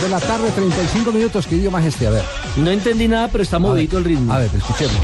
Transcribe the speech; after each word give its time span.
De 0.00 0.08
la 0.08 0.18
tarde, 0.18 0.50
35 0.50 1.12
minutos. 1.12 1.46
¿Qué 1.46 1.54
idioma 1.54 1.78
es 1.80 1.86
este? 1.86 2.08
A 2.08 2.10
ver. 2.10 2.24
No 2.56 2.68
entendí 2.70 3.06
nada, 3.06 3.28
pero 3.28 3.44
está 3.44 3.60
movidito 3.60 3.96
el 3.96 4.04
ritmo. 4.04 4.32
A 4.32 4.38
ver, 4.38 4.50
escuchemos. 4.52 4.96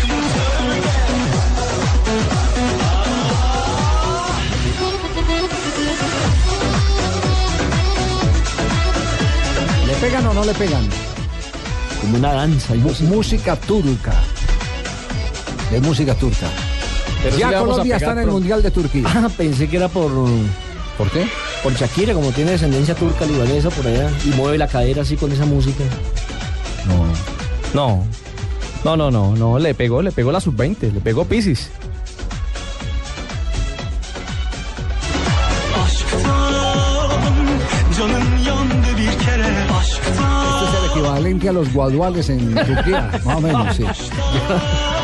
¿Le 9.87 9.95
pegan 9.95 10.27
o 10.27 10.35
no 10.35 10.45
le 10.45 10.55
pegan? 10.55 10.89
Como 12.01 12.19
una 12.19 12.33
danza. 12.33 12.75
así. 12.75 13.05
música 13.05 13.55
turca. 13.57 14.15
De 15.71 15.81
música 15.81 16.17
turca. 16.17 16.49
Pero 17.23 17.39
ya 17.39 17.49
a 17.51 17.61
Colombia 17.61 17.97
está 17.97 18.13
en 18.13 18.19
el. 18.19 18.27
Mundial 18.27 18.61
de 18.61 18.71
Turquía. 18.73 19.05
Ah, 19.07 19.29
pensé 19.35 19.69
que 19.69 19.77
era 19.77 19.89
por, 19.89 20.11
¿Por 20.99 21.11
qué? 21.13 21.27
Por 21.63 21.75
Shakira, 21.75 22.15
como 22.15 22.31
tiene 22.33 22.53
descendencia 22.53 22.95
turca 22.95 23.25
libanesa 23.25 23.71
por 23.71 23.87
allá 23.87 24.11
y 24.25 24.29
mueve 24.31 24.59
la 24.59 24.69
cadera 24.69 25.03
así 25.03 25.17
con 25.17 25.31
esa 25.33 25.45
música. 25.45 25.85
No. 26.87 27.07
No. 27.75 28.05
No, 28.85 28.97
no, 28.97 29.11
no, 29.11 29.37
no, 29.37 29.59
le 29.59 29.75
pegó, 29.75 30.01
le 30.01 30.11
pegó 30.11 30.33
la 30.33 30.41
sub-20, 30.41 30.93
le 30.93 31.01
pegó 31.01 31.27
Pisis. 31.27 31.71
Este 40.51 40.65
es 40.65 40.83
el 40.83 40.91
equivalente 40.91 41.49
a 41.49 41.53
los 41.53 41.73
guaduales 41.73 42.31
en 42.31 42.55
Turquía, 42.55 43.11
más 43.25 43.37
o 43.37 43.41
menos, 43.41 43.77
sí. 43.77 43.85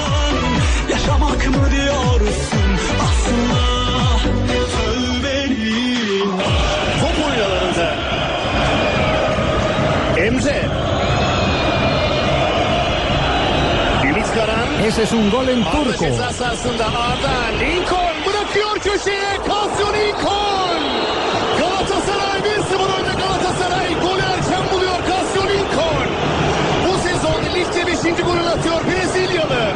Ese 14.87 15.03
es 15.03 15.13
un 15.13 15.31
gol 15.31 15.49
en 15.49 15.65
turco. 15.65 15.99
ceza 15.99 16.31
sahasında 16.31 16.87
Arda. 16.87 17.35
Lincoln 17.61 18.17
bırakıyor 18.27 18.75
köşeye. 18.79 19.33
Casio 19.47 19.93
Lincoln. 19.93 20.81
Galatasaray 21.59 22.39
1-0 22.39 22.99
önde 22.99 23.13
Galatasaray. 23.23 23.89
Golü 24.03 24.23
erken 24.23 24.65
buluyor 24.73 24.99
Casio 25.09 25.43
Lincoln. 25.51 26.07
Bu 26.85 26.99
sezon 27.09 27.41
ligde 27.55 27.87
5. 27.87 28.25
golünü 28.25 28.49
atıyor 28.49 28.81
Brezilyalı. 28.87 29.73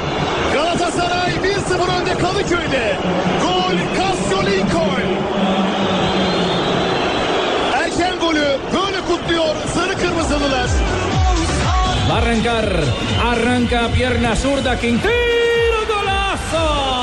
Galatasaray 0.54 1.30
1-0 1.30 2.00
önde 2.00 2.14
Kadıköy'de. 2.14 2.96
Gol 3.42 3.76
Casio 3.96 4.46
Lincoln. 4.46 5.10
Erken 7.74 8.18
golü 8.20 8.58
böyle 8.74 9.00
kutluyor 9.00 9.54
Sarı 9.74 9.94
Kırmızılılar. 9.98 10.70
Va 12.10 12.16
a 12.16 12.18
arrancar, 12.18 12.68
arranca 13.22 13.86
pierna 13.94 14.34
zurda, 14.34 14.76
Quintero, 14.76 15.86
golazo. 15.86 16.99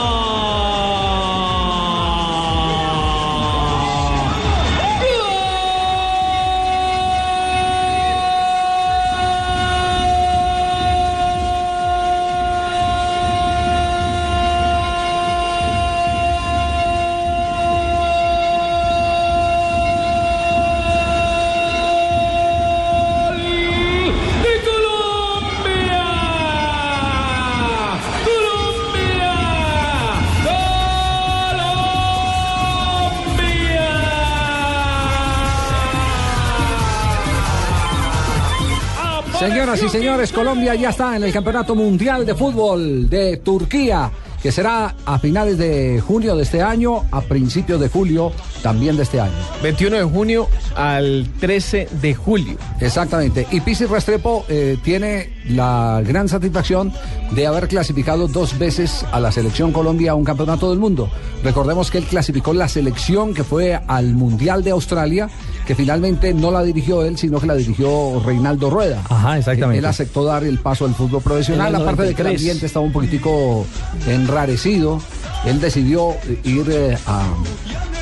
Señoras 39.39 39.83
y 39.83 39.89
señores, 39.89 40.31
Colombia 40.31 40.73
ya 40.73 40.89
está 40.89 41.15
en 41.15 41.23
el 41.23 41.31
Campeonato 41.31 41.75
Mundial 41.75 42.25
de 42.25 42.33
Fútbol 42.33 43.07
de 43.07 43.37
Turquía, 43.37 44.09
que 44.41 44.51
será 44.51 44.95
a 45.05 45.19
finales 45.19 45.59
de 45.59 46.01
junio 46.01 46.35
de 46.35 46.41
este 46.41 46.63
año, 46.63 47.03
a 47.11 47.21
principios 47.21 47.79
de 47.79 47.87
julio 47.87 48.31
también 48.62 48.97
de 48.97 49.03
este 49.03 49.19
año. 49.19 49.34
21 49.63 49.97
de 49.97 50.03
junio 50.03 50.50
al 50.75 51.28
13 51.40 51.90
de 52.01 52.16
julio. 52.16 52.57
Exactamente. 52.79 53.47
Y 53.51 53.62
Pisi 53.62 53.85
Restrepo 53.85 54.45
eh, 54.50 54.78
tiene 54.84 55.31
la 55.50 56.01
gran 56.06 56.28
satisfacción 56.28 56.94
de 57.31 57.47
haber 57.47 57.67
clasificado 57.67 58.28
dos 58.28 58.57
veces 58.57 59.06
a 59.12 59.19
la 59.19 59.31
selección 59.31 59.72
Colombia 59.72 60.12
a 60.12 60.16
un 60.16 60.23
campeonato 60.23 60.69
del 60.69 60.79
mundo. 60.79 61.09
Recordemos 61.44 61.91
que 61.91 62.00
él 62.00 62.06
clasificó 62.06 62.53
la 62.53 62.67
selección 62.67 63.34
que 63.34 63.44
fue 63.44 63.79
al 63.88 64.13
Mundial 64.13 64.63
de 64.63 64.72
Australia, 64.72 65.29
que 65.66 65.75
finalmente 65.75 66.34
no 66.34 66.51
la 66.51 66.63
dirigió 66.63 67.03
él, 67.03 67.17
sino 67.17 67.40
que 67.40 67.47
la 67.47 67.56
dirigió 67.56 68.22
Reinaldo 68.25 68.69
Rueda. 68.69 69.03
Ajá, 69.09 69.38
exactamente. 69.38 69.79
Él 69.79 69.85
aceptó 69.85 70.23
dar 70.23 70.44
el 70.44 70.59
paso 70.59 70.85
al 70.85 70.96
fútbol 70.96 71.22
profesional, 71.22 71.75
aparte 71.75 72.03
de 72.03 72.16
que 72.16 72.22
el 72.22 72.28
93. 72.28 72.41
ambiente 72.41 72.66
estaba 72.66 72.85
un 72.85 72.91
poquitico 72.91 73.66
enrarecido. 74.07 75.01
Él 75.46 75.62
decidió 75.62 76.16
ir 76.44 76.66
eh, 76.69 76.97
a, 77.06 77.25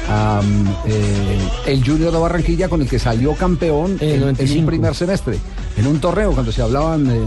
mm, 0.07 0.67
eh, 0.85 1.37
el 1.67 1.85
Junior 1.85 2.11
de 2.11 2.19
Barranquilla 2.19 2.69
con 2.69 2.81
el 2.81 2.89
que 2.89 2.99
salió 2.99 3.33
campeón 3.33 3.97
En 3.99 4.09
en, 4.09 4.15
un 4.15 4.19
95. 4.33 4.67
primer 4.67 4.95
semestre, 4.95 5.37
en 5.77 5.87
un 5.87 5.99
torneo 5.99 6.31
cuando 6.31 6.51
se 6.51 6.61
hablaban 6.61 7.09
eh, 7.09 7.21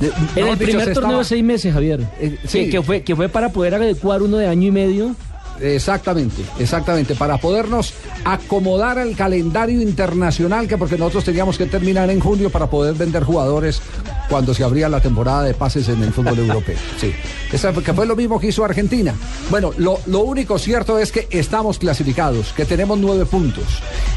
de, 0.00 0.12
En 0.40 0.48
el 0.48 0.56
primer 0.56 0.92
torneo 0.92 1.18
de 1.18 1.24
seis 1.24 1.44
meses, 1.44 1.72
Javier. 1.72 2.00
Eh, 2.20 2.38
que, 2.42 2.48
sí. 2.48 2.70
que 2.70 2.82
fue, 2.82 3.02
que 3.02 3.16
fue 3.16 3.28
para 3.28 3.50
poder 3.50 3.74
adecuar 3.74 4.22
uno 4.22 4.36
de 4.36 4.46
año 4.46 4.68
y 4.68 4.72
medio. 4.72 5.16
Exactamente, 5.60 6.42
exactamente, 6.58 7.14
para 7.14 7.38
podernos 7.38 7.92
acomodar 8.24 8.98
al 8.98 9.14
calendario 9.14 9.80
internacional, 9.80 10.66
que 10.66 10.78
porque 10.78 10.96
nosotros 10.96 11.24
teníamos 11.24 11.58
que 11.58 11.66
terminar 11.66 12.10
en 12.10 12.20
junio 12.20 12.50
para 12.50 12.68
poder 12.68 12.94
vender 12.94 13.24
jugadores 13.24 13.80
cuando 14.28 14.54
se 14.54 14.64
abría 14.64 14.88
la 14.88 15.00
temporada 15.00 15.42
de 15.42 15.54
pases 15.54 15.88
en 15.88 16.02
el 16.02 16.12
fútbol 16.12 16.38
europeo. 16.38 16.76
Sí, 17.00 17.14
Esa 17.52 17.72
que 17.72 17.94
fue 17.94 18.06
lo 18.06 18.14
mismo 18.14 18.38
que 18.38 18.48
hizo 18.48 18.64
Argentina. 18.64 19.14
Bueno, 19.48 19.72
lo, 19.78 20.00
lo 20.06 20.20
único 20.20 20.58
cierto 20.58 20.98
es 20.98 21.12
que 21.12 21.26
estamos 21.30 21.78
clasificados, 21.78 22.52
que 22.52 22.64
tenemos 22.64 22.98
nueve 22.98 23.24
puntos, 23.24 23.64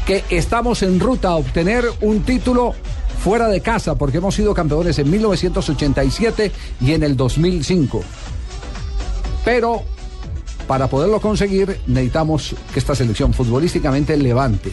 que 0.06 0.22
estamos 0.30 0.82
en 0.82 1.00
ruta 1.00 1.28
a 1.28 1.36
obtener 1.36 1.84
un 2.02 2.22
título 2.22 2.74
fuera 3.24 3.48
de 3.48 3.62
casa, 3.62 3.94
porque 3.94 4.18
hemos 4.18 4.34
sido 4.34 4.52
campeones 4.52 4.98
en 4.98 5.10
1987 5.10 6.52
y 6.80 6.92
en 6.92 7.02
el 7.02 7.16
2005. 7.16 8.02
Pero 9.44 9.82
para 10.66 10.88
poderlo 10.88 11.20
conseguir 11.20 11.78
necesitamos 11.86 12.54
que 12.72 12.78
esta 12.78 12.94
selección 12.94 13.32
futbolísticamente 13.32 14.16
levante, 14.16 14.72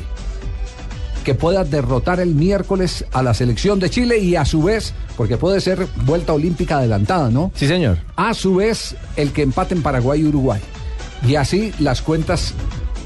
que 1.23 1.35
pueda 1.35 1.63
derrotar 1.63 2.19
el 2.19 2.35
miércoles 2.35 3.05
a 3.11 3.21
la 3.21 3.33
selección 3.33 3.79
de 3.79 3.89
Chile 3.89 4.17
y 4.19 4.35
a 4.35 4.45
su 4.45 4.63
vez, 4.63 4.93
porque 5.17 5.38
puede 5.38 5.61
ser 5.61 5.88
vuelta 6.05 6.33
olímpica 6.33 6.77
adelantada, 6.77 7.29
¿no? 7.29 7.51
Sí, 7.55 7.67
señor. 7.67 7.99
A 8.15 8.33
su 8.33 8.55
vez, 8.55 8.95
el 9.15 9.31
que 9.31 9.43
empate 9.43 9.75
en 9.75 9.83
Paraguay 9.83 10.21
y 10.21 10.25
Uruguay. 10.25 10.61
Y 11.27 11.35
así 11.35 11.71
las 11.79 12.01
cuentas 12.01 12.53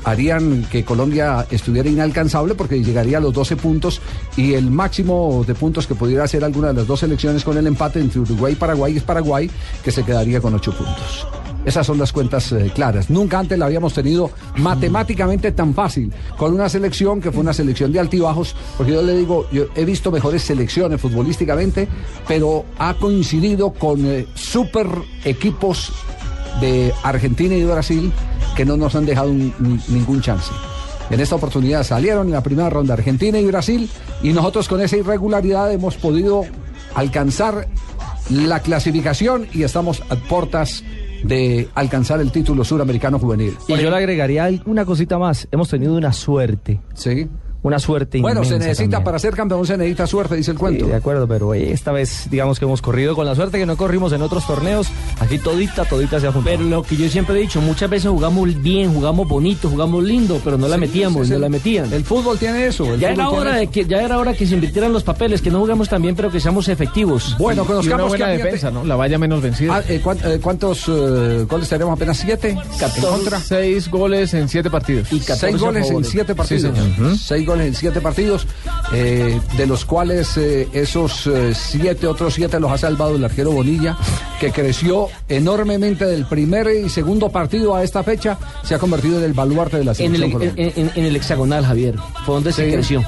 harían 0.05 0.63
que 0.71 0.85
Colombia 0.85 1.45
estuviera 1.49 1.89
inalcanzable 1.89 2.55
porque 2.55 2.81
llegaría 2.81 3.17
a 3.17 3.21
los 3.21 3.33
12 3.33 3.57
puntos 3.57 4.01
y 4.37 4.53
el 4.53 4.69
máximo 4.69 5.43
de 5.45 5.55
puntos 5.55 5.87
que 5.87 5.95
pudiera 5.95 6.23
hacer 6.23 6.43
alguna 6.43 6.69
de 6.69 6.75
las 6.75 6.87
dos 6.87 6.99
selecciones 6.99 7.43
con 7.43 7.57
el 7.57 7.67
empate 7.67 7.99
entre 7.99 8.19
Uruguay 8.19 8.53
y 8.53 8.55
Paraguay 8.55 8.95
es 8.95 9.03
Paraguay, 9.03 9.49
que 9.83 9.91
se 9.91 10.03
quedaría 10.03 10.39
con 10.39 10.53
8 10.53 10.71
puntos. 10.77 11.27
Esas 11.65 11.87
son 11.87 11.97
las 11.97 12.11
cuentas 12.11 12.51
eh, 12.51 12.71
claras. 12.73 13.09
Nunca 13.09 13.39
antes 13.39 13.57
la 13.57 13.65
habíamos 13.65 13.93
tenido 13.93 14.29
matemáticamente 14.57 15.51
tan 15.51 15.73
fácil 15.73 16.13
con 16.37 16.53
una 16.53 16.69
selección 16.69 17.19
que 17.19 17.31
fue 17.31 17.41
una 17.41 17.53
selección 17.53 17.91
de 17.91 17.99
altibajos, 17.99 18.55
porque 18.77 18.93
yo 18.93 19.01
le 19.01 19.17
digo, 19.17 19.47
yo 19.51 19.65
he 19.75 19.83
visto 19.83 20.11
mejores 20.11 20.43
selecciones 20.43 21.01
futbolísticamente, 21.01 21.87
pero 22.27 22.65
ha 22.77 22.93
coincidido 22.93 23.71
con 23.71 24.05
eh, 24.05 24.27
super 24.35 24.87
equipos 25.23 25.91
de 26.61 26.93
Argentina 27.03 27.55
y 27.55 27.63
Brasil 27.65 28.11
que 28.55 28.63
no 28.63 28.77
nos 28.77 28.95
han 28.95 29.05
dejado 29.05 29.31
ningún 29.33 30.21
chance. 30.21 30.51
En 31.09 31.19
esta 31.19 31.35
oportunidad 31.35 31.83
salieron 31.83 32.27
en 32.27 32.33
la 32.33 32.41
primera 32.41 32.69
ronda 32.69 32.93
Argentina 32.93 33.39
y 33.39 33.45
Brasil 33.45 33.89
y 34.23 34.33
nosotros 34.33 34.67
con 34.67 34.81
esa 34.81 34.97
irregularidad 34.97 35.71
hemos 35.71 35.97
podido 35.97 36.43
alcanzar 36.95 37.67
la 38.29 38.59
clasificación 38.61 39.47
y 39.53 39.63
estamos 39.63 40.01
a 40.09 40.15
puertas 40.15 40.83
de 41.23 41.69
alcanzar 41.75 42.19
el 42.21 42.31
título 42.31 42.63
suramericano 42.63 43.19
juvenil. 43.19 43.55
Y 43.67 43.77
yo 43.77 43.89
le 43.89 43.95
agregaría 43.95 44.49
una 44.65 44.85
cosita 44.85 45.17
más. 45.17 45.47
Hemos 45.51 45.69
tenido 45.69 45.95
una 45.95 46.13
suerte. 46.13 46.79
Sí. 46.93 47.27
Una 47.65 47.79
suerte 47.79 48.21
Bueno, 48.21 48.43
se 48.43 48.59
necesita 48.59 48.83
también. 48.83 49.03
para 49.03 49.17
ser 49.17 49.33
campeón, 49.33 49.65
se 49.65 49.75
necesita 49.75 50.05
suerte, 50.05 50.35
dice 50.35 50.51
el 50.51 50.57
cuento. 50.59 50.85
Sí, 50.85 50.91
de 50.91 50.97
acuerdo, 50.97 51.27
pero 51.27 51.51
esta 51.55 51.91
vez 51.91 52.27
digamos 52.29 52.59
que 52.59 52.65
hemos 52.65 52.79
corrido 52.79 53.15
con 53.15 53.25
la 53.25 53.33
suerte 53.33 53.57
que 53.57 53.65
no 53.65 53.75
corrimos 53.75 54.13
en 54.13 54.21
otros 54.21 54.45
torneos. 54.45 54.87
Aquí 55.19 55.39
todita, 55.39 55.83
todita 55.85 56.19
se 56.19 56.27
ha 56.27 56.31
juntado. 56.31 56.55
Pero 56.57 56.69
lo 56.69 56.83
que 56.83 56.95
yo 56.95 57.09
siempre 57.09 57.35
he 57.37 57.41
dicho, 57.41 57.61
muchas 57.61 57.89
veces 57.89 58.11
jugamos 58.11 58.61
bien, 58.61 58.93
jugamos 58.93 59.27
bonito, 59.27 59.67
jugamos 59.67 60.03
lindo, 60.03 60.39
pero 60.43 60.59
no 60.59 60.67
la 60.67 60.75
Sí, 60.75 60.81
metíamos, 60.81 61.27
no 61.27 61.39
la 61.39 61.49
metían. 61.49 61.91
El 61.91 62.03
fútbol 62.03 62.37
tiene 62.37 62.67
eso. 62.67 62.93
el 62.93 62.99
Ya 62.99 63.09
era 63.09 63.29
hora 63.29 63.49
eso. 63.53 63.59
de 63.61 63.67
que 63.67 63.85
ya 63.85 64.01
era 64.03 64.19
hora 64.19 64.35
que 64.35 64.45
se 64.45 64.53
invirtieran 64.53 64.93
los 64.93 65.01
papeles, 65.01 65.41
que 65.41 65.49
no 65.49 65.57
jugamos 65.59 65.89
tan 65.89 66.03
bien, 66.03 66.15
pero 66.15 66.29
que 66.29 66.39
seamos 66.39 66.67
efectivos. 66.67 67.35
Bueno, 67.39 67.63
Y 67.63 67.65
una 67.65 67.73
conozcamos 67.77 68.07
buena 68.09 68.25
ambiente- 68.25 68.45
defensa, 68.45 68.69
¿no? 68.69 68.85
La 68.85 68.95
valla 68.95 69.17
menos 69.17 69.41
vencida. 69.41 69.77
Ah, 69.77 69.83
eh, 69.89 69.99
¿cuán- 70.03 70.19
eh, 70.23 70.37
¿Cuántos 70.39 70.83
eh, 70.87 71.47
goles 71.49 71.67
tenemos? 71.67 71.95
¿Apenas 71.95 72.17
siete? 72.17 72.49
¿En 72.49 73.01
contra? 73.01 73.39
Seis 73.39 73.89
goles 73.89 74.35
en 74.35 74.47
siete 74.49 74.69
partidos. 74.69 75.11
Y 75.11 75.19
14 75.19 75.47
Seis 75.47 75.59
goles 75.59 75.89
en 75.89 76.03
siete 76.03 76.35
partidos. 76.35 76.61
señor. 76.77 77.17
Seis 77.17 77.43
goles 77.43 77.54
en 77.61 77.73
siete 77.75 78.01
partidos, 78.01 78.47
eh, 78.93 79.39
de 79.57 79.65
los 79.67 79.85
cuales 79.85 80.37
eh, 80.37 80.67
esos 80.73 81.27
eh, 81.27 81.53
siete, 81.55 82.07
otros 82.07 82.33
siete 82.33 82.59
los 82.59 82.71
ha 82.71 82.77
salvado 82.77 83.15
el 83.15 83.23
arquero 83.23 83.51
Bonilla, 83.51 83.97
que 84.39 84.51
creció 84.51 85.07
enormemente 85.29 86.05
del 86.05 86.25
primer 86.25 86.67
y 86.67 86.89
segundo 86.89 87.29
partido 87.29 87.75
a 87.75 87.83
esta 87.83 88.03
fecha, 88.03 88.37
se 88.63 88.75
ha 88.75 88.79
convertido 88.79 89.17
en 89.19 89.23
el 89.25 89.33
baluarte 89.33 89.77
de 89.77 89.85
la 89.85 89.91
En 89.91 89.97
selección 89.97 90.41
el, 90.41 90.49
en- 90.55 90.73
en- 90.75 90.91
en 90.95 91.05
el 91.05 91.15
hexagonal, 91.15 91.65
Javier. 91.65 91.95
Fue 92.25 92.35
donde 92.35 92.51
se 92.53 92.71
creció. 92.71 93.03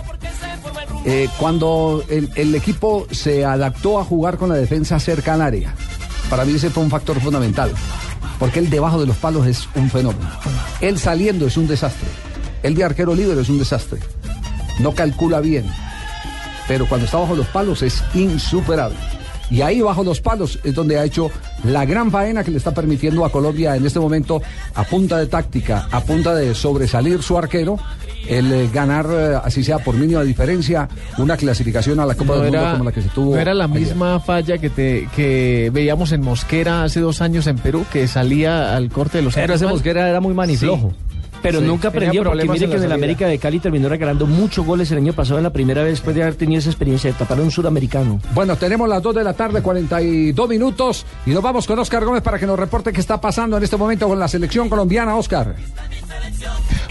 Cuando 1.39 2.03
el, 2.09 2.29
el 2.35 2.53
equipo 2.55 3.07
se 3.11 3.45
adaptó 3.45 3.99
a 3.99 4.03
jugar 4.03 4.37
con 4.37 4.49
la 4.49 4.55
defensa 4.55 4.99
cerca 4.99 5.35
al 5.35 5.41
área, 5.41 5.73
para 6.29 6.43
mí 6.43 6.53
ese 6.55 6.69
fue 6.69 6.83
un 6.83 6.89
factor 6.89 7.19
fundamental, 7.21 7.71
porque 8.39 8.59
él 8.59 8.69
debajo 8.69 8.99
de 8.99 9.05
los 9.07 9.15
palos 9.15 9.47
es 9.47 9.69
un 9.75 9.89
fenómeno. 9.89 10.29
Él 10.81 10.99
saliendo 10.99 11.47
es 11.47 11.55
un 11.55 11.67
desastre. 11.67 12.09
Él 12.63 12.75
de 12.75 12.83
arquero 12.83 13.15
líder 13.15 13.37
es 13.37 13.47
un 13.49 13.57
desastre. 13.59 13.99
No 14.79 14.93
calcula 14.93 15.39
bien, 15.41 15.65
pero 16.67 16.87
cuando 16.87 17.05
está 17.05 17.17
bajo 17.17 17.35
los 17.35 17.47
palos 17.47 17.81
es 17.81 18.03
insuperable. 18.13 18.97
Y 19.49 19.61
ahí 19.61 19.79
bajo 19.79 20.03
los 20.03 20.19
palos 20.19 20.59
es 20.65 20.75
donde 20.75 20.99
ha 20.99 21.05
hecho 21.05 21.31
la 21.63 21.85
gran 21.85 22.11
faena 22.11 22.43
que 22.43 22.51
le 22.51 22.57
está 22.57 22.73
permitiendo 22.73 23.23
a 23.23 23.31
Colombia 23.31 23.77
en 23.77 23.85
este 23.85 23.97
momento, 23.99 24.41
a 24.75 24.83
punta 24.83 25.17
de 25.17 25.27
táctica, 25.27 25.87
a 25.89 26.01
punta 26.01 26.35
de 26.35 26.53
sobresalir 26.53 27.23
su 27.23 27.37
arquero, 27.37 27.79
el 28.27 28.51
eh, 28.51 28.69
ganar, 28.73 29.07
eh, 29.09 29.39
así 29.41 29.63
sea 29.63 29.79
por 29.79 29.95
mínima 29.95 30.21
diferencia, 30.23 30.89
una 31.17 31.37
clasificación 31.37 31.97
a 32.01 32.05
la 32.05 32.13
Copa 32.15 32.35
No 32.35 32.41
del 32.41 32.51
Mundo 32.51 32.71
como 32.73 32.83
la 32.83 32.91
que 32.91 33.01
se 33.01 33.07
tuvo. 33.07 33.35
no 33.35 33.41
era 33.41 33.53
la 33.53 33.63
ayer. 33.63 33.79
misma 33.79 34.19
falla 34.19 34.57
que 34.57 34.69
te 34.69 35.07
que 35.15 35.71
veíamos 35.73 36.11
en 36.11 36.21
Mosquera 36.23 36.83
hace 36.83 36.99
dos 36.99 37.21
años 37.21 37.47
en 37.47 37.55
Perú, 37.57 37.85
que 37.89 38.05
salía 38.09 38.75
al 38.75 38.89
corte 38.89 39.19
de 39.19 39.23
los 39.23 39.35
Pero 39.35 39.53
años 39.53 39.61
ese. 39.61 39.71
Mosquera 39.71 40.09
era 40.09 40.19
muy 40.19 40.33
maniflojo. 40.33 40.91
Pero 41.41 41.59
Sí, 41.59 41.65
nunca 41.65 41.89
aprendió 41.89 42.23
porque 42.23 42.47
mire 42.47 42.65
en 42.65 42.71
que 42.71 42.77
en 42.77 42.83
el. 42.83 42.91
América 42.91 43.27
de 43.27 43.37
Cali 43.37 43.59
terminó 43.59 43.89
regalando 43.89 44.25
muchos 44.25 44.65
goles 44.65 44.91
el 44.91 44.97
año 44.97 45.13
pasado 45.13 45.37
en 45.39 45.43
la 45.43 45.51
primera 45.51 45.83
vez 45.83 45.93
después 45.93 46.15
de 46.15 46.23
haber 46.23 46.35
tenido 46.35 46.59
esa 46.59 46.69
experiencia 46.69 47.11
de 47.11 47.17
tapar 47.17 47.39
a 47.39 47.41
un 47.41 47.51
sudamericano. 47.51 48.19
Bueno, 48.33 48.55
tenemos 48.55 48.89
las 48.89 49.01
2 49.01 49.15
de 49.15 49.23
la 49.23 49.33
tarde, 49.33 49.61
42 49.61 50.49
minutos, 50.49 51.05
y 51.25 51.31
nos 51.31 51.43
vamos 51.43 51.67
con 51.67 51.77
Oscar 51.79 52.03
Gómez 52.03 52.21
para 52.21 52.39
que 52.39 52.45
nos 52.45 52.57
reporte 52.57 52.91
qué 52.91 52.99
está 52.99 53.21
pasando 53.21 53.57
en 53.57 53.63
este 53.63 53.77
momento 53.77 54.07
con 54.07 54.19
la 54.19 54.27
selección 54.27 54.69
colombiana, 54.69 55.15
Oscar. 55.15 55.55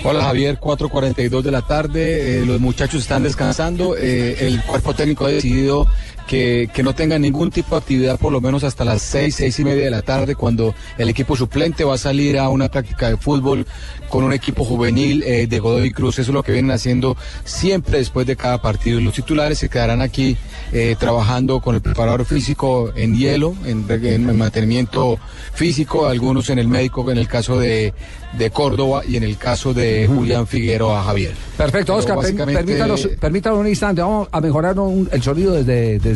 Hola 0.05 0.23
Javier, 0.23 0.59
4.42 0.61 1.43
de 1.43 1.51
la 1.51 1.63
tarde, 1.63 2.43
eh, 2.43 2.47
los 2.47 2.61
muchachos 2.61 3.03
están 3.03 3.23
descansando, 3.23 3.97
eh, 3.97 4.37
el 4.47 4.63
cuerpo 4.63 4.95
técnico 4.95 5.27
ha 5.27 5.31
decidido 5.31 5.87
que, 6.27 6.69
que 6.75 6.83
no 6.83 6.95
tengan 6.95 7.23
ningún 7.23 7.51
tipo 7.51 7.75
de 7.77 7.81
actividad 7.81 8.19
por 8.19 8.33
lo 8.33 8.41
menos 8.41 8.65
hasta 8.65 8.85
las 8.85 9.03
6, 9.03 9.35
6 9.35 9.59
y 9.61 9.65
media 9.65 9.85
de 9.85 9.91
la 9.91 10.03
tarde 10.03 10.35
cuando 10.35 10.75
el 10.99 11.09
equipo 11.09 11.37
suplente 11.37 11.85
va 11.85 11.95
a 11.95 11.99
salir 11.99 12.39
a 12.39 12.49
una 12.49 12.69
práctica 12.69 13.09
de 13.09 13.17
fútbol 13.17 13.67
con 14.09 14.25
un 14.25 14.33
equipo 14.33 14.65
juvenil 14.65 15.23
eh, 15.25 15.47
de 15.47 15.59
Godoy 15.59 15.91
Cruz, 15.91 16.19
eso 16.19 16.31
es 16.31 16.35
lo 16.35 16.43
que 16.43 16.53
vienen 16.53 16.71
haciendo 16.71 17.17
siempre 17.45 17.99
después 17.99 18.27
de 18.27 18.37
cada 18.37 18.61
partido. 18.63 19.01
Los 19.01 19.15
titulares 19.15 19.59
se 19.59 19.69
quedarán 19.69 20.01
aquí 20.01 20.37
eh, 20.73 20.97
trabajando 20.99 21.61
con 21.61 21.75
el 21.75 21.81
preparador 21.81 22.25
físico 22.25 22.93
en 22.97 23.17
hielo, 23.17 23.55
en, 23.65 23.85
en 23.89 24.37
mantenimiento 24.37 25.19
físico, 25.55 26.07
algunos 26.07 26.51
en 26.51 26.59
el 26.59 26.69
médico, 26.69 27.11
en 27.11 27.19
el 27.19 27.29
caso 27.29 27.59
de, 27.59 27.95
de 28.39 28.51
Córdoba 28.51 29.03
y 29.07 29.17
en 29.17 29.23
el 29.25 29.37
caso 29.39 29.75
de 29.75 30.07
Julián 30.07 30.47
Figueroa 30.47 31.03
Javier. 31.05 31.33
Perfecto, 31.57 31.95
Oscar, 31.95 32.17
básicamente- 32.17 32.63
permítanos, 32.63 33.09
permítanos 33.21 33.59
un 33.61 33.69
instante, 33.69 34.03
vamos 34.03 34.29
a 34.31 34.41
mejorar 34.41 34.79
un- 34.79 35.09
el 35.11 35.23
sonido 35.23 35.53
desde, 35.55 35.99
desde 35.99 36.16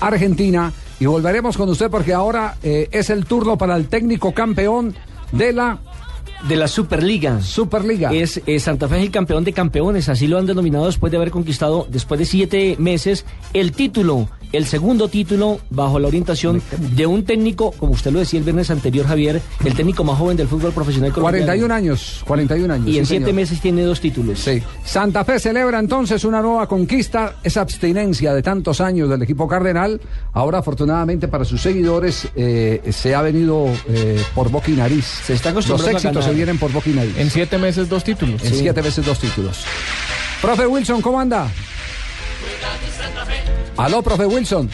Argentina 0.00 0.72
y 1.00 1.06
volveremos 1.06 1.56
con 1.56 1.68
usted 1.68 1.90
porque 1.90 2.12
ahora 2.12 2.56
eh, 2.62 2.88
es 2.92 3.10
el 3.10 3.24
turno 3.26 3.58
para 3.58 3.76
el 3.76 3.88
técnico 3.88 4.32
campeón 4.32 4.94
de 5.32 5.52
la 5.52 5.78
De 6.48 6.56
la 6.56 6.68
Superliga. 6.68 7.40
Superliga. 7.40 8.12
Es, 8.12 8.40
eh, 8.46 8.60
Santa 8.60 8.88
Fe 8.88 8.98
es 8.98 9.02
el 9.04 9.10
campeón 9.10 9.44
de 9.44 9.52
campeones, 9.52 10.08
así 10.08 10.26
lo 10.26 10.38
han 10.38 10.46
denominado 10.46 10.86
después 10.86 11.10
de 11.10 11.16
haber 11.16 11.30
conquistado, 11.30 11.86
después 11.88 12.18
de 12.18 12.26
siete 12.26 12.76
meses, 12.78 13.24
el 13.54 13.72
título, 13.72 14.28
el 14.56 14.66
segundo 14.66 15.08
título, 15.08 15.60
bajo 15.70 15.98
la 15.98 16.08
orientación 16.08 16.62
de 16.78 17.06
un 17.06 17.24
técnico, 17.24 17.72
como 17.72 17.92
usted 17.92 18.12
lo 18.12 18.18
decía 18.18 18.38
el 18.38 18.44
viernes 18.44 18.70
anterior, 18.70 19.06
Javier, 19.06 19.40
el 19.64 19.74
técnico 19.74 20.04
más 20.04 20.18
joven 20.18 20.36
del 20.36 20.48
fútbol 20.48 20.72
profesional 20.72 21.12
colombiano. 21.12 21.46
41 21.46 21.74
años, 21.74 22.22
41 22.26 22.74
años. 22.74 22.88
Y 22.88 22.98
en 22.98 23.06
siete 23.06 23.24
señor. 23.26 23.36
meses 23.36 23.60
tiene 23.60 23.82
dos 23.82 24.00
títulos. 24.00 24.38
Sí. 24.38 24.62
Santa 24.84 25.24
Fe 25.24 25.38
celebra 25.38 25.78
entonces 25.78 26.24
una 26.24 26.40
nueva 26.40 26.66
conquista, 26.66 27.36
esa 27.42 27.62
abstinencia 27.62 28.34
de 28.34 28.42
tantos 28.42 28.80
años 28.80 29.08
del 29.08 29.22
equipo 29.22 29.48
cardenal. 29.48 30.00
Ahora, 30.32 30.58
afortunadamente 30.58 31.28
para 31.28 31.44
sus 31.44 31.60
seguidores, 31.60 32.28
eh, 32.36 32.82
se 32.90 33.14
ha 33.14 33.22
venido 33.22 33.66
eh, 33.88 34.22
por 34.34 34.50
boca 34.50 34.70
y 34.70 34.74
nariz. 34.74 35.04
Se 35.04 35.34
está 35.34 35.52
Los 35.52 35.86
éxitos 35.86 36.24
se 36.24 36.32
vienen 36.32 36.58
por 36.58 36.72
boca 36.72 36.90
y 36.90 36.92
nariz. 36.92 37.16
En 37.16 37.30
siete 37.30 37.58
meses 37.58 37.88
dos 37.88 38.04
títulos. 38.04 38.42
En 38.44 38.54
siete 38.54 38.80
veces 38.80 39.04
dos 39.04 39.18
títulos. 39.18 39.64
Profe 40.40 40.66
Wilson, 40.66 41.00
¿cómo 41.00 41.20
anda? 41.20 41.48
Aló, 43.76 44.02
profe 44.02 44.26
Wilson. 44.26 44.70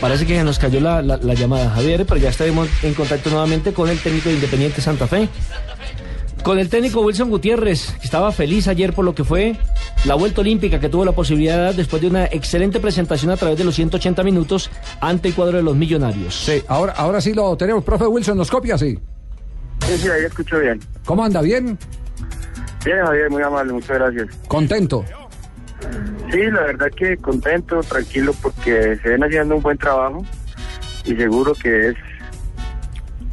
Parece 0.00 0.26
que 0.26 0.42
nos 0.42 0.58
cayó 0.58 0.80
la, 0.80 1.00
la- 1.00 1.16
la 1.16 1.34
llamada, 1.34 1.70
Javier, 1.70 2.04
pero 2.06 2.18
ya 2.20 2.28
estaremos 2.30 2.68
en 2.82 2.92
contacto 2.94 3.30
nuevamente 3.30 3.72
con 3.72 3.88
el 3.88 3.98
técnico 4.00 4.28
de 4.28 4.34
Independiente 4.36 4.80
Santa 4.80 5.06
Fe. 5.06 5.28
Con 6.42 6.58
el 6.58 6.68
técnico 6.68 7.02
Wilson 7.02 7.30
Gutiérrez, 7.30 7.92
que 8.00 8.04
estaba 8.04 8.32
feliz 8.32 8.66
ayer 8.66 8.92
por 8.94 9.04
lo 9.04 9.14
que 9.14 9.22
fue 9.22 9.54
la 10.04 10.16
vuelta 10.16 10.40
olímpica 10.40 10.80
que 10.80 10.88
tuvo 10.88 11.04
la 11.04 11.12
posibilidad 11.12 11.56
de 11.56 11.62
dar 11.62 11.74
después 11.76 12.02
de 12.02 12.08
una 12.08 12.24
excelente 12.24 12.80
presentación 12.80 13.30
a 13.30 13.36
través 13.36 13.56
de 13.58 13.62
los 13.64 13.76
180 13.76 14.24
minutos 14.24 14.68
ante 15.00 15.28
el 15.28 15.34
cuadro 15.34 15.58
de 15.58 15.62
los 15.62 15.76
millonarios. 15.76 16.34
Sí, 16.34 16.60
ahora, 16.66 16.94
ahora 16.96 17.20
sí 17.20 17.32
lo 17.32 17.56
tenemos. 17.56 17.84
Profe 17.84 18.06
Wilson, 18.06 18.36
¿nos 18.36 18.50
copia? 18.50 18.76
Sí. 18.76 18.98
Sí, 19.86 19.98
sí, 19.98 20.08
ahí 20.08 20.24
escucho 20.24 20.58
bien. 20.58 20.80
¿Cómo 21.06 21.24
anda? 21.24 21.40
¿Bien? 21.42 21.78
Bien, 22.84 22.98
Javier, 23.04 23.30
muy 23.30 23.42
amable, 23.42 23.72
muchas 23.74 23.96
gracias. 23.96 24.26
¿Contento? 24.48 25.04
Sí, 26.30 26.40
la 26.50 26.62
verdad 26.62 26.88
que 26.96 27.16
contento, 27.18 27.80
tranquilo, 27.82 28.34
porque 28.40 28.98
se 29.02 29.08
ven 29.10 29.24
haciendo 29.24 29.56
un 29.56 29.62
buen 29.62 29.76
trabajo 29.76 30.24
y 31.04 31.14
seguro 31.14 31.54
que 31.54 31.88
es, 31.88 31.96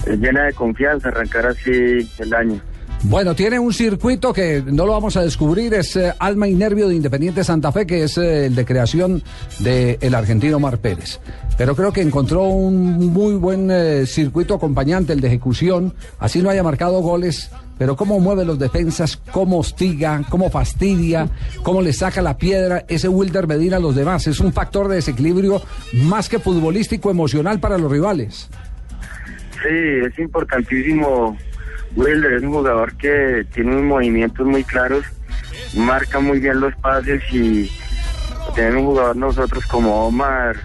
es 0.05 0.19
llena 0.19 0.43
de 0.43 0.53
confianza 0.53 1.09
arrancar 1.09 1.47
así 1.47 2.09
el 2.19 2.33
año. 2.33 2.61
Bueno, 3.03 3.33
tiene 3.33 3.57
un 3.57 3.71
circuito 3.71 4.33
que 4.33 4.61
no 4.65 4.85
lo 4.85 4.91
vamos 4.91 5.15
a 5.15 5.21
descubrir, 5.21 5.73
es 5.73 5.95
eh, 5.95 6.13
Alma 6.19 6.49
y 6.49 6.55
Nervio 6.55 6.89
de 6.89 6.95
Independiente 6.95 7.45
Santa 7.45 7.71
Fe, 7.71 7.87
que 7.87 8.03
es 8.03 8.17
eh, 8.17 8.47
el 8.47 8.55
de 8.55 8.65
creación 8.65 9.23
del 9.59 10.13
argentino 10.13 10.59
Mar 10.59 10.79
Pérez. 10.79 11.21
Pero 11.57 11.77
creo 11.77 11.93
que 11.93 12.01
encontró 12.01 12.43
un 12.43 13.13
muy 13.13 13.35
buen 13.35 13.71
eh, 13.71 14.05
circuito 14.05 14.53
acompañante, 14.53 15.13
el 15.13 15.21
de 15.21 15.27
ejecución, 15.27 15.93
así 16.19 16.41
no 16.41 16.49
haya 16.49 16.61
marcado 16.61 16.99
goles, 16.99 17.49
pero 17.79 17.95
cómo 17.95 18.19
mueve 18.19 18.43
los 18.43 18.59
defensas, 18.59 19.17
cómo 19.31 19.59
hostiga, 19.59 20.21
cómo 20.29 20.51
fastidia, 20.51 21.29
cómo 21.63 21.81
le 21.81 21.93
saca 21.93 22.21
la 22.21 22.37
piedra 22.37 22.83
ese 22.89 23.07
Wilder 23.07 23.47
Medina 23.47 23.77
a 23.77 23.79
los 23.79 23.95
demás. 23.95 24.27
Es 24.27 24.41
un 24.41 24.51
factor 24.51 24.89
de 24.89 24.95
desequilibrio 24.95 25.61
más 25.93 26.27
que 26.27 26.39
futbolístico, 26.39 27.09
emocional 27.09 27.61
para 27.61 27.77
los 27.77 27.89
rivales. 27.89 28.49
Sí, 29.63 30.05
es 30.05 30.19
importantísimo 30.19 31.37
Wilder 31.95 32.33
es 32.33 32.43
un 32.43 32.51
jugador 32.51 32.95
que 32.97 33.45
tiene 33.53 33.71
unos 33.71 33.85
movimientos 33.85 34.45
muy 34.45 34.63
claros, 34.65 35.05
marca 35.73 36.19
muy 36.19 36.39
bien 36.39 36.59
los 36.59 36.75
pases 36.75 37.23
y 37.31 37.71
tener 38.55 38.75
un 38.75 38.87
jugador 38.87 39.15
nosotros 39.15 39.65
como 39.67 40.05
Omar, 40.05 40.57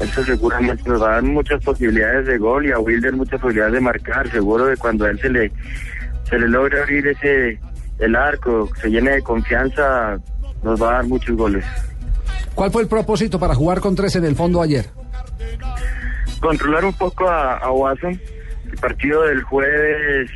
eso 0.00 0.24
seguramente 0.24 0.88
nos 0.88 1.02
va 1.02 1.10
a 1.10 1.14
dar 1.14 1.22
muchas 1.22 1.62
posibilidades 1.62 2.26
de 2.26 2.38
gol 2.38 2.66
y 2.66 2.72
a 2.72 2.78
Wilder 2.78 3.12
muchas 3.12 3.38
posibilidades 3.38 3.74
de 3.74 3.80
marcar. 3.80 4.30
Seguro 4.30 4.66
de 4.66 4.76
cuando 4.76 5.04
a 5.04 5.10
él 5.10 5.20
se 5.20 5.28
le, 5.28 5.52
se 6.30 6.38
le 6.38 6.48
logra 6.48 6.82
abrir 6.82 7.06
ese 7.08 7.60
el 7.98 8.16
arco, 8.16 8.68
se 8.80 8.88
llene 8.88 9.10
de 9.10 9.22
confianza, 9.22 10.18
nos 10.62 10.80
va 10.80 10.90
a 10.90 10.92
dar 10.94 11.06
muchos 11.06 11.36
goles. 11.36 11.64
¿Cuál 12.54 12.70
fue 12.70 12.82
el 12.82 12.88
propósito 12.88 13.38
para 13.38 13.54
jugar 13.54 13.80
con 13.80 13.94
tres 13.94 14.16
en 14.16 14.24
el 14.24 14.34
fondo 14.34 14.62
ayer? 14.62 14.86
Controlar 16.40 16.84
un 16.84 16.94
poco 16.94 17.28
a, 17.28 17.58
a 17.58 17.70
Watson. 17.70 18.18
El 18.70 18.78
partido 18.78 19.22
del 19.22 19.42
jueves 19.42 20.30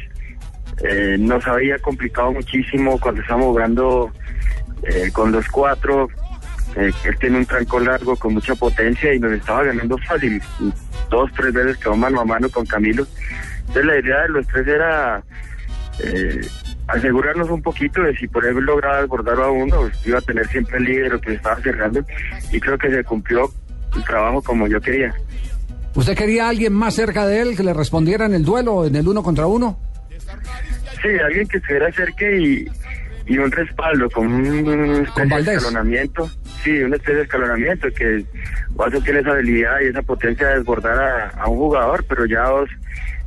eh, 0.82 1.16
nos 1.18 1.46
había 1.46 1.78
complicado 1.78 2.32
muchísimo 2.32 2.98
cuando 2.98 3.22
estábamos 3.22 3.48
jugando 3.48 4.12
eh, 4.82 5.10
con 5.12 5.32
los 5.32 5.48
cuatro. 5.48 6.08
Eh, 6.76 6.92
él 7.04 7.16
tiene 7.18 7.38
un 7.38 7.46
tranco 7.46 7.78
largo 7.78 8.16
con 8.16 8.34
mucha 8.34 8.54
potencia 8.54 9.14
y 9.14 9.20
nos 9.20 9.32
estaba 9.32 9.62
ganando 9.64 9.96
fácil. 9.98 10.42
Dos, 11.08 11.30
tres 11.36 11.52
veces 11.52 11.76
quedó 11.78 11.96
mano 11.96 12.20
a 12.20 12.24
mano 12.24 12.48
con 12.50 12.66
Camilo. 12.66 13.06
Entonces 13.60 13.84
la 13.84 13.98
idea 13.98 14.22
de 14.22 14.28
los 14.28 14.46
tres 14.48 14.66
era 14.66 15.22
eh, 16.00 16.40
asegurarnos 16.88 17.48
un 17.50 17.62
poquito 17.62 18.02
de 18.02 18.16
si 18.16 18.28
por 18.28 18.44
él 18.44 18.56
lograba 18.56 19.00
desbordar 19.00 19.40
a 19.40 19.50
uno, 19.50 19.76
pues, 19.80 20.06
iba 20.06 20.18
a 20.18 20.22
tener 20.22 20.46
siempre 20.48 20.78
el 20.78 20.84
líder 20.84 21.14
o 21.14 21.20
que 21.20 21.34
estaba 21.34 21.56
cerrando. 21.60 22.04
Y 22.52 22.60
creo 22.60 22.78
que 22.78 22.90
se 22.90 23.04
cumplió 23.04 23.50
el 23.96 24.04
trabajo 24.04 24.42
como 24.42 24.66
yo 24.66 24.80
quería. 24.80 25.14
¿Usted 25.94 26.16
quería 26.16 26.46
a 26.46 26.48
alguien 26.48 26.72
más 26.72 26.94
cerca 26.94 27.26
de 27.26 27.40
él 27.40 27.56
que 27.56 27.62
le 27.62 27.72
respondiera 27.72 28.26
en 28.26 28.34
el 28.34 28.44
duelo, 28.44 28.84
en 28.84 28.96
el 28.96 29.06
uno 29.06 29.22
contra 29.22 29.46
uno? 29.46 29.78
Sí, 31.00 31.08
alguien 31.24 31.46
que 31.46 31.58
estuviera 31.58 31.92
cerca 31.92 32.28
y, 32.30 32.66
y 33.26 33.38
un 33.38 33.50
respaldo, 33.52 34.10
con 34.10 34.26
un 34.26 34.64
de 34.64 35.54
escalonamiento. 35.54 36.28
Sí, 36.64 36.82
una 36.82 36.96
especie 36.96 37.16
de 37.16 37.22
escalonamiento 37.22 37.88
que 37.94 38.24
Guaso 38.70 39.00
tiene 39.02 39.20
esa 39.20 39.32
habilidad 39.32 39.80
y 39.82 39.88
esa 39.88 40.02
potencia 40.02 40.48
de 40.48 40.58
desbordar 40.58 40.98
a, 40.98 41.28
a 41.40 41.48
un 41.48 41.58
jugador, 41.58 42.04
pero 42.08 42.26
ya 42.26 42.42
dos 42.44 42.68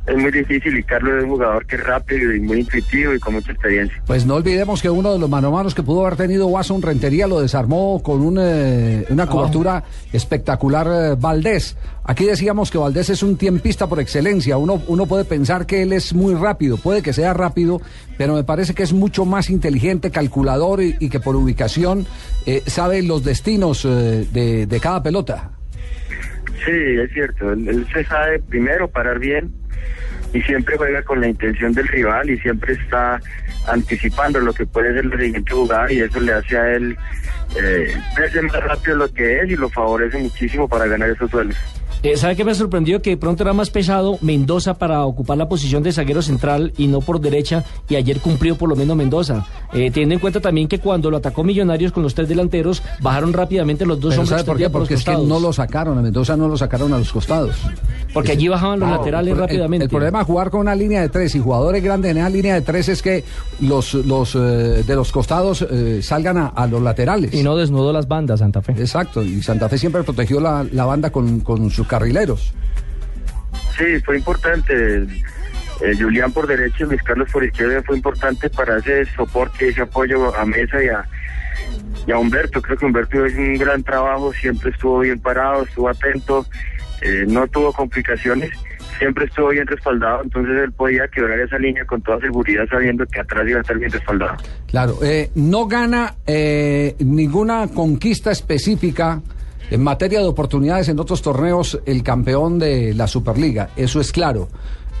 es 0.08 0.16
muy 0.16 0.30
difícil 0.30 0.78
y 0.78 0.82
Carlos 0.82 1.18
es 1.18 1.24
un 1.24 1.30
jugador 1.30 1.66
que 1.66 1.76
es 1.76 1.84
rápido 1.84 2.34
y 2.34 2.40
muy 2.40 2.60
intuitivo 2.60 3.14
y 3.14 3.18
con 3.18 3.34
mucha 3.34 3.52
experiencia. 3.52 4.02
Pues 4.06 4.24
no 4.24 4.36
olvidemos 4.36 4.80
que 4.80 4.88
uno 4.88 5.12
de 5.12 5.18
los 5.18 5.28
mano 5.28 5.48
a 5.48 5.50
manos 5.50 5.74
que 5.74 5.82
pudo 5.82 6.06
haber 6.06 6.16
tenido 6.16 6.46
Watson 6.46 6.80
Rentería 6.80 7.26
lo 7.26 7.40
desarmó 7.40 8.02
con 8.02 8.22
un, 8.22 8.38
eh, 8.40 9.04
una 9.10 9.26
cobertura 9.26 9.84
espectacular 10.12 10.86
eh, 10.86 11.16
Valdés. 11.18 11.76
Aquí 12.04 12.24
decíamos 12.24 12.70
que 12.70 12.78
Valdés 12.78 13.10
es 13.10 13.22
un 13.22 13.36
tiempista 13.36 13.86
por 13.86 14.00
excelencia. 14.00 14.56
Uno, 14.56 14.82
uno 14.86 15.06
puede 15.06 15.24
pensar 15.24 15.66
que 15.66 15.82
él 15.82 15.92
es 15.92 16.14
muy 16.14 16.34
rápido, 16.34 16.78
puede 16.78 17.02
que 17.02 17.12
sea 17.12 17.34
rápido, 17.34 17.82
pero 18.16 18.34
me 18.34 18.44
parece 18.44 18.74
que 18.74 18.82
es 18.82 18.94
mucho 18.94 19.26
más 19.26 19.50
inteligente, 19.50 20.10
calculador 20.10 20.82
y, 20.82 20.96
y 21.00 21.10
que 21.10 21.20
por 21.20 21.36
ubicación 21.36 22.06
eh, 22.46 22.62
sabe 22.66 23.02
los 23.02 23.24
destinos 23.24 23.84
eh, 23.84 24.26
de, 24.32 24.66
de 24.66 24.80
cada 24.80 25.02
pelota. 25.02 25.50
Sí, 26.64 26.72
es 26.72 27.12
cierto. 27.12 27.52
Él, 27.52 27.68
él 27.68 27.86
se 27.92 28.04
sabe 28.04 28.40
primero 28.40 28.88
parar 28.88 29.18
bien 29.18 29.52
y 30.32 30.42
siempre 30.42 30.76
juega 30.76 31.02
con 31.02 31.20
la 31.20 31.28
intención 31.28 31.72
del 31.72 31.88
rival 31.88 32.30
y 32.30 32.38
siempre 32.38 32.74
está 32.74 33.20
anticipando 33.66 34.40
lo 34.40 34.52
que 34.52 34.66
puede 34.66 34.94
ser 34.94 35.06
la 35.06 35.18
siguiente 35.18 35.52
jugada 35.52 35.92
y 35.92 36.00
eso 36.00 36.20
le 36.20 36.32
hace 36.32 36.58
a 36.58 36.74
él 36.74 36.96
eh, 37.56 37.94
más 38.42 38.64
rápido 38.64 38.96
lo 38.96 39.12
que 39.12 39.40
es 39.40 39.50
y 39.50 39.56
lo 39.56 39.68
favorece 39.70 40.18
muchísimo 40.18 40.68
para 40.68 40.86
ganar 40.86 41.10
esos 41.10 41.30
duelos. 41.30 41.56
Eh, 42.02 42.16
¿Sabe 42.16 42.36
qué 42.36 42.44
me 42.44 42.54
sorprendió? 42.54 43.02
Que 43.02 43.10
de 43.10 43.16
pronto 43.16 43.42
era 43.42 43.52
más 43.52 43.70
pesado 43.70 44.18
Mendoza 44.20 44.74
para 44.74 45.04
ocupar 45.04 45.36
la 45.36 45.48
posición 45.48 45.82
de 45.82 45.92
zaguero 45.92 46.22
central 46.22 46.72
y 46.76 46.86
no 46.86 47.00
por 47.00 47.20
derecha, 47.20 47.64
y 47.88 47.96
ayer 47.96 48.20
cumplió 48.20 48.56
por 48.56 48.68
lo 48.68 48.76
menos 48.76 48.96
Mendoza. 48.96 49.46
Eh, 49.72 49.90
teniendo 49.90 50.14
en 50.14 50.20
cuenta 50.20 50.40
también 50.40 50.68
que 50.68 50.78
cuando 50.78 51.10
lo 51.10 51.16
atacó 51.16 51.42
Millonarios 51.42 51.90
con 51.92 52.02
los 52.04 52.14
tres 52.14 52.28
delanteros, 52.28 52.82
bajaron 53.00 53.32
rápidamente 53.32 53.84
los 53.84 53.98
dos 54.00 54.10
Pero 54.10 54.22
hombres 54.22 54.40
¿sabe 54.40 54.44
por 54.44 54.56
qué? 54.58 54.70
por 54.70 54.82
Porque 54.82 54.94
es 54.94 55.04
que 55.04 55.16
no 55.16 55.40
lo 55.40 55.52
sacaron, 55.52 55.98
a 55.98 56.02
Mendoza 56.02 56.36
no 56.36 56.46
lo 56.46 56.56
sacaron 56.56 56.92
a 56.92 56.98
los 56.98 57.12
costados. 57.12 57.56
Porque 58.14 58.32
allí 58.32 58.46
bajaban 58.48 58.78
los 58.80 58.88
Ah, 58.88 58.98
laterales 58.98 59.32
el- 59.32 59.38
rápidamente. 59.38 59.84
El, 59.84 59.90
problema 59.90 60.20
de 60.20 60.24
jugar 60.24 60.50
con 60.50 60.60
una 60.60 60.74
línea 60.76 61.00
de 61.02 61.08
tres 61.08 61.34
y 61.34 61.40
jugadores 61.40 61.82
grandes 61.82 62.12
en 62.12 62.18
esa 62.18 62.30
línea 62.30 62.54
de 62.54 62.60
tres 62.62 62.88
es 62.88 63.02
que 63.02 63.24
los, 63.60 63.94
los 63.94 64.34
eh, 64.36 64.38
de 64.86 64.94
los 64.94 65.10
costados 65.10 65.66
eh, 65.68 66.00
salgan 66.02 66.38
a, 66.38 66.46
a 66.48 66.66
los 66.68 66.80
laterales. 66.80 67.34
Y 67.34 67.42
no 67.42 67.56
desnudó 67.56 67.92
las 67.92 68.06
bandas, 68.06 68.38
Santa 68.38 68.62
Fe. 68.62 68.72
Exacto, 68.78 69.22
y 69.22 69.42
Santa 69.42 69.68
Fe 69.68 69.78
siempre 69.78 70.02
protegió 70.04 70.38
la, 70.40 70.64
la 70.72 70.84
banda 70.84 71.10
con, 71.10 71.40
con 71.40 71.70
sus 71.70 71.87
carrileros. 71.88 72.54
Sí, 73.76 74.00
fue 74.04 74.18
importante. 74.18 75.06
Eh, 75.80 75.94
Julián 75.96 76.32
por 76.32 76.46
derecha 76.46 76.78
y 76.80 76.86
Luis 76.86 77.02
Carlos 77.02 77.28
por 77.32 77.44
izquierda 77.44 77.82
fue 77.86 77.96
importante 77.96 78.50
para 78.50 78.78
ese 78.78 79.04
soporte, 79.14 79.68
ese 79.68 79.82
apoyo 79.82 80.34
a 80.36 80.44
Mesa 80.44 80.82
y 80.82 80.88
a, 80.88 81.04
y 82.06 82.12
a 82.12 82.18
Humberto. 82.18 82.60
Creo 82.60 82.76
que 82.76 82.84
Humberto 82.84 83.26
hizo 83.26 83.38
un 83.38 83.54
gran 83.54 83.82
trabajo, 83.82 84.32
siempre 84.32 84.70
estuvo 84.70 85.00
bien 85.00 85.20
parado, 85.20 85.62
estuvo 85.62 85.88
atento, 85.88 86.46
eh, 87.00 87.24
no 87.28 87.46
tuvo 87.46 87.72
complicaciones, 87.72 88.50
siempre 88.98 89.26
estuvo 89.26 89.50
bien 89.50 89.68
respaldado, 89.68 90.22
entonces 90.24 90.56
él 90.64 90.72
podía 90.72 91.06
quebrar 91.06 91.38
esa 91.38 91.58
línea 91.58 91.84
con 91.84 92.02
toda 92.02 92.18
seguridad 92.18 92.64
sabiendo 92.68 93.06
que 93.06 93.20
atrás 93.20 93.46
iba 93.48 93.58
a 93.58 93.62
estar 93.62 93.78
bien 93.78 93.92
respaldado. 93.92 94.36
Claro, 94.66 94.98
eh, 95.02 95.30
no 95.36 95.66
gana 95.66 96.16
eh, 96.26 96.96
ninguna 96.98 97.68
conquista 97.68 98.32
específica 98.32 99.20
en 99.70 99.82
materia 99.82 100.20
de 100.20 100.26
oportunidades 100.26 100.88
en 100.88 100.98
otros 100.98 101.22
torneos 101.22 101.80
el 101.86 102.02
campeón 102.02 102.58
de 102.58 102.94
la 102.94 103.06
Superliga, 103.06 103.70
eso 103.76 104.00
es 104.00 104.12
claro. 104.12 104.48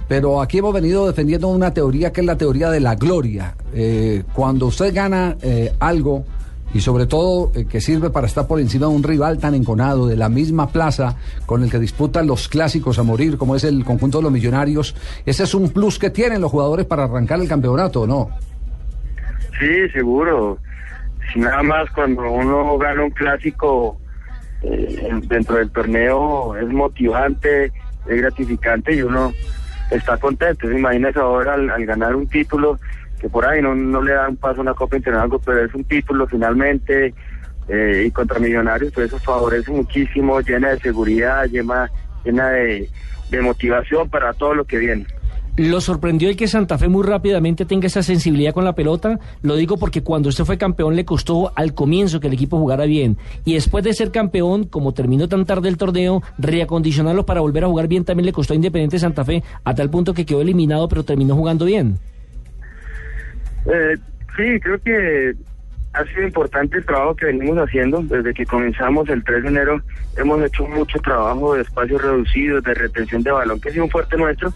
Pero 0.08 0.40
aquí 0.40 0.58
hemos 0.58 0.72
venido 0.72 1.06
defendiendo 1.06 1.48
una 1.48 1.72
teoría 1.74 2.12
que 2.12 2.22
es 2.22 2.26
la 2.26 2.38
teoría 2.38 2.70
de 2.70 2.80
la 2.80 2.94
gloria. 2.94 3.54
Eh, 3.74 4.24
cuando 4.32 4.66
usted 4.66 4.94
gana 4.94 5.36
eh, 5.42 5.72
algo 5.80 6.24
y 6.72 6.80
sobre 6.80 7.06
todo 7.06 7.52
eh, 7.54 7.66
que 7.66 7.80
sirve 7.80 8.10
para 8.10 8.26
estar 8.26 8.46
por 8.46 8.58
encima 8.58 8.86
de 8.86 8.92
un 8.92 9.02
rival 9.02 9.38
tan 9.38 9.54
enconado 9.54 10.06
de 10.06 10.16
la 10.16 10.30
misma 10.30 10.68
plaza 10.68 11.16
con 11.44 11.62
el 11.62 11.70
que 11.70 11.78
disputan 11.78 12.26
los 12.26 12.48
clásicos 12.48 12.98
a 12.98 13.02
morir, 13.02 13.36
como 13.36 13.54
es 13.54 13.64
el 13.64 13.84
conjunto 13.84 14.18
de 14.18 14.24
los 14.24 14.32
millonarios, 14.32 14.94
ese 15.26 15.44
es 15.44 15.54
un 15.54 15.70
plus 15.70 15.98
que 15.98 16.10
tienen 16.10 16.40
los 16.40 16.50
jugadores 16.50 16.86
para 16.86 17.04
arrancar 17.04 17.40
el 17.40 17.48
campeonato, 17.48 18.06
¿no? 18.06 18.30
Sí, 19.58 19.88
seguro. 19.92 20.58
Nada 21.36 21.62
más 21.62 21.90
cuando 21.90 22.30
uno 22.30 22.78
gana 22.78 23.04
un 23.04 23.10
clásico 23.10 23.98
eh, 24.62 25.10
dentro 25.24 25.56
del 25.56 25.70
torneo 25.70 26.56
es 26.56 26.68
motivante, 26.68 27.72
es 28.06 28.20
gratificante 28.20 28.94
y 28.94 29.02
uno 29.02 29.32
está 29.90 30.16
contento. 30.16 30.70
Imagínese 30.70 31.18
ahora 31.18 31.54
al, 31.54 31.86
ganar 31.86 32.14
un 32.16 32.26
título 32.26 32.78
que 33.20 33.28
por 33.28 33.46
ahí 33.46 33.60
no, 33.60 33.74
no 33.74 34.00
le 34.02 34.12
da 34.12 34.28
un 34.28 34.36
paso 34.36 34.60
a 34.60 34.62
una 34.62 34.74
Copa 34.74 34.96
Internacional, 34.96 35.40
pero 35.44 35.64
es 35.64 35.74
un 35.74 35.84
título 35.84 36.26
finalmente 36.26 37.14
eh, 37.68 38.04
y 38.06 38.10
contra 38.10 38.38
Millonarios, 38.38 38.92
pues 38.92 39.08
eso 39.08 39.18
favorece 39.18 39.70
muchísimo, 39.70 40.40
llena 40.40 40.70
de 40.70 40.78
seguridad, 40.78 41.46
llena, 41.46 41.90
llena 42.24 42.48
de 42.48 42.88
motivación 43.42 44.08
para 44.08 44.32
todo 44.32 44.54
lo 44.54 44.64
que 44.64 44.78
viene. 44.78 45.06
¿Lo 45.58 45.80
sorprendió 45.80 46.28
el 46.28 46.36
que 46.36 46.46
Santa 46.46 46.78
Fe 46.78 46.86
muy 46.86 47.04
rápidamente 47.04 47.64
tenga 47.64 47.88
esa 47.88 48.04
sensibilidad 48.04 48.54
con 48.54 48.64
la 48.64 48.76
pelota? 48.76 49.18
Lo 49.42 49.56
digo 49.56 49.76
porque 49.76 50.04
cuando 50.04 50.28
usted 50.28 50.44
fue 50.44 50.56
campeón 50.56 50.94
le 50.94 51.04
costó 51.04 51.52
al 51.56 51.74
comienzo 51.74 52.20
que 52.20 52.28
el 52.28 52.34
equipo 52.34 52.58
jugara 52.58 52.84
bien. 52.84 53.16
Y 53.44 53.54
después 53.54 53.82
de 53.82 53.92
ser 53.92 54.12
campeón, 54.12 54.66
como 54.66 54.94
terminó 54.94 55.26
tan 55.26 55.44
tarde 55.46 55.68
el 55.68 55.76
torneo, 55.76 56.22
reacondicionarlo 56.38 57.26
para 57.26 57.40
volver 57.40 57.64
a 57.64 57.66
jugar 57.66 57.88
bien 57.88 58.04
también 58.04 58.26
le 58.26 58.32
costó 58.32 58.52
a 58.52 58.56
Independiente 58.56 59.00
Santa 59.00 59.24
Fe, 59.24 59.42
a 59.64 59.74
tal 59.74 59.90
punto 59.90 60.14
que 60.14 60.24
quedó 60.24 60.42
eliminado, 60.42 60.88
pero 60.88 61.02
terminó 61.02 61.34
jugando 61.34 61.64
bien. 61.64 61.98
Eh, 63.66 63.96
sí, 64.36 64.60
creo 64.60 64.80
que 64.80 65.34
ha 65.92 66.04
sido 66.04 66.22
importante 66.22 66.78
el 66.78 66.86
trabajo 66.86 67.16
que 67.16 67.26
venimos 67.26 67.58
haciendo 67.58 68.00
desde 68.02 68.32
que 68.32 68.46
comenzamos 68.46 69.08
el 69.08 69.24
3 69.24 69.42
de 69.42 69.48
enero. 69.48 69.82
Hemos 70.16 70.40
hecho 70.44 70.68
mucho 70.68 71.00
trabajo 71.00 71.54
de 71.54 71.62
espacios 71.62 72.00
reducidos, 72.00 72.62
de 72.62 72.74
retención 72.74 73.24
de 73.24 73.32
balón, 73.32 73.60
que 73.60 73.70
ha 73.70 73.72
sido 73.72 73.84
un 73.84 73.90
fuerte 73.90 74.16
nuestro. 74.16 74.52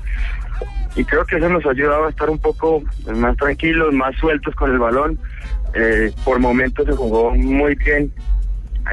Y 0.94 1.04
creo 1.04 1.24
que 1.24 1.36
eso 1.36 1.48
nos 1.48 1.64
ha 1.64 1.70
ayudado 1.70 2.06
a 2.06 2.10
estar 2.10 2.28
un 2.28 2.38
poco 2.38 2.82
más 3.14 3.36
tranquilos, 3.36 3.94
más 3.94 4.14
sueltos 4.16 4.54
con 4.54 4.70
el 4.70 4.78
balón. 4.78 5.18
Eh, 5.74 6.12
por 6.24 6.38
momentos 6.38 6.84
se 6.84 6.92
jugó 6.92 7.34
muy 7.34 7.74
bien, 7.76 8.12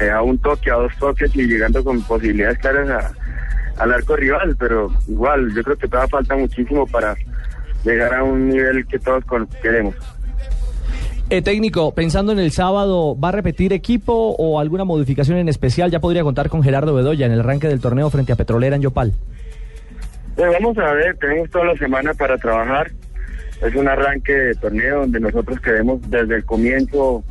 eh, 0.00 0.10
a 0.10 0.22
un 0.22 0.38
toque, 0.38 0.70
a 0.70 0.74
dos 0.74 0.92
toques 0.98 1.34
y 1.36 1.46
llegando 1.46 1.84
con 1.84 2.00
posibilidades 2.02 2.58
claras 2.58 3.12
al 3.76 3.92
arco 3.92 4.16
rival. 4.16 4.56
Pero 4.58 4.90
igual, 5.08 5.54
yo 5.54 5.62
creo 5.62 5.76
que 5.76 5.88
todavía 5.88 6.08
falta 6.08 6.36
muchísimo 6.36 6.86
para 6.86 7.14
llegar 7.84 8.14
a 8.14 8.22
un 8.22 8.48
nivel 8.48 8.86
que 8.86 8.98
todos 8.98 9.24
queremos. 9.62 9.94
Eh, 11.28 11.42
técnico, 11.42 11.94
pensando 11.94 12.32
en 12.32 12.40
el 12.40 12.50
sábado, 12.50 13.16
¿va 13.16 13.28
a 13.28 13.32
repetir 13.32 13.72
equipo 13.72 14.34
o 14.36 14.58
alguna 14.58 14.84
modificación 14.84 15.38
en 15.38 15.48
especial? 15.48 15.88
Ya 15.88 16.00
podría 16.00 16.24
contar 16.24 16.48
con 16.48 16.60
Gerardo 16.60 16.92
Bedoya 16.92 17.26
en 17.26 17.30
el 17.30 17.40
arranque 17.40 17.68
del 17.68 17.80
torneo 17.80 18.10
frente 18.10 18.32
a 18.32 18.36
Petrolera 18.36 18.74
en 18.74 18.82
Yopal. 18.82 19.12
Eh, 20.40 20.46
vamos 20.58 20.78
a 20.78 20.92
ver, 20.94 21.16
tenemos 21.18 21.50
toda 21.50 21.66
la 21.66 21.76
semana 21.76 22.14
para 22.14 22.38
trabajar. 22.38 22.90
Es 23.62 23.74
un 23.74 23.86
arranque 23.88 24.32
de 24.32 24.54
torneo 24.54 25.00
donde 25.00 25.20
nosotros 25.20 25.60
queremos 25.60 26.00
desde 26.10 26.36
el 26.36 26.44
comienzo 26.46 27.22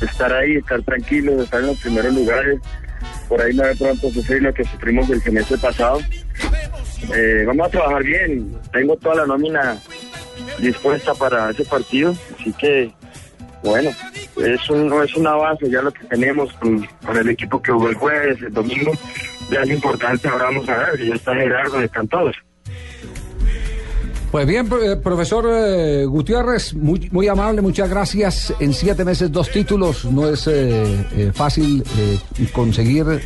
estar 0.00 0.32
ahí, 0.32 0.56
estar 0.56 0.82
tranquilos, 0.82 1.44
estar 1.44 1.60
en 1.60 1.68
los 1.68 1.78
primeros 1.80 2.12
lugares. 2.12 2.58
Por 3.28 3.40
ahí 3.40 3.54
no 3.54 3.62
de 3.62 3.76
pronto 3.76 4.10
sufrir 4.10 4.42
lo 4.42 4.52
que 4.52 4.64
sufrimos 4.64 5.08
el 5.10 5.22
semestre 5.22 5.58
pasado. 5.58 6.00
Eh, 7.14 7.44
vamos 7.46 7.68
a 7.68 7.70
trabajar 7.70 8.02
bien. 8.02 8.52
Tengo 8.72 8.96
toda 8.96 9.14
la 9.16 9.26
nómina 9.26 9.78
dispuesta 10.58 11.14
para 11.14 11.50
ese 11.50 11.64
partido. 11.64 12.16
Así 12.38 12.52
que, 12.54 12.90
bueno, 13.62 13.90
es, 14.44 14.68
un- 14.70 14.92
es 15.04 15.14
una 15.16 15.34
base 15.36 15.70
ya 15.70 15.82
lo 15.82 15.92
que 15.92 16.04
tenemos 16.08 16.52
con, 16.54 16.84
con 17.06 17.16
el 17.16 17.28
equipo 17.28 17.62
que 17.62 17.70
jugó 17.70 17.88
el 17.90 17.94
jueves, 17.94 18.42
el 18.42 18.52
domingo. 18.52 18.90
Ya 19.50 19.62
es 19.62 19.70
importante, 19.70 20.28
ahora 20.28 20.44
vamos 20.44 20.68
a 20.68 20.76
ver, 20.78 21.06
ya 21.06 21.14
está 21.14 21.34
Gerardo, 21.34 21.80
están 21.80 22.08
todos. 22.08 22.36
Pues 24.30 24.46
bien, 24.46 24.68
eh, 24.80 24.94
profesor 24.94 25.44
eh, 25.50 26.04
Gutiérrez, 26.04 26.74
muy, 26.74 27.08
muy 27.10 27.26
amable, 27.26 27.62
muchas 27.62 27.90
gracias. 27.90 28.54
En 28.60 28.72
siete 28.72 29.04
meses, 29.04 29.32
dos 29.32 29.50
títulos. 29.50 30.04
No 30.04 30.28
es 30.28 30.46
eh, 30.46 31.04
eh, 31.16 31.32
fácil 31.34 31.82
conseguir 32.52 33.20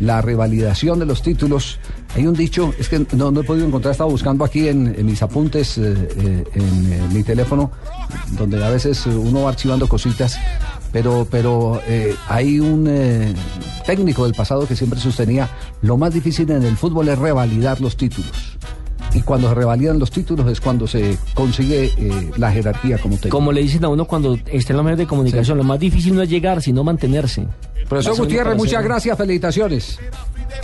la 0.00 0.20
revalidación 0.22 0.98
de 0.98 1.06
los 1.06 1.22
títulos. 1.22 1.78
Hay 2.14 2.26
un 2.26 2.34
dicho, 2.34 2.72
es 2.78 2.88
que 2.88 3.04
no, 3.16 3.28
he 3.40 3.44
podido 3.44 3.66
encontrar, 3.66 3.92
estaba 3.92 4.10
buscando 4.10 4.44
aquí 4.44 4.68
en, 4.68 4.94
en 4.96 5.06
mis 5.06 5.22
apuntes, 5.22 5.78
en 5.78 6.06
eh, 6.54 7.02
mi 7.12 7.24
teléfono, 7.24 7.72
donde 8.32 8.64
a 8.64 8.70
veces 8.70 9.04
uno 9.06 9.42
va 9.42 9.50
archivando 9.50 9.88
cositas, 9.88 10.38
pero, 10.94 11.26
pero 11.28 11.82
eh, 11.88 12.14
hay 12.28 12.60
un 12.60 12.86
eh, 12.88 13.34
técnico 13.84 14.22
del 14.22 14.32
pasado 14.32 14.64
que 14.64 14.76
siempre 14.76 15.00
sostenía, 15.00 15.50
lo 15.82 15.96
más 15.96 16.14
difícil 16.14 16.48
en 16.52 16.62
el 16.62 16.76
fútbol 16.76 17.08
es 17.08 17.18
revalidar 17.18 17.80
los 17.80 17.96
títulos. 17.96 18.56
Y 19.12 19.20
cuando 19.22 19.48
se 19.48 19.56
revalidan 19.56 19.98
los 19.98 20.12
títulos 20.12 20.48
es 20.48 20.60
cuando 20.60 20.86
se 20.86 21.18
consigue 21.34 21.90
eh, 21.98 22.30
la 22.36 22.52
jerarquía 22.52 22.98
como 22.98 23.16
técnico. 23.16 23.36
Como 23.36 23.50
le 23.50 23.62
dicen 23.62 23.84
a 23.84 23.88
uno 23.88 24.04
cuando 24.04 24.38
está 24.46 24.72
en 24.72 24.76
los 24.76 24.84
medios 24.84 25.00
de 25.00 25.06
comunicación, 25.08 25.58
lo 25.58 25.64
más 25.64 25.80
difícil 25.80 26.14
no 26.14 26.22
es 26.22 26.30
llegar, 26.30 26.62
sino 26.62 26.84
mantenerse. 26.84 27.44
Profesor 27.88 28.16
Gutiérrez, 28.16 28.56
muchas 28.56 28.84
gracias, 28.84 29.18
felicitaciones. 29.18 29.98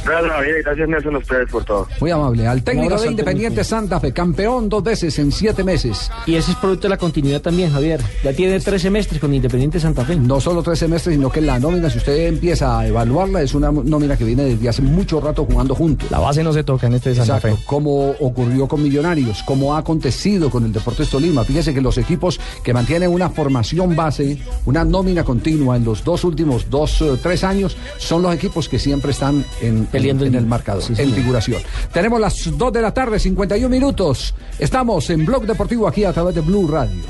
Gracias, 0.05 0.33
Javier, 0.33 0.57
y 0.59 0.63
gracias 0.63 0.89
Nelson 0.89 1.15
a 1.15 1.19
ustedes 1.19 1.51
por 1.51 1.65
todo. 1.65 1.87
Muy 2.01 2.11
amable. 2.11 2.47
Al 2.47 2.63
técnico 2.63 2.99
de 2.99 3.09
Independiente. 3.09 3.65
Santa 3.65 4.01
Fe, 4.01 4.13
campeón 4.13 4.69
dos 4.69 4.83
veces 4.83 5.19
en 5.19 5.31
siete 5.33 5.63
meses. 5.63 6.11
Y 6.27 6.35
ese 6.35 6.53
es 6.53 6.57
producto 6.57 6.83
de 6.85 6.91
la 6.91 6.97
continuidad 6.97 7.41
también, 7.41 7.73
Javier. 7.73 8.01
Ya 8.25 8.33
tiene 8.33 8.59
tres 8.61 8.83
semestres 8.83 9.21
con 9.21 9.33
Independiente 9.35 9.79
Santa 9.79 10.05
Fe. 10.05 10.17
No 10.17 10.41
solo 10.41 10.63
tres 10.63 10.79
semestres, 10.79 11.17
sino 11.17 11.31
que 11.31 11.41
la 11.41 11.59
nómina, 11.59 11.91
si 11.91 11.99
usted 11.99 12.27
empieza 12.27 12.79
a 12.79 12.87
evaluarla, 12.87 13.43
es 13.43 13.55
una 13.55 13.71
nómina 13.71 14.17
que 14.17 14.25
viene 14.25 14.45
desde 14.45 14.69
hace 14.69 14.83
mucho 14.83 15.21
rato 15.21 15.45
jugando 15.45 15.75
juntos. 15.75 16.11
La 16.11 16.19
base 16.19 16.43
no 16.43 16.53
se 16.53 16.65
toca 16.65 16.87
en 16.87 16.95
este 16.95 17.11
de 17.11 17.17
Santa 17.17 17.37
Exacto, 17.37 17.57
Fe. 17.57 17.63
como 17.67 18.11
ocurrió 18.21 18.67
con 18.67 18.83
Millonarios, 18.83 19.43
como 19.43 19.75
ha 19.75 19.79
acontecido 19.79 20.51
con 20.51 20.65
el 20.65 20.73
Deportes 20.73 21.09
Tolima. 21.11 21.45
Fíjese 21.45 21.75
que 21.75 21.81
los 21.81 21.99
equipos 21.99 22.41
que 22.63 22.73
mantienen 22.73 23.11
una 23.11 23.31
formación 23.31 23.95
base, 23.95 24.39
una 24.67 24.85
nómina 24.85 25.25
continua 25.25 25.77
en 25.77 25.85
los 25.85 26.05
dos 26.05 26.25
últimos 26.25 26.69
dos, 26.71 27.01
eh, 27.03 27.19
tres 27.23 27.45
años, 27.45 27.77
son 27.99 28.23
los 28.23 28.35
equipos 28.35 28.69
que 28.69 28.79
siempre 28.79 29.11
están 29.11 29.45
en, 29.61 29.80
Peleando 29.87 30.25
en, 30.25 30.35
en- 30.35 30.41
el 30.41 30.47
marcador, 30.47 30.83
sí, 30.83 30.93
en 30.93 30.97
señor. 30.97 31.15
figuración. 31.15 31.63
Tenemos 31.93 32.21
las 32.21 32.35
2 32.57 32.73
de 32.73 32.83
la 32.83 32.93
tarde, 32.95 33.19
51 33.19 33.69
minutos. 33.69 34.35
Estamos 34.59 35.09
en 35.11 35.25
Blog 35.25 35.47
Deportivo 35.47 35.87
aquí 35.89 36.05
a 36.05 36.13
través 36.13 36.35
de 36.35 36.41
Blue 36.41 36.67
Radio. 36.69 37.03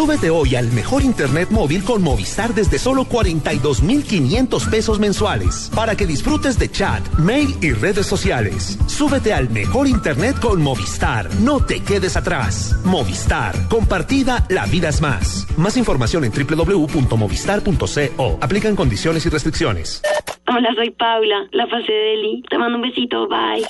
Súbete 0.00 0.30
hoy 0.30 0.56
al 0.56 0.72
mejor 0.72 1.02
internet 1.02 1.50
móvil 1.50 1.84
con 1.84 2.02
Movistar 2.02 2.54
desde 2.54 2.78
solo 2.78 3.04
42,500 3.04 4.64
pesos 4.68 4.98
mensuales 4.98 5.70
para 5.76 5.94
que 5.94 6.06
disfrutes 6.06 6.58
de 6.58 6.70
chat, 6.70 7.06
mail 7.18 7.54
y 7.60 7.72
redes 7.72 8.06
sociales. 8.06 8.78
Súbete 8.86 9.34
al 9.34 9.50
mejor 9.50 9.86
internet 9.86 10.40
con 10.40 10.62
Movistar. 10.62 11.28
No 11.42 11.62
te 11.62 11.84
quedes 11.84 12.16
atrás. 12.16 12.80
Movistar. 12.82 13.54
Compartida, 13.68 14.46
la 14.48 14.64
vida 14.64 14.88
es 14.88 15.02
más. 15.02 15.46
Más 15.58 15.76
información 15.76 16.24
en 16.24 16.32
www.movistar.co. 16.32 18.38
Aplican 18.40 18.76
condiciones 18.76 19.26
y 19.26 19.28
restricciones. 19.28 20.00
Hola, 20.48 20.70
soy 20.76 20.92
Paula, 20.92 21.46
la 21.52 21.66
fase 21.66 21.92
de 21.92 22.14
Eli. 22.14 22.42
Te 22.48 22.56
mando 22.56 22.76
un 22.76 22.82
besito, 22.84 23.28
bye. 23.28 23.66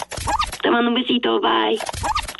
Te 0.63 0.71
mando 0.71 0.91
un 0.91 0.95
besito, 0.95 1.41
bye. 1.41 1.77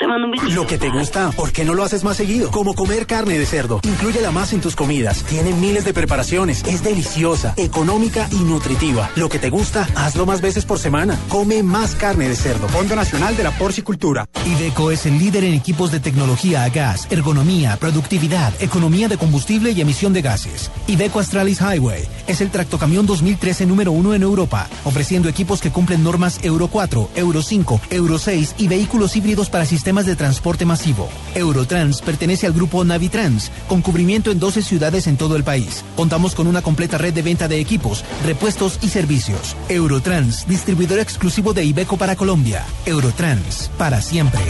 Te 0.01 0.07
mando 0.07 0.25
un 0.25 0.31
besito. 0.31 0.51
Lo 0.55 0.65
que 0.65 0.79
te 0.79 0.89
gusta, 0.89 1.29
¿por 1.29 1.51
qué 1.51 1.63
no 1.63 1.75
lo 1.75 1.83
haces 1.83 2.03
más 2.03 2.17
seguido? 2.17 2.49
Como 2.49 2.73
comer 2.73 3.05
carne 3.05 3.37
de 3.37 3.45
cerdo. 3.45 3.81
Inclúyela 3.83 4.31
más 4.31 4.51
en 4.51 4.59
tus 4.59 4.75
comidas. 4.75 5.23
Tiene 5.25 5.53
miles 5.53 5.85
de 5.85 5.93
preparaciones. 5.93 6.63
Es 6.63 6.81
deliciosa, 6.81 7.53
económica 7.55 8.27
y 8.31 8.37
nutritiva. 8.37 9.11
Lo 9.15 9.29
que 9.29 9.37
te 9.37 9.51
gusta, 9.51 9.87
hazlo 9.93 10.25
más 10.25 10.41
veces 10.41 10.65
por 10.65 10.79
semana. 10.79 11.19
Come 11.29 11.61
más 11.61 11.93
carne 11.93 12.27
de 12.27 12.35
cerdo. 12.35 12.67
Fondo 12.69 12.95
Nacional 12.95 13.37
de 13.37 13.43
la 13.43 13.51
Porcicultura. 13.51 14.25
Iveco 14.43 14.89
es 14.89 15.05
el 15.05 15.19
líder 15.19 15.43
en 15.43 15.53
equipos 15.53 15.91
de 15.91 15.99
tecnología 15.99 16.63
a 16.63 16.69
gas, 16.69 17.05
ergonomía, 17.11 17.77
productividad, 17.77 18.53
economía 18.59 19.07
de 19.07 19.19
combustible 19.19 19.69
y 19.69 19.81
emisión 19.81 20.13
de 20.13 20.23
gases. 20.23 20.71
Iveco 20.87 21.19
Astralis 21.19 21.61
Highway 21.61 22.07
es 22.25 22.41
el 22.41 22.49
tractocamión 22.49 23.05
2013 23.05 23.67
número 23.67 23.91
uno 23.91 24.15
en 24.15 24.23
Europa, 24.23 24.67
ofreciendo 24.83 25.29
equipos 25.29 25.61
que 25.61 25.69
cumplen 25.69 26.03
normas 26.03 26.39
Euro 26.41 26.69
4, 26.69 27.11
Euro 27.13 27.43
5, 27.43 27.81
Euro 27.91 28.17
6 28.17 28.55
y 28.57 28.67
vehículos 28.67 29.15
híbridos 29.15 29.51
para 29.51 29.65
sistemas 29.65 29.90
de 29.91 30.15
transporte 30.15 30.63
masivo. 30.65 31.09
Eurotrans 31.35 32.01
pertenece 32.01 32.47
al 32.47 32.53
grupo 32.53 32.83
Navitrans, 32.85 33.51
con 33.67 33.81
cubrimiento 33.81 34.31
en 34.31 34.39
12 34.39 34.61
ciudades 34.61 35.05
en 35.05 35.17
todo 35.17 35.35
el 35.35 35.43
país. 35.43 35.83
Contamos 35.97 36.33
con 36.33 36.47
una 36.47 36.61
completa 36.61 36.97
red 36.97 37.13
de 37.13 37.21
venta 37.21 37.49
de 37.49 37.59
equipos, 37.59 38.05
repuestos 38.25 38.79
y 38.81 38.87
servicios. 38.87 39.57
Eurotrans, 39.67 40.47
distribuidor 40.47 40.99
exclusivo 40.99 41.53
de 41.53 41.65
Iveco 41.65 41.97
para 41.97 42.15
Colombia. 42.15 42.63
Eurotrans, 42.85 43.69
para 43.77 44.01
siempre. 44.01 44.41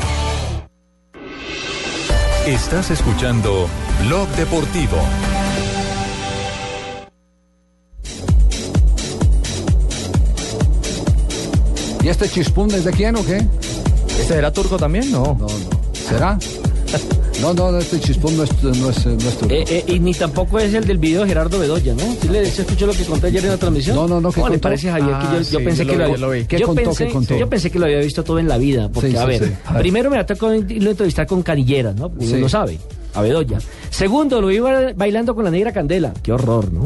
Estás 2.46 2.92
escuchando 2.92 3.68
Blog 4.06 4.28
Deportivo. 4.36 4.98
¿Y 12.04 12.10
este 12.10 12.28
chispún 12.30 12.72
es 12.74 12.84
de 12.84 12.92
quién 12.92 13.16
o 13.16 13.24
qué? 13.24 13.46
¿Este 14.20 14.36
era 14.36 14.52
turco 14.52 14.78
también? 14.78 15.12
No. 15.12 15.24
No, 15.40 15.48
no. 15.48 15.94
¿Será? 15.94 16.38
No, 17.42 17.54
no, 17.54 17.76
este 17.80 18.00
chispún 18.00 18.38
no 18.38 18.44
es, 18.44 18.64
no 18.64 18.70
es, 18.72 19.06
no 19.06 19.18
es 19.18 19.38
turco. 19.38 19.54
Eh, 19.54 19.66
eh, 19.68 19.84
y 19.88 20.00
ni 20.00 20.14
tampoco 20.14 20.60
es 20.60 20.74
el 20.74 20.86
del 20.86 21.00
video 21.00 21.22
de 21.22 21.30
Gerardo 21.30 21.58
Bedoya, 21.58 21.96
¿no? 21.96 22.04
¿Sí 22.22 22.28
le 22.28 22.42
escuchó 22.44 22.86
lo 22.86 22.94
que 22.94 23.04
conté 23.04 23.28
ayer 23.28 23.44
en 23.46 23.52
la 23.52 23.58
transmisión? 23.58 23.96
No, 23.96 24.08
no, 24.08 24.22
no, 24.22 24.30
¿qué 24.30 24.42
¿Cómo 24.42 24.54
le 24.54 24.60
parece, 24.60 24.92
Javier? 24.92 25.18
que 25.18 25.24
yo, 25.24 25.32
Ah, 25.32 25.42
yo 25.42 25.64
pensé 25.64 25.86
yo 25.86 25.92
que 25.92 25.98
lo 25.98 26.08
lo, 26.10 26.18
lo 26.18 26.30
vi. 26.30 26.46
¿Qué 26.46 26.60
yo 26.60 26.68
contó, 26.68 26.84
pensé, 26.84 27.08
qué 27.08 27.14
contó? 27.14 27.38
Yo 27.38 27.50
pensé 27.50 27.72
que 27.72 27.80
lo 27.80 27.86
había 27.86 28.00
visto 28.00 28.24
todo 28.24 28.38
en 28.38 28.48
la 28.48 28.58
vida. 28.60 28.90
Porque, 28.94 29.18
a, 29.18 29.26
ver. 29.26 29.54
A 29.66 29.74
ver. 29.74 29.82
primero 29.82 30.12
me 30.12 30.20
atacó 30.20 30.54
irlo 30.54 30.90
a 30.90 30.92
entrevistar 30.92 31.26
con 31.26 31.42
canilleras, 31.42 31.96
¿no? 31.96 32.12
Uno 32.16 32.38
no 32.38 32.50
sabe, 32.50 32.78
a 33.16 33.22
Bedoya. 33.22 33.60
Segundo, 33.90 34.40
lo 34.40 34.52
iba 34.52 34.94
bailando 34.94 35.34
con 35.34 35.46
la 35.46 35.52
negra 35.52 35.72
candela. 35.72 36.14
Qué 36.22 36.32
horror, 36.32 36.72
¿no? 36.72 36.84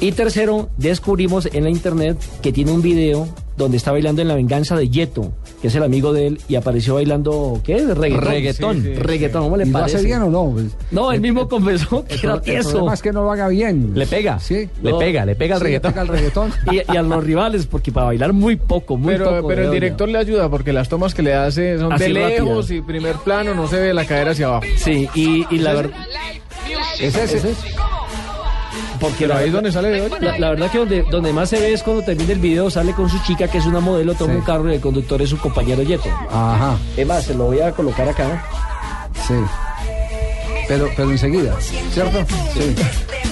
Y 0.00 0.12
tercero, 0.12 0.68
descubrimos 0.76 1.48
en 1.52 1.64
la 1.64 1.70
internet 1.70 2.18
que 2.40 2.52
tiene 2.52 2.70
un 2.70 2.82
video 2.82 3.26
donde 3.56 3.78
está 3.78 3.90
bailando 3.90 4.22
en 4.22 4.28
la 4.28 4.36
venganza 4.36 4.76
de 4.76 4.88
Yeto, 4.88 5.32
que 5.60 5.68
es 5.68 5.74
el 5.74 5.82
amigo 5.82 6.12
de 6.12 6.28
él, 6.28 6.40
y 6.48 6.54
apareció 6.54 6.94
bailando, 6.94 7.60
¿qué? 7.64 7.78
Reggaetón. 7.78 8.24
Reggaetón. 8.24 8.76
Sí, 8.76 8.82
sí, 8.82 8.94
Reggaetón, 8.94 9.42
¿cómo 9.44 9.56
le 9.56 9.64
¿Y 9.64 9.66
lo 9.70 9.72
parece? 9.78 9.96
hace 9.96 10.06
bien 10.06 10.22
o 10.22 10.30
no? 10.30 10.50
Pues, 10.52 10.66
No, 10.90 11.10
él 11.12 11.20
mismo 11.20 11.48
confesó 11.48 12.04
que 12.04 12.14
el, 12.14 12.20
era 12.24 12.40
tieso. 12.40 12.92
es 12.92 13.02
que 13.02 13.12
no 13.12 13.22
lo 13.24 13.32
haga 13.32 13.48
bien. 13.48 13.92
Le 13.94 14.06
pega. 14.06 14.38
Sí. 14.38 14.68
Le 14.82 14.90
No. 14.92 14.98
pega, 14.98 15.24
le 15.24 15.34
pega 15.34 15.56
al 15.56 15.60
Sí, 15.60 15.64
reggaetón. 15.64 15.92
pega 15.92 16.02
el 16.02 16.08
reggaetón. 16.08 16.52
Y, 16.72 16.76
y 16.92 16.96
a 16.96 17.02
los 17.02 17.24
rivales, 17.24 17.66
porque 17.66 17.90
para 17.92 18.06
bailar 18.06 18.32
muy 18.32 18.56
poco, 18.56 18.96
muy 18.96 19.14
Pero, 19.14 19.24
poco. 19.36 19.48
pero 19.48 19.64
el 19.64 19.70
director 19.72 20.08
le 20.08 20.18
ayuda 20.18 20.48
porque 20.48 20.72
las 20.72 20.88
tomas 20.88 21.14
que 21.14 21.22
le 21.22 21.34
hace 21.34 21.78
son 21.78 21.92
Así 21.92 22.04
de 22.04 22.10
lejos 22.10 22.70
y 22.70 22.80
primer 22.80 23.16
plano, 23.16 23.54
no 23.54 23.66
se 23.66 23.78
ve 23.80 23.92
la 23.94 24.04
cadera 24.04 24.30
hacia 24.32 24.46
abajo. 24.46 24.64
Sí, 24.76 25.08
y, 25.14 25.44
y 25.50 25.58
la 25.58 25.74
verdad. 25.74 25.96
¿Es 27.00 27.16
ese? 27.16 27.48
Porque 29.00 29.16
Pero 29.20 29.34
la 29.34 29.40
ahí 29.40 29.46
es 29.46 29.52
verdad- 29.52 29.58
donde 29.58 29.72
sale 29.72 29.88
de 29.90 30.00
hoy. 30.00 30.10
La, 30.20 30.38
la 30.38 30.50
verdad 30.50 30.70
que 30.70 30.78
donde, 30.78 31.02
donde 31.10 31.32
más 31.32 31.48
se 31.48 31.60
ve 31.60 31.72
es 31.72 31.82
cuando 31.82 32.02
termina 32.02 32.32
el 32.32 32.38
video, 32.40 32.70
sale 32.70 32.92
con 32.92 33.08
su 33.08 33.18
chica 33.22 33.48
que 33.48 33.58
es 33.58 33.66
una 33.66 33.80
modelo, 33.80 34.14
toma 34.14 34.32
Sí. 34.32 34.38
un 34.38 34.44
carro 34.44 34.70
y 34.70 34.74
el 34.76 34.80
conductor 34.80 35.20
es 35.22 35.30
su 35.30 35.38
compañero 35.38 35.82
Yeto. 35.82 36.08
Ajá, 36.30 36.76
Es 36.96 37.06
más, 37.06 37.24
se 37.24 37.34
lo 37.34 37.44
voy 37.46 37.60
a 37.60 37.72
colocar 37.72 38.08
acá. 38.08 38.44
sí. 39.26 39.34
Pero, 40.66 40.86
pero 40.96 41.10
enseguida, 41.10 41.54
¿cierto? 41.92 42.18
Sí. 42.52 42.74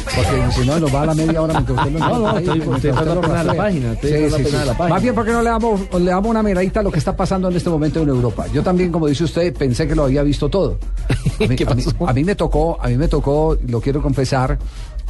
Porque 0.04 0.52
si 0.52 0.66
no, 0.66 0.80
nos 0.80 0.94
va 0.94 1.02
a 1.02 1.06
la 1.06 1.14
media 1.14 1.42
hora 1.42 1.52
mientras 1.52 1.78
usted 1.78 1.92
lo 1.92 1.98
No, 1.98 2.18
no, 2.32 2.38
estoy- 2.38 2.60
usted 2.60 2.90
pena 2.94 3.02
de 3.04 3.14
la 3.14 3.20
rastrea. 3.20 3.54
página, 3.62 3.94
pena 4.00 4.16
de 4.60 4.64
la 4.64 4.72
página. 4.72 4.88
Más 4.88 5.02
bien 5.02 5.14
porque 5.14 5.32
no 5.32 5.42
le 5.42 5.50
damos, 5.50 5.80
le 6.00 6.10
damos 6.10 6.30
una 6.30 6.42
miradita 6.42 6.80
a 6.80 6.82
lo 6.82 6.90
que 6.90 6.98
está 6.98 7.14
pasando 7.14 7.50
en 7.50 7.56
este 7.56 7.68
momento 7.68 8.00
en 8.00 8.08
Europa. 8.08 8.46
Yo 8.54 8.62
también, 8.62 8.90
como 8.90 9.06
dice 9.06 9.24
usted, 9.24 9.52
pensé 9.54 9.86
que 9.86 9.94
lo 9.94 10.04
había 10.04 10.22
visto 10.22 10.48
todo. 10.48 10.78
A 11.10 11.44
mí, 11.46 11.56
¿Qué 11.56 11.64
a 11.64 11.74
mí- 11.74 11.82
pasó? 11.82 12.08
a 12.08 12.12
mí 12.14 12.24
me 12.24 12.34
tocó, 12.34 12.78
a 12.80 12.88
mí 12.88 12.96
me 12.96 13.08
tocó, 13.08 13.58
lo 13.68 13.82
quiero 13.82 14.00
confesar, 14.00 14.58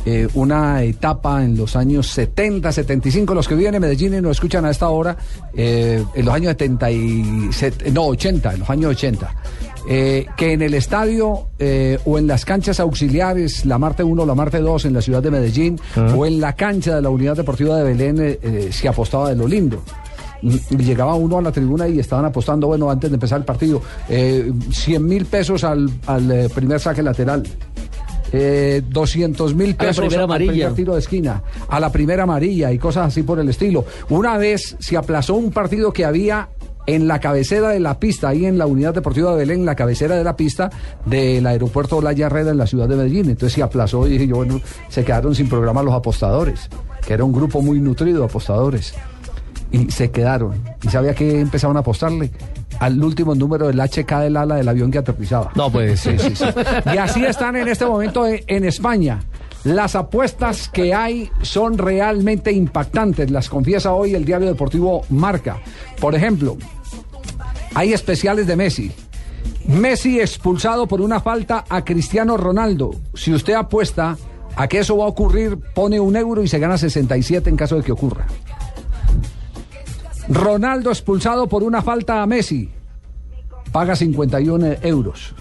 eh, 0.07 0.27
una 0.35 0.83
etapa 0.83 1.45
en 1.45 1.57
los 1.57 1.77
años 1.77 2.07
70, 2.09 2.73
75, 2.73 3.35
los 3.35 3.47
que 3.49 3.55
viven 3.55 3.75
en 3.75 3.83
Medellín 3.83 4.15
y 4.15 4.21
nos 4.23 4.31
escuchan 4.33 4.65
a 4.65 4.71
esta 4.71 4.89
hora, 4.89 5.17
eh, 5.55 6.03
en 6.15 6.25
los 6.25 6.35
años 6.35 6.55
77, 6.59 7.91
no, 7.91 8.07
80, 8.07 8.55
en 8.55 8.61
los 8.61 8.71
años 8.71 8.91
80. 8.93 9.35
eh, 9.89 10.27
que 10.37 10.53
en 10.53 10.63
el 10.63 10.75
estadio 10.75 11.47
eh, 11.61 11.99
o 12.05 12.19
en 12.19 12.27
las 12.27 12.45
canchas 12.45 12.81
auxiliares, 12.81 13.65
la 13.67 13.79
Marte 13.79 14.03
1, 14.03 14.27
la 14.27 14.35
Marte 14.35 14.59
2 14.59 14.85
en 14.87 14.95
la 14.95 15.01
ciudad 15.01 15.23
de 15.23 15.31
Medellín, 15.31 15.79
o 16.17 16.27
en 16.27 16.41
la 16.41 16.55
cancha 16.55 16.97
de 16.97 17.03
la 17.03 17.09
Unidad 17.09 17.37
Deportiva 17.37 17.77
de 17.77 17.85
Belén, 17.85 18.17
eh, 18.21 18.69
se 18.73 18.89
apostaba 18.89 19.29
de 19.29 19.37
lo 19.37 19.47
lindo. 19.47 19.81
Y 20.43 20.61
y 20.71 20.77
llegaba 20.77 21.15
uno 21.15 21.39
a 21.39 21.43
la 21.43 21.51
tribuna 21.53 21.89
y 21.89 21.99
estaban 21.99 22.25
apostando, 22.25 22.67
bueno, 22.67 22.91
antes 22.91 23.11
de 23.11 23.15
empezar 23.15 23.39
el 23.39 23.45
partido, 23.45 23.81
eh, 24.09 24.53
100 24.71 25.07
mil 25.07 25.25
pesos 25.25 25.65
al, 25.65 25.89
al, 26.07 26.51
primer 26.55 26.79
saque 26.81 27.03
lateral. 27.03 27.45
Eh, 28.37 28.83
200 28.89 29.55
mil 29.55 29.71
A 29.71 29.73
la 29.73 29.79
pesos 29.79 30.01
primera 30.05 30.25
amarilla. 30.25 30.53
primer 30.53 30.75
tiro 30.75 30.93
de 30.95 31.01
esquina, 31.01 31.43
a 31.69 31.81
la 31.81 31.91
primera 31.91 32.25
amarilla 32.25 32.73
y 32.73 32.79
cosas 32.79 33.09
así 33.09 33.23
por 33.23 33.39
el 33.39 33.49
estilo. 33.49 33.85
Una 34.11 34.37
vez 34.37 34.77
se 34.79 34.97
aplazó 34.97 35.35
un 35.35 35.51
partido 35.51 35.93
que 35.93 36.05
había 36.05 36.49
en 36.87 37.09
la 37.09 37.19
cabecera 37.19 37.71
de 37.71 37.81
la 37.81 37.99
pista, 37.99 38.29
ahí 38.29 38.47
en 38.47 38.59
la 38.59 38.67
unidad 38.67 38.95
deportiva 38.95 39.33
de 39.33 39.39
Belén, 39.39 39.65
la 39.65 39.75
cabecera 39.75 40.15
de 40.17 40.23
la 40.23 40.37
pista 40.37 40.71
del 41.05 41.45
aeropuerto 41.47 41.97
Olaya 41.97 42.27
Herrera 42.27 42.53
en 42.53 42.59
la 42.59 42.67
ciudad 42.67 42.89
de 42.89 42.97
Medellín. 42.97 43.29
Entonces 43.29 43.55
se 43.55 43.63
aplazó 43.63 44.07
y 44.07 44.11
dije 44.11 44.29
yo, 44.29 44.37
bueno, 44.37 44.61
se 44.89 45.05
quedaron 45.05 45.35
sin 45.35 45.49
programa 45.49 45.83
los 45.83 45.95
apostadores, 45.95 46.69
que 47.05 47.15
era 47.15 47.25
un 47.25 47.33
grupo 47.33 47.61
muy 47.61 47.81
nutrido 47.81 48.21
de 48.21 48.27
apostadores. 48.27 48.95
Y 49.73 49.91
se 49.91 50.13
quedaron. 50.13 50.63
¿Y 50.83 50.89
sabía 50.89 51.13
que 51.13 51.41
empezaron 51.41 51.77
a 51.77 51.81
apostarle? 51.81 52.31
Al 52.79 53.03
último 53.03 53.35
número 53.35 53.69
del 53.69 53.81
HK 53.81 54.21
del 54.21 54.37
ala 54.37 54.57
del 54.57 54.69
avión 54.69 54.91
que 54.91 54.99
aterrizaba. 54.99 55.51
No, 55.55 55.71
pues 55.71 56.01
Sí, 56.01 56.19
sí, 56.19 56.35
sí. 56.37 56.45
Y 56.95 56.99
así 56.99 57.25
están 57.25 57.57
en 57.57 57.69
este 57.69 57.87
momento 57.87 58.27
en, 58.27 58.41
en 58.47 58.65
España. 58.65 59.21
Las 59.65 59.97
apuestas 59.97 60.69
que 60.69 60.95
hay 60.95 61.31
son 61.43 61.77
realmente 61.77 62.53
impactantes, 62.53 63.31
las 63.31 63.49
confiesa 63.49 63.93
hoy 63.93 64.15
el 64.15 64.25
diario 64.25 64.47
deportivo 64.47 65.05
Marca. 65.09 65.59
Por 66.01 66.15
ejemplo, 66.15 66.57
hay 67.75 67.93
especiales 67.93 68.47
de 68.47 68.57
Messi. 68.57 68.93
Messi 69.67 70.21
expulsado 70.21 70.87
por 70.87 71.01
una 71.01 71.21
falta 71.21 71.65
a 71.69 71.85
Cristiano 71.85 72.37
Ronaldo. 72.37 72.95
Si 73.15 73.33
usted 73.33 73.55
apuesta 73.55 74.17
a 74.55 74.69
que 74.69 74.79
eso 74.79 74.97
va 74.97 75.05
a 75.05 75.09
ocurrir, 75.09 75.59
pone 75.75 75.99
un 75.99 76.15
euro 76.17 76.43
y 76.43 76.49
se 76.49 76.59
gana 76.59 76.79
67 76.79 77.51
en 77.51 77.57
caso 77.57 77.77
de 77.77 77.83
que 77.83 77.93
ocurra. 77.93 78.27
Ronaldo 80.29 80.91
expulsado 80.91 81.47
por 81.49 81.63
una 81.63 81.83
falta 81.83 82.23
a 82.23 82.27
Messi. 82.27 82.69
Paga 83.73 83.95
51 83.97 84.77
euros. 84.83 85.35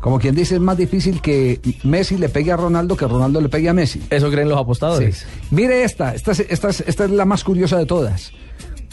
Como 0.00 0.18
quien 0.18 0.34
dice, 0.34 0.56
es 0.56 0.60
más 0.60 0.76
difícil 0.76 1.20
que 1.20 1.60
Messi 1.84 2.18
le 2.18 2.28
pegue 2.28 2.50
a 2.50 2.56
Ronaldo 2.56 2.96
que 2.96 3.06
Ronaldo 3.06 3.40
le 3.40 3.48
pegue 3.48 3.68
a 3.68 3.72
Messi. 3.72 4.02
Eso 4.10 4.30
creen 4.30 4.48
los 4.48 4.58
apostadores. 4.58 5.18
Sí. 5.18 5.26
Mire 5.52 5.84
esta, 5.84 6.14
esta, 6.14 6.32
es- 6.32 6.40
esta, 6.48 6.70
es- 6.70 6.84
esta 6.86 7.04
es 7.04 7.10
la 7.12 7.24
más 7.24 7.44
curiosa 7.44 7.78
de 7.78 7.86
todas. 7.86 8.32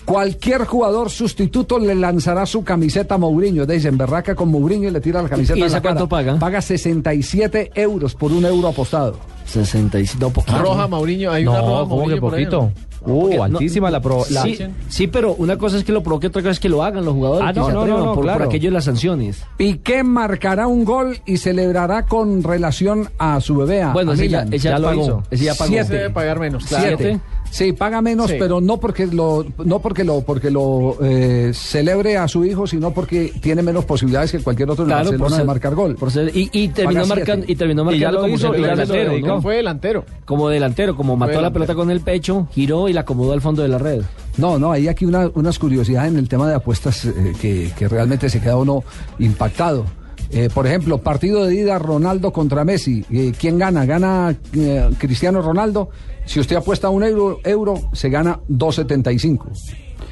Cualquier 0.05 0.65
jugador 0.65 1.09
sustituto 1.09 1.77
le 1.79 1.93
lanzará 1.95 2.45
su 2.45 2.63
camiseta 2.63 3.15
a 3.15 3.17
Mourinho. 3.17 3.65
Dicen, 3.65 3.97
berraca 3.97 4.33
con 4.35 4.49
Mourinho 4.49 4.87
y 4.87 4.91
le 4.91 5.01
tira 5.01 5.21
la 5.21 5.29
camiseta 5.29 5.57
¿Y 5.59 5.63
a 5.63 5.65
esa 5.67 5.77
la 5.77 5.81
cara. 5.81 5.93
cuánto 5.95 6.09
paga? 6.09 6.39
Paga 6.39 6.61
67 6.61 7.71
euros 7.75 8.15
por 8.15 8.31
un 8.31 8.45
euro 8.45 8.67
apostado. 8.69 9.17
65, 9.45 10.17
no, 10.19 10.29
poquito. 10.31 10.57
Roja 10.59 10.87
Mauriño, 10.87 11.31
hay 11.31 11.45
una 11.45 11.59
No, 11.59 11.67
roja 11.67 11.79
¿cómo 11.81 11.95
Mauriño 11.97 12.15
que 12.15 12.21
por 12.21 12.33
ahí, 12.35 12.45
poquito? 12.45 12.61
¿no? 12.63 12.88
Uh, 13.01 13.21
Porque 13.21 13.37
no- 13.37 13.43
altísima 13.43 13.89
la 13.89 14.01
pro. 14.01 14.23
la- 14.29 14.41
Sí, 14.43 14.57
sí, 14.89 15.07
pero 15.07 15.33
una 15.35 15.57
cosa 15.57 15.77
es 15.77 15.83
que 15.83 15.91
lo 15.91 16.03
provoque, 16.03 16.27
otra 16.27 16.41
cosa 16.41 16.51
es 16.51 16.59
que 16.59 16.67
lo 16.69 16.83
hagan 16.83 17.05
los 17.05 17.13
jugadores. 17.13 17.47
Ah, 17.47 17.53
que 17.53 17.59
no, 17.59 17.67
se 17.67 17.73
no, 17.73 17.79
atrevan 17.81 17.99
no, 18.01 18.05
no, 18.07 18.11
por, 18.13 18.23
por 18.23 18.23
claro. 18.25 18.45
aquello 18.45 18.69
de 18.69 18.73
las 18.73 18.83
sanciones. 18.85 19.43
Piqué 19.57 20.03
marcará 20.03 20.67
un 20.67 20.83
gol 20.83 21.17
y 21.25 21.37
celebrará 21.37 22.05
con 22.05 22.43
relación 22.43 23.09
a 23.17 23.39
su 23.41 23.55
bebé. 23.55 23.81
a- 23.83 23.93
Bueno, 23.93 24.11
a 24.11 24.13
ese 24.15 24.27
ya, 24.29 24.41
ese 24.43 24.57
ya 24.59 24.71
Ya 24.71 24.79
lo 24.79 24.87
pagó. 24.87 25.01
hizo. 25.03 25.23
Ese 25.31 25.43
ya 25.45 25.55
pagó. 25.55 25.69
Siete. 25.69 25.87
Se 25.87 25.93
debe 25.93 26.09
pagar 26.09 26.39
menos, 26.39 26.65
claro. 26.65 26.97
Siete. 26.97 27.19
Sí, 27.51 27.73
paga 27.73 28.01
menos, 28.01 28.29
Sí. 28.29 28.35
pero 28.39 28.61
no 28.61 28.77
porque 28.79 29.07
lo, 29.07 29.45
no 29.65 29.79
porque 29.79 30.03
lo, 30.03 30.21
porque 30.21 30.51
lo 30.51 30.97
eh, 31.01 31.51
celebre 31.53 32.15
a 32.15 32.27
su 32.27 32.45
hijo, 32.45 32.67
sino 32.67 32.91
porque 32.93 33.33
tiene 33.41 33.61
menos 33.63 33.85
posibilidades 33.85 34.31
que 34.31 34.39
cualquier 34.39 34.69
otro 34.69 34.85
Claro, 34.85 35.05
Barcelona 35.05 35.29
ser- 35.29 35.39
de 35.39 35.45
marcar 35.45 35.75
gol. 35.75 35.95
por 35.95 36.11
ser- 36.11 36.31
y, 36.35 36.49
y 36.53 36.67
terminó 36.69 37.05
marcando, 37.07 37.45
y 37.47 37.55
terminó 37.55 37.81
Y 37.81 37.85
marcando 37.85 38.01
ya 38.05 38.11
lo 38.11 38.21
como 38.21 38.35
hizo, 38.35 38.55
y 38.55 38.61
ya 38.61 38.67
delantero, 38.69 39.11
dedicó. 39.11 39.27
¿no? 39.27 39.41
Fue 39.41 39.55
delantero. 39.55 40.05
Como 40.25 40.47
delantero, 40.49 40.95
como 40.95 41.17
mató 41.17 41.41
la 41.41 41.51
pelota 41.51 41.73
con 41.75 41.89
el 41.89 42.01
pecho, 42.01 42.47
giró 42.51 42.87
y 42.87 42.93
la 42.93 43.01
acomodó 43.01 43.33
al 43.33 43.41
fondo 43.41 43.63
de 43.63 43.67
la 43.69 43.79
red. 43.79 44.01
No, 44.37 44.59
no, 44.59 44.71
hay 44.71 44.87
aquí 44.87 45.05
una- 45.05 45.29
unas 45.33 45.57
curiosidades 45.59 46.11
en 46.11 46.17
el 46.19 46.29
tema 46.29 46.47
de 46.47 46.55
apuestas 46.55 47.03
eh, 47.05 47.33
que, 47.41 47.71
que 47.77 47.87
realmente 47.87 48.29
se 48.29 48.39
queda 48.39 48.55
uno 48.57 48.83
impactado. 49.17 49.85
Eh, 50.31 50.47
por 50.53 50.67
ejemplo, 50.67 50.99
partido 50.99 51.45
de 51.47 51.55
ida 51.55 51.79
Ronaldo 51.79 52.31
contra 52.31 52.63
Messi. 52.63 53.03
Eh, 53.11 53.33
¿Quién 53.37 53.57
gana? 53.57 53.85
Gana 53.87 54.35
eh, 54.53 54.87
Cristiano 54.99 55.41
Ronaldo. 55.41 55.89
Si 56.29 56.39
usted 56.39 56.57
apuesta 56.57 56.89
un 56.89 57.03
euro, 57.03 57.39
euro 57.43 57.89
se 57.91 58.07
gana 58.07 58.39
2.75. 58.51 59.47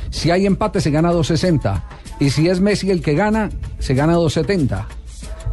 Si 0.10 0.32
hay 0.32 0.47
empate, 0.47 0.82
se 0.82 0.89
gana 0.89 1.13
2.60. 1.13 1.84
Y 2.19 2.32
si 2.32 2.49
es 2.49 2.60
Messi 2.60 2.89
el 2.89 3.03
que 3.03 3.13
gana, 3.13 3.51
se 3.77 3.93
gana 3.93 4.15
2.70. 4.15 4.84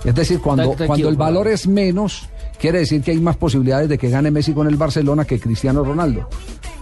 Es 0.06 0.14
decir, 0.14 0.40
cuando, 0.40 0.74
cuando 0.86 1.10
el 1.10 1.16
valor 1.16 1.48
es 1.48 1.66
menos, 1.66 2.30
quiere 2.58 2.78
decir 2.78 3.02
que 3.02 3.10
hay 3.10 3.20
más 3.20 3.36
posibilidades 3.36 3.90
de 3.90 3.98
que 3.98 4.08
gane 4.08 4.30
Messi 4.30 4.54
con 4.54 4.66
el 4.66 4.76
Barcelona 4.76 5.26
que 5.26 5.38
Cristiano 5.38 5.84
Ronaldo. 5.84 6.30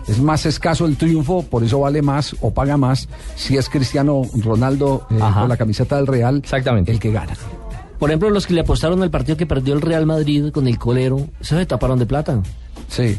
Es 0.06 0.20
más 0.20 0.46
escaso 0.46 0.86
el 0.86 0.96
triunfo, 0.96 1.42
por 1.42 1.64
eso 1.64 1.80
vale 1.80 2.02
más 2.02 2.36
o 2.40 2.54
paga 2.54 2.76
más 2.76 3.08
si 3.34 3.56
es 3.56 3.68
Cristiano 3.68 4.22
Ronaldo 4.44 5.08
eh, 5.10 5.18
con 5.18 5.48
la 5.48 5.56
camiseta 5.56 5.96
del 5.96 6.06
Real 6.06 6.36
Exactamente. 6.36 6.92
el 6.92 7.00
que 7.00 7.10
gana. 7.10 7.32
Por 7.98 8.10
ejemplo, 8.10 8.30
los 8.30 8.46
que 8.46 8.54
le 8.54 8.60
apostaron 8.60 9.02
al 9.02 9.10
partido 9.10 9.36
que 9.36 9.46
perdió 9.46 9.74
el 9.74 9.80
Real 9.80 10.06
Madrid 10.06 10.52
con 10.52 10.68
el 10.68 10.78
colero, 10.78 11.26
se 11.40 11.66
taparon 11.66 11.98
de 11.98 12.06
plata. 12.06 12.40
Sí. 12.88 13.18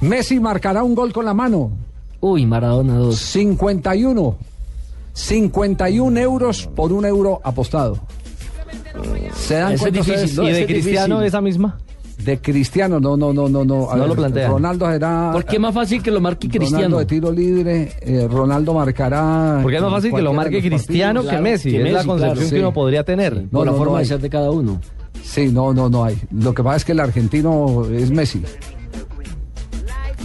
Messi 0.00 0.40
marcará 0.40 0.82
un 0.82 0.94
gol 0.94 1.12
con 1.12 1.24
la 1.24 1.34
mano. 1.34 1.70
Uy, 2.20 2.46
Maradona 2.46 2.96
2. 2.96 3.16
51. 3.16 4.36
51 5.12 6.20
euros 6.20 6.68
por 6.74 6.92
un 6.92 7.04
euro 7.04 7.40
apostado. 7.42 7.98
¿Se 9.34 9.54
dan 9.54 9.72
Ese 9.72 9.74
es 9.74 9.80
cuenta 9.80 10.00
difícil. 10.12 10.44
¿Y 10.44 10.52
de 10.52 10.66
Cristiano 10.66 11.16
difícil. 11.16 11.26
esa 11.26 11.40
misma? 11.40 11.78
De 12.24 12.40
Cristiano, 12.40 12.98
no, 12.98 13.16
no, 13.16 13.32
no, 13.32 13.48
no, 13.48 13.64
no. 13.64 13.90
A 13.90 13.96
No 13.96 14.06
lo 14.08 14.14
plantean. 14.14 14.50
Ronaldo 14.50 14.90
será. 14.90 15.30
¿Por 15.32 15.44
qué 15.44 15.58
más 15.58 15.72
fácil 15.72 16.02
que 16.02 16.10
lo 16.10 16.20
marque 16.20 16.48
Ronaldo 16.48 16.66
Cristiano? 16.66 16.98
de 16.98 17.06
tiro 17.06 17.32
libre, 17.32 17.92
eh, 18.00 18.26
Ronaldo 18.28 18.74
marcará. 18.74 19.60
Porque 19.62 19.76
es 19.76 19.82
más 19.82 19.92
fácil 19.92 20.12
que 20.12 20.22
lo 20.22 20.32
marque 20.32 20.60
los 20.60 20.82
Cristiano 20.82 21.20
partidos. 21.20 21.36
que 21.36 21.42
Messi. 21.50 21.70
que 21.70 21.86
es 21.86 21.92
la 21.92 22.04
concepción 22.04 22.34
claro. 22.36 22.50
que 22.50 22.60
uno 22.60 22.72
podría 22.72 23.04
tener. 23.04 23.42
No, 23.44 23.48
Por 23.50 23.66
la 23.66 23.72
forma 23.72 23.92
no 23.92 23.98
de 23.98 24.04
ser 24.04 24.20
de 24.20 24.30
cada 24.30 24.50
uno. 24.50 24.80
Sí, 25.22 25.48
no, 25.52 25.72
no, 25.72 25.88
no 25.88 26.04
hay. 26.04 26.18
Lo 26.32 26.52
que 26.54 26.62
pasa 26.62 26.76
es 26.78 26.84
que 26.84 26.92
el 26.92 27.00
argentino 27.00 27.84
es 27.86 28.10
Messi. 28.10 28.42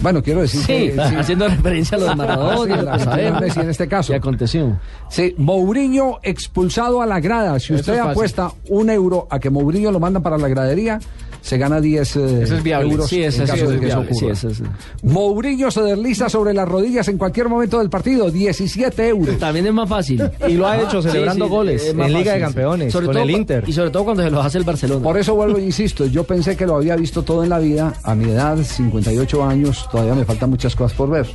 Bueno, 0.04 0.22
quiero 0.22 0.42
decir 0.42 0.60
Sí, 0.60 0.66
que. 0.66 0.92
sí. 1.08 1.14
haciendo 1.18 1.48
referencia 1.48 1.96
a 1.96 2.00
lo 2.00 2.04
de 2.06 2.10
Sí, 2.12 2.16
Maradona. 2.18 3.40
Messi 3.40 3.60
en 3.60 3.70
este 3.70 3.88
caso. 3.88 4.12
¿Qué 4.12 4.18
aconteció? 4.18 4.78
Sí, 5.08 5.34
Mourinho 5.38 6.18
expulsado 6.22 7.00
a 7.02 7.06
la 7.06 7.18
grada. 7.20 7.58
Si 7.58 7.72
Eso 7.72 7.80
usted 7.80 7.98
apuesta 7.98 8.52
un 8.68 8.90
euro 8.90 9.26
a 9.30 9.40
que 9.40 9.48
Mourinho 9.48 9.90
lo 9.90 9.98
mandan 9.98 10.22
para 10.22 10.36
la 10.38 10.46
gradería, 10.46 11.00
se 11.44 11.58
gana 11.58 11.78
10 11.78 12.16
eh, 12.16 12.42
Eso 12.44 12.54
es 12.56 12.62
viable. 12.62 12.90
euros 12.90 13.06
Sí, 13.08 13.22
en 13.22 13.28
eso 13.28 13.46
sí, 13.46 13.52
eso 13.54 13.68
de 13.68 13.74
es 13.74 13.80
que 13.82 13.86
eso 13.88 13.96
viable. 14.00 14.14
Sí, 14.14 14.16
ocurra. 14.24 14.32
eso 14.32 14.48
es- 14.48 14.62
Mourinho 15.02 15.70
se 15.70 15.82
desliza 15.82 16.28
sobre 16.30 16.54
las 16.54 16.66
rodillas 16.66 17.06
en 17.08 17.18
cualquier 17.18 17.50
momento 17.50 17.78
del 17.80 17.90
partido, 17.90 18.30
17 18.30 19.08
euros. 19.08 19.38
También 19.38 19.66
es 19.66 19.74
más 19.74 19.88
fácil. 19.88 20.22
Y 20.48 20.54
lo 20.54 20.66
ha 20.66 20.80
hecho 20.80 21.02
Sí, 21.02 21.08
celebrando 21.10 21.44
sí, 21.44 21.50
goles 21.50 21.82
es 21.82 21.88
en 21.90 21.96
Liga 21.98 22.08
de 22.08 22.14
fácil, 22.14 22.32
sí. 22.34 22.40
Campeones, 22.40 22.92
Sobre 22.92 23.06
con 23.06 23.14
todo 23.14 23.22
el 23.24 23.30
Inter. 23.30 23.64
Y 23.66 23.72
sobre 23.74 23.90
todo 23.90 24.04
cuando 24.04 24.22
se 24.22 24.30
los 24.30 24.44
hace 24.46 24.58
el 24.58 24.64
Barcelona. 24.64 25.02
Por 25.02 25.18
eso 25.18 25.34
vuelvo 25.34 25.58
e 25.58 25.62
insisto, 25.64 26.06
yo 26.06 26.24
pensé 26.24 26.56
que 26.56 26.66
lo 26.66 26.76
había 26.76 26.96
visto 26.96 27.22
todo 27.22 27.44
en 27.44 27.50
la 27.50 27.58
vida. 27.58 27.92
A 28.02 28.14
mi 28.14 28.30
edad, 28.30 28.56
58 28.62 29.44
años, 29.44 29.86
todavía 29.92 30.14
me 30.14 30.24
faltan 30.24 30.48
muchas 30.50 30.74
cosas 30.74 30.96
por 30.96 31.10
ver. 31.10 31.26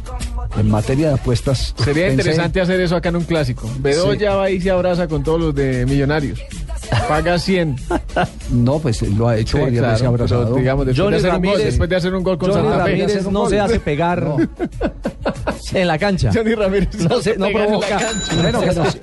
En 0.57 0.69
materia 0.71 1.09
de 1.09 1.13
apuestas. 1.13 1.75
Sería 1.77 2.07
pensé- 2.07 2.11
interesante 2.13 2.61
hacer 2.61 2.79
eso 2.81 2.95
acá 2.95 3.09
en 3.09 3.17
un 3.17 3.23
clásico. 3.25 3.69
Bedoya 3.79 4.33
va 4.35 4.49
y 4.49 4.59
se 4.59 4.71
abraza 4.71 5.07
con 5.07 5.23
todos 5.23 5.39
los 5.39 5.53
de 5.55 5.85
Millonarios. 5.85 6.39
Paga 7.07 7.37
100. 7.39 7.75
No, 8.51 8.79
pues 8.79 9.01
lo 9.01 9.27
ha 9.27 9.37
hecho 9.37 9.57
Sí, 9.57 9.63
varias 9.63 9.85
veces 9.91 10.07
abrazado. 10.07 10.43
pero, 10.45 10.55
digamos, 10.55 10.85
después 10.85 11.03
Johnny 11.05 11.11
de, 11.21 11.27
hacer 11.27 11.35
un 11.39 11.45
gol, 11.45 11.57
después 11.63 11.89
de 11.89 11.95
hacer 11.95 12.15
un 12.15 12.23
gol 12.23 12.37
con 12.37 12.49
Johnny 12.51 12.63
Santa 12.63 12.83
Fe. 12.85 12.91
Ramírez 12.91 13.27
no 13.31 13.49
se 13.49 13.59
hace 13.59 13.79
pegar 13.79 14.23
en 15.73 15.87
la 15.87 15.97
cancha. 15.97 16.31
Johnny 16.33 16.53
Ramírez 16.55 16.89
No 17.09 17.21
se- 17.21 17.37
no 17.37 17.47
pega 17.47 17.65
en 17.65 17.71
la 17.71 17.79
provoca. 17.79 17.99
Bueno, 18.41 18.59
que 18.61 18.73
nos- 18.73 18.97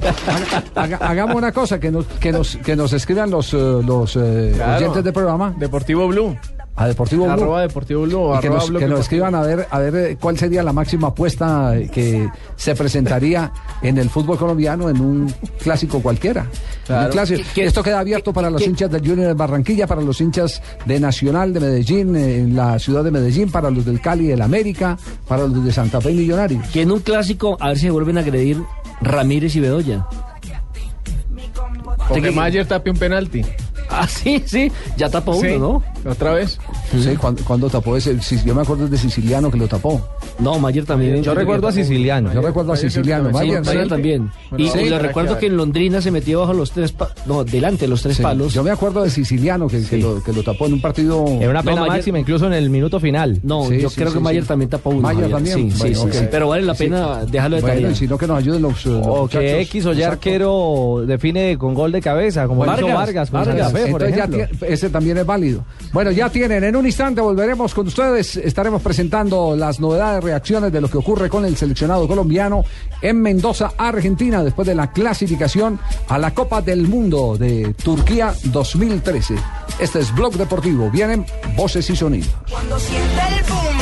haga- 0.75 0.96
hagamos 1.01 1.37
una 1.37 1.53
cosa, 1.53 1.79
que 1.81 1.90
nos, 1.90 2.07
que 2.07 2.33
nos, 2.33 2.57
que 2.57 2.77
nos 2.77 2.92
escriban 2.92 3.31
los, 3.31 3.53
eh, 3.55 3.57
los 3.57 4.16
eh, 4.16 4.53
Claro. 4.55 4.77
oyentes 4.79 5.05
del 5.05 5.12
programa 5.12 5.55
Deportivo 5.59 6.09
Blue. 6.09 6.37
A 6.79 6.87
Deportivo 6.87 7.25
Blue. 7.25 7.33
Arroba 7.33 7.62
Deportivo 7.62 8.03
Blue. 8.03 8.35
y 8.37 8.41
que 8.41 8.47
arroba 8.49 8.61
nos, 8.69 8.79
que 8.79 8.87
nos 8.87 9.01
escriban 9.01 9.35
a 9.35 9.41
ver, 9.41 9.67
a 9.71 9.79
ver 9.79 9.95
eh, 9.97 10.17
cuál 10.21 10.39
sería 10.39 10.62
la 10.62 10.73
máxima 10.75 11.09
apuesta 11.09 11.75
que 11.91 12.29
se 12.55 12.75
presentaría 12.75 13.51
en 13.83 13.97
el 13.97 14.11
fútbol 14.11 14.37
colombiano 14.39 14.91
en 14.91 15.01
un 15.01 15.35
clásico 15.62 16.01
cualquiera. 16.03 16.47
Claro. 16.87 17.07
un 17.07 17.12
clásico. 17.12 17.43
Esto 17.57 17.83
queda 17.83 18.01
abierto 18.01 18.33
para 18.33 18.51
los 18.51 18.61
hinchas 18.62 18.91
del 18.91 19.01
Junior 19.01 19.29
de 19.29 19.35
Barranquilla, 19.35 19.87
para 19.87 20.03
los 20.03 20.21
hinchas 20.21 20.62
de 20.85 21.01
Nacional 21.01 21.53
de 21.55 21.61
Medellín, 21.61 22.15
eh, 22.15 22.39
en 22.41 22.55
la 22.55 22.79
ciudad 22.79 23.03
de 23.03 23.11
Medellín, 23.11 23.51
para 23.51 23.71
los 23.71 23.85
del 23.85 24.01
Cali 24.01 24.27
del 24.27 24.43
América, 24.43 24.99
para 25.27 25.47
los 25.47 25.65
de 25.65 25.73
Santa 25.73 26.01
Fe 26.01 26.11
y 26.12 26.17
Millonarios. 26.17 26.67
Que 26.69 26.83
en 26.83 26.93
un 26.93 27.01
clásico, 27.01 27.57
a 27.59 27.69
ver 27.69 27.77
si 27.79 27.83
se 27.87 27.91
vuelven 27.91 28.19
a 28.19 28.21
agredir 28.21 28.62
Ramírez 29.01 29.57
y 29.57 29.61
Bedoya. 29.61 30.07
O 32.09 32.15
que 32.15 32.23
que- 32.23 32.31
Mayer 32.31 32.67
tape 32.67 32.91
un 32.91 32.99
penalti. 32.99 33.43
Ah, 33.90 34.07
sí, 34.09 34.42
sí. 34.46 34.70
Ya 34.96 35.09
tapó 35.09 35.35
Sí, 35.40 35.49
uno, 35.57 35.83
¿no? 36.05 36.11
Otra 36.11 36.33
vez. 36.35 36.59
Sí, 36.92 37.16
cuando, 37.16 37.42
cuando 37.44 37.68
tapó 37.68 37.96
ese, 37.96 38.20
si- 38.22 38.42
yo 38.44 38.55
me 38.55 38.62
acuerdo 38.62 38.87
de 38.88 38.96
Siciliano 38.99 39.51
que 39.51 39.57
lo 39.59 39.66
tapó. 39.66 40.01
No, 40.38 40.59
Mayer 40.59 40.85
también. 40.85 41.22
Yo 41.22 41.35
recuerdo 41.35 41.68
a 41.68 41.72
Siciliano. 41.72 42.33
Yo 42.33 42.40
recuerdo 42.42 42.72
a 42.72 42.77
Siciliano. 42.77 43.29
Sí, 43.29 43.35
Mayer, 43.35 43.64
Mayer 43.64 43.83
sí. 43.85 43.88
también. 43.88 44.31
Y, 44.57 44.68
Sí. 44.68 44.79
y 44.81 44.88
lo 44.88 44.99
recuerdo 44.99 45.38
que 45.38 45.46
en 45.46 45.57
Londrina 45.57 46.01
se 46.01 46.11
metió 46.11 46.40
bajo 46.40 46.53
los 46.53 46.70
tres 46.72 46.92
pa- 46.92 47.11
no, 47.27 47.42
delante 47.44 47.83
de 47.83 47.88
los 47.88 48.03
tres 48.03 48.16
Sí, 48.18 48.22
palos. 48.22 48.53
Yo 48.53 48.62
me 48.62 48.70
acuerdo 48.70 49.03
de 49.03 49.11
Siciliano 49.11 49.66
que, 49.68 49.83
que 49.83 49.96
lo, 49.99 50.22
que 50.22 50.33
lo 50.33 50.42
tapó 50.42 50.66
en 50.66 50.75
un 50.75 50.81
partido. 50.81 51.25
Era 51.40 51.51
una 51.51 51.62
pena 51.62 51.77
No, 51.77 51.83
Mayer- 51.87 51.96
máxima, 51.96 52.18
incluso 52.18 52.46
en 52.46 52.53
el 52.53 52.70
minuto 52.70 53.01
final. 53.01 53.40
No, 53.42 53.64
Sí, 53.66 53.81
yo 53.81 53.88
sí, 53.90 53.96
creo 53.96 54.09
sí, 54.09 54.14
que 54.14 54.20
Mayer 54.20 54.42
sí. 54.42 54.49
también 54.49 54.70
tapó 54.70 54.90
uno. 54.90 55.01
Mayer 55.01 55.31
también. 55.31 55.70
Sí, 55.72 55.79
Bueno, 55.79 56.12
sí. 56.12 56.20
Pero 56.31 56.49
vale 56.49 56.62
la 56.62 56.75
Sí. 56.75 56.85
pena 56.85 57.25
dejarlo 57.25 57.57
de 57.57 57.62
Bueno, 57.62 57.75
tarea. 57.77 57.90
y 57.90 57.94
si 57.94 58.07
no 58.07 58.18
que 58.18 58.27
nos 58.27 58.38
ayuden 58.38 58.62
los, 58.62 58.87
O 58.87 59.27
que. 59.29 59.61
X 59.62 59.87
o 59.87 59.92
Y 59.94 60.03
arquero 60.03 61.03
define 61.07 61.57
con 61.59 61.75
gol 61.75 61.92
de 61.92 62.01
cabeza, 62.01 62.46
como 62.46 62.64
hizo 62.64 62.87
Vargas 62.88 63.31
Santa 63.31 63.70
Fe, 63.77 63.91
por 63.91 64.03
Entonces 64.03 64.51
ya 64.61 64.67
ese 64.67 64.91
también 64.91 65.19
es 65.19 65.27
válido. 65.27 65.65
Bueno, 65.93 66.11
ya 66.11 66.29
tienen. 66.31 66.65
En 66.65 66.77
un 66.77 66.87
instante 66.87 67.21
volveremos 67.21 67.75
con 67.75 67.87
ustedes. 67.87 68.37
Estaremos 68.37 68.83
presentando 68.83 69.57
las 69.57 69.81
novedades, 69.81 70.23
reacciones 70.23 70.73
de 70.73 70.81
lo 70.81 70.89
que 70.89 70.99
ocurre 70.99 71.29
con 71.29 71.45
el 71.45 71.57
seleccionado 71.57 72.09
colombiano 72.09 72.65
en 73.03 73.21
Mendoza, 73.21 73.73
Argentina, 73.77 74.43
después 74.43 74.67
de 74.67 74.75
la 74.75 74.93
clasificación 74.93 75.79
a 76.09 76.19
la 76.19 76.33
Copa 76.35 76.62
del 76.62 76.89
Mundo 76.89 77.37
de 77.39 77.75
Turquía 77.83 78.35
2013. 78.45 79.35
Este 79.79 80.01
es 80.01 80.15
Blog 80.15 80.35
Deportivo. 80.35 80.91
Vienen 80.91 81.27
voces 81.57 81.89
y 81.91 81.97
sonidos. 81.97 82.35
Cuando 82.51 82.79
siente 82.79 83.21
el 83.39 83.45
boom 83.45 83.76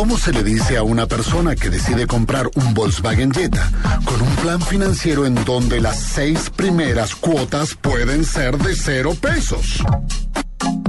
¿Cómo 0.00 0.16
se 0.16 0.32
le 0.32 0.42
dice 0.42 0.78
a 0.78 0.82
una 0.82 1.06
persona 1.06 1.54
que 1.54 1.68
decide 1.68 2.06
comprar 2.06 2.48
un 2.54 2.72
Volkswagen 2.72 3.30
Jetta 3.32 3.70
con 4.06 4.22
un 4.22 4.34
plan 4.36 4.58
financiero 4.58 5.26
en 5.26 5.34
donde 5.44 5.78
las 5.78 6.00
seis 6.00 6.48
primeras 6.48 7.14
cuotas 7.14 7.74
pueden 7.74 8.24
ser 8.24 8.56
de 8.56 8.74
cero 8.74 9.14
pesos? 9.20 9.84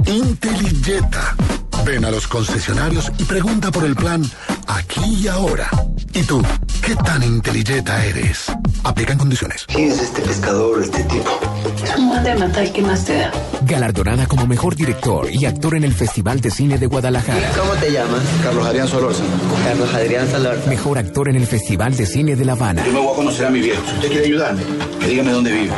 IntelliJetta. 0.06 1.36
Ven 1.84 2.04
a 2.04 2.10
los 2.10 2.28
concesionarios 2.28 3.10
y 3.18 3.24
pregunta 3.24 3.70
por 3.70 3.84
el 3.84 3.96
plan 3.96 4.22
aquí 4.68 5.00
y 5.22 5.28
ahora. 5.28 5.68
¿Y 6.14 6.22
tú, 6.22 6.42
qué 6.84 6.94
tan 6.94 7.22
intellita 7.22 8.04
eres? 8.04 8.52
Aplican 8.84 9.18
condiciones. 9.18 9.64
¿Quién 9.66 9.90
es 9.90 10.00
este 10.00 10.22
pescador, 10.22 10.82
este 10.82 11.02
tipo? 11.04 11.40
Es 11.82 11.96
un 11.96 12.10
mate 12.10 12.34
matar, 12.36 12.72
¿qué 12.72 12.82
más 12.82 13.04
te 13.04 13.16
da? 13.16 13.32
Galardonada 13.62 14.26
como 14.26 14.46
mejor 14.46 14.76
director 14.76 15.28
y 15.30 15.46
actor 15.46 15.74
en 15.74 15.84
el 15.84 15.94
Festival 15.94 16.40
de 16.40 16.50
Cine 16.50 16.78
de 16.78 16.86
Guadalajara. 16.86 17.50
¿Cómo 17.58 17.72
te 17.72 17.90
llamas? 17.90 18.22
Carlos 18.44 18.66
Adrián 18.66 18.88
Solorza. 18.88 19.22
Carlos 19.64 19.94
Adrián 19.94 20.30
Solorza. 20.30 20.68
Mejor 20.68 20.98
actor 20.98 21.28
en 21.28 21.36
el 21.36 21.46
Festival 21.46 21.96
de 21.96 22.06
Cine 22.06 22.36
de 22.36 22.44
La 22.44 22.52
Habana. 22.52 22.84
Yo 22.84 22.92
me 22.92 23.00
voy 23.00 23.12
a 23.12 23.16
conocer 23.16 23.46
a 23.46 23.50
mi 23.50 23.60
viejo. 23.60 23.82
Si 23.86 23.94
usted 23.94 24.08
quiere 24.08 24.26
ayudarme, 24.26 24.62
que 25.02 25.08
dígame 25.08 25.32
dónde 25.32 25.52
vive. 25.52 25.74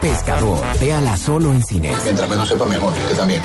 Pescador. 0.00 0.58
Véala 0.80 1.16
solo 1.16 1.52
en 1.52 1.62
cines. 1.62 1.96
Mientras 2.04 2.28
menos 2.28 2.48
sepa 2.48 2.66
mejor, 2.66 2.92
usted 2.92 3.16
también. 3.16 3.42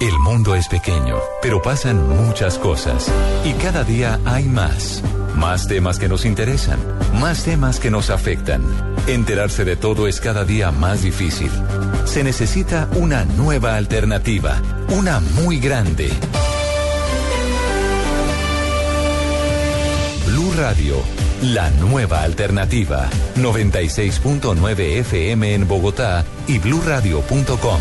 El 0.00 0.18
mundo 0.20 0.54
es 0.54 0.68
pequeño, 0.68 1.16
pero 1.42 1.60
pasan 1.62 2.06
muchas 2.08 2.58
cosas. 2.58 3.10
Y 3.44 3.52
cada 3.54 3.82
día 3.82 4.20
hay 4.24 4.44
más. 4.44 5.02
Más 5.34 5.66
temas 5.68 5.98
que 5.98 6.08
nos 6.08 6.24
interesan. 6.24 6.78
Más 7.14 7.44
temas 7.44 7.80
que 7.80 7.90
nos 7.90 8.10
afectan. 8.10 8.62
Enterarse 9.06 9.64
de 9.64 9.76
todo 9.76 10.06
es 10.06 10.20
cada 10.20 10.44
día 10.44 10.70
más 10.70 11.02
difícil. 11.02 11.50
Se 12.04 12.22
necesita 12.22 12.88
una 12.94 13.24
nueva 13.24 13.76
alternativa. 13.76 14.60
Una 14.90 15.20
muy 15.20 15.58
grande. 15.58 16.10
Blue 20.26 20.52
Radio. 20.56 21.25
La 21.42 21.70
nueva 21.70 22.22
alternativa. 22.22 23.10
96.9 23.36 25.00
FM 25.00 25.54
en 25.54 25.68
Bogotá 25.68 26.24
y 26.46 26.58
bluradio.com. 26.58 27.80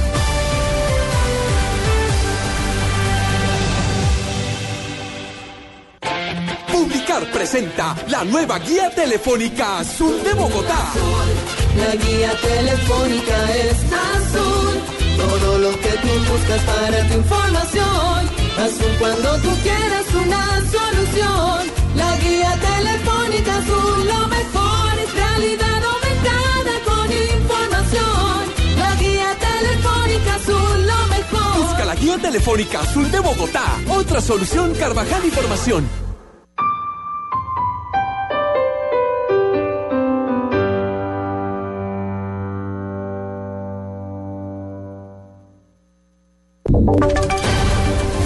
Publicar 6.69 7.31
presenta 7.31 7.95
la 8.09 8.25
nueva 8.25 8.59
guía 8.59 8.89
telefónica 8.93 9.79
azul 9.79 10.21
de 10.21 10.33
Bogotá. 10.33 10.91
La 11.77 11.95
guía 11.95 12.31
telefónica 12.41 13.51
es 13.53 13.77
azul. 13.93 14.81
Todo 15.15 15.59
lo 15.59 15.71
que 15.71 15.89
tú 15.89 16.09
buscas 16.29 16.61
para 16.61 17.07
tu 17.07 17.13
información. 17.13 18.29
Azul 18.57 18.95
cuando 18.99 19.37
tú 19.37 19.49
quieras 19.63 20.05
una 20.13 20.61
solución. 20.69 21.84
La 22.25 22.31
guía 22.31 22.59
telefónica 22.59 23.57
azul, 23.57 24.07
lo 24.07 24.27
mejor 24.27 24.99
es 24.99 25.13
realidad 25.13 25.83
aumentada 25.93 26.73
con 26.83 27.11
información. 27.11 28.43
La 28.79 28.95
guía 28.95 29.37
telefónica 29.39 30.35
azul, 30.35 30.87
lo 30.87 31.07
mejor. 31.07 31.67
Busca 31.67 31.85
la 31.85 31.95
guía 31.95 32.17
telefónica 32.17 32.79
azul 32.79 33.11
de 33.11 33.19
Bogotá. 33.19 33.77
Otra 33.89 34.21
solución 34.21 34.73
Carvajal 34.73 35.23
Información. 35.23 35.87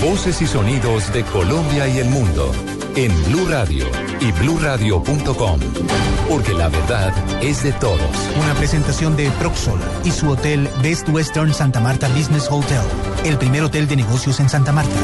Voces 0.02 0.42
y 0.42 0.48
sonidos 0.48 1.12
de 1.12 1.24
Colombia 1.26 1.88
y 1.90 2.00
el 2.00 2.10
mundo 2.10 2.54
en 2.96 3.12
Blue 3.26 3.48
Radio 3.48 3.86
y 4.20 4.32
bluradio.com, 4.32 5.60
porque 6.28 6.54
la 6.54 6.70
verdad 6.70 7.14
es 7.42 7.64
de 7.64 7.72
todos. 7.74 8.00
Una 8.42 8.54
presentación 8.56 9.16
de 9.16 9.30
Proxol 9.32 9.80
y 10.04 10.12
su 10.12 10.30
hotel 10.30 10.68
Best 10.82 11.08
Western 11.10 11.54
Santa 11.54 11.80
Marta 11.80 12.08
Business 12.10 12.48
Hotel, 12.50 12.82
el 13.26 13.38
primer 13.38 13.64
hotel 13.64 13.88
de 13.88 13.96
negocios 13.98 14.40
en 14.40 14.50
Santa 14.50 14.72
Marta. 14.72 14.96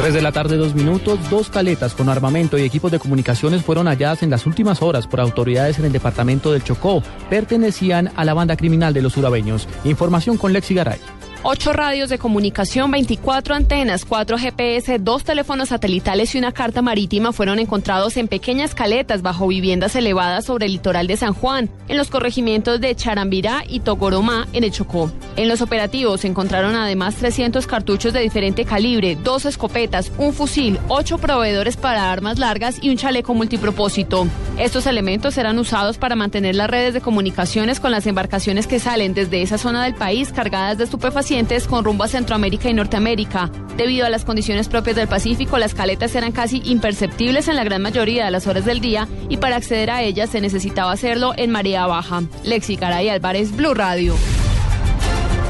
3 0.00 0.14
de 0.14 0.22
la 0.22 0.30
tarde, 0.30 0.56
dos 0.56 0.74
minutos, 0.74 1.18
dos 1.30 1.50
caletas 1.50 1.94
con 1.94 2.08
armamento 2.08 2.56
y 2.56 2.62
equipos 2.62 2.92
de 2.92 3.00
comunicaciones 3.00 3.64
fueron 3.64 3.88
halladas 3.88 4.22
en 4.22 4.30
las 4.30 4.46
últimas 4.46 4.80
horas 4.80 5.08
por 5.08 5.20
autoridades 5.20 5.78
en 5.80 5.86
el 5.86 5.92
departamento 5.92 6.52
del 6.52 6.62
Chocó. 6.62 7.02
Pertenecían 7.28 8.12
a 8.14 8.24
la 8.24 8.32
banda 8.32 8.56
criminal 8.56 8.94
de 8.94 9.02
los 9.02 9.16
urabeños. 9.16 9.66
Información 9.84 10.36
con 10.36 10.52
Lexi 10.52 10.74
Garay. 10.74 11.00
Ocho 11.48 11.72
radios 11.72 12.08
de 12.08 12.18
comunicación, 12.18 12.90
24 12.90 13.54
antenas, 13.54 14.04
cuatro 14.04 14.36
GPS, 14.36 14.98
dos 14.98 15.22
teléfonos 15.22 15.68
satelitales 15.68 16.34
y 16.34 16.38
una 16.38 16.50
carta 16.50 16.82
marítima 16.82 17.32
fueron 17.32 17.60
encontrados 17.60 18.16
en 18.16 18.26
pequeñas 18.26 18.74
caletas 18.74 19.22
bajo 19.22 19.46
viviendas 19.46 19.94
elevadas 19.94 20.46
sobre 20.46 20.66
el 20.66 20.72
litoral 20.72 21.06
de 21.06 21.16
San 21.16 21.34
Juan, 21.34 21.70
en 21.86 21.98
los 21.98 22.10
corregimientos 22.10 22.80
de 22.80 22.96
Charambirá 22.96 23.62
y 23.68 23.78
Togoromá, 23.78 24.48
en 24.54 24.64
el 24.64 24.72
Chocó. 24.72 25.12
En 25.36 25.46
los 25.46 25.62
operativos 25.62 26.22
se 26.22 26.26
encontraron 26.26 26.74
además 26.74 27.14
300 27.14 27.64
cartuchos 27.68 28.12
de 28.12 28.22
diferente 28.22 28.64
calibre, 28.64 29.14
dos 29.14 29.44
escopetas, 29.44 30.10
un 30.18 30.32
fusil, 30.32 30.80
ocho 30.88 31.16
proveedores 31.18 31.76
para 31.76 32.10
armas 32.10 32.40
largas 32.40 32.78
y 32.82 32.90
un 32.90 32.96
chaleco 32.96 33.34
multipropósito. 33.34 34.26
Estos 34.58 34.86
elementos 34.86 35.34
serán 35.34 35.60
usados 35.60 35.96
para 35.96 36.16
mantener 36.16 36.56
las 36.56 36.68
redes 36.68 36.92
de 36.92 37.00
comunicaciones 37.00 37.78
con 37.78 37.92
las 37.92 38.08
embarcaciones 38.08 38.66
que 38.66 38.80
salen 38.80 39.14
desde 39.14 39.42
esa 39.42 39.58
zona 39.58 39.84
del 39.84 39.94
país 39.94 40.32
cargadas 40.32 40.78
de 40.78 40.84
estupefacientes 40.84 41.35
con 41.68 41.84
rumbo 41.84 42.04
a 42.04 42.08
Centroamérica 42.08 42.70
y 42.70 42.72
Norteamérica. 42.72 43.50
Debido 43.76 44.06
a 44.06 44.10
las 44.10 44.24
condiciones 44.24 44.68
propias 44.68 44.96
del 44.96 45.06
Pacífico, 45.06 45.58
las 45.58 45.74
caletas 45.74 46.14
eran 46.14 46.32
casi 46.32 46.62
imperceptibles 46.64 47.48
en 47.48 47.56
la 47.56 47.64
gran 47.64 47.82
mayoría 47.82 48.24
de 48.24 48.30
las 48.30 48.46
horas 48.46 48.64
del 48.64 48.80
día 48.80 49.06
y 49.28 49.36
para 49.36 49.56
acceder 49.56 49.90
a 49.90 50.02
ellas 50.02 50.30
se 50.30 50.40
necesitaba 50.40 50.92
hacerlo 50.92 51.34
en 51.36 51.50
marea 51.50 51.86
baja. 51.86 52.22
Lexi 52.42 52.78
Caray 52.78 53.10
Álvarez, 53.10 53.54
Blue 53.54 53.74
Radio. 53.74 54.14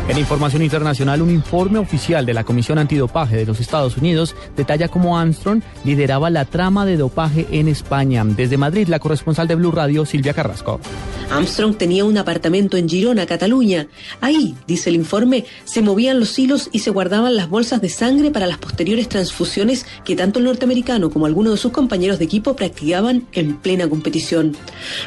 En 0.08 0.18
información 0.18 0.62
internacional, 0.62 1.20
un 1.20 1.30
informe 1.30 1.80
oficial 1.80 2.24
de 2.24 2.32
la 2.32 2.44
Comisión 2.44 2.78
Antidopaje 2.78 3.34
de 3.34 3.44
los 3.44 3.58
Estados 3.58 3.96
Unidos 3.96 4.36
detalla 4.56 4.86
cómo 4.86 5.18
Armstrong 5.18 5.62
lideraba 5.84 6.30
la 6.30 6.44
trama 6.44 6.86
de 6.86 6.96
dopaje 6.96 7.48
en 7.50 7.66
España. 7.66 8.24
Desde 8.24 8.56
Madrid, 8.56 8.86
la 8.86 9.00
corresponsal 9.00 9.48
de 9.48 9.56
Blue 9.56 9.72
Radio, 9.72 10.06
Silvia 10.06 10.32
Carrasco. 10.32 10.80
Armstrong 11.28 11.76
tenía 11.76 12.04
un 12.04 12.16
apartamento 12.18 12.76
en 12.76 12.88
Girona, 12.88 13.26
Cataluña. 13.26 13.88
Ahí, 14.20 14.54
dice 14.68 14.90
el 14.90 14.96
informe, 14.96 15.44
se 15.64 15.82
movían 15.82 16.20
los 16.20 16.38
hilos 16.38 16.68
y 16.70 16.78
se 16.78 16.90
guardaban 16.90 17.34
las 17.34 17.48
bolsas 17.48 17.80
de 17.80 17.88
sangre 17.88 18.30
para 18.30 18.46
las 18.46 18.58
posteriores 18.58 19.08
transfusiones 19.08 19.86
que 20.04 20.14
tanto 20.14 20.38
el 20.38 20.44
norteamericano 20.44 21.10
como 21.10 21.26
algunos 21.26 21.54
de 21.54 21.58
sus 21.58 21.72
compañeros 21.72 22.20
de 22.20 22.26
equipo 22.26 22.54
practicaban 22.54 23.26
en 23.32 23.56
plena 23.56 23.88
competición. 23.88 24.56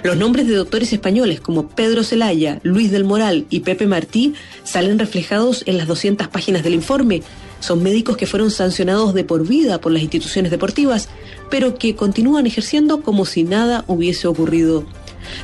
Los 0.04 0.18
nombres 0.18 0.46
de 0.48 0.56
doctores 0.56 0.92
españoles 0.92 1.40
como 1.40 1.70
Pedro 1.70 2.04
Celaya, 2.04 2.60
Luis 2.64 2.92
del 2.92 3.06
Moral 3.06 3.46
y 3.50 3.62
Pepe 3.62 3.88
Martí 3.88 4.34
salen 4.66 4.89
reflejados 4.98 5.64
en 5.68 5.78
las 5.78 5.88
200 5.88 6.30
páginas 6.30 6.64
del 6.64 6.74
informe. 6.74 7.22
Son 7.60 7.84
médicos 7.84 8.18
que 8.18 8.26
fueron 8.26 8.50
sancionados 8.50 9.14
de 9.14 9.24
por 9.24 9.46
vida 9.48 9.82
por 9.82 9.92
las 9.92 10.02
instituciones 10.02 10.50
deportivas, 10.50 11.10
pero 11.52 11.78
que 11.78 11.96
continúan 11.96 12.48
ejerciendo 12.48 13.02
como 13.02 13.26
si 13.26 13.44
nada 13.44 13.84
hubiese 13.88 14.28
ocurrido. 14.28 14.86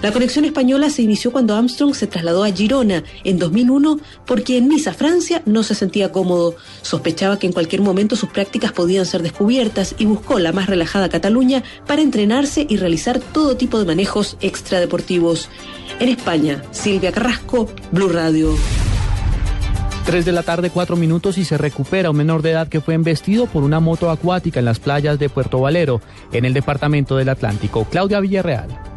La 0.01 0.11
conexión 0.11 0.45
española 0.45 0.89
se 0.89 1.01
inició 1.01 1.31
cuando 1.31 1.55
Armstrong 1.55 1.93
se 1.93 2.07
trasladó 2.07 2.43
a 2.43 2.51
Girona 2.51 3.03
en 3.23 3.39
2001 3.39 3.99
porque 4.25 4.57
en 4.57 4.67
Niza, 4.67 4.93
Francia, 4.93 5.41
no 5.45 5.63
se 5.63 5.75
sentía 5.75 6.11
cómodo. 6.11 6.55
Sospechaba 6.81 7.39
que 7.39 7.47
en 7.47 7.53
cualquier 7.53 7.81
momento 7.81 8.15
sus 8.15 8.29
prácticas 8.29 8.71
podían 8.71 9.05
ser 9.05 9.21
descubiertas 9.21 9.95
y 9.97 10.05
buscó 10.05 10.39
la 10.39 10.51
más 10.51 10.67
relajada 10.67 11.09
Cataluña 11.09 11.63
para 11.85 12.01
entrenarse 12.01 12.65
y 12.67 12.77
realizar 12.77 13.19
todo 13.19 13.57
tipo 13.57 13.79
de 13.79 13.85
manejos 13.85 14.37
extradeportivos. 14.41 15.49
En 15.99 16.09
España, 16.09 16.63
Silvia 16.71 17.11
Carrasco, 17.11 17.69
Blue 17.91 18.09
Radio. 18.09 18.55
3 20.05 20.23
de 20.23 20.31
la 20.31 20.43
tarde, 20.43 20.69
4 20.69 20.95
minutos 20.95 21.39
y 21.39 21.45
se 21.45 21.57
recupera 21.57 22.11
un 22.11 22.17
menor 22.17 22.43
de 22.43 22.51
edad 22.51 22.67
que 22.67 22.79
fue 22.79 22.93
embestido 22.93 23.47
por 23.47 23.63
una 23.63 23.79
moto 23.79 24.11
acuática 24.11 24.59
en 24.59 24.65
las 24.65 24.79
playas 24.79 25.17
de 25.17 25.29
Puerto 25.29 25.59
Valero, 25.59 25.99
en 26.31 26.45
el 26.45 26.53
departamento 26.53 27.17
del 27.17 27.29
Atlántico. 27.29 27.85
Claudia 27.85 28.19
Villarreal. 28.19 28.94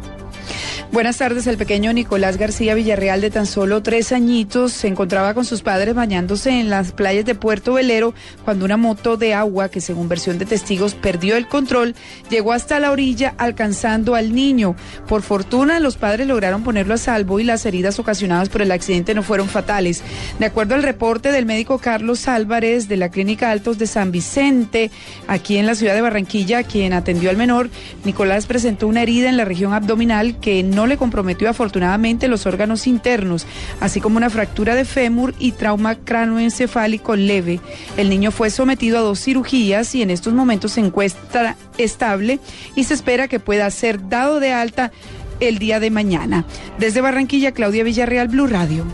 Buenas 0.91 1.19
tardes. 1.19 1.45
El 1.45 1.57
pequeño 1.57 1.93
Nicolás 1.93 2.37
García 2.37 2.73
Villarreal, 2.73 3.21
de 3.21 3.29
tan 3.29 3.45
solo 3.45 3.83
tres 3.83 4.11
añitos, 4.11 4.73
se 4.73 4.87
encontraba 4.87 5.35
con 5.35 5.45
sus 5.45 5.61
padres 5.61 5.93
bañándose 5.93 6.59
en 6.59 6.71
las 6.71 6.93
playas 6.93 7.25
de 7.25 7.35
Puerto 7.35 7.73
Velero 7.73 8.15
cuando 8.43 8.65
una 8.65 8.75
moto 8.75 9.15
de 9.15 9.35
agua, 9.35 9.69
que 9.69 9.81
según 9.81 10.09
versión 10.09 10.39
de 10.39 10.47
testigos 10.47 10.95
perdió 10.95 11.37
el 11.37 11.47
control, 11.47 11.93
llegó 12.31 12.53
hasta 12.53 12.79
la 12.79 12.91
orilla 12.91 13.35
alcanzando 13.37 14.15
al 14.15 14.33
niño. 14.33 14.75
Por 15.07 15.21
fortuna, 15.21 15.79
los 15.79 15.95
padres 15.95 16.25
lograron 16.25 16.63
ponerlo 16.63 16.95
a 16.95 16.97
salvo 16.97 17.39
y 17.39 17.43
las 17.43 17.67
heridas 17.67 17.99
ocasionadas 17.99 18.49
por 18.49 18.63
el 18.63 18.71
accidente 18.71 19.13
no 19.13 19.21
fueron 19.21 19.47
fatales. 19.47 20.01
De 20.39 20.47
acuerdo 20.47 20.73
al 20.73 20.81
reporte 20.81 21.31
del 21.31 21.45
médico 21.45 21.77
Carlos 21.77 22.27
Álvarez 22.27 22.87
de 22.87 22.97
la 22.97 23.09
Clínica 23.09 23.51
Altos 23.51 23.77
de 23.77 23.85
San 23.85 24.11
Vicente, 24.11 24.89
aquí 25.27 25.57
en 25.57 25.67
la 25.67 25.75
ciudad 25.75 25.93
de 25.93 26.01
Barranquilla, 26.01 26.63
quien 26.63 26.93
atendió 26.93 27.29
al 27.29 27.37
menor, 27.37 27.69
Nicolás 28.05 28.47
presentó 28.47 28.87
una 28.87 29.03
herida 29.03 29.29
en 29.29 29.37
la 29.37 29.45
región 29.45 29.73
abdominal 29.73 30.39
que 30.39 30.63
no 30.63 30.78
le 30.87 30.97
comprometió 30.97 31.49
afortunadamente 31.49 32.27
los 32.27 32.45
órganos 32.45 32.87
internos, 32.87 33.45
así 33.79 34.01
como 34.01 34.17
una 34.17 34.29
fractura 34.29 34.75
de 34.75 34.85
fémur 34.85 35.33
y 35.39 35.53
trauma 35.53 35.95
cranoencefálico 35.95 37.15
leve. 37.15 37.59
El 37.97 38.09
niño 38.09 38.31
fue 38.31 38.49
sometido 38.49 38.97
a 38.97 39.01
dos 39.01 39.19
cirugías 39.19 39.95
y 39.95 40.01
en 40.01 40.09
estos 40.09 40.33
momentos 40.33 40.73
se 40.73 40.81
encuentra 40.81 41.55
estable 41.77 42.39
y 42.75 42.83
se 42.83 42.93
espera 42.93 43.27
que 43.27 43.39
pueda 43.39 43.69
ser 43.71 44.09
dado 44.09 44.39
de 44.39 44.51
alta 44.51 44.91
el 45.39 45.57
día 45.57 45.79
de 45.79 45.91
mañana. 45.91 46.45
Desde 46.77 47.01
Barranquilla, 47.01 47.53
Claudia 47.53 47.83
Villarreal, 47.83 48.27
Blue 48.27 48.47
Radio. 48.47 48.85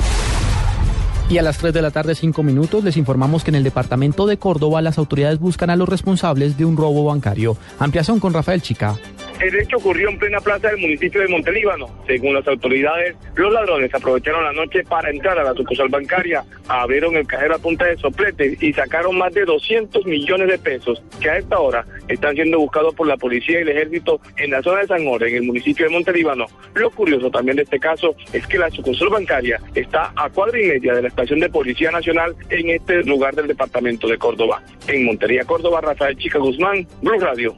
Y 1.28 1.40
a 1.40 1.42
las 1.42 1.58
3 1.58 1.74
de 1.74 1.82
la 1.82 1.90
tarde, 1.90 2.14
5 2.14 2.44
minutos, 2.44 2.84
les 2.84 2.98
informamos 2.98 3.44
que 3.44 3.50
en 3.50 3.56
el 3.56 3.64
departamento 3.64 4.28
de 4.28 4.38
Córdoba 4.38 4.82
las 4.84 5.00
autoridades 5.00 5.40
buscan 5.40 5.72
a 5.72 5.76
los 5.76 5.90
responsables 5.90 6.56
de 6.56 6.66
un 6.66 6.78
robo 6.78 7.06
bancario. 7.06 7.58
Ampliación 7.80 8.20
con 8.20 8.32
Rafael 8.32 8.62
Chica. 8.62 8.96
El 9.40 9.54
hecho 9.60 9.78
ocurrió 9.78 10.10
en 10.10 10.18
plena 10.18 10.40
plaza 10.40 10.70
del 10.70 10.78
municipio 10.78 11.22
de 11.22 11.28
Montelíbano. 11.28 11.88
Según 12.08 12.34
las 12.34 12.48
autoridades, 12.48 13.16
los 13.36 13.52
ladrones 13.52 13.94
aprovecharon 13.94 14.44
la 14.44 14.54
noche 14.54 14.84
para 14.84 15.10
entrar 15.10 15.38
a 15.38 15.44
la 15.44 15.54
sucursal 15.54 15.90
bancaria, 15.90 16.44
abrieron 16.70 17.16
el 17.18 17.28
cajero 17.28 17.56
a 17.56 17.60
punta 17.60 17.86
de 17.86 17.98
sopletes 17.98 18.62
y 18.64 18.72
sacaron 18.72 19.18
más 19.18 19.34
de 19.34 19.44
200 19.44 20.06
millones 20.06 20.48
de 20.48 20.58
pesos 20.58 21.04
que 21.20 21.30
a 21.30 21.38
esta 21.38 21.60
hora 21.60 21.86
están 22.08 22.36
siendo 22.36 22.60
buscados 22.60 22.96
por 22.96 23.08
la 23.08 23.18
policía 23.18 23.60
y 23.60 23.64
el 23.64 23.70
ejército 23.70 24.22
en 24.38 24.52
la 24.52 24.62
zona 24.62 24.82
de 24.82 24.88
San 24.88 25.06
Jorge, 25.06 25.30
en 25.30 25.36
el 25.36 25.44
municipio 25.44 25.86
de 25.86 25.92
Montelíbano. 25.92 26.46
Lo 26.74 26.90
curioso 26.92 27.30
también 27.30 27.58
de 27.58 27.64
este 27.64 27.80
caso 27.80 28.16
es 28.32 28.48
que 28.48 28.58
la 28.58 28.70
sucursal 28.72 29.10
bancaria 29.10 29.60
está 29.74 30.14
a 30.16 30.30
cuadra 30.30 30.62
y 30.62 30.68
media 30.68 30.94
de 30.94 31.02
la 31.02 31.08
estación 31.10 31.40
de 31.42 31.50
Policía 31.50 31.92
Nacional 31.92 32.36
en 32.50 32.70
este 32.70 33.04
lugar 33.04 33.36
del 33.36 33.48
departamento 33.48 34.08
de 34.08 34.18
Córdoba. 34.18 34.64
En 34.88 35.06
Montería, 35.06 35.44
Córdoba, 35.44 35.82
Rafael 35.82 36.18
Chica 36.18 36.40
Guzmán, 36.40 36.88
Blue 37.02 37.20
Radio. 37.20 37.56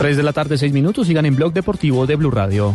3 0.00 0.16
de 0.16 0.22
la 0.22 0.32
tarde, 0.32 0.56
6 0.56 0.72
minutos, 0.72 1.08
sigan 1.08 1.26
en 1.26 1.36
Blog 1.36 1.52
Deportivo 1.52 2.06
de 2.06 2.16
Blue 2.16 2.30
Radio. 2.30 2.74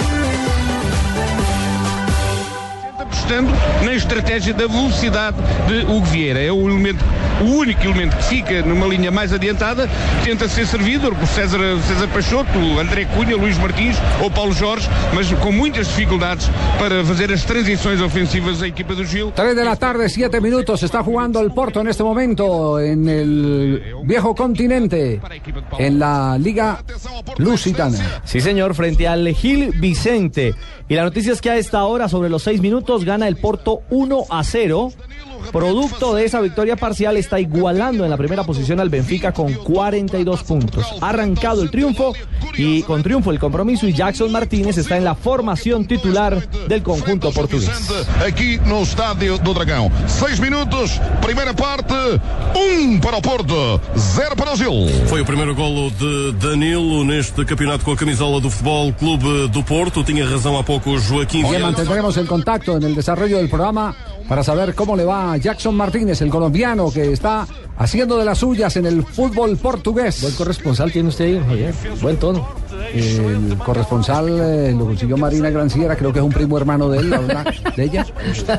Apostando 3.11 3.51
na 3.83 3.93
estratégia 3.93 4.53
da 4.53 4.67
velocidade 4.67 5.37
de 5.67 5.85
Hugo 5.85 6.05
Vieira. 6.05 6.39
É 6.39 6.51
o 6.51 6.69
elemento, 6.69 7.03
o 7.41 7.57
único 7.57 7.83
elemento 7.83 8.15
que 8.15 8.23
fica 8.23 8.61
numa 8.61 8.87
linha 8.87 9.11
mais 9.11 9.33
adiantada, 9.33 9.89
tenta 10.23 10.47
ser 10.47 10.65
servido 10.65 11.13
por 11.13 11.27
César, 11.27 11.59
César 11.87 12.07
Peixoto, 12.07 12.79
André 12.79 13.05
Cunha, 13.05 13.35
Luís 13.35 13.57
Martins 13.57 13.97
ou 14.21 14.31
Paulo 14.31 14.53
Jorge, 14.53 14.89
mas 15.13 15.31
com 15.33 15.51
muitas 15.51 15.87
dificuldades 15.87 16.49
para 16.79 17.03
fazer 17.03 17.31
as 17.31 17.43
transições 17.43 17.99
ofensivas 18.01 18.59
da 18.59 18.67
equipa 18.67 18.95
do 18.95 19.05
Gil. 19.05 19.31
3 19.31 19.55
de 19.55 19.63
la 19.63 19.75
tarde, 19.75 20.07
7 20.07 20.39
minutos. 20.39 20.81
Está 20.83 21.03
jugando 21.03 21.41
el 21.41 21.51
Porto 21.51 21.81
en 21.81 21.87
este 21.87 22.03
momento 22.03 22.79
en 22.79 23.09
el 23.09 23.83
viejo 24.05 24.33
continente, 24.33 25.19
en 25.77 25.99
la 25.99 26.37
Liga 26.37 26.81
Lusitana. 27.37 28.21
Sí, 28.23 28.39
señor, 28.39 28.73
frente 28.73 29.07
al 29.07 29.27
Gil 29.33 29.71
Vicente. 29.79 30.53
Y 30.87 30.95
la 30.95 31.03
noticia 31.03 31.31
es 31.31 31.39
que 31.39 31.49
a 31.49 31.55
esta 31.55 31.85
hora, 31.85 32.09
sobre 32.09 32.27
los 32.27 32.43
seis 32.43 32.59
minutos, 32.59 33.00
gana 33.05 33.27
el 33.27 33.35
Porto 33.37 33.81
1 33.89 34.25
a 34.29 34.43
0. 34.43 34.91
Producto 35.51 36.15
de 36.15 36.25
esa 36.25 36.41
victoria 36.41 36.75
parcial 36.75 37.17
está 37.17 37.39
igualando 37.39 38.03
en 38.03 38.09
la 38.09 38.17
primera 38.17 38.43
posición 38.43 38.79
al 38.79 38.89
Benfica 38.89 39.31
con 39.31 39.53
42 39.53 40.43
puntos. 40.43 40.85
Ha 41.01 41.09
arrancado 41.09 41.61
el 41.61 41.71
triunfo 41.71 42.13
y 42.57 42.83
con 42.83 43.03
triunfo 43.03 43.31
el 43.31 43.39
compromiso 43.39 43.87
y 43.87 43.93
Jackson 43.93 44.31
Martínez 44.31 44.77
está 44.77 44.97
en 44.97 45.03
la 45.03 45.15
formación 45.15 45.85
titular 45.85 46.47
del 46.67 46.83
conjunto 46.83 47.31
portugués. 47.31 47.69
Aqui 48.25 48.59
no 48.65 48.83
estádio 48.83 49.37
do 49.37 49.53
Dragão. 49.53 49.91
Seis 50.07 50.39
minutos, 50.39 50.99
primeira 51.21 51.53
parte, 51.53 51.93
um 52.55 52.99
para 52.99 53.17
o 53.17 53.21
Porto, 53.21 53.81
zero 53.97 54.35
para 54.35 54.53
o 54.53 54.55
Gil. 54.55 54.87
Foi 55.07 55.21
o 55.21 55.25
primeiro 55.25 55.55
golo 55.55 55.91
de 55.91 56.33
Danilo 56.33 57.03
neste 57.03 57.43
campeonato 57.45 57.83
com 57.83 57.91
a 57.91 57.97
camisola 57.97 58.39
do 58.39 58.49
Futebol 58.49 58.93
Clube 58.93 59.47
do 59.49 59.63
Porto. 59.63 60.03
Tinha 60.03 60.25
razão 60.25 60.57
há 60.57 60.63
pouco 60.63 60.91
o 60.91 60.99
Joaquim 60.99 61.43
Bien, 61.43 61.61
mantendremos 61.61 62.17
el 62.17 62.27
contacto 62.27 62.77
en 62.77 62.83
el 62.83 62.95
desarrollo 62.95 63.37
del 63.37 63.49
programa 63.49 63.95
para 64.27 64.43
saber 64.43 64.75
cómo 64.75 64.95
le 64.95 65.03
va 65.03 65.30
a 65.31 65.37
Jackson 65.37 65.75
Martínez, 65.75 66.21
el 66.21 66.29
colombiano 66.29 66.91
que 66.91 67.11
está 67.11 67.47
haciendo 67.77 68.17
de 68.17 68.25
las 68.25 68.37
suyas 68.37 68.75
en 68.77 68.85
el 68.85 69.03
fútbol 69.03 69.57
portugués. 69.57 70.21
Buen 70.21 70.35
corresponsal 70.35 70.91
tiene 70.91 71.09
usted 71.09 71.25
ahí, 71.25 71.43
Javier. 71.47 71.73
Buen 72.01 72.17
tono. 72.17 72.47
El 72.93 73.57
corresponsal 73.57 74.27
eh, 74.29 74.75
lo 74.77 74.85
consiguió 74.85 75.17
Marina 75.17 75.49
Granciera, 75.49 75.95
creo 75.95 76.11
que 76.11 76.19
es 76.19 76.25
un 76.25 76.31
primo 76.31 76.57
hermano 76.57 76.89
de 76.89 76.99
él, 76.99 77.13
habla, 77.13 77.45
de 77.75 77.83
ella. 77.83 78.05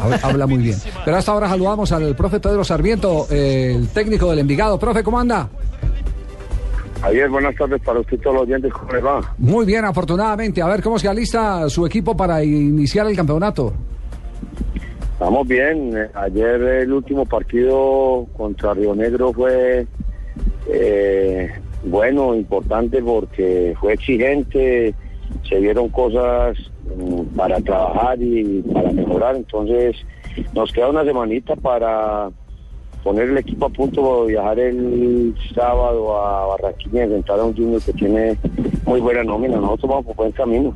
Habla, 0.00 0.20
habla 0.22 0.46
muy 0.46 0.58
bien. 0.58 0.78
Pero 1.04 1.16
hasta 1.16 1.32
ahora 1.32 1.48
saludamos 1.48 1.92
al 1.92 2.16
profe 2.16 2.40
Pedro 2.40 2.64
Sarmiento, 2.64 3.26
eh, 3.30 3.74
el 3.76 3.88
técnico 3.88 4.30
del 4.30 4.40
Envigado. 4.40 4.78
Profe, 4.78 5.02
¿cómo 5.02 5.20
anda? 5.20 5.48
Javier, 7.02 7.28
buenas 7.28 7.56
tardes 7.56 7.82
para 7.82 7.98
usted 7.98 8.16
y 8.16 8.20
todos 8.20 8.36
los 8.36 8.42
oyentes. 8.44 8.72
¿Cómo 8.72 8.92
le 8.92 9.00
va? 9.00 9.34
Muy 9.38 9.66
bien, 9.66 9.84
afortunadamente. 9.84 10.62
A 10.62 10.68
ver 10.68 10.82
cómo 10.82 10.98
se 10.98 11.08
alista 11.08 11.68
su 11.68 11.84
equipo 11.84 12.16
para 12.16 12.44
iniciar 12.44 13.08
el 13.08 13.16
campeonato. 13.16 13.72
Estamos 15.12 15.46
bien. 15.46 15.94
Ayer 16.14 16.60
el 16.60 16.92
último 16.92 17.24
partido 17.24 18.26
contra 18.36 18.74
Río 18.74 18.94
Negro 18.94 19.32
fue 19.32 19.86
eh, 20.68 21.50
bueno, 21.84 22.34
importante 22.34 23.02
porque 23.02 23.74
fue 23.80 23.94
exigente, 23.94 24.94
se 25.48 25.60
vieron 25.60 25.88
cosas 25.88 26.56
mm, 26.96 27.36
para 27.36 27.60
trabajar 27.60 28.20
y 28.20 28.62
para 28.72 28.92
mejorar. 28.92 29.36
Entonces 29.36 29.96
nos 30.54 30.72
queda 30.72 30.88
una 30.88 31.04
semanita 31.04 31.56
para 31.56 32.30
poner 33.02 33.28
el 33.28 33.38
equipo 33.38 33.66
a 33.66 33.68
punto, 33.68 34.26
viajar 34.26 34.58
el 34.58 35.34
sábado 35.54 36.16
a 36.16 36.46
Barranquilla 36.46 37.00
y 37.00 37.04
enfrentar 37.04 37.40
a 37.40 37.44
un 37.44 37.56
Junior 37.56 37.82
que 37.82 37.92
tiene 37.92 38.36
muy 38.86 39.00
buena 39.00 39.24
nómina. 39.24 39.56
Nosotros 39.56 39.90
vamos 39.90 40.06
por 40.06 40.16
buen 40.16 40.32
camino. 40.32 40.74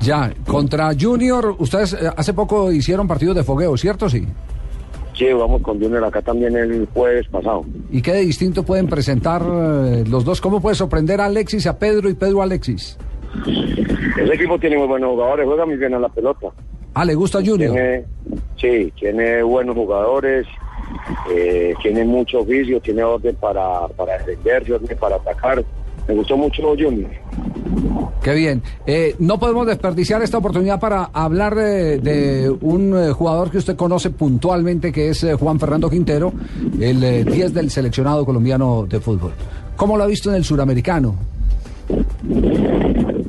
Ya, 0.00 0.32
contra 0.46 0.90
Junior, 0.98 1.54
ustedes 1.58 1.92
eh, 1.92 2.10
hace 2.16 2.32
poco 2.32 2.72
hicieron 2.72 3.06
partidos 3.06 3.36
de 3.36 3.44
fogueo, 3.44 3.76
¿cierto? 3.76 4.08
Sí. 4.08 4.26
Sí, 5.14 5.26
vamos 5.34 5.60
con 5.60 5.78
Junior 5.78 6.02
acá 6.04 6.22
también 6.22 6.56
el 6.56 6.88
jueves 6.94 7.28
pasado. 7.28 7.64
¿Y 7.90 8.00
qué 8.00 8.12
de 8.12 8.20
distinto 8.20 8.62
pueden 8.62 8.88
presentar 8.88 9.42
eh, 9.42 10.04
los 10.08 10.24
dos? 10.24 10.40
¿Cómo 10.40 10.62
puede 10.62 10.74
sorprender 10.74 11.20
a 11.20 11.26
Alexis, 11.26 11.66
a 11.66 11.78
Pedro 11.78 12.08
y 12.08 12.14
Pedro 12.14 12.40
a 12.40 12.44
Alexis? 12.44 12.96
Ese 13.46 14.34
equipo 14.34 14.58
tiene 14.58 14.78
muy 14.78 14.86
buenos 14.86 15.10
jugadores, 15.10 15.46
juega 15.46 15.66
muy 15.66 15.76
bien 15.76 15.92
a 15.92 15.98
la 15.98 16.08
pelota. 16.08 16.48
Ah, 16.94 17.04
¿le 17.04 17.14
gusta 17.14 17.40
Junior? 17.44 17.72
Tiene, 17.72 18.04
sí, 18.58 18.92
tiene 18.98 19.42
buenos 19.42 19.76
jugadores, 19.76 20.46
eh, 21.30 21.74
tiene 21.82 22.04
mucho 22.04 22.40
oficio, 22.40 22.80
tiene 22.80 23.02
orden 23.02 23.36
para, 23.36 23.86
para 23.88 24.18
defenderse, 24.18 24.72
orden 24.72 24.98
para 24.98 25.16
atacar. 25.16 25.62
Me 26.10 26.16
gustó 26.16 26.36
mucho 26.36 26.62
Junior. 26.76 27.08
Qué 28.20 28.34
bien. 28.34 28.62
Eh, 28.84 29.14
no 29.20 29.38
podemos 29.38 29.64
desperdiciar 29.64 30.20
esta 30.22 30.38
oportunidad 30.38 30.80
para 30.80 31.04
hablar 31.04 31.54
de, 31.54 32.52
un 32.62 32.98
eh, 32.98 33.12
jugador 33.12 33.48
que 33.48 33.58
usted 33.58 33.76
conoce 33.76 34.10
puntualmente, 34.10 34.90
que 34.90 35.10
es 35.10 35.22
eh, 35.22 35.34
Juan 35.34 35.60
Fernando 35.60 35.88
Quintero, 35.88 36.32
el 36.80 37.24
10 37.24 37.54
del 37.54 37.70
seleccionado 37.70 38.26
colombiano 38.26 38.86
de 38.88 38.98
fútbol. 38.98 39.30
¿Cómo 39.76 39.96
lo 39.96 40.02
ha 40.02 40.08
visto 40.08 40.30
en 40.30 40.36
el 40.36 40.44
suramericano? 40.44 41.14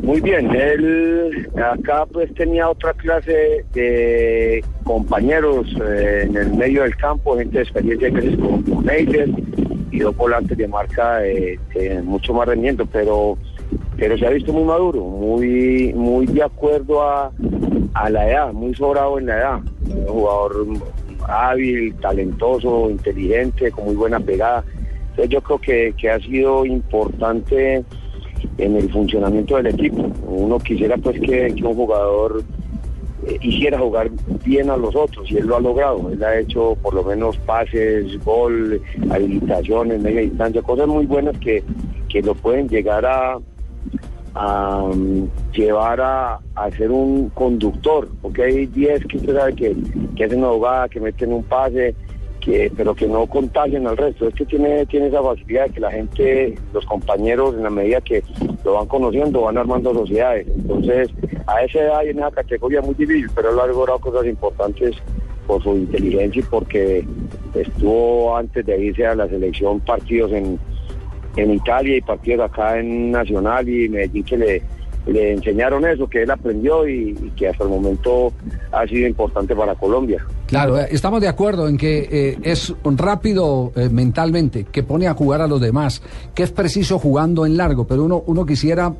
Muy 0.01 0.19
bien, 0.21 0.49
él 0.55 1.49
acá 1.55 2.07
pues 2.11 2.33
tenía 2.33 2.67
otra 2.67 2.93
clase 2.93 3.63
de 3.73 4.63
compañeros 4.83 5.67
en 5.77 6.35
el 6.35 6.53
medio 6.55 6.81
del 6.81 6.95
campo, 6.97 7.37
gente 7.37 7.57
de 7.57 7.63
experiencia 7.63 8.09
que 8.09 8.21
se 8.21 8.37
con 8.37 8.89
ellos, 8.89 9.29
22 10.01 10.17
volantes 10.17 10.57
de 10.57 10.67
marca 10.67 11.25
eh, 11.25 11.59
eh, 11.75 12.01
mucho 12.03 12.33
más 12.33 12.47
rendimiento, 12.47 12.85
pero, 12.85 13.37
pero 13.97 14.17
se 14.17 14.25
ha 14.25 14.29
visto 14.31 14.51
muy 14.51 14.63
maduro, 14.63 15.03
muy, 15.03 15.93
muy 15.93 16.25
de 16.25 16.43
acuerdo 16.43 17.01
a, 17.03 17.31
a 17.93 18.09
la 18.09 18.27
edad, 18.27 18.53
muy 18.53 18.73
sobrado 18.75 19.19
en 19.19 19.27
la 19.27 19.37
edad. 19.37 19.59
Un 19.85 20.05
jugador 20.07 20.67
hábil, 21.27 21.93
talentoso, 21.95 22.89
inteligente, 22.89 23.71
con 23.71 23.85
muy 23.85 23.95
buena 23.95 24.19
pegada. 24.19 24.63
Entonces 25.11 25.29
yo 25.29 25.41
creo 25.41 25.59
que, 25.59 25.93
que 25.97 26.09
ha 26.09 26.19
sido 26.19 26.65
importante 26.65 27.83
en 28.57 28.75
el 28.75 28.91
funcionamiento 28.91 29.57
del 29.57 29.67
equipo. 29.67 30.11
Uno 30.25 30.57
quisiera 30.59 30.97
pues 30.97 31.19
que 31.19 31.53
un 31.63 31.75
jugador 31.75 32.43
eh, 33.27 33.37
hiciera 33.41 33.77
jugar 33.79 34.09
bien 34.43 34.69
a 34.69 34.77
los 34.77 34.95
otros 34.95 35.29
y 35.29 35.37
él 35.37 35.47
lo 35.47 35.57
ha 35.57 35.59
logrado. 35.59 36.09
Él 36.11 36.23
ha 36.23 36.39
hecho 36.39 36.77
por 36.81 36.93
lo 36.93 37.03
menos 37.03 37.37
pases, 37.37 38.23
gol, 38.23 38.81
habilitaciones, 39.09 40.01
media 40.01 40.21
distancia, 40.21 40.61
cosas 40.61 40.87
muy 40.87 41.05
buenas 41.05 41.37
que, 41.39 41.63
que 42.09 42.21
lo 42.21 42.33
pueden 42.35 42.67
llegar 42.67 43.05
a, 43.05 43.37
um, 44.35 45.27
llevar 45.53 46.01
a, 46.01 46.39
a 46.55 46.71
ser 46.71 46.91
un 46.91 47.29
conductor, 47.29 48.07
porque 48.21 48.43
hay 48.43 48.65
10 48.65 49.05
que 49.05 49.17
usted 49.17 49.35
sabe 49.35 49.55
que, 49.55 49.75
que 50.15 50.25
hacen 50.25 50.39
una 50.39 50.49
jugada, 50.49 50.89
que 50.89 50.99
meten 50.99 51.33
un 51.33 51.43
pase, 51.43 51.95
que, 52.41 52.71
pero 52.75 52.93
que 52.93 53.07
no 53.07 53.25
contagian 53.27 53.87
al 53.87 53.95
resto. 53.95 54.27
Es 54.27 54.33
que 54.35 54.45
tiene, 54.45 54.85
tiene 54.87 55.07
esa 55.07 55.23
facilidad 55.23 55.67
de 55.67 55.73
que 55.73 55.79
la 55.79 55.91
gente, 55.91 56.55
los 56.73 56.85
compañeros, 56.85 57.55
en 57.55 57.63
la 57.63 57.69
medida 57.69 58.01
que 58.01 58.23
lo 58.65 58.73
van 58.73 58.87
conociendo, 58.87 59.41
van 59.41 59.57
armando 59.57 59.93
sociedades. 59.93 60.47
Entonces, 60.47 61.09
a 61.47 61.63
esa 61.63 61.79
edad 61.79 62.03
y 62.03 62.09
en 62.09 62.19
esa 62.19 62.31
categoría 62.31 62.81
muy 62.81 62.95
difícil, 62.95 63.29
pero 63.33 63.51
él 63.51 63.59
ha 63.59 63.67
logrado 63.67 63.99
cosas 63.99 64.25
importantes 64.25 64.95
por 65.47 65.63
su 65.63 65.75
inteligencia 65.75 66.39
y 66.39 66.43
porque 66.43 67.05
estuvo 67.53 68.35
antes 68.35 68.65
de 68.65 68.85
irse 68.85 69.05
a 69.05 69.15
la 69.15 69.27
selección 69.27 69.79
partidos 69.79 70.31
en, 70.31 70.59
en 71.35 71.53
Italia 71.53 71.97
y 71.97 72.01
partidos 72.01 72.49
acá 72.49 72.79
en 72.79 73.11
Nacional 73.11 73.67
y 73.67 73.89
Medellín 73.89 74.23
que 74.23 74.37
le, 74.37 74.61
le 75.07 75.33
enseñaron 75.33 75.85
eso, 75.85 76.07
que 76.07 76.23
él 76.23 76.31
aprendió 76.31 76.87
y 76.87 77.13
que 77.35 77.49
hasta 77.49 77.63
el 77.63 77.69
momento 77.69 78.31
ha 78.71 78.85
sido 78.87 79.07
importante 79.07 79.55
para 79.55 79.75
Colombia. 79.75 80.25
Claro, 80.51 80.77
eh, 80.77 80.89
estamos 80.91 81.21
de 81.21 81.29
acuerdo 81.29 81.69
en 81.69 81.77
que 81.77 82.09
eh, 82.11 82.37
es 82.43 82.73
rápido 82.83 83.71
eh, 83.73 83.87
mentalmente, 83.87 84.65
que 84.65 84.83
pone 84.83 85.07
a 85.07 85.13
jugar 85.13 85.39
a 85.39 85.47
los 85.47 85.61
demás, 85.61 86.01
que 86.35 86.43
es 86.43 86.51
preciso 86.51 86.99
jugando 86.99 87.45
en 87.45 87.55
largo, 87.55 87.87
pero 87.87 88.03
uno, 88.03 88.21
uno 88.25 88.45
quisiera 88.45 88.93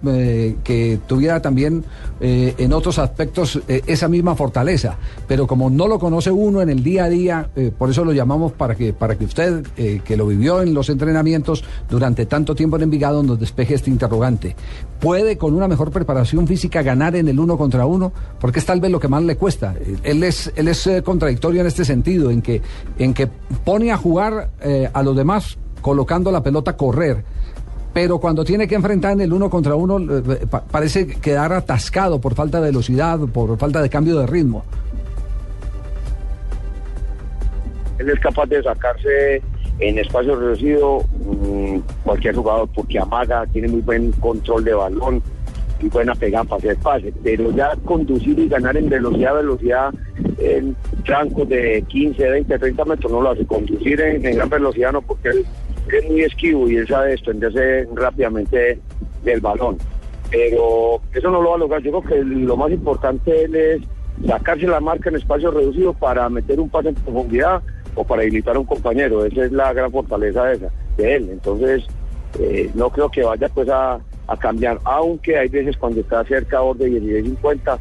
que 0.64 1.00
tuviera 1.08 1.42
también 1.42 1.84
en 2.22 2.74
otros 2.74 3.00
aspectos 3.00 3.60
esa 3.68 4.08
misma 4.08 4.36
fortaleza, 4.36 4.96
pero 5.28 5.46
como 5.46 5.70
no 5.70 5.88
lo 5.88 6.00
conoce 6.00 6.32
uno 6.32 6.62
en 6.62 6.70
el 6.70 6.84
día 6.84 7.06
a 7.06 7.10
día, 7.10 7.50
por 7.78 7.90
eso 7.90 8.06
lo 8.06 8.14
llamamos 8.14 8.54
para 8.54 8.76
que, 8.76 8.94
para 8.94 9.18
que 9.18 9.26
usted, 9.26 9.66
que 10.04 10.18
lo 10.18 10.28
vivió 10.28 10.62
en 10.62 10.74
los 10.74 10.90
entrenamientos 10.90 11.64
durante 11.90 12.26
tanto 12.26 12.56
tiempo 12.56 12.78
en 12.78 12.84
Envigado, 12.84 13.24
nos 13.24 13.40
despeje 13.40 13.76
este 13.76 13.90
interrogante. 13.90 14.56
¿Puede 15.00 15.38
con 15.38 15.56
una 15.56 15.68
mejor 15.68 15.92
preparación 15.92 16.48
física 16.48 16.84
ganar 16.84 17.16
en 17.16 17.28
el 17.28 17.40
uno 17.40 17.58
contra 17.58 17.86
uno? 17.86 18.14
Porque 18.40 18.60
es 18.60 18.66
tal 18.66 18.80
vez 18.80 18.92
lo 18.92 19.00
que 19.00 19.08
más 19.08 19.24
le 19.24 19.36
cuesta. 19.36 19.74
Él 20.04 20.24
es, 20.24 20.52
él 20.56 20.68
es 20.68 20.86
eh, 20.86 21.02
contradictorio 21.42 21.62
en 21.62 21.68
este 21.68 21.86
sentido, 21.86 22.30
en 22.32 22.42
que, 22.42 22.62
en 23.00 23.14
que 23.14 23.28
pone 23.66 23.92
a 23.92 23.98
jugar 23.98 24.50
eh, 24.62 24.90
a 24.94 25.02
los 25.04 25.16
demás 25.16 25.58
colocando 25.82 26.32
la 26.32 26.42
pelota 26.44 26.72
a 26.72 26.78
correr. 26.78 27.24
Pero 27.94 28.20
cuando 28.20 28.46
tiene 28.46 28.68
que 28.68 28.76
enfrentar 28.76 29.14
en 29.14 29.22
el 29.22 29.34
uno 29.34 29.50
contra 29.50 29.76
uno, 29.76 29.98
eh, 30.00 30.46
pa- 30.50 30.62
parece 30.64 31.08
quedar 31.08 31.52
atascado 31.52 32.22
por 32.22 32.36
falta 32.36 32.60
de 32.62 32.68
velocidad, 32.68 33.20
por 33.34 33.58
falta 33.58 33.82
de 33.82 33.90
cambio 33.90 34.18
de 34.20 34.28
ritmo. 34.28 34.64
Él 37.98 38.10
es 38.10 38.20
capaz 38.20 38.46
de 38.48 38.62
sacarse 38.64 39.42
en 39.80 39.98
espacio 39.98 40.36
reducido 40.36 41.00
mm, 41.26 41.80
cualquier 42.04 42.36
jugador 42.36 42.70
porque 42.74 43.00
amaga, 43.00 43.46
tiene 43.48 43.68
muy 43.68 43.82
buen 43.82 44.12
control 44.14 44.64
de 44.64 44.74
balón 44.74 45.22
y 45.82 45.90
buena 45.90 46.16
pegada 46.16 46.44
para 46.44 46.58
hacer 46.58 46.78
pase, 46.78 47.14
pero 47.24 47.52
ya 47.52 47.76
conducir 47.86 48.38
y 48.40 48.48
ganar 48.48 48.78
en 48.78 48.90
velocidad, 48.90 49.36
velocidad 49.36 49.94
en 50.40 50.76
trancos 51.06 51.48
de 51.50 51.84
15, 51.88 52.30
20, 52.30 52.60
30 52.60 52.86
metros 52.86 53.12
no 53.12 53.22
lo 53.22 53.32
hace, 53.32 53.46
conducir 53.46 54.00
en, 54.02 54.22
gran 54.22 54.50
velocidad 54.50 54.92
no 54.92 55.02
porque 55.02 55.30
él 55.30 55.46
es 55.92 56.10
muy 56.10 56.22
esquivo 56.22 56.70
y 56.70 56.78
él 56.78 56.88
sabe 56.88 57.12
desprenderse 57.12 57.88
rápidamente 57.94 58.80
del 59.24 59.42
balón, 59.42 59.78
pero 60.30 61.02
eso 61.14 61.30
no 61.30 61.42
lo 61.42 61.50
va 61.50 61.56
a 61.56 61.60
lograr, 61.60 61.82
yo 61.82 62.02
creo 62.02 62.04
que 62.04 62.24
lo 62.24 62.56
más 62.58 62.72
importante 62.72 63.44
él 63.44 63.56
es 63.56 63.82
sacarse 64.28 64.68
la 64.68 64.80
marca 64.80 65.10
en 65.10 65.16
espacio 65.16 65.52
reducido 65.52 65.94
para 65.94 66.30
meter 66.30 66.60
un 66.60 66.70
pase 66.70 66.90
en 66.90 66.96
profundidad 66.96 67.62
o 67.96 68.04
para 68.04 68.22
habilitar 68.22 68.56
a 68.56 68.60
un 68.60 68.66
compañero. 68.66 69.26
Esa 69.26 69.46
es 69.46 69.52
la 69.52 69.74
gran 69.74 69.92
fortaleza 69.92 70.46
de, 70.46 70.56
esa, 70.56 70.70
de 70.98 71.16
él. 71.16 71.30
Entonces, 71.32 71.86
eh, 72.40 72.70
no 72.74 72.90
creo 72.90 73.10
que 73.10 73.24
vaya 73.24 73.50
pues 73.50 73.68
a, 73.70 74.00
a 74.28 74.38
cambiar, 74.38 74.80
aunque 74.84 75.38
hay 75.38 75.48
veces 75.48 75.78
cuando 75.78 76.02
está 76.02 76.24
cerca 76.24 76.60
borde 76.60 76.90
16-50, 76.90 77.80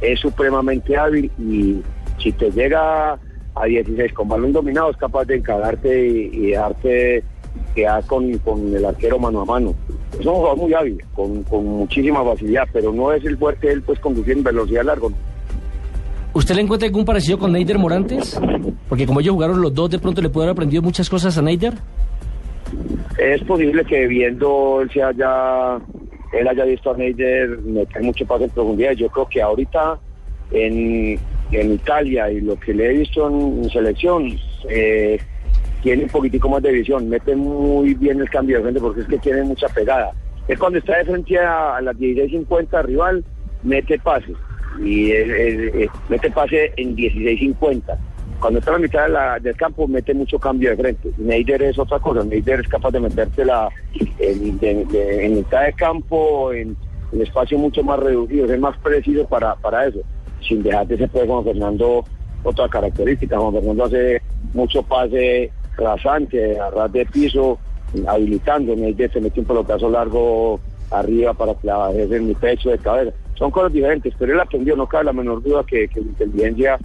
es 0.00 0.20
supremamente 0.20 0.96
hábil 0.96 1.30
y 1.38 1.82
si 2.22 2.32
te 2.32 2.50
llega 2.50 3.18
a 3.54 3.64
16 3.64 4.12
con 4.12 4.28
balón 4.28 4.52
dominado 4.52 4.90
es 4.90 4.96
capaz 4.96 5.24
de 5.24 5.36
encararte 5.36 6.08
y, 6.08 6.30
y 6.32 6.46
dejarte 6.50 7.24
quedar 7.74 8.04
con, 8.04 8.36
con 8.38 8.74
el 8.74 8.84
arquero 8.84 9.18
mano 9.18 9.40
a 9.40 9.44
mano. 9.44 9.74
Es 10.18 10.26
un 10.26 10.34
jugador 10.34 10.58
muy 10.58 10.74
hábil, 10.74 11.02
con, 11.14 11.42
con 11.44 11.64
muchísima 11.64 12.24
facilidad, 12.24 12.68
pero 12.72 12.92
no 12.92 13.12
es 13.12 13.24
el 13.24 13.36
fuerte 13.36 13.68
de 13.68 13.74
él 13.74 13.82
pues 13.82 13.98
conducir 13.98 14.38
en 14.38 14.44
velocidad 14.44 14.84
largo. 14.84 15.12
¿Usted 16.32 16.54
le 16.54 16.62
encuentra 16.62 16.86
algún 16.86 17.04
parecido 17.04 17.38
con 17.38 17.52
Neider 17.52 17.78
Morantes? 17.78 18.38
Porque 18.88 19.06
como 19.06 19.20
ellos 19.20 19.34
jugaron 19.34 19.60
los 19.60 19.74
dos, 19.74 19.90
de 19.90 19.98
pronto 19.98 20.20
le 20.22 20.28
puede 20.28 20.46
haber 20.46 20.52
aprendido 20.52 20.82
muchas 20.82 21.08
cosas 21.08 21.36
a 21.36 21.42
Neider. 21.42 21.74
Es 23.18 23.42
posible 23.44 23.84
que 23.84 24.06
viendo 24.06 24.80
él 24.80 24.90
se 24.92 25.02
haya, 25.02 25.76
él 26.32 26.48
haya 26.48 26.64
visto 26.64 26.92
a 26.92 26.96
Neider 26.96 27.58
meter 27.58 28.02
mucho 28.02 28.26
pase 28.26 28.44
en 28.44 28.50
profundidad. 28.50 28.92
Yo 28.92 29.08
creo 29.08 29.28
que 29.28 29.42
ahorita 29.42 29.98
en, 30.50 31.18
en 31.52 31.72
Italia 31.72 32.30
y 32.30 32.40
lo 32.40 32.58
que 32.58 32.74
le 32.74 32.86
he 32.86 32.98
visto 32.98 33.28
en, 33.28 33.68
selección, 33.70 34.38
eh, 34.68 35.18
tiene 35.82 36.04
un 36.04 36.08
poquitico 36.08 36.48
más 36.48 36.62
de 36.62 36.72
visión, 36.72 37.08
mete 37.08 37.36
muy 37.36 37.94
bien 37.94 38.20
el 38.20 38.28
cambio 38.30 38.56
de 38.56 38.62
frente 38.62 38.80
porque 38.80 39.00
es 39.02 39.06
que 39.06 39.18
tiene 39.18 39.42
mucha 39.42 39.68
pegada. 39.68 40.12
Es 40.46 40.58
cuando 40.58 40.78
está 40.78 40.98
de 40.98 41.04
frente 41.04 41.38
a, 41.38 41.76
a 41.76 41.80
las 41.80 41.96
16.50 41.96 42.84
rival, 42.84 43.24
mete 43.62 43.98
pase 43.98 44.32
y 44.82 45.10
eh, 45.10 45.84
eh, 45.84 45.88
mete 46.08 46.30
pase 46.30 46.72
en 46.76 46.96
16.50. 46.96 47.98
Cuando 48.40 48.60
está 48.60 48.70
a 48.70 48.74
la 48.74 48.78
mitad 48.78 49.02
de 49.06 49.08
la- 49.12 49.38
del 49.40 49.56
campo 49.56 49.88
mete 49.88 50.14
mucho 50.14 50.38
cambio 50.38 50.70
de 50.70 50.76
frente. 50.76 51.10
Neider 51.18 51.62
es 51.62 51.78
otra 51.78 51.98
cosa, 51.98 52.22
Neider 52.24 52.60
es 52.60 52.68
capaz 52.68 52.92
de 52.92 53.00
metértela 53.00 53.68
en, 54.18 55.34
mitad 55.34 55.64
de 55.64 55.72
campo, 55.72 56.52
en, 56.52 56.76
en 57.12 57.22
espacio 57.22 57.58
mucho 57.58 57.82
más 57.82 57.98
reducido, 57.98 58.52
es 58.52 58.60
más 58.60 58.76
preciso 58.78 59.26
para, 59.26 59.56
para 59.56 59.86
eso, 59.86 60.00
sin 60.46 60.62
dejar 60.62 60.86
de 60.86 60.98
ser 60.98 61.08
pues 61.08 61.26
Juan 61.26 61.44
Fernando 61.44 62.04
otra 62.44 62.68
característica. 62.68 63.38
Juan 63.38 63.54
Fernando 63.54 63.84
hace 63.84 64.22
mucho 64.54 64.82
pase 64.84 65.50
rasante, 65.76 66.58
a 66.60 66.70
ras 66.70 66.92
de 66.92 67.06
piso, 67.06 67.58
habilitando, 68.06 68.76
Neider 68.76 69.12
se 69.12 69.20
mete 69.20 69.40
un 69.40 69.46
pelotazo 69.46 69.90
largo 69.90 70.60
arriba 70.90 71.34
para 71.34 71.54
clavarse 71.54 72.02
en 72.16 72.28
mi 72.28 72.34
pecho 72.34 72.70
de 72.70 72.78
cabeza. 72.78 73.12
Son 73.34 73.50
cosas 73.50 73.72
diferentes, 73.72 74.14
pero 74.18 74.32
él 74.32 74.40
aprendió, 74.40 74.76
no 74.76 74.86
cabe 74.86 75.04
la 75.04 75.12
menor 75.12 75.42
duda 75.42 75.64
que, 75.64 75.88
que 75.88 76.00
la 76.00 76.06
inteligencia 76.06 76.78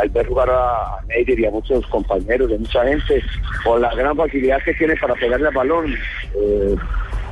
al 0.00 0.08
ver 0.10 0.26
jugar 0.26 0.50
a, 0.50 1.00
Neider 1.08 1.38
y 1.38 1.46
a 1.46 1.50
muchos 1.50 1.86
compañeros, 1.86 2.50
de 2.50 2.58
mucha 2.58 2.84
gente, 2.84 3.22
por 3.64 3.80
la 3.80 3.94
gran 3.94 4.16
facilidad 4.16 4.62
que 4.64 4.74
tiene 4.74 4.96
para 4.96 5.14
pegarle 5.14 5.48
al 5.48 5.54
balón, 5.54 5.94
eh, 6.34 6.76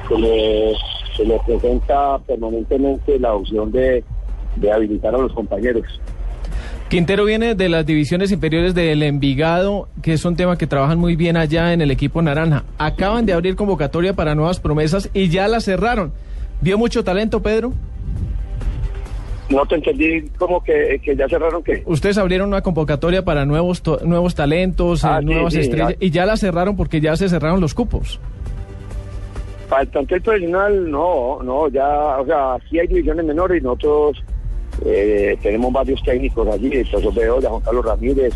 se, 0.08 0.18
le, 0.18 0.74
se 1.16 1.24
le 1.24 1.38
presenta 1.46 2.18
permanentemente 2.20 3.18
la 3.18 3.34
opción 3.34 3.70
de, 3.72 4.04
de 4.56 4.72
habilitar 4.72 5.14
a 5.14 5.18
los 5.18 5.32
compañeros. 5.32 5.84
Quintero 6.88 7.24
viene 7.24 7.54
de 7.54 7.68
las 7.68 7.86
divisiones 7.86 8.30
inferiores 8.30 8.74
del 8.74 9.02
Envigado, 9.02 9.88
que 10.02 10.12
es 10.12 10.24
un 10.24 10.36
tema 10.36 10.56
que 10.58 10.66
trabajan 10.66 10.98
muy 10.98 11.16
bien 11.16 11.36
allá 11.36 11.72
en 11.72 11.80
el 11.80 11.90
equipo 11.90 12.22
naranja. 12.22 12.64
Acaban 12.78 13.26
de 13.26 13.32
abrir 13.32 13.56
convocatoria 13.56 14.12
para 14.12 14.34
nuevas 14.34 14.60
promesas 14.60 15.10
y 15.12 15.28
ya 15.28 15.48
la 15.48 15.60
cerraron. 15.60 16.12
¿Vio 16.60 16.78
mucho 16.78 17.02
talento, 17.02 17.42
Pedro? 17.42 17.72
No 19.50 19.66
te 19.66 19.74
entendí 19.74 20.22
como 20.38 20.64
que, 20.64 21.00
que 21.04 21.14
ya 21.14 21.28
cerraron 21.28 21.62
que... 21.62 21.82
Ustedes 21.84 22.16
abrieron 22.16 22.48
una 22.48 22.62
convocatoria 22.62 23.24
para 23.24 23.44
nuevos 23.44 23.82
to- 23.82 24.00
nuevos 24.04 24.34
talentos, 24.34 25.04
eh, 25.04 25.06
Ah, 25.10 25.18
sí, 25.20 25.26
nuevas 25.26 25.52
sí, 25.52 25.60
estrellas, 25.60 25.94
y 26.00 26.10
ya 26.10 26.24
la 26.24 26.36
cerraron 26.36 26.76
porque 26.76 27.00
ya 27.00 27.14
se 27.16 27.28
cerraron 27.28 27.60
los 27.60 27.74
cupos. 27.74 28.18
Para 29.68 29.82
el 29.82 29.88
plantel 29.88 30.22
profesional, 30.22 30.90
no, 30.90 31.42
no, 31.42 31.68
ya, 31.68 31.86
o 32.18 32.24
sea, 32.26 32.56
sí 32.70 32.78
hay 32.78 32.86
divisiones 32.86 33.24
menores 33.26 33.60
y 33.60 33.64
nosotros 33.64 34.22
eh, 34.84 35.36
tenemos 35.42 35.72
varios 35.72 36.02
técnicos 36.02 36.48
allí, 36.48 36.70
el 36.72 36.86
profesor 36.88 37.14
Bedoya, 37.14 37.48
Juan 37.50 37.62
Carlos 37.62 37.84
Ramírez, 37.84 38.34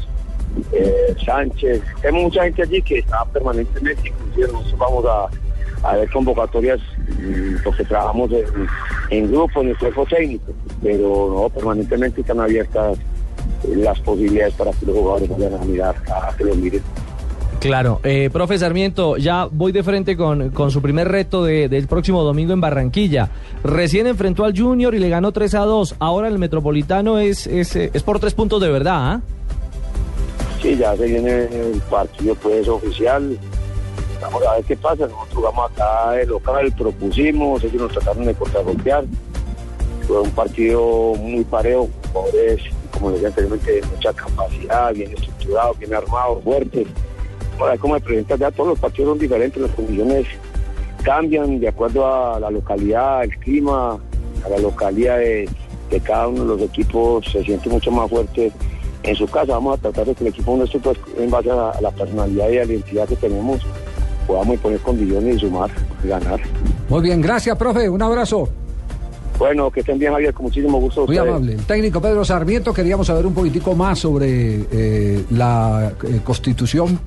eh, 0.72 1.14
Sánchez, 1.24 1.82
tenemos 2.00 2.22
mucha 2.24 2.44
gente 2.44 2.62
allí 2.62 2.82
que 2.82 2.98
está 2.98 3.24
permanentemente, 3.26 4.08
inclusive 4.08 4.48
nosotros 4.52 4.78
vamos 4.78 5.04
a, 5.06 5.28
a 5.82 5.96
ver 5.96 6.10
convocatorias 6.10 6.80
mm, 7.20 7.62
porque 7.64 7.84
trabajamos 7.84 8.30
en, 8.32 8.44
en 9.10 9.30
grupo, 9.32 9.60
en 9.62 9.68
el 9.68 9.78
cuerpo 9.78 10.06
técnico, 10.06 10.52
pero 10.82 11.30
no, 11.42 11.48
permanentemente 11.48 12.20
están 12.20 12.40
abiertas 12.40 12.98
las 13.74 13.98
posibilidades 14.00 14.54
para 14.54 14.70
que 14.72 14.86
los 14.86 14.96
jugadores 14.96 15.28
vayan 15.28 15.54
a 15.54 15.64
mirar, 15.64 15.94
a 16.12 16.36
que 16.36 16.44
los 16.44 16.56
miren. 16.56 16.82
Claro, 17.60 18.00
eh, 18.04 18.30
profe 18.32 18.56
Sarmiento, 18.56 19.16
ya 19.16 19.48
voy 19.50 19.72
de 19.72 19.82
frente 19.82 20.16
con, 20.16 20.50
con 20.50 20.70
su 20.70 20.80
primer 20.80 21.08
reto 21.08 21.44
de- 21.44 21.68
del 21.68 21.88
próximo 21.88 22.22
domingo 22.22 22.52
en 22.52 22.60
Barranquilla. 22.60 23.30
Recién 23.64 24.06
enfrentó 24.06 24.44
al 24.44 24.56
Junior 24.56 24.94
y 24.94 25.00
le 25.00 25.08
ganó 25.08 25.32
3 25.32 25.54
a 25.56 25.60
2. 25.60 25.96
Ahora 25.98 26.28
el 26.28 26.38
Metropolitano 26.38 27.18
es, 27.18 27.48
es, 27.48 27.74
eh, 27.74 27.90
es 27.92 28.02
por 28.04 28.20
tres 28.20 28.34
puntos 28.34 28.60
de 28.60 28.70
verdad, 28.70 28.94
¿ah? 29.12 29.20
Sí, 30.62 30.76
ya 30.76 30.96
se 30.96 31.06
viene 31.06 31.30
el 31.46 31.80
partido 31.90 32.36
pues 32.36 32.68
oficial. 32.68 33.36
A 34.22 34.54
ver 34.56 34.64
qué 34.64 34.76
pasa. 34.76 35.06
Nosotros 35.06 35.34
jugamos 35.34 35.70
acá 35.70 36.12
de 36.12 36.26
local, 36.26 36.72
propusimos, 36.76 37.62
ellos 37.64 37.82
nos 37.82 37.92
trataron 37.92 38.24
de 38.24 38.34
contragolpear. 38.34 39.04
Fue 40.06 40.20
un 40.20 40.30
partido 40.30 41.14
muy 41.16 41.44
parejo, 41.44 41.88
jugadores, 42.12 42.62
como 42.92 43.10
decía 43.10 43.28
anteriormente, 43.28 43.72
de 43.72 43.82
mucha 43.86 44.12
capacidad, 44.12 44.92
bien 44.94 45.12
estructurado, 45.12 45.74
bien 45.74 45.94
armado, 45.94 46.40
fuerte. 46.40 46.86
Ahora, 47.58 47.76
como 47.76 47.94
me 47.94 48.00
presenta 48.00 48.36
ya, 48.36 48.50
todos 48.50 48.70
los 48.70 48.78
partidos 48.78 49.10
son 49.10 49.18
diferentes, 49.18 49.60
las 49.60 49.70
condiciones 49.72 50.26
cambian 51.02 51.60
de 51.60 51.68
acuerdo 51.68 52.06
a 52.06 52.40
la 52.40 52.50
localidad, 52.50 53.24
el 53.24 53.36
clima, 53.38 53.98
a 54.44 54.48
la 54.48 54.58
localidad 54.58 55.18
de, 55.18 55.48
de 55.90 56.00
cada 56.00 56.28
uno 56.28 56.42
de 56.42 56.48
los 56.48 56.62
equipos, 56.62 57.26
se 57.30 57.44
siente 57.44 57.68
mucho 57.68 57.90
más 57.90 58.08
fuerte 58.08 58.52
en 59.02 59.16
su 59.16 59.26
casa. 59.26 59.52
Vamos 59.52 59.78
a 59.78 59.82
tratar 59.82 60.06
de 60.06 60.14
que 60.14 60.24
el 60.24 60.30
equipo 60.30 60.56
nuestro, 60.56 60.80
pues, 60.80 60.98
en 61.18 61.30
base 61.30 61.50
a 61.50 61.80
la 61.80 61.90
personalidad 61.90 62.48
y 62.48 62.58
a 62.58 62.64
la 62.64 62.72
identidad 62.72 63.08
que 63.08 63.16
tenemos, 63.16 63.60
podamos 64.28 64.60
poner 64.60 64.78
condiciones 64.80 65.36
y 65.36 65.40
sumar, 65.40 65.70
ganar. 66.04 66.38
Muy 66.90 67.02
bien, 67.02 67.20
gracias, 67.22 67.56
profe. 67.56 67.88
Un 67.88 68.02
abrazo. 68.02 68.48
Bueno, 69.38 69.70
que 69.70 69.80
estén 69.80 69.98
bien, 69.98 70.12
Javier, 70.12 70.34
con 70.34 70.44
muchísimo 70.46 70.78
gusto. 70.78 71.06
Muy 71.06 71.16
ustedes. 71.16 71.34
amable. 71.34 71.52
El 71.54 71.64
técnico 71.64 72.00
Pedro 72.02 72.24
Sarmiento, 72.24 72.74
queríamos 72.74 73.06
saber 73.06 73.24
un 73.24 73.32
poquitico 73.32 73.74
más 73.74 74.00
sobre 74.00 74.66
eh, 74.70 75.24
la 75.30 75.92
eh, 76.04 76.20
constitución 76.22 77.00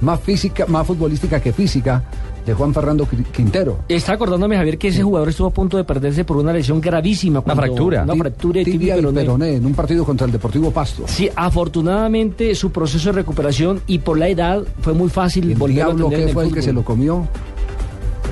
más 0.00 0.20
física, 0.20 0.66
más 0.66 0.86
futbolística 0.86 1.40
que 1.40 1.52
física 1.52 2.02
de 2.46 2.54
Juan 2.54 2.72
Fernando 2.72 3.04
Qui- 3.06 3.24
Quintero. 3.32 3.80
Está 3.88 4.12
acordándome, 4.12 4.56
Javier, 4.56 4.78
que 4.78 4.88
ese 4.88 5.02
jugador 5.02 5.28
estuvo 5.28 5.48
a 5.48 5.50
punto 5.50 5.76
de 5.76 5.84
perderse 5.84 6.24
por 6.24 6.36
una 6.36 6.52
lesión 6.52 6.80
gravísima. 6.80 7.40
Una 7.44 7.54
Ti- 7.54 8.18
fractura 8.18 8.58
de 8.60 8.64
tibia 8.64 8.94
tibia 8.94 9.10
y 9.10 9.14
peroné. 9.14 9.54
en 9.56 9.66
un 9.66 9.74
partido 9.74 10.04
contra 10.04 10.26
el 10.26 10.32
Deportivo 10.32 10.70
Pasto. 10.70 11.02
Sí, 11.06 11.28
afortunadamente 11.34 12.54
su 12.54 12.70
proceso 12.70 13.08
de 13.10 13.16
recuperación 13.16 13.80
y 13.86 13.98
por 13.98 14.16
la 14.18 14.28
edad 14.28 14.62
fue 14.80 14.92
muy 14.94 15.08
fácil 15.10 15.50
El 15.50 15.56
volver 15.58 15.82
a 15.82 15.86
diablo 15.86 16.04
tener 16.04 16.20
en 16.20 16.24
que 16.26 16.30
el 16.30 16.34
fue 16.34 16.44
el 16.46 16.54
que 16.54 16.62
se 16.62 16.72
lo 16.72 16.84
comió. 16.84 17.26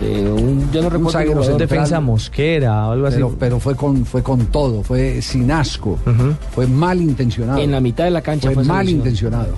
Eh, 0.03 0.29
un- 0.29 0.71
yo 0.73 0.83
no 0.83 0.91
recuerdo 0.91 1.43
central. 1.43 1.57
defensa 1.59 2.01
mosquera 2.01 2.89
o 2.89 2.93
algo 2.93 3.07
así. 3.07 3.17
Pero, 3.17 3.37
pero 3.39 3.61
fue 3.61 3.77
con 3.77 4.05
fue 4.05 4.23
con 4.23 4.47
todo, 4.47 4.83
fue 4.83 5.23
sin 5.23 5.51
asco, 5.51 5.99
fue 6.55 6.67
mal 6.67 7.01
intencionado. 7.01 7.59
En 7.61 7.71
la 7.71 7.81
mitad 7.81 8.05
de 8.05 8.11
la 8.11 8.21
cancha 8.21 8.49
fue 8.49 8.55
fue 8.57 8.65
mal 8.65 8.89
intencionado. 8.89 9.55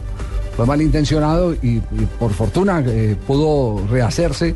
Fue 0.56 0.64
mal 0.64 0.80
intencionado 0.80 1.52
y, 1.54 1.76
y 1.76 1.82
por 2.18 2.32
fortuna 2.32 2.82
eh, 2.86 3.14
pudo 3.26 3.86
rehacerse 3.88 4.54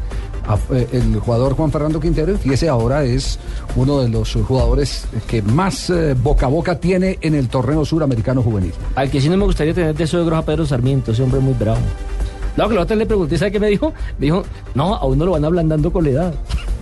eh, 0.73 0.89
el 0.93 1.21
jugador 1.21 1.55
Juan 1.55 1.71
Fernando 1.71 2.01
Quintero 2.01 2.37
y 2.45 2.53
ese 2.53 2.69
ahora 2.69 3.05
es 3.05 3.39
uno 3.77 4.01
de 4.01 4.09
los 4.09 4.35
jugadores 4.35 5.05
que 5.29 5.43
más 5.43 5.91
eh, 5.91 6.15
boca 6.15 6.47
a 6.47 6.49
boca 6.49 6.81
tiene 6.81 7.19
en 7.21 7.35
el 7.35 7.49
torneo 7.49 7.85
suramericano 7.85 8.43
juvenil. 8.43 8.73
Al 8.95 9.11
que 9.11 9.21
sí 9.21 9.29
no 9.29 9.37
me 9.37 9.45
gustaría 9.45 9.75
tener 9.75 9.95
de 9.95 10.07
suegro 10.07 10.37
a 10.37 10.43
Pedro 10.43 10.67
Sarmiento, 10.67 11.13
ese 11.13 11.23
hombre 11.23 11.41
muy 11.41 11.55
bravo. 11.55 11.81
No, 12.57 12.69
que 12.69 12.75
la 12.75 12.83
otra 12.83 12.97
le 12.97 13.07
pregunté, 13.07 13.39
¿sabe 13.39 13.53
qué 13.53 13.61
me 13.61 13.69
dijo? 13.69 13.93
Me 14.19 14.27
dijo, 14.27 14.43
no, 14.75 14.95
a 14.95 15.05
uno 15.07 15.25
lo 15.25 15.33
van 15.33 15.45
ablandando 15.45 15.93
con 15.93 16.05
la 16.05 16.11
edad. 16.11 16.35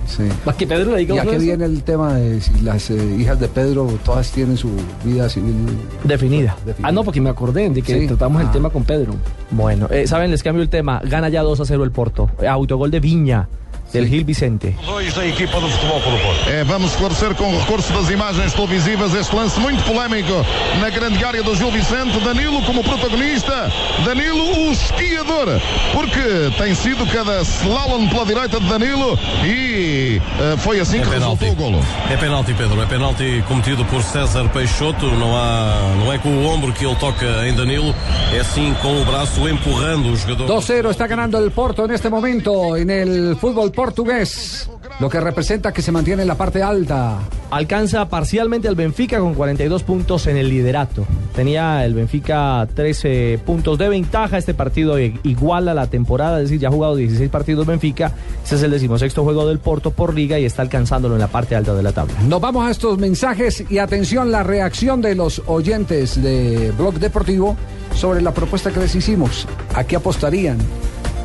Sí. 0.09 0.25
Que 0.57 0.67
Pedro 0.67 0.93
le 0.93 0.99
diga 1.01 1.15
¿Y 1.15 1.19
a 1.19 1.23
qué 1.23 1.31
eso. 1.37 1.41
viene 1.41 1.65
el 1.67 1.83
tema 1.83 2.15
de 2.15 2.41
si 2.41 2.61
las 2.63 2.91
eh, 2.91 3.17
hijas 3.19 3.39
de 3.39 3.47
Pedro 3.47 3.87
todas 4.05 4.31
tienen 4.33 4.57
su 4.57 4.71
vida 5.05 5.29
civil 5.29 5.55
Definida. 6.03 6.57
Ah, 6.83 6.91
no, 6.91 7.05
porque 7.05 7.21
me 7.21 7.29
acordé 7.31 7.69
de 7.71 7.83
que 7.83 8.01
Sí. 8.01 8.07
tratamos 8.07 8.41
el 8.43 8.49
Ah. 8.49 8.53
tema 8.53 8.71
con 8.71 8.85
Pedro. 8.85 9.15
Bueno, 9.51 9.87
eh, 9.91 10.07
saben, 10.07 10.31
les 10.31 10.43
cambio 10.43 10.63
el 10.63 10.69
tema. 10.71 11.01
Gana 11.05 11.29
ya 11.29 11.43
2 11.43 11.61
a 11.61 11.65
0 11.67 11.85
el 11.85 11.91
Porto. 11.91 12.31
Autogol 12.49 12.91
de 12.91 13.01
Viña, 13.01 13.49
del 13.93 14.09
Gil 14.09 14.25
Vicente. 14.25 14.75
Dois 14.85 15.15
da 15.15 15.27
equipa 15.27 15.61
do 15.61 15.69
Futebol 15.69 16.01
Clube 16.01 16.19
do 16.19 16.23
Porto. 16.25 16.49
É, 16.51 16.65
vamos 16.65 16.91
esclarecer 16.93 17.35
com 17.35 17.59
recurso 17.59 17.93
das 17.93 18.11
imagens 18.11 18.53
televisivas 18.53 19.15
este 19.15 19.35
lance 19.35 19.59
muito 19.61 19.83
polémico 19.85 20.45
na 20.81 20.91
grande 20.91 21.23
área 21.25 21.43
do 21.43 21.55
Gil 21.57 21.71
Vicente. 21.71 22.19
Danilo 22.21 22.63
como 22.63 22.83
protagonista. 22.85 23.71
Danilo, 24.05 24.69
o 24.69 24.73
esquiador. 24.73 25.49
Porque 25.93 26.21
tem 26.59 26.75
sido 26.75 27.07
cada 27.07 27.41
slalom 27.43 28.09
pela 28.09 28.27
direita 28.27 28.61
de 28.61 28.67
Danilo 28.69 29.19
e 29.45 30.21
eh, 30.41 30.57
foi 30.59 30.81
assim 30.81 30.99
É 30.99 31.03
que 31.03 31.09
penalti. 31.11 31.45
resultou 31.45 31.67
o 31.69 31.71
golo. 31.73 31.85
É 32.11 32.17
penalti, 32.17 32.55
Pedro. 32.55 32.83
É 32.83 32.87
penalti 32.87 33.45
cometido 33.49 33.85
por 33.87 34.03
César 34.03 34.49
Peixoto. 34.51 35.07
Não, 35.07 35.37
há, 35.37 35.95
não 35.99 36.13
é 36.13 36.19
com 36.19 36.29
o 36.29 36.45
ombro 36.47 36.73
que 36.73 36.85
ele 36.85 36.95
toca 36.97 37.25
em 37.47 37.55
Danilo, 37.55 37.95
é 38.33 38.45
sim 38.45 38.75
com 38.83 39.01
o 39.01 39.05
braço 39.05 39.49
empurrando 39.49 40.11
o 40.13 40.17
jogador. 40.17 40.47
2-0 40.49 40.91
está 40.91 41.07
ganando 41.07 41.39
el 41.39 41.51
Porto 41.51 41.85
en 41.85 41.91
este 41.93 42.09
momento 42.11 42.77
en 42.77 42.91
el 42.91 43.37
fútbol 43.37 43.71
portugués, 43.79 44.69
lo 44.99 45.09
que 45.09 45.21
representa 45.21 45.71
que 45.73 45.83
se 45.83 45.93
mantiene 45.93 46.23
en 46.23 46.29
la 46.29 46.35
parte 46.35 46.65
alta. 46.65 47.19
Alcanza 47.53 48.09
parcialmente 48.09 48.67
al 48.67 48.75
Benfica 48.75 49.21
con 49.21 49.35
42 49.35 49.85
puntos 49.85 50.27
en 50.27 50.37
el 50.37 50.49
liderato. 50.49 51.07
Tenía 51.33 51.85
el 51.85 51.95
Benfica 51.95 52.67
13 52.75 53.39
puntos 53.47 53.79
de 53.79 53.89
ventaja. 53.89 54.37
Este 54.37 54.53
partido 54.53 54.99
i- 55.01 55.21
iguala 55.23 55.75
la 55.75 55.87
temporada, 55.87 56.39
es 56.39 56.47
decir, 56.51 56.59
ya 56.59 56.69
ha 56.69 56.73
jugado 56.73 56.97
16 56.97 57.31
partidos 57.31 57.67
Benfica. 57.69 58.11
Este 58.43 58.57
es 58.57 58.63
el 58.65 58.73
decimosexto 58.73 59.23
juego 59.23 59.47
del 59.47 59.61
Porto 59.61 59.93
por 59.93 60.13
liga 60.13 60.41
y 60.41 60.45
está 60.45 60.63
alcanzándolo 60.63 61.15
en 61.15 61.21
la 61.21 61.29
parte 61.29 61.55
alta 61.55 61.73
de 61.73 61.83
la 61.85 61.93
tabla. 61.93 62.15
Nos 62.27 62.41
vamos 62.41 62.67
a 62.67 62.73
estos 62.73 62.99
mensajes 62.99 63.63
y 63.71 63.79
atención 63.79 64.33
la 64.33 64.43
reacción 64.43 65.01
de 65.01 65.15
los 65.15 65.41
oyentes 65.47 66.21
de 66.21 66.73
Blog 66.77 66.95
Deportivo 66.99 67.57
sobre 67.95 68.23
la 68.23 68.35
propuesta 68.35 68.73
que 68.73 68.81
les 68.81 68.95
hicimos. 68.97 69.47
¿A 69.77 69.85
qué 69.85 69.95
apostarían 69.95 70.59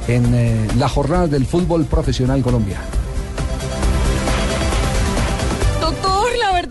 en 0.07 0.33
eh, 0.33 0.67
la 0.77 0.89
jornada 0.89 1.27
del 1.27 1.45
fútbol 1.45 1.85
profesional 1.85 2.41
colombiano? 2.41 3.02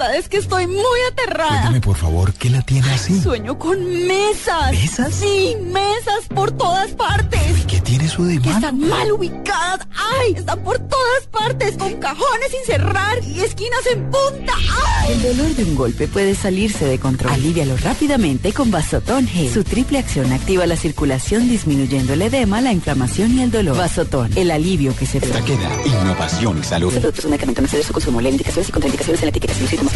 Verdad 0.02 0.16
es 0.18 0.28
que 0.28 0.36
estoy 0.38 0.66
muy 0.66 1.00
aterrada. 1.10 1.50
Cuéntame, 1.50 1.80
por 1.80 1.96
favor, 1.96 2.32
¿qué 2.34 2.50
la 2.50 2.62
tiene 2.62 2.90
así? 2.92 3.20
Sueño 3.20 3.58
con 3.58 3.78
mesas. 4.06 4.72
¿Mesas? 4.72 5.14
Sí, 5.14 5.56
mesas 5.62 6.26
por 6.34 6.50
todas 6.52 6.90
partes. 6.92 7.40
¿Qué 7.66 7.80
tiene 7.80 8.04
eso 8.06 8.24
de 8.24 8.34
Que 8.40 8.48
malo? 8.48 8.56
están 8.58 8.88
mal 8.88 9.12
ubicadas. 9.12 9.86
¡Ay! 10.20 10.34
Están 10.36 10.62
por 10.62 10.78
todas 10.78 11.26
partes, 11.30 11.76
con 11.76 11.94
cajones 11.94 12.50
sin 12.50 12.64
cerrar 12.66 13.18
y 13.24 13.40
esquinas 13.40 13.80
en 13.92 14.02
punta. 14.10 14.52
¡Ay! 14.98 15.12
El 15.12 15.22
dolor 15.36 15.54
de 15.54 15.64
un 15.64 15.74
golpe 15.74 16.08
puede 16.08 16.34
salirse 16.34 16.84
de 16.84 16.98
control. 16.98 17.32
Alivialo 17.32 17.76
rápidamente 17.76 18.52
con 18.52 18.70
Vasotón 18.70 19.26
G. 19.28 19.52
Su 19.52 19.64
triple 19.64 19.98
acción 19.98 20.32
activa 20.32 20.66
la 20.66 20.76
circulación 20.76 21.48
disminuyendo 21.48 22.12
el 22.14 22.22
edema, 22.22 22.60
la 22.60 22.72
inflamación 22.72 23.38
y 23.38 23.42
el 23.42 23.50
dolor. 23.50 23.76
Vasotón, 23.76 24.30
el 24.36 24.50
alivio 24.50 24.94
que 24.96 25.06
se 25.06 25.20
ve. 25.20 25.28
queda 25.46 25.70
innovación 25.86 26.58
y 26.58 26.64
salud. 26.64 26.88
Este 26.88 27.00
producto 27.00 27.20
es 27.20 27.24
un 27.24 27.30
medicamento 27.30 27.62
no 27.62 27.68
se 27.68 27.76
debe 27.76 27.86
su 27.86 27.92
consumo. 27.92 28.20
Indicaciones 28.20 28.68
y 28.68 28.72
contraindicaciones 28.72 29.20
en 29.22 29.26
la 29.26 29.30
etiqueta. 29.30 29.52
Síntomas 29.54 29.91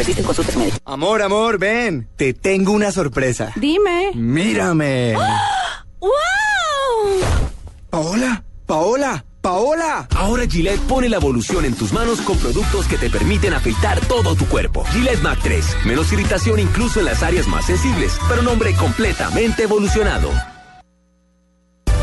Amor, 0.85 1.23
amor, 1.23 1.59
ven. 1.59 2.09
Te 2.17 2.35
tengo 2.35 2.73
una 2.73 2.93
sorpresa. 2.93 3.53
Dime. 3.57 4.13
Mírame. 4.15 5.15
¡Wow! 6.01 6.11
Paola, 7.89 8.45
Paola, 8.67 9.25
Paola. 9.41 10.07
Ahora 10.15 10.47
Gillette 10.47 10.81
pone 10.83 11.09
la 11.09 11.17
evolución 11.17 11.65
en 11.65 11.75
tus 11.75 11.93
manos 11.93 12.21
con 12.21 12.37
productos 12.37 12.87
que 12.87 12.99
te 12.99 13.09
permiten 13.09 13.55
afeitar 13.55 14.01
todo 14.01 14.35
tu 14.35 14.47
cuerpo. 14.47 14.85
Gillette 14.93 15.23
Mac 15.23 15.39
3. 15.43 15.77
Menos 15.87 16.13
irritación 16.13 16.59
incluso 16.59 17.01
en 17.01 17.07
las 17.07 17.23
áreas 17.23 17.47
más 17.49 17.67
sensibles, 17.67 18.19
pero 18.29 18.43
un 18.43 18.49
hombre 18.49 18.75
completamente 18.75 19.63
evolucionado. 19.63 20.31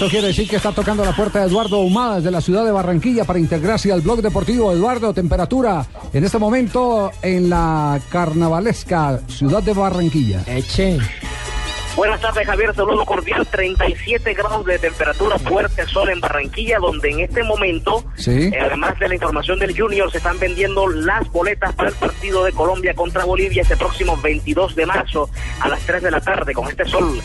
Eso 0.00 0.08
quiere 0.08 0.28
decir 0.28 0.48
que 0.48 0.56
está 0.56 0.72
tocando 0.72 1.04
la 1.04 1.14
puerta 1.14 1.40
de 1.40 1.46
Eduardo 1.48 1.80
Humada 1.80 2.16
desde 2.16 2.30
la 2.30 2.40
ciudad 2.40 2.64
de 2.64 2.72
Barranquilla 2.72 3.26
para 3.26 3.38
integrarse 3.38 3.92
al 3.92 4.00
blog 4.00 4.22
deportivo. 4.22 4.72
Eduardo, 4.72 5.12
temperatura 5.12 5.84
en 6.14 6.24
este 6.24 6.38
momento 6.38 7.10
en 7.20 7.50
la 7.50 8.00
carnavalesca 8.08 9.20
ciudad 9.28 9.62
de 9.62 9.74
Barranquilla. 9.74 10.42
Eche. 10.46 10.96
Buenas 11.96 12.18
tardes, 12.18 12.46
Javier. 12.46 12.74
Saludo 12.74 13.04
cordial. 13.04 13.46
37 13.46 14.32
grados 14.32 14.64
de 14.64 14.78
temperatura, 14.78 15.38
fuerte 15.38 15.86
sol 15.86 16.08
en 16.08 16.18
Barranquilla, 16.18 16.78
donde 16.78 17.10
en 17.10 17.20
este 17.20 17.42
momento, 17.42 18.02
Sí. 18.16 18.30
eh, 18.54 18.58
además 18.58 18.98
de 18.98 19.06
la 19.06 19.14
información 19.16 19.58
del 19.58 19.78
Junior, 19.78 20.10
se 20.10 20.16
están 20.16 20.38
vendiendo 20.38 20.88
las 20.88 21.30
boletas 21.30 21.74
para 21.74 21.90
el 21.90 21.94
partido 21.96 22.42
de 22.44 22.52
Colombia 22.52 22.94
contra 22.94 23.26
Bolivia 23.26 23.60
este 23.60 23.76
próximo 23.76 24.16
22 24.16 24.74
de 24.76 24.86
marzo 24.86 25.28
a 25.60 25.68
las 25.68 25.80
3 25.80 26.02
de 26.02 26.10
la 26.10 26.22
tarde. 26.22 26.54
Con 26.54 26.68
este 26.68 26.86
sol 26.86 27.20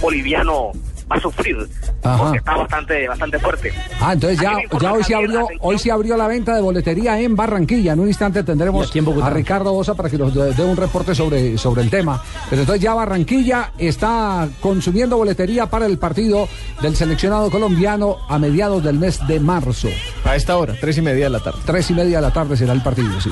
boliviano 0.00 0.70
va 1.10 1.16
a 1.16 1.20
sufrir, 1.20 1.56
Ajá. 2.02 2.18
porque 2.18 2.38
está 2.38 2.56
bastante, 2.56 3.08
bastante 3.08 3.38
fuerte. 3.38 3.72
Ah, 4.00 4.12
entonces 4.14 4.40
ya, 4.40 4.56
ya 4.80 4.92
hoy 4.92 5.04
se 5.04 5.14
abrió, 5.14 5.46
hoy 5.60 5.78
se 5.78 5.90
abrió 5.90 6.16
la 6.16 6.26
venta 6.26 6.54
de 6.54 6.60
boletería 6.60 7.20
en 7.20 7.36
Barranquilla. 7.36 7.92
En 7.92 8.00
un 8.00 8.08
instante 8.08 8.42
tendremos 8.42 8.90
a 9.22 9.30
Ricardo 9.30 9.72
Bosa 9.72 9.94
para 9.94 10.08
que 10.08 10.18
nos 10.18 10.34
dé 10.34 10.52
dé 10.54 10.64
un 10.64 10.76
reporte 10.76 11.14
sobre, 11.14 11.58
sobre 11.58 11.82
el 11.82 11.90
tema. 11.90 12.22
Pero 12.48 12.62
entonces 12.62 12.82
ya 12.82 12.94
Barranquilla 12.94 13.72
está 13.78 14.48
consumiendo 14.60 15.16
boletería 15.16 15.66
para 15.66 15.86
el 15.86 15.98
partido 15.98 16.48
del 16.80 16.96
seleccionado 16.96 17.50
colombiano 17.50 18.18
a 18.28 18.38
mediados 18.38 18.82
del 18.82 18.98
mes 18.98 19.26
de 19.26 19.40
marzo. 19.40 19.88
A 20.24 20.36
esta 20.36 20.56
hora, 20.56 20.74
tres 20.80 20.98
y 20.98 21.02
media 21.02 21.24
de 21.24 21.30
la 21.30 21.40
tarde. 21.40 21.58
Tres 21.64 21.90
y 21.90 21.94
media 21.94 22.18
de 22.18 22.22
la 22.22 22.32
tarde 22.32 22.56
será 22.56 22.72
el 22.72 22.82
partido, 22.82 23.20
sí. 23.20 23.30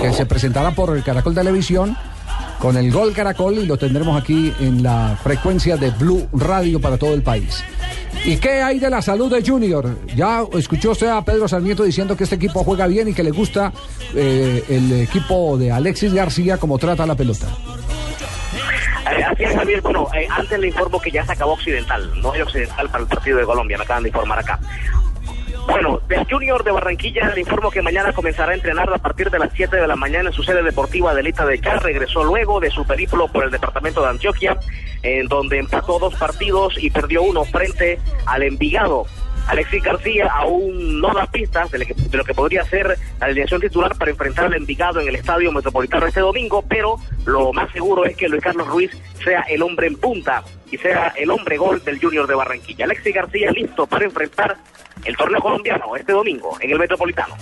Que 0.00 0.12
se 0.12 0.26
presentará 0.26 0.70
por 0.72 0.96
el 0.96 1.02
Caracol 1.02 1.34
Televisión 1.34 1.96
con 2.58 2.76
el 2.76 2.90
Gol 2.90 3.12
Caracol 3.12 3.58
y 3.58 3.66
lo 3.66 3.76
tendremos 3.76 4.20
aquí 4.20 4.52
en 4.60 4.82
la 4.82 5.18
frecuencia 5.22 5.76
de 5.76 5.90
Blue 5.90 6.28
Radio 6.32 6.80
para 6.80 6.98
todo 6.98 7.14
el 7.14 7.22
país. 7.22 7.64
¿Y 8.24 8.36
qué 8.36 8.62
hay 8.62 8.78
de 8.78 8.90
la 8.90 9.00
salud 9.00 9.32
de 9.32 9.48
Junior? 9.48 9.96
Ya 10.14 10.42
escuchó 10.54 10.90
usted 10.90 11.08
a 11.08 11.24
Pedro 11.24 11.46
Sarmiento 11.46 11.84
diciendo 11.84 12.16
que 12.16 12.24
este 12.24 12.36
equipo 12.36 12.64
juega 12.64 12.86
bien 12.86 13.08
y 13.08 13.14
que 13.14 13.22
le 13.22 13.30
gusta 13.30 13.72
eh, 14.14 14.64
el 14.68 15.00
equipo 15.02 15.56
de 15.56 15.70
Alexis 15.70 16.12
García 16.12 16.58
como 16.58 16.78
trata 16.78 17.06
la 17.06 17.14
pelota. 17.14 17.46
Eh, 19.10 19.22
así 19.22 19.44
es, 19.44 19.54
Javier. 19.54 19.80
Bueno, 19.80 20.08
eh, 20.14 20.26
antes 20.30 20.58
le 20.58 20.68
informo 20.68 21.00
que 21.00 21.10
ya 21.10 21.24
se 21.24 21.32
acabó 21.32 21.52
Occidental. 21.52 22.10
No 22.20 22.32
hay 22.32 22.42
Occidental 22.42 22.88
para 22.90 23.02
el 23.04 23.08
partido 23.08 23.38
de 23.38 23.44
Colombia, 23.44 23.78
me 23.78 23.84
acaban 23.84 24.02
de 24.02 24.08
informar 24.08 24.38
acá. 24.40 24.58
Bueno, 25.68 26.00
del 26.08 26.24
Junior 26.24 26.64
de 26.64 26.70
Barranquilla 26.70 27.28
le 27.34 27.42
informo 27.42 27.70
que 27.70 27.82
mañana 27.82 28.14
comenzará 28.14 28.52
a 28.52 28.54
entrenar 28.54 28.90
a 28.90 28.96
partir 28.96 29.30
de 29.30 29.38
las 29.38 29.52
7 29.52 29.76
de 29.76 29.86
la 29.86 29.96
mañana 29.96 30.30
en 30.30 30.34
su 30.34 30.42
sede 30.42 30.62
deportiva 30.62 31.14
de 31.14 31.22
Lita 31.22 31.44
de 31.44 31.60
Char. 31.60 31.82
Regresó 31.82 32.24
luego 32.24 32.58
de 32.58 32.70
su 32.70 32.86
periplo 32.86 33.28
por 33.28 33.44
el 33.44 33.50
departamento 33.50 34.00
de 34.00 34.08
Antioquia, 34.08 34.58
en 35.02 35.28
donde 35.28 35.58
empató 35.58 35.98
dos 35.98 36.14
partidos 36.14 36.82
y 36.82 36.90
perdió 36.90 37.22
uno 37.22 37.44
frente 37.44 37.98
al 38.24 38.44
Envigado. 38.44 39.04
Alexis 39.48 39.82
García 39.82 40.26
aún 40.30 41.00
no 41.00 41.12
da 41.14 41.26
pistas 41.26 41.70
de 41.70 41.78
lo, 42.12 42.24
que, 42.24 42.34
podría 42.34 42.64
ser 42.64 42.98
la 43.18 43.26
alineación 43.26 43.60
titular 43.60 43.96
para 43.96 44.10
enfrentar 44.10 44.44
al 44.44 44.54
Envigado 44.54 45.00
en 45.00 45.08
el 45.08 45.16
Estadio 45.16 45.50
Metropolitano 45.50 46.06
este 46.06 46.20
domingo, 46.20 46.62
pero 46.68 46.96
lo 47.24 47.52
más 47.54 47.72
seguro 47.72 48.04
es 48.04 48.14
que 48.14 48.28
Luis 48.28 48.42
Carlos 48.42 48.68
Ruiz 48.68 48.90
sea 49.24 49.40
el 49.48 49.62
hombre 49.62 49.86
en 49.86 49.96
punta 49.96 50.44
y 50.70 50.76
sea 50.76 51.14
el 51.16 51.30
hombre 51.30 51.56
gol 51.56 51.82
del 51.82 51.98
Junior 51.98 52.26
de 52.26 52.34
Barranquilla. 52.34 52.84
Alexis 52.84 53.14
García 53.14 53.50
listo 53.50 53.86
para 53.86 54.04
enfrentar 54.04 54.56
el 55.04 55.16
torneo 55.16 55.40
colombiano 55.40 55.96
este 55.96 56.12
domingo 56.12 56.58
en 56.60 56.70
el 56.70 56.78
Metropolitano. 56.78 57.34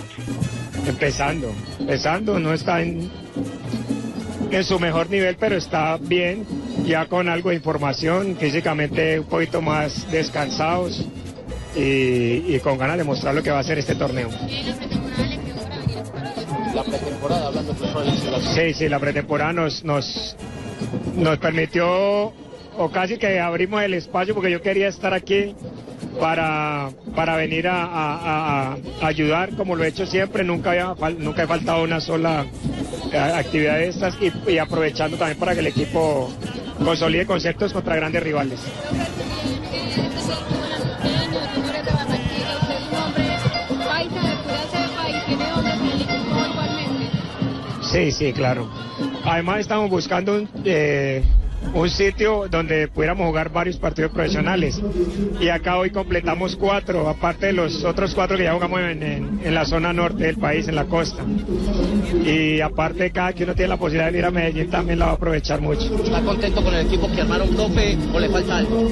Empezando, 0.87 1.53
empezando, 1.81 2.39
no 2.39 2.53
está 2.53 2.83
en, 2.83 3.11
en 4.53 4.65
su 4.65 4.79
mejor 4.79 5.11
nivel, 5.11 5.37
pero 5.41 5.57
está 5.57 5.97
bien, 6.01 6.47
ya 6.85 7.07
con 7.07 7.29
algo 7.29 7.51
de 7.51 7.57
información, 7.57 8.37
físicamente 8.37 9.19
un 9.19 9.27
poquito 9.27 9.61
más 9.61 10.09
descansados 10.13 11.05
y, 11.77 12.55
y 12.55 12.61
con 12.63 12.79
ganas 12.79 12.99
de 12.99 13.05
mostrar 13.05 13.35
lo 13.35 13.43
que 13.43 13.51
va 13.51 13.59
a 13.61 13.63
ser 13.65 13.79
este 13.79 13.95
torneo. 13.95 14.29
La 16.75 16.83
pretemporada, 16.83 17.47
hablando 17.49 17.75
Sí, 18.55 18.75
sí, 18.75 18.89
la 18.89 18.99
pretemporada 18.99 19.53
nos, 19.53 19.85
nos, 19.85 20.37
nos 21.17 21.39
permitió, 21.39 22.33
o 22.79 22.91
casi 22.93 23.17
que 23.17 23.41
abrimos 23.41 23.83
el 23.83 23.95
espacio 23.95 24.35
porque 24.35 24.51
yo 24.51 24.61
quería 24.61 24.89
estar 24.89 25.15
aquí 25.15 25.55
para, 26.21 26.91
para 27.15 27.37
venir 27.37 27.67
a, 27.69 27.83
a- 27.85 28.73
a- 28.73 28.77
a 29.03 29.07
ayudar 29.07 29.55
como 29.57 29.75
lo 29.77 29.85
he 29.85 29.89
hecho 29.89 30.07
siempre, 30.07 30.45
nunca, 30.45 30.71
había, 30.71 30.95
nunca 31.19 31.43
he 31.43 31.47
faltado 31.47 31.83
una 31.83 32.01
sola 32.01 32.45
eh, 33.13 33.19
actividad 33.19 33.79
de 33.79 33.89
estas 33.89 34.15
y, 34.21 34.51
y 34.51 34.59
aprovechando 34.59 35.17
también 35.17 35.39
para 35.39 35.55
que 35.55 35.61
el 35.61 35.67
equipo 35.69 36.31
consolide 36.85 37.25
conceptos 37.27 37.73
contra 37.73 37.97
grandes 37.97 38.23
rivales. 38.23 38.61
Sí, 47.97 48.13
sí, 48.13 48.33
claro. 48.33 48.69
Además 49.25 49.61
estamos 49.61 49.89
buscando 49.91 50.35
un, 50.37 50.49
eh, 50.65 51.23
un 51.73 51.89
sitio 51.89 52.47
donde 52.51 52.89
pudiéramos 52.89 53.27
jugar 53.27 53.51
varios 53.51 53.77
partidos 53.79 54.11
profesionales. 54.13 54.81
Y 55.41 55.49
acá 55.49 55.79
hoy 55.79 55.91
completamos 55.91 56.57
cuatro, 56.57 57.09
aparte 57.09 57.47
de 57.47 57.53
los 57.55 57.83
otros 57.85 58.15
cuatro 58.15 58.37
que 58.37 58.45
ya 58.45 58.53
jugamos 58.53 58.81
en, 58.81 59.03
en- 59.03 59.41
en 59.43 59.55
la 59.55 59.65
zona 59.65 59.93
norte 59.95 60.25
del 60.25 60.37
país, 60.37 60.69
en 60.69 60.75
la 60.75 60.85
costa. 60.85 61.23
Y 62.25 62.61
aparte 62.61 63.11
cada 63.11 63.33
que 63.33 63.45
uno 63.45 63.55
tiene 63.55 63.69
la 63.69 63.77
posibilidad 63.79 64.13
de 64.13 64.19
ir 64.19 64.25
a 64.25 64.31
Medellín 64.31 64.71
también 64.71 64.99
la 64.99 65.07
va 65.07 65.13
a 65.13 65.15
aprovechar 65.15 65.61
mucho. 65.61 65.97
¿Está 66.03 66.21
contento 66.21 66.63
con 66.63 66.75
el 66.75 66.87
equipo 66.87 67.11
que 67.11 67.21
armaron 67.23 67.49
profe 67.49 67.97
o 68.13 68.21
le 68.21 68.29
falta 68.29 68.57
algo? 68.59 68.89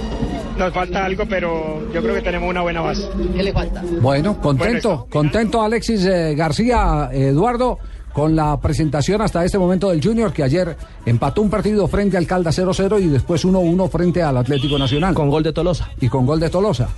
Nos 0.58 0.72
falta 0.72 1.04
algo, 1.04 1.24
pero 1.28 1.82
yo 1.92 2.00
creo 2.02 2.14
que 2.14 2.22
tenemos 2.22 2.48
una 2.48 2.62
buena 2.62 2.80
base. 2.80 3.06
¿Qué 3.36 3.42
le 3.42 3.52
falta? 3.52 3.82
Bueno, 4.00 4.40
contento, 4.40 5.06
contento 5.10 5.62
Alexis 5.62 6.06
eh, 6.06 6.34
García, 6.36 7.10
eh, 7.12 7.28
Eduardo, 7.28 7.78
con 8.14 8.36
la 8.36 8.58
presentación 8.60 9.20
hasta 9.20 9.44
este 9.44 9.58
momento 9.58 9.90
del 9.90 10.02
Junior, 10.02 10.32
que 10.32 10.44
ayer 10.44 10.76
empató 11.04 11.42
un 11.42 11.50
partido 11.50 11.86
frente 11.88 12.16
al 12.16 12.26
Calda 12.26 12.50
0-0 12.50 13.02
y 13.02 13.08
después 13.08 13.44
1-1 13.44 13.90
frente 13.90 14.22
al 14.22 14.36
Atlético 14.38 14.78
Nacional. 14.78 15.12
Con 15.12 15.28
gol 15.28 15.42
de 15.42 15.52
Tolosa. 15.52 15.90
Y 16.00 16.08
con 16.08 16.24
gol 16.24 16.38
de 16.38 16.48
Tolosa. 16.48 16.88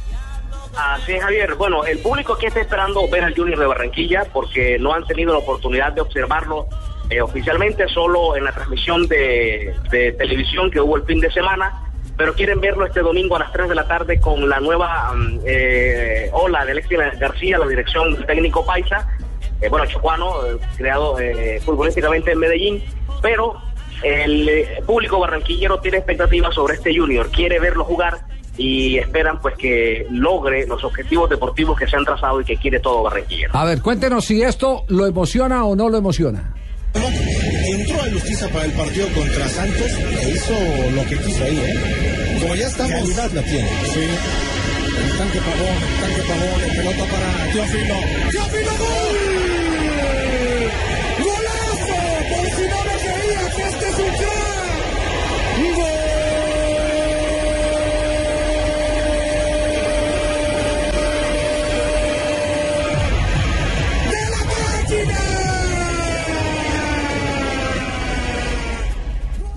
Así 0.77 1.13
es, 1.13 1.23
Javier. 1.23 1.55
Bueno, 1.55 1.87
el 1.87 1.99
público 2.01 2.35
aquí 2.35 2.47
está 2.47 2.61
esperando 2.61 3.09
ver 3.09 3.25
al 3.25 3.35
Junior 3.35 3.59
de 3.59 3.67
Barranquilla 3.67 4.27
porque 4.31 4.79
no 4.79 4.93
han 4.93 5.07
tenido 5.07 5.33
la 5.33 5.39
oportunidad 5.39 5.93
de 5.95 6.03
observarlo 6.03 6.67
eh, 7.09 7.23
oficialmente, 7.23 7.89
solo 7.89 8.37
en 8.37 8.45
la 8.45 8.53
transmisión 8.53 9.09
de, 9.09 9.75
de 9.91 10.13
televisión 10.13 10.71
que 10.71 10.81
hubo 10.81 10.97
el 10.97 11.05
fin 11.05 11.21
de 11.21 11.33
semana, 11.33 11.87
pero 12.19 12.35
quieren 12.35 12.61
verlo 12.61 12.85
este 12.85 13.01
domingo 13.01 13.37
a 13.37 13.39
las 13.39 13.53
3 13.53 13.71
de 13.71 13.75
la 13.75 13.89
tarde 13.89 14.21
con 14.21 14.49
la 14.49 14.61
nueva 14.61 15.15
mm, 15.15 15.39
eh, 15.47 16.29
ola 16.33 16.65
de 16.67 16.73
Alexis 16.73 16.99
García, 17.19 17.59
la 17.59 17.67
dirección 17.67 18.15
del 18.15 18.27
técnico 18.27 18.67
Paisa, 18.67 19.09
eh, 19.61 19.69
bueno, 19.69 19.87
chocuano, 19.87 20.47
eh, 20.47 20.59
creado 20.77 21.19
eh, 21.19 21.61
futbolísticamente 21.65 22.33
en 22.33 22.39
Medellín, 22.39 22.83
pero 23.23 23.61
el 24.03 24.49
eh, 24.49 24.83
público 24.87 25.19
barranquillero 25.19 25.81
tiene 25.81 25.99
expectativas 25.99 26.55
sobre 26.55 26.75
este 26.75 26.97
Junior, 26.97 27.31
quiere 27.31 27.59
verlo 27.59 27.85
jugar 27.85 28.19
y 28.59 28.99
esperan 28.99 29.41
pues 29.41 29.55
que 29.57 30.07
logre 30.11 30.67
los 30.67 30.83
objetivos 30.85 31.29
deportivos 31.29 31.79
que 31.79 31.87
se 31.87 31.97
han 31.97 32.05
trazado 32.05 32.41
y 32.41 32.45
que 32.45 32.57
quiere 32.57 32.81
todo 32.81 33.03
Barranquilla. 33.03 33.49
A 33.53 33.65
ver, 33.65 33.83
cuéntenos 33.83 34.25
si 34.25 34.43
esto 34.43 34.85
lo 34.89 35.07
emociona 35.07 35.65
o 35.65 35.77
no 35.77 35.89
lo 35.89 35.99
emociona. 35.99 36.55
Entró 36.95 38.01
a 38.01 38.05
Justicia 38.05 38.49
para 38.49 38.65
el 38.65 38.73
partido 38.73 39.09
contra 39.09 39.49
Santos 39.49 39.91
e 40.23 40.31
hizo 40.31 40.55
lo 40.95 41.03
que 41.07 41.19
quiso 41.19 41.45
ahí, 41.45 41.59
¿eh? 41.59 42.39
Como 42.41 42.55
ya 42.55 42.67
estamos. 42.67 42.93
Calidad 42.93 43.31
la 43.33 43.43
tiene. 43.43 43.69
Sí. 43.85 44.01
El 44.01 45.19
tanque 45.19 45.39
pavón, 45.41 45.77
el 45.83 46.01
tanque 46.01 46.23
pavón, 46.29 46.63
el 46.63 46.77
pelota 46.77 47.05
para 47.13 47.53
Teófilo. 47.53 47.95
¡Teófilo 48.31 48.71
gol! 48.79 49.26
este 53.63 53.89
es 53.89 53.99
un 53.99 54.09
crack. 54.17 54.57
¡Gol! 55.77 55.97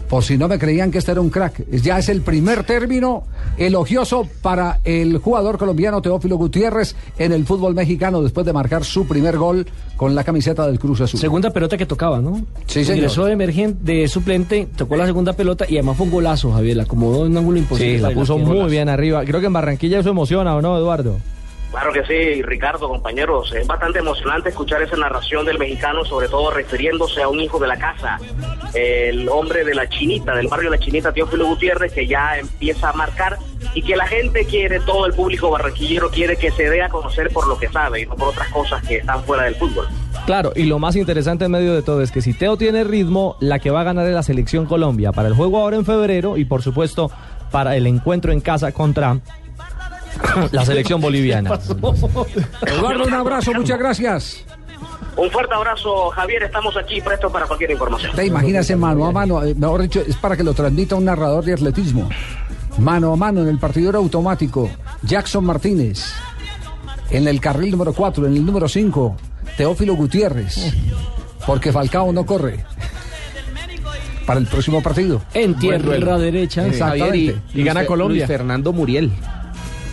Por 0.09 0.23
si 0.23 0.37
no 0.39 0.47
me 0.47 0.57
creían 0.57 0.89
que 0.89 0.97
este 0.97 1.11
era 1.11 1.21
un 1.21 1.29
crack, 1.29 1.69
ya 1.69 1.99
es 1.99 2.09
el 2.09 2.21
primer 2.21 2.63
término 2.63 3.25
elogioso 3.59 4.27
para 4.41 4.79
el 4.83 5.17
jugador 5.17 5.57
colombiano 5.57 6.01
Teófilo 6.01 6.37
Gutiérrez 6.37 6.95
en 7.17 7.33
el 7.33 7.45
fútbol 7.45 7.75
mexicano 7.75 8.21
después 8.21 8.45
de 8.45 8.53
marcar 8.53 8.83
su 8.83 9.05
primer 9.05 9.37
gol 9.37 9.67
con 9.97 10.15
la 10.15 10.23
camiseta 10.23 10.65
del 10.65 10.79
Cruz 10.79 11.01
Azul. 11.01 11.19
Segunda 11.19 11.51
pelota 11.51 11.77
que 11.77 11.85
tocaba, 11.85 12.19
¿no? 12.19 12.41
Sí, 12.65 12.83
señor. 12.83 12.97
Ingresó 12.97 13.25
de 13.25 13.33
emergente, 13.33 13.93
de 13.93 14.07
suplente, 14.07 14.67
tocó 14.75 14.95
la 14.95 15.05
segunda 15.05 15.33
pelota 15.33 15.65
y 15.67 15.75
además 15.75 15.97
fue 15.97 16.05
un 16.05 16.11
golazo, 16.13 16.51
Javier. 16.51 16.77
La 16.77 16.83
acomodó 16.83 17.25
en 17.25 17.33
un 17.33 17.37
ángulo 17.37 17.59
imposible. 17.59 17.97
Sí, 17.97 18.01
la 18.01 18.11
puso 18.11 18.37
muy 18.37 18.69
bien 18.69 18.89
arriba. 18.89 19.23
Creo 19.25 19.41
que 19.41 19.47
en 19.47 19.53
Barranquilla 19.53 19.99
eso 19.99 20.09
emociona, 20.09 20.55
¿o 20.55 20.61
no, 20.61 20.77
Eduardo? 20.77 21.17
Claro 21.71 21.93
que 21.93 22.03
sí, 22.05 22.41
Ricardo, 22.41 22.87
compañeros. 22.87 23.53
Es 23.53 23.67
bastante 23.67 23.99
emocionante 23.99 24.49
escuchar 24.49 24.81
esa 24.81 24.97
narración 24.97 25.45
del 25.45 25.59
mexicano, 25.59 26.03
sobre 26.03 26.27
todo 26.27 26.49
refiriéndose 26.51 27.21
a 27.21 27.27
un 27.27 27.39
hijo 27.39 27.59
de 27.59 27.67
la 27.67 27.77
casa, 27.77 28.19
el 28.73 29.29
hombre 29.29 29.63
de 29.63 29.75
la 29.75 29.87
Chinita, 29.87 30.35
del 30.35 30.47
barrio 30.47 30.71
de 30.71 30.77
la 30.77 30.83
Chinita, 30.83 31.13
Teófilo 31.13 31.45
Gutiérrez, 31.45 31.93
que 31.93 32.07
ya 32.07 32.37
empieza 32.37 32.89
a 32.89 32.93
marcar 32.93 33.37
y 33.75 33.83
que 33.83 33.95
la 33.95 34.07
gente 34.07 34.45
quiere, 34.45 34.79
todo 34.79 35.05
el 35.05 35.13
público 35.13 35.51
barranquillero 35.51 36.09
quiere 36.09 36.37
que 36.37 36.49
se 36.51 36.69
dé 36.69 36.81
a 36.81 36.89
conocer 36.89 37.29
por 37.31 37.47
lo 37.47 37.57
que 37.57 37.67
sabe 37.67 38.01
y 38.01 38.05
no 38.05 38.15
por 38.15 38.29
otras 38.29 38.49
cosas 38.49 38.83
que 38.87 38.97
están 38.97 39.23
fuera 39.23 39.43
del 39.43 39.55
fútbol. 39.55 39.87
Claro, 40.25 40.51
y 40.55 40.63
lo 40.63 40.79
más 40.79 40.95
interesante 40.95 41.45
en 41.45 41.51
medio 41.51 41.75
de 41.75 41.83
todo 41.83 42.01
es 42.01 42.11
que 42.11 42.21
si 42.21 42.33
Teo 42.33 42.57
tiene 42.57 42.83
ritmo, 42.83 43.35
la 43.39 43.59
que 43.59 43.69
va 43.69 43.81
a 43.81 43.83
ganar 43.83 44.07
es 44.07 44.13
la 44.13 44.23
selección 44.23 44.65
Colombia 44.65 45.11
para 45.11 45.27
el 45.27 45.35
juego 45.35 45.59
ahora 45.59 45.77
en 45.77 45.85
febrero 45.85 46.37
y 46.37 46.45
por 46.45 46.63
supuesto 46.63 47.11
para 47.51 47.75
el 47.75 47.87
encuentro 47.87 48.31
en 48.31 48.41
casa 48.41 48.71
contra 48.71 49.19
la 50.51 50.65
selección 50.65 51.01
boliviana. 51.01 51.59
Eduardo, 52.65 53.05
un 53.05 53.13
abrazo, 53.13 53.53
muchas 53.53 53.79
gracias. 53.79 54.45
Un 55.15 55.29
fuerte 55.31 55.53
abrazo, 55.53 56.09
Javier. 56.11 56.43
Estamos 56.43 56.77
aquí 56.77 57.01
prestos 57.01 57.31
para 57.31 57.45
cualquier 57.45 57.71
información. 57.71 58.15
Te 58.15 58.25
imaginas 58.25 58.69
en 58.69 58.79
mano 58.79 59.05
a 59.05 59.11
mano, 59.11 59.43
eh, 59.43 59.53
mejor 59.53 59.81
dicho, 59.81 60.01
es 60.07 60.15
para 60.15 60.37
que 60.37 60.43
lo 60.43 60.53
transmita 60.53 60.95
un 60.95 61.05
narrador 61.05 61.43
de 61.43 61.53
atletismo. 61.53 62.09
Mano 62.77 63.11
a 63.11 63.15
mano 63.17 63.41
en 63.41 63.49
el 63.49 63.57
partidor 63.57 63.97
automático, 63.97 64.69
Jackson 65.03 65.43
Martínez. 65.43 66.13
En 67.11 67.27
el 67.27 67.41
carril 67.41 67.71
número 67.71 67.91
4, 67.91 68.27
en 68.27 68.35
el 68.35 68.45
número 68.45 68.69
5, 68.69 69.17
Teófilo 69.57 69.95
Gutiérrez. 69.95 70.73
Porque 71.45 71.73
Falcao 71.73 72.13
no 72.13 72.25
corre. 72.25 72.63
Para 74.25 74.39
el 74.39 74.45
próximo 74.45 74.81
partido. 74.83 75.21
En 75.33 75.55
tierra 75.55 76.17
derecha. 76.17 76.67
Exactamente. 76.67 77.41
Luis 77.53 78.25
Fernando 78.25 78.71
Muriel. 78.71 79.11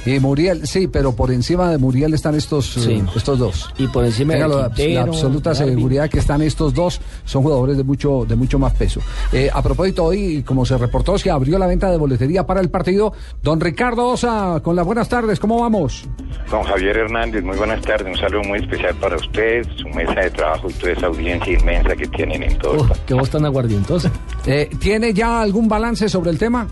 Y 0.07 0.20
Muriel, 0.20 0.68
sí, 0.68 0.86
pero 0.86 1.16
por 1.16 1.32
encima 1.32 1.68
de 1.68 1.78
Muriel 1.78 2.14
están 2.14 2.36
estos, 2.36 2.76
eh, 2.86 3.02
estos 3.16 3.40
dos. 3.40 3.68
Y 3.76 3.88
por 3.88 4.04
encima 4.04 4.34
de 4.34 4.46
la, 4.46 4.66
Quintero, 4.68 4.94
la 4.94 5.02
absoluta 5.02 5.52
seguridad 5.52 6.09
que 6.09 6.20
están 6.20 6.42
estos 6.42 6.72
dos, 6.72 7.00
son 7.24 7.42
jugadores 7.42 7.76
de 7.76 7.82
mucho, 7.82 8.24
de 8.24 8.36
mucho 8.36 8.57
más 8.57 8.72
peso. 8.74 9.00
Eh, 9.32 9.50
a 9.52 9.61
propósito, 9.62 10.04
hoy, 10.04 10.44
como 10.44 10.64
se 10.64 10.78
reportó, 10.78 11.18
se 11.18 11.28
abrió 11.28 11.59
la 11.59 11.66
venta 11.66 11.90
de 11.90 11.96
boletería 11.96 12.46
para 12.46 12.61
el 12.61 12.70
partido. 12.70 13.12
Don 13.42 13.61
Ricardo 13.61 14.07
Osa, 14.07 14.61
con 14.62 14.76
las 14.76 14.86
buenas 14.86 15.09
tardes, 15.09 15.40
¿cómo 15.40 15.61
vamos? 15.61 16.04
Don 16.52 16.62
Javier 16.62 16.98
Hernández, 16.98 17.42
muy 17.42 17.57
buenas 17.57 17.80
tardes. 17.82 18.07
Un 18.07 18.20
saludo 18.20 18.44
muy 18.44 18.61
especial 18.61 18.94
para 19.00 19.16
usted, 19.16 19.66
su 19.76 19.88
mesa 19.88 20.20
de 20.20 20.30
trabajo 20.30 20.70
y 20.70 20.72
toda 20.74 20.92
esa 20.92 21.07
audiencia 21.07 21.52
inmensa 21.52 21.96
que 21.96 22.07
tienen 22.07 22.44
en 22.44 22.57
todo 22.59 22.74
el 22.74 22.88
país. 22.88 23.02
Que 23.07 23.14
vos 23.14 23.28
tan 23.28 23.44
aguardientosa. 23.44 24.12
Eh, 24.46 24.70
¿Tiene 24.78 25.12
ya 25.12 25.42
algún 25.42 25.66
balance 25.66 26.09
sobre 26.09 26.30
el 26.30 26.38
tema? 26.38 26.68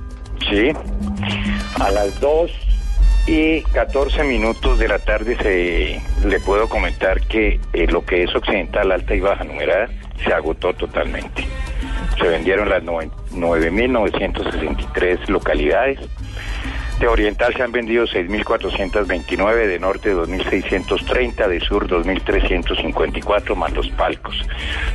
Sí, 0.48 0.70
a 1.80 1.90
las 1.90 2.20
2 2.20 2.50
y 3.26 3.62
14 3.62 4.24
minutos 4.24 4.78
de 4.78 4.88
la 4.88 4.98
tarde 4.98 5.36
se 5.36 6.00
le 6.26 6.40
puedo 6.40 6.68
comentar 6.68 7.20
que 7.22 7.58
eh, 7.72 7.86
lo 7.86 8.04
que 8.04 8.22
es 8.24 8.34
occidental, 8.34 8.92
alta 8.92 9.14
y 9.14 9.20
baja 9.20 9.44
numerada 9.44 9.88
se 10.22 10.32
agotó 10.32 10.74
totalmente. 10.74 11.46
Se 12.18 12.28
vendieron 12.28 12.68
las 12.68 12.82
noven- 12.82 13.10
9.963 13.32 15.28
localidades. 15.28 15.98
De 17.00 17.08
oriental 17.08 17.52
se 17.54 17.62
han 17.62 17.72
vendido 17.72 18.06
6.429, 18.06 19.66
de 19.66 19.78
norte 19.80 20.14
2.630, 20.14 21.48
de 21.48 21.58
sur 21.60 21.88
2.354 21.88 23.56
más 23.56 23.72
los 23.72 23.88
palcos. 23.90 24.36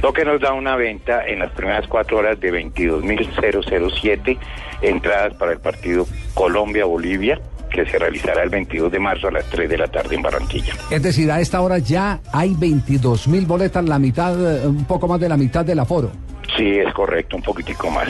Lo 0.02 0.14
que 0.14 0.24
nos 0.24 0.40
da 0.40 0.54
una 0.54 0.78
venta 0.78 1.28
en 1.28 1.40
las 1.40 1.52
primeras 1.52 1.88
cuatro 1.88 2.20
horas 2.20 2.40
de 2.40 2.54
22.007 2.54 4.38
entradas 4.82 5.34
para 5.34 5.52
el 5.52 5.60
partido 5.60 6.08
Colombia-Bolivia, 6.36 7.42
que 7.70 7.86
se 7.86 7.98
realizará 7.98 8.44
el 8.44 8.50
22 8.50 8.92
de 8.92 9.00
marzo 9.00 9.28
a 9.28 9.32
las 9.32 9.46
3 9.46 9.70
de 9.70 9.78
la 9.78 9.88
tarde 9.88 10.16
en 10.16 10.22
Barranquilla. 10.22 10.74
Es 10.90 11.02
decir, 11.02 11.32
a 11.32 11.40
esta 11.40 11.62
hora 11.62 11.78
ya 11.78 12.20
hay 12.32 12.54
22 12.54 13.28
mil 13.28 13.46
boletas, 13.46 13.86
la 13.86 14.00
mitad, 14.00 14.34
eh, 14.34 14.68
un 14.68 14.86
poco 14.86 15.08
más 15.08 15.20
de 15.20 15.30
la 15.30 15.38
mitad 15.38 15.64
del 15.66 15.80
aforo. 15.80 16.12
Sí, 16.58 16.68
es 16.68 16.94
correcto, 16.94 17.36
un 17.38 17.44
poquitico 17.44 17.90
más. 17.92 18.08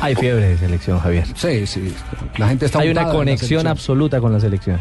Hay 0.00 0.14
fiebre 0.14 0.48
de 0.50 0.58
selección, 0.58 0.98
Javier. 1.00 1.26
Sí, 1.34 1.66
sí. 1.66 1.94
La 2.36 2.48
gente 2.48 2.66
está 2.66 2.80
Hay 2.80 2.90
una 2.90 3.08
conexión 3.08 3.66
absoluta 3.66 4.20
con 4.20 4.32
la 4.32 4.40
selección. 4.40 4.80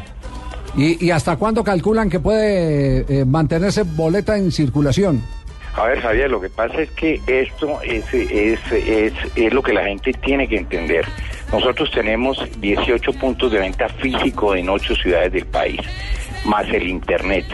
¿Y, 0.76 1.04
y 1.04 1.12
hasta 1.12 1.38
cuándo 1.38 1.64
calculan 1.64 2.10
que 2.10 2.20
puede 2.20 3.06
eh, 3.08 3.26
mantenerse 3.26 3.84
boleta 3.84 4.38
en 4.38 4.52
circulación? 4.52 5.24
A 5.78 5.86
ver, 5.86 6.02
Javier, 6.02 6.32
lo 6.32 6.42
que 6.42 6.50
pasa 6.50 6.82
es 6.82 6.90
que 6.92 7.22
esto 7.28 7.80
es, 7.84 8.12
es, 8.12 8.60
es, 8.72 9.14
es 9.36 9.54
lo 9.54 9.62
que 9.62 9.74
la 9.74 9.84
gente 9.84 10.12
tiene 10.12 10.48
que 10.48 10.58
entender. 10.58 11.06
Nosotros 11.52 11.92
tenemos 11.92 12.44
18 12.60 13.14
puntos 13.14 13.52
de 13.52 13.60
venta 13.60 13.88
físico 13.88 14.56
en 14.56 14.70
ocho 14.70 14.96
ciudades 14.96 15.32
del 15.32 15.46
país, 15.46 15.80
más 16.46 16.68
el 16.70 16.88
Internet. 16.88 17.46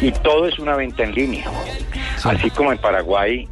Y 0.00 0.10
todo 0.10 0.48
es 0.48 0.58
una 0.58 0.74
venta 0.74 1.04
en 1.04 1.14
línea. 1.14 1.48
Así 2.24 2.50
como 2.50 2.72
en 2.72 2.78
Paraguay 2.78 3.48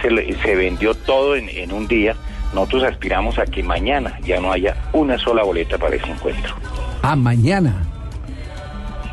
se, 0.00 0.08
se 0.42 0.56
vendió 0.56 0.94
todo 0.94 1.36
en, 1.36 1.50
en 1.50 1.72
un 1.72 1.86
día, 1.86 2.16
nosotros 2.54 2.84
aspiramos 2.84 3.38
a 3.38 3.44
que 3.44 3.62
mañana 3.62 4.18
ya 4.22 4.40
no 4.40 4.50
haya 4.50 4.74
una 4.94 5.18
sola 5.18 5.42
boleta 5.42 5.76
para 5.76 5.96
ese 5.96 6.10
encuentro. 6.10 6.54
Ah, 7.02 7.14
mañana. 7.14 7.84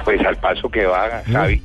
Pues 0.06 0.26
al 0.26 0.38
paso 0.38 0.70
que 0.70 0.86
va, 0.86 1.22
Javi, 1.30 1.62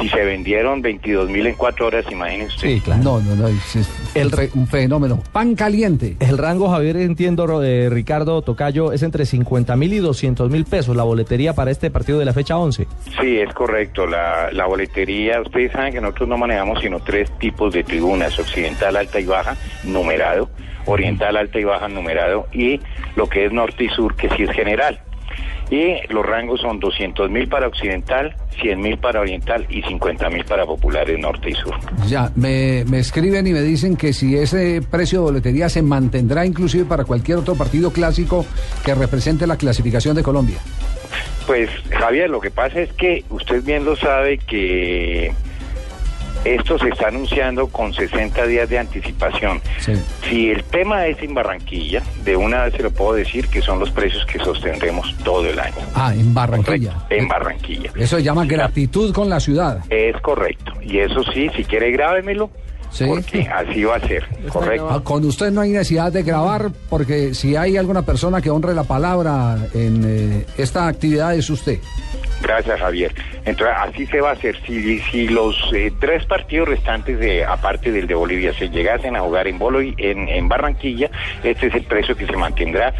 si 0.00 0.08
se 0.08 0.24
vendieron 0.24 0.80
22 0.82 1.28
mil 1.28 1.46
en 1.46 1.54
cuatro 1.54 1.86
horas, 1.86 2.04
imagínense 2.10 2.54
usted. 2.56 2.68
Sí, 2.68 2.80
claro. 2.80 3.02
No, 3.02 3.20
no, 3.20 3.34
no. 3.36 3.48
Es, 3.48 3.76
es 3.76 3.88
un, 4.14 4.30
fe- 4.30 4.50
un 4.54 4.66
fenómeno. 4.66 5.22
Pan 5.32 5.54
caliente. 5.54 6.16
El 6.20 6.38
rango, 6.38 6.68
Javier, 6.70 6.96
entiendo, 6.98 7.62
eh, 7.62 7.88
Ricardo 7.90 8.40
Tocayo, 8.42 8.92
es 8.92 9.02
entre 9.02 9.26
50 9.26 9.74
mil 9.76 9.92
y 9.92 9.98
200 9.98 10.50
mil 10.50 10.64
pesos 10.64 10.94
la 10.96 11.02
boletería 11.04 11.52
para 11.54 11.70
este 11.70 11.90
partido 11.90 12.18
de 12.18 12.24
la 12.24 12.32
fecha 12.32 12.56
11. 12.56 12.86
Sí, 13.20 13.38
es 13.38 13.52
correcto. 13.54 14.06
La, 14.06 14.50
la 14.52 14.66
boletería, 14.66 15.40
ustedes 15.40 15.72
saben 15.72 15.92
que 15.92 16.00
nosotros 16.00 16.28
no 16.28 16.38
manejamos 16.38 16.80
sino 16.80 17.00
tres 17.00 17.30
tipos 17.38 17.72
de 17.74 17.84
tribunas, 17.84 18.38
occidental, 18.38 18.96
alta 18.96 19.18
y 19.20 19.24
baja, 19.26 19.56
numerado, 19.84 20.48
oriental, 20.86 21.36
alta 21.36 21.58
y 21.58 21.64
baja, 21.64 21.88
numerado, 21.88 22.46
y 22.52 22.80
lo 23.16 23.28
que 23.28 23.46
es 23.46 23.52
norte 23.52 23.84
y 23.84 23.88
sur, 23.88 24.14
que 24.16 24.28
sí 24.30 24.44
es 24.44 24.50
general. 24.52 25.00
Y 25.70 25.94
los 26.12 26.24
rangos 26.24 26.60
son 26.60 26.80
200 26.80 27.30
mil 27.30 27.48
para 27.48 27.68
occidental, 27.68 28.34
100 28.60 28.80
mil 28.80 28.98
para 28.98 29.20
oriental 29.20 29.66
y 29.68 29.82
50 29.82 30.30
mil 30.30 30.44
para 30.44 30.64
populares 30.64 31.18
norte 31.18 31.50
y 31.50 31.54
sur. 31.54 31.74
Ya, 32.06 32.30
me, 32.36 32.84
me 32.86 33.00
escriben 33.00 33.46
y 33.46 33.52
me 33.52 33.60
dicen 33.60 33.96
que 33.96 34.12
si 34.12 34.36
ese 34.36 34.80
precio 34.90 35.18
de 35.20 35.24
boletería 35.24 35.68
se 35.68 35.82
mantendrá 35.82 36.46
inclusive 36.46 36.84
para 36.84 37.04
cualquier 37.04 37.38
otro 37.38 37.54
partido 37.54 37.92
clásico 37.92 38.46
que 38.84 38.94
represente 38.94 39.46
la 39.46 39.56
clasificación 39.56 40.16
de 40.16 40.22
Colombia. 40.22 40.58
Pues 41.46 41.70
Javier, 41.90 42.28
lo 42.28 42.40
que 42.40 42.50
pasa 42.50 42.80
es 42.80 42.92
que 42.92 43.24
usted 43.30 43.62
bien 43.62 43.84
lo 43.84 43.96
sabe 43.96 44.36
que 44.36 45.32
esto 46.54 46.78
se 46.78 46.88
está 46.88 47.08
anunciando 47.08 47.68
con 47.68 47.92
60 47.92 48.46
días 48.46 48.68
de 48.68 48.78
anticipación. 48.78 49.60
Si 50.28 50.50
el 50.50 50.64
tema 50.64 51.06
es 51.06 51.22
en 51.22 51.34
Barranquilla, 51.34 52.02
de 52.24 52.36
una 52.36 52.64
vez 52.64 52.74
se 52.74 52.82
lo 52.82 52.90
puedo 52.90 53.14
decir 53.14 53.48
que 53.48 53.60
son 53.60 53.78
los 53.78 53.90
precios 53.90 54.24
que 54.26 54.38
sostendremos 54.38 55.14
todo 55.24 55.46
el 55.46 55.58
año. 55.58 55.76
Ah, 55.94 56.12
en 56.14 56.32
Barranquilla. 56.34 56.94
En 57.10 57.28
Barranquilla. 57.28 57.90
Eso 57.96 58.16
se 58.16 58.22
llama 58.22 58.44
gratitud 58.44 59.12
con 59.12 59.28
la 59.28 59.40
ciudad. 59.40 59.80
Es 59.90 60.20
correcto. 60.20 60.72
Y 60.82 60.98
eso 60.98 61.22
sí, 61.32 61.50
si 61.56 61.64
quiere 61.64 61.90
grábemelo, 61.90 62.50
Sí. 62.90 63.04
porque 63.06 63.48
así 63.48 63.84
va 63.84 63.96
a 63.96 64.00
ser. 64.00 64.26
Correcto. 64.48 64.88
Ah, 64.90 65.00
Con 65.02 65.24
usted 65.24 65.50
no 65.50 65.60
hay 65.60 65.70
necesidad 65.70 66.12
de 66.12 66.22
grabar 66.22 66.70
porque 66.88 67.34
si 67.34 67.56
hay 67.56 67.76
alguna 67.76 68.02
persona 68.02 68.40
que 68.40 68.50
honre 68.50 68.74
la 68.74 68.84
palabra 68.84 69.58
en 69.74 70.04
eh, 70.06 70.46
esta 70.56 70.86
actividad 70.88 71.34
es 71.34 71.50
usted. 71.50 71.78
Gracias, 72.40 72.78
Javier. 72.78 73.14
Entonces, 73.44 73.76
así 73.78 74.06
se 74.06 74.20
va 74.20 74.30
a 74.30 74.32
hacer. 74.34 74.56
Si, 74.64 75.00
si 75.00 75.28
los 75.28 75.56
eh, 75.74 75.92
tres 75.98 76.24
partidos 76.24 76.68
restantes, 76.68 77.18
de, 77.18 77.44
aparte 77.44 77.90
del 77.90 78.06
de 78.06 78.14
Bolivia, 78.14 78.52
se 78.54 78.68
llegasen 78.68 79.16
a 79.16 79.20
jugar 79.20 79.48
en, 79.48 79.58
Bolo, 79.58 79.80
en, 79.80 80.28
en 80.28 80.48
Barranquilla, 80.48 81.10
este 81.42 81.66
es 81.66 81.74
el 81.74 81.84
precio 81.84 82.16
que 82.16 82.26
se 82.26 82.36
mantendrá 82.36 82.94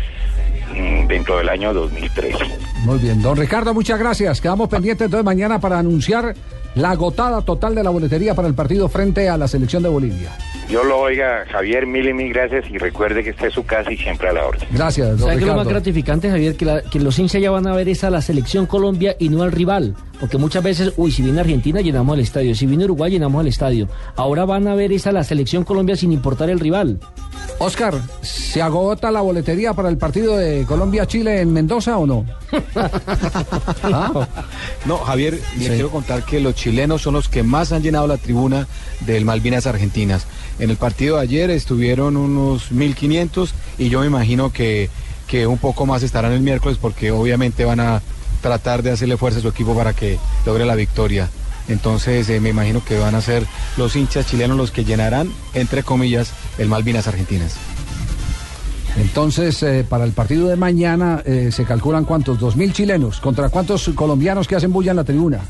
mm, 0.75 1.07
dentro 1.07 1.39
del 1.39 1.49
año 1.49 1.73
2013. 1.73 2.45
Muy 2.85 2.99
bien, 2.99 3.23
don 3.23 3.37
Ricardo, 3.37 3.73
muchas 3.75 3.99
gracias. 3.99 4.41
Quedamos 4.41 4.69
pendientes 4.69 5.05
entonces 5.05 5.25
mañana 5.25 5.61
para 5.61 5.79
anunciar 5.79 6.35
la 6.79 6.91
agotada 6.93 7.43
total 7.43 7.75
de 7.75 7.83
la 7.83 7.91
boletería 7.91 8.35
para 8.35 8.49
el 8.49 8.55
partido 8.55 8.89
frente 8.89 9.29
a 9.29 9.37
la 9.37 9.49
selección 9.49 9.83
de 9.83 9.89
Bolivia. 9.89 10.31
Yo 10.71 10.85
lo 10.85 10.99
oiga, 10.99 11.45
Javier, 11.51 11.87
mil 11.87 12.07
y 12.09 12.13
mil 12.13 12.31
gracias 12.33 12.67
y 12.71 12.77
recuerde 12.79 13.25
que 13.25 13.31
esta 13.31 13.47
es 13.47 13.55
su 13.55 13.65
casa 13.65 13.91
y 13.91 13.97
siempre 13.97 14.29
a 14.29 14.33
la 14.35 14.45
orden. 14.47 14.69
Gracias, 14.71 15.09
don 15.09 15.19
¿Sabes 15.21 15.37
qué 15.39 15.45
es 15.45 15.49
lo 15.51 15.57
más 15.57 15.67
gratificante, 15.67 16.29
Javier? 16.31 16.57
Que, 16.57 16.65
la- 16.67 16.83
que 16.83 17.01
los 17.01 17.19
hinchas 17.19 17.41
ya 17.41 17.51
van 17.51 17.67
a 17.67 17.75
ver 17.75 17.89
es 17.89 18.05
a 18.05 18.11
la 18.11 18.21
selección 18.21 18.67
Colombia 18.67 19.17
y 19.19 19.29
no 19.31 19.43
al 19.43 19.51
rival. 19.53 19.95
Porque 20.21 20.37
muchas 20.37 20.63
veces, 20.63 20.93
uy, 20.97 21.11
si 21.13 21.23
viene 21.23 21.41
Argentina 21.41 21.81
llenamos 21.81 22.15
el 22.17 22.21
estadio, 22.25 22.55
si 22.55 22.67
viene 22.67 22.85
Uruguay 22.85 23.11
llenamos 23.13 23.41
el 23.41 23.47
estadio. 23.49 23.89
Ahora 24.17 24.45
van 24.45 24.67
a 24.69 24.75
ver 24.75 24.93
es 24.93 25.07
a 25.07 25.13
la 25.13 25.25
selección 25.25 25.65
Colombia 25.65 25.97
sin 25.97 26.13
importar 26.13 26.51
el 26.51 26.61
rival. 26.61 26.99
Oscar, 27.61 27.95
¿se 28.21 28.61
agota 28.61 29.11
la 29.11 29.21
boletería 29.23 29.73
para 29.73 29.89
el 29.89 29.97
partido 29.97 30.37
de 30.37 30.65
Colombia-Chile 30.67 31.41
en 31.41 31.53
Mendoza 31.53 31.97
o 31.97 32.07
no? 32.07 32.25
¿Ah? 33.83 34.27
No, 34.85 34.99
Javier, 34.99 35.35
le 35.57 35.65
Sí. 35.65 35.71
quiero 35.71 35.91
contar 35.91 36.25
que 36.25 36.41
los 36.41 36.55
chilenos 36.55 36.68
son 36.99 37.15
los 37.15 37.29
que 37.29 37.43
más 37.43 37.73
han 37.73 37.83
llenado 37.83 38.07
la 38.07 38.19
tribuna 38.19 38.67
del 39.01 39.25
Malvinas 39.25 39.67
Argentinas. 39.67 40.27
En 40.59 40.71
el 40.71 40.77
partido 40.77 41.17
de 41.17 41.23
ayer 41.23 41.51
estuvieron 41.51 42.17
unos 42.17 42.71
1.500 42.73 43.51
y 43.79 43.89
yo 43.89 44.01
me 44.01 44.07
imagino 44.07 44.53
que, 44.53 44.91
que 45.27 45.47
un 45.47 45.59
poco 45.59 45.87
más 45.87 46.03
estarán 46.03 46.33
el 46.33 46.41
miércoles 46.41 46.79
porque 46.81 47.11
obviamente 47.11 47.65
van 47.65 47.81
a 47.81 48.03
tratar 48.43 48.83
de 48.83 48.91
hacerle 48.91 49.17
fuerza 49.17 49.39
a 49.39 49.43
su 49.43 49.49
equipo 49.49 49.75
para 49.75 49.95
que 49.95 50.19
logre 50.45 50.67
la 50.67 50.75
victoria. 50.75 51.29
Entonces 51.69 52.29
eh, 52.29 52.41
me 52.41 52.51
imagino 52.51 52.85
que 52.85 52.99
van 52.99 53.15
a 53.15 53.21
ser 53.21 53.45
los 53.77 53.97
hinchas 53.97 54.27
chilenos 54.27 54.57
los 54.57 54.71
que 54.71 54.85
llenarán, 54.85 55.31
entre 55.55 55.83
comillas, 55.83 56.33
el 56.59 56.69
Malvinas 56.69 57.09
Argentinas. 57.09 57.57
Entonces, 58.97 59.63
eh, 59.63 59.87
para 59.89 60.05
el 60.05 60.13
partido 60.13 60.49
de 60.49 60.57
mañana 60.57 61.23
eh, 61.25 61.51
se 61.53 61.65
calculan 61.65 62.05
cuántos, 62.05 62.41
dos 62.41 62.57
mil 62.57 62.73
chilenos, 62.73 63.21
contra 63.21 63.49
cuántos 63.49 63.89
colombianos 63.95 64.49
que 64.49 64.57
hacen 64.57 64.73
bulla 64.73 64.91
en 64.91 64.97
la 64.97 65.05
tribuna. 65.05 65.41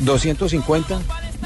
250, 0.00 0.98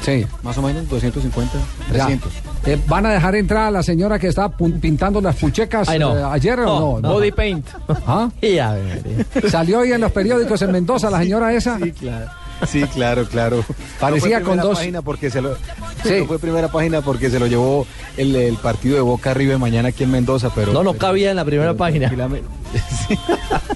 sí, 0.03 0.25
más 0.43 0.57
o 0.57 0.61
menos, 0.61 0.87
250, 0.89 1.53
Ya. 1.93 2.05
300. 2.05 2.31
Eh, 2.65 2.79
¿Van 2.87 3.05
a 3.05 3.11
dejar 3.11 3.35
entrar 3.35 3.65
a 3.67 3.71
la 3.71 3.83
señora 3.83 4.17
que 4.17 4.27
está 4.27 4.47
pun- 4.49 4.79
pintando 4.79 5.19
las 5.19 5.35
puchecas 5.35 5.89
Ay, 5.89 5.99
no. 5.99 6.17
eh, 6.17 6.23
ayer 6.23 6.59
o 6.61 6.99
no? 7.01 7.09
Body 7.09 7.31
paint. 7.31 7.67
¿Ah? 8.07 8.29
Salió 9.49 9.79
hoy 9.79 9.91
en 9.91 10.01
los 10.01 10.11
periódicos 10.11 10.61
en 10.61 10.71
Mendoza 10.71 11.09
la 11.09 11.19
señora 11.19 11.53
esa. 11.53 11.77
Sí, 11.79 11.91
claro. 11.91 12.31
Sí, 12.67 12.83
claro, 12.83 13.25
claro. 13.27 13.63
Parecía 13.99 14.39
No 14.39 14.45
fue 14.45 14.55
con 14.55 14.63
dos- 14.69 14.77
página 14.79 15.01
porque 15.01 15.29
se 15.29 15.41
lo 15.41 15.55
Sí. 16.03 16.19
no 16.19 16.25
fue 16.25 16.39
primera 16.39 16.67
página 16.69 17.01
porque 17.01 17.29
se 17.29 17.39
lo 17.39 17.47
llevó 17.47 17.85
el, 18.17 18.35
el 18.35 18.55
partido 18.57 18.95
de 18.95 19.01
Boca 19.01 19.33
River 19.33 19.57
mañana 19.57 19.89
aquí 19.89 20.03
en 20.03 20.11
Mendoza, 20.11 20.49
pero 20.53 20.73
No, 20.73 20.83
no 20.83 20.91
pero- 20.93 20.99
cabía 21.07 21.29
en 21.31 21.35
la 21.37 21.45
primera 21.45 21.73
página. 21.73 22.07
tranquilamente. 22.07 22.47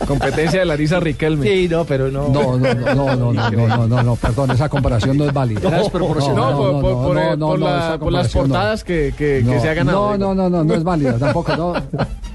Competencia 0.07 0.59
de 0.59 0.65
Larisa 0.65 0.99
Riquelme. 0.99 1.45
Sí, 1.47 1.67
no, 1.69 1.85
pero 1.85 2.09
no. 2.09 2.29
No, 2.29 2.57
no, 2.57 2.73
no, 2.73 2.95
no, 2.95 3.15
no, 3.15 3.33
no, 3.33 3.49
no, 3.51 3.67
no, 3.77 3.88
no, 3.88 4.03
no, 4.03 4.15
perdón, 4.15 4.51
esa 4.51 4.69
comparación 4.69 5.17
no 5.17 5.25
es 5.25 5.33
válida. 5.33 5.59
No, 5.69 5.83
por, 5.89 6.07
por- 6.07 6.17
No, 6.19 6.27
no, 6.33 6.57
por- 6.57 6.73
no, 6.73 6.81
por- 6.81 6.91
no, 6.91 7.03
por- 7.03 7.15
no, 7.15 7.35
no, 7.35 7.47
por 7.47 7.59
no, 7.59 7.65
la- 7.67 7.77
esa 7.89 7.97
por 7.99 8.11
las 8.13 8.27
portadas 8.33 8.83
que, 8.83 9.13
que- 9.17 9.43
que 9.45 9.53
No, 9.55 9.61
se 9.61 9.69
ha 9.69 9.73
ganado. 9.73 10.17
No, 10.17 10.33
no, 10.33 10.49
no, 10.49 10.49
no, 10.49 10.63
no 10.63 10.73
es 10.73 10.83
válida, 10.83 11.17
tampoco, 11.19 11.55
no. 11.55 11.73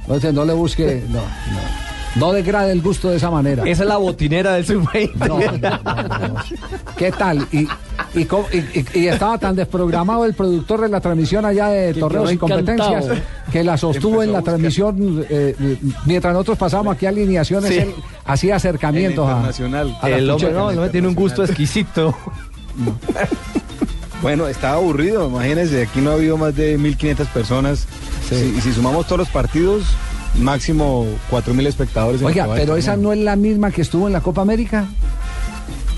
No, 0.07 0.20
se- 0.20 0.32
no 0.32 0.44
le 0.44 0.53
busque, 0.53 1.03
no, 1.09 1.18
no. 1.18 1.91
No 2.16 2.32
degrade 2.32 2.72
el 2.72 2.82
gusto 2.82 3.08
de 3.08 3.16
esa 3.16 3.30
manera. 3.30 3.62
Esa 3.66 3.82
es 3.84 3.88
la 3.88 3.96
botinera 3.96 4.52
del 4.54 4.66
sub-20. 4.66 5.14
No, 5.28 5.38
no, 5.38 6.18
no, 6.18 6.28
no. 6.28 6.34
¿Qué 6.96 7.10
tal? 7.10 7.46
Y, 7.50 7.66
y, 8.14 8.24
cómo- 8.26 8.46
y- 8.52 8.78
y- 8.78 9.00
y 9.00 9.08
estaba 9.08 9.38
tan 9.38 9.56
desprogramado 9.56 10.26
el 10.26 10.34
productor 10.34 10.82
de 10.82 10.88
la 10.90 11.00
transmisión 11.00 11.46
allá 11.46 11.68
de 11.68 11.94
quedó 11.94 12.30
y 12.30 12.36
competencias 12.36 13.06
que 13.50 13.64
la 13.64 13.78
sostuvo 13.78 14.22
Empezó 14.22 14.22
en 14.24 14.32
la 14.32 14.42
transmisión 14.42 15.26
eh, 15.30 15.78
mientras 16.04 16.34
nosotros 16.34 16.58
pasábamos 16.58 16.96
aquí 16.96 17.06
alineaciones, 17.06 17.70
Sí. 17.70 17.78
él 17.78 17.94
hacía 18.26 18.56
acercamientos 18.56 19.26
a, 19.26 19.30
internacional. 19.32 19.96
a 20.02 20.08
las 20.10 20.18
El 20.18 20.30
hombre, 20.30 20.52
no, 20.52 20.90
tiene 20.90 21.08
un 21.08 21.14
gusto 21.14 21.42
exquisito. 21.44 22.14
Bueno, 24.22 24.46
estaba 24.46 24.76
aburrido, 24.76 25.26
imagínense, 25.28 25.82
aquí 25.82 26.00
no 26.00 26.10
ha 26.10 26.14
habido 26.14 26.36
más 26.36 26.54
de 26.54 26.78
1500 26.78 27.26
personas. 27.28 27.86
Si- 28.28 28.54
y 28.56 28.60
si 28.60 28.72
sumamos 28.72 29.06
todos 29.06 29.18
los 29.18 29.28
partidos, 29.28 29.82
máximo 30.39 31.07
4000 31.30 31.66
espectadores. 31.66 32.22
Oiga, 32.22 32.49
pero 32.55 32.76
esa 32.76 32.97
no 32.97 33.12
es 33.12 33.18
la 33.18 33.37
misma 33.37 33.70
que 33.70 33.83
estuvo 33.83 34.07
en 34.07 34.12
la 34.12 34.20
Copa 34.20 34.43
América. 34.43 34.87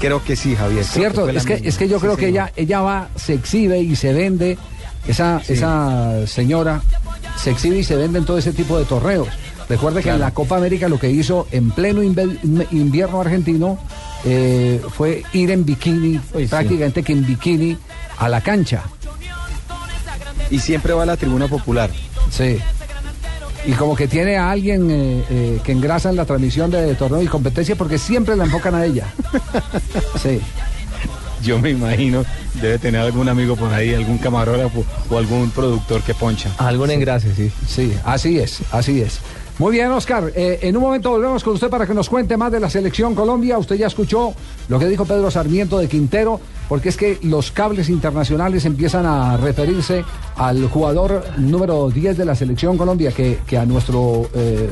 Creo 0.01 0.23
que 0.23 0.37
sí, 0.37 0.55
Javier. 0.57 0.85
Cierto, 0.85 1.29
es 1.29 1.45
que, 1.47 1.55
misma. 1.55 1.69
es 1.69 1.77
que 1.79 1.89
yo 1.89 1.97
Sí, 1.99 2.03
creo 2.03 2.17
que 2.17 2.27
señor. 2.27 2.49
ella, 2.49 2.53
ella 2.57 2.81
va, 2.81 3.09
se 3.17 3.35
exhibe 3.35 3.79
y 3.81 3.97
se 3.97 4.13
vende, 4.13 4.59
esa, 5.07 5.41
Sí. 5.45 5.55
esa 5.55 6.27
señora 6.27 6.83
se 7.39 7.51
exhibe 7.53 7.79
y 7.79 7.85
se 7.85 7.97
vende 7.97 8.19
en 8.19 8.25
todo 8.25 8.37
ese 8.39 8.53
tipo 8.53 8.79
de 8.79 8.85
torneos. 8.85 9.29
Recuerde 9.69 10.03
que 10.03 10.11
en 10.11 10.21
la 10.21 10.33
Copa 10.33 10.57
América 10.59 10.89
lo 10.89 10.99
que 10.99 11.11
hizo 11.11 11.47
en 11.51 11.71
pleno 11.71 12.03
invierno 12.03 13.21
argentino 13.21 13.79
eh, 14.27 14.83
fue 14.91 15.23
ir 15.33 15.51
en 15.51 15.65
bikini, 15.65 16.19
prácticamente 16.51 17.03
que 17.03 17.13
en 17.13 17.25
bikini, 17.25 17.79
a 18.19 18.29
la 18.29 18.43
cancha. 18.43 18.83
Y 20.51 20.59
siempre 20.59 20.93
va 20.93 21.05
a 21.05 21.07
la 21.07 21.17
tribuna 21.17 21.49
popular. 21.49 21.91
Sí. 22.31 22.59
Y 23.67 23.73
como 23.73 23.97
que 23.97 24.07
tiene 24.09 24.37
a 24.37 24.51
alguien 24.51 24.91
eh, 24.91 25.25
eh, 25.31 25.61
que 25.65 25.73
engrasa 25.73 26.11
en 26.11 26.17
la 26.17 26.27
transmisión 26.27 26.71
de 26.71 26.95
torneo 26.95 27.23
y 27.23 27.27
competencia 27.27 27.77
porque 27.77 27.97
siempre 27.99 28.37
la 28.37 28.45
enfocan 28.45 28.75
a 28.75 28.85
ella. 28.85 29.07
Sí. 30.23 30.41
Yo 31.43 31.59
me 31.59 31.71
imagino, 31.71 32.25
debe 32.61 32.79
tener 32.79 33.03
algún 33.03 33.29
amigo 33.29 33.55
por 33.55 33.71
ahí, 33.73 33.93
algún 33.93 34.17
camarógrafo 34.17 34.83
o 35.11 35.19
algún 35.19 35.51
productor 35.51 36.01
que 36.03 36.15
poncha. 36.15 36.51
Algún 36.57 36.91
engrase, 36.91 37.35
sí. 37.35 37.53
Sí, 37.67 37.93
así 38.05 38.39
es, 38.39 38.61
así 38.73 39.03
es. 39.03 39.21
Muy 39.59 39.73
bien, 39.73 39.91
Oscar. 39.93 40.33
eh, 40.35 40.61
en 40.63 40.77
un 40.77 40.83
momento 40.83 41.11
volvemos 41.11 41.45
con 41.45 41.55
usted 41.55 41.69
para 41.69 41.87
que 41.87 41.93
nos 41.95 42.09
cuente 42.09 42.37
más 42.39 42.51
de 42.51 42.61
la 42.61 42.71
selección 42.71 43.15
Colombia. 43.15 43.59
Usted 43.59 43.77
ya 43.77 43.87
escuchó 43.89 44.35
lo 44.69 44.79
que 44.79 44.87
dijo 44.89 45.05
Pedro 45.05 45.31
Sarmiento 45.31 45.79
de 45.79 45.87
Quintero, 45.87 46.41
porque 46.69 46.89
es 46.89 46.97
que 46.97 47.19
los 47.23 47.51
cables 47.51 47.89
internacionales 47.89 48.65
empiezan 48.65 49.07
a 49.07 49.37
referirse 49.37 50.05
al 50.37 50.67
jugador 50.69 51.25
número 51.39 51.91
10 51.91 52.17
de 52.17 52.25
la 52.25 52.35
selección 52.35 52.77
Colombia, 52.77 53.13
que, 53.13 53.39
que 53.47 53.59
a 53.59 53.65
nuestra 53.65 53.95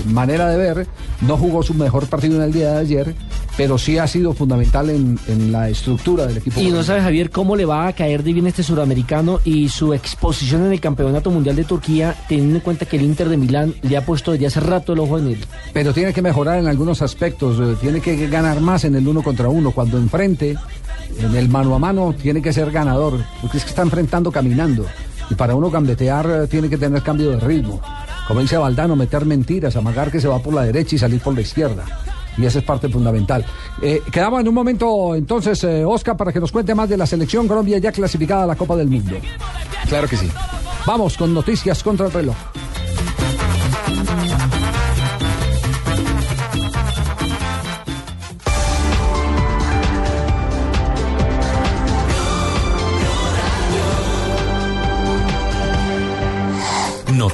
manera 0.07 0.49
de 0.49 0.57
ver 0.57 0.87
no 1.21 1.37
jugó 1.37 1.63
su 1.63 1.75
mejor 1.75 2.07
partido 2.07 2.37
en 2.37 2.43
el 2.43 2.53
día 2.53 2.73
de 2.73 2.79
ayer, 2.79 3.15
pero 3.57 3.79
sí 3.79 3.99
ha 3.99 4.07
sido 4.07 4.33
fundamental 4.33 4.91
en, 4.91 5.19
en 5.29 5.53
la 5.53 5.69
estructura 5.69 6.27
del 6.27 6.39
equipo. 6.39 6.61
Y 6.61 6.71
no 6.71 6.83
sabe 6.83 7.03
Javier 7.03 7.31
cómo 7.31 7.57
le 7.57 7.65
va 7.65 7.87
a 7.87 7.93
caer 7.93 8.23
de 8.23 8.33
bien 8.33 8.47
este 8.47 8.63
suramericano 8.63 9.41
y 9.45 9.69
su 9.69 9.93
exposición 9.93 10.67
en 10.67 10.73
el 10.73 10.81
Campeonato 10.81 11.31
Mundial 11.31 11.57
de 11.57 11.65
Turquía, 11.65 12.15
teniendo 12.29 12.57
en 12.57 12.61
cuenta 12.61 12.87
que 12.87 12.97
el 12.97 13.03
Inter 13.03 13.29
de 13.29 13.37
Milán 13.37 13.75
le 13.83 13.97
ha 13.97 14.05
puesto 14.05 14.33
desde 14.33 14.47
hace 14.47 14.61
rato 14.61 14.93
el 14.93 15.01
ojo 15.01 15.19
en 15.19 15.29
él. 15.29 15.39
pero 15.73 15.93
tiene 15.93 16.13
que 16.13 16.23
mejorar 16.23 16.59
en 16.59 16.67
algunos 16.67 17.03
aspectos, 17.03 17.59
eh, 17.61 17.77
tiene 17.81 18.01
que 18.01 18.27
ganar 18.29 18.61
más 18.61 18.85
en 18.85 18.95
el 18.95 19.07
uno 19.07 19.23
contra 19.23 19.49
uno, 19.49 19.73
cuando 19.73 19.99
enfrente, 19.99 20.57
en 21.19 21.35
el 21.37 21.49
mano 21.49 21.75
a 21.75 21.79
mano, 21.79 22.15
tiene 22.21 22.43
que 22.43 22.53
ser 22.53 22.71
ganador, 22.71 23.21
porque 23.41 23.59
es 23.59 23.65
que 23.65 23.71
está 23.71 23.83
enfrentando 23.83 24.31
caminando, 24.31 24.87
y 25.31 25.35
para 25.35 25.55
uno 25.55 25.71
gambetear 25.71 26.27
eh, 26.27 26.47
tiene 26.47 26.69
que 26.69 26.79
tener 26.79 27.03
cambio 27.03 27.31
de 27.31 27.41
ritmo, 27.41 27.81
como 28.27 28.41
dice 28.41 28.57
Valdano, 28.57 28.97
meter 28.97 29.25
mentiras, 29.25 29.77
amagar 29.77 30.11
que 30.11 30.21
se 30.21 30.29
va 30.29 30.39
por 30.39 30.55
la 30.55 30.63
derecha 30.63 30.97
y 30.97 30.99
salir 30.99 31.21
por 31.21 31.35
la 31.35 31.41
izquierda. 31.41 31.85
Y 32.39 32.47
esa 32.47 32.61
es 32.61 32.65
parte 32.65 32.89
fundamental. 32.89 33.45
Eh, 33.83 34.01
quedamos 34.11 34.41
en 34.41 34.49
un 34.49 34.55
momento 34.55 35.15
entonces, 35.15 35.63
eh, 35.65 35.85
Oscar, 35.85 36.17
para 36.17 36.33
que 36.33 36.41
nos 36.41 36.51
cuente 36.51 36.75
más 36.75 36.89
de 36.89 36.97
la 36.97 37.07
selección 37.07 37.47
Colombia 37.47 37.79
ya 37.79 37.93
clasificada 37.93 38.45
a 38.45 38.47
la 38.47 38.57
Copa 38.57 38.75
del 38.77 38.89
Mundo. 38.89 39.17
Claro 39.89 40.09
que 40.09 40.17
sí. 40.17 40.31
Vamos 40.87 41.17
con 41.17 41.35
noticias 41.35 41.83
contra 41.83 42.07
el 42.07 42.13
reloj. 42.13 42.37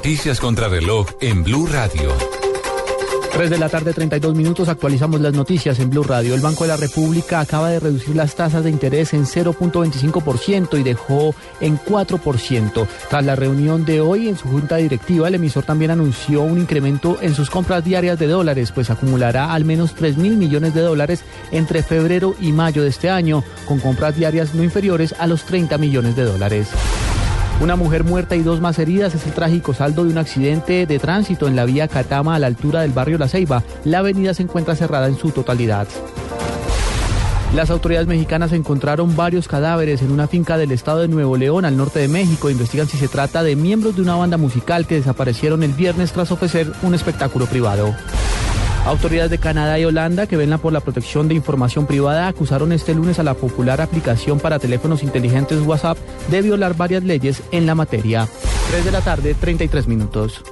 Noticias 0.08 0.40
contra 0.40 0.68
reloj 0.68 1.06
en 1.20 1.44
Blue 1.44 1.66
Radio. 1.66 2.16
3 3.30 3.50
de 3.50 3.58
la 3.58 3.68
tarde, 3.68 3.92
32 3.92 4.34
minutos, 4.34 4.66
actualizamos 4.70 5.20
las 5.20 5.34
noticias 5.34 5.78
en 5.80 5.90
Blue 5.90 6.02
Radio. 6.02 6.34
El 6.34 6.40
Banco 6.40 6.64
de 6.64 6.68
la 6.68 6.78
República 6.78 7.40
acaba 7.40 7.68
de 7.68 7.78
reducir 7.78 8.16
las 8.16 8.34
tasas 8.34 8.64
de 8.64 8.70
interés 8.70 9.12
en 9.12 9.26
0.25% 9.26 10.80
y 10.80 10.82
dejó 10.82 11.34
en 11.60 11.78
4%. 11.78 12.86
Tras 13.10 13.22
la 13.22 13.36
reunión 13.36 13.84
de 13.84 14.00
hoy 14.00 14.28
en 14.28 14.38
su 14.38 14.48
junta 14.48 14.76
directiva, 14.76 15.28
el 15.28 15.34
emisor 15.34 15.64
también 15.64 15.90
anunció 15.90 16.40
un 16.40 16.58
incremento 16.58 17.18
en 17.20 17.34
sus 17.34 17.50
compras 17.50 17.84
diarias 17.84 18.18
de 18.18 18.28
dólares, 18.28 18.72
pues 18.72 18.88
acumulará 18.88 19.52
al 19.52 19.66
menos 19.66 19.94
3 19.94 20.16
mil 20.16 20.38
millones 20.38 20.72
de 20.72 20.80
dólares 20.80 21.22
entre 21.52 21.82
febrero 21.82 22.34
y 22.40 22.52
mayo 22.52 22.82
de 22.82 22.88
este 22.88 23.10
año, 23.10 23.44
con 23.66 23.78
compras 23.78 24.16
diarias 24.16 24.54
no 24.54 24.64
inferiores 24.64 25.14
a 25.18 25.26
los 25.26 25.44
30 25.44 25.76
millones 25.76 26.16
de 26.16 26.24
dólares. 26.24 26.68
Una 27.60 27.74
mujer 27.74 28.04
muerta 28.04 28.36
y 28.36 28.42
dos 28.42 28.60
más 28.60 28.78
heridas 28.78 29.16
es 29.16 29.26
el 29.26 29.32
trágico 29.32 29.74
saldo 29.74 30.04
de 30.04 30.12
un 30.12 30.18
accidente 30.18 30.86
de 30.86 30.98
tránsito 31.00 31.48
en 31.48 31.56
la 31.56 31.64
vía 31.64 31.88
Catama 31.88 32.36
a 32.36 32.38
la 32.38 32.46
altura 32.46 32.82
del 32.82 32.92
barrio 32.92 33.18
La 33.18 33.26
Ceiba. 33.26 33.64
La 33.84 33.98
avenida 33.98 34.32
se 34.32 34.44
encuentra 34.44 34.76
cerrada 34.76 35.08
en 35.08 35.18
su 35.18 35.32
totalidad. 35.32 35.88
Las 37.56 37.70
autoridades 37.70 38.06
mexicanas 38.06 38.52
encontraron 38.52 39.16
varios 39.16 39.48
cadáveres 39.48 40.02
en 40.02 40.12
una 40.12 40.28
finca 40.28 40.56
del 40.56 40.70
estado 40.70 41.00
de 41.00 41.08
Nuevo 41.08 41.36
León, 41.36 41.64
al 41.64 41.76
norte 41.76 41.98
de 41.98 42.06
México. 42.06 42.48
Investigan 42.48 42.86
si 42.86 42.96
se 42.96 43.08
trata 43.08 43.42
de 43.42 43.56
miembros 43.56 43.96
de 43.96 44.02
una 44.02 44.14
banda 44.14 44.36
musical 44.36 44.86
que 44.86 44.94
desaparecieron 44.94 45.64
el 45.64 45.72
viernes 45.72 46.12
tras 46.12 46.30
ofrecer 46.30 46.70
un 46.82 46.94
espectáculo 46.94 47.46
privado. 47.46 47.92
Autoridades 48.86 49.30
de 49.30 49.38
Canadá 49.38 49.78
y 49.78 49.84
Holanda 49.84 50.26
que 50.26 50.36
velan 50.36 50.58
por 50.58 50.72
la 50.72 50.80
protección 50.80 51.28
de 51.28 51.34
información 51.34 51.86
privada 51.86 52.28
acusaron 52.28 52.72
este 52.72 52.94
lunes 52.94 53.18
a 53.18 53.22
la 53.22 53.34
popular 53.34 53.80
aplicación 53.80 54.40
para 54.40 54.58
teléfonos 54.58 55.02
inteligentes 55.02 55.60
WhatsApp 55.66 55.98
de 56.30 56.42
violar 56.42 56.76
varias 56.76 57.02
leyes 57.02 57.42
en 57.52 57.66
la 57.66 57.74
materia. 57.74 58.28
3 58.70 58.84
de 58.84 58.92
la 58.92 59.00
tarde, 59.00 59.34
33 59.34 59.86
minutos. 59.88 60.42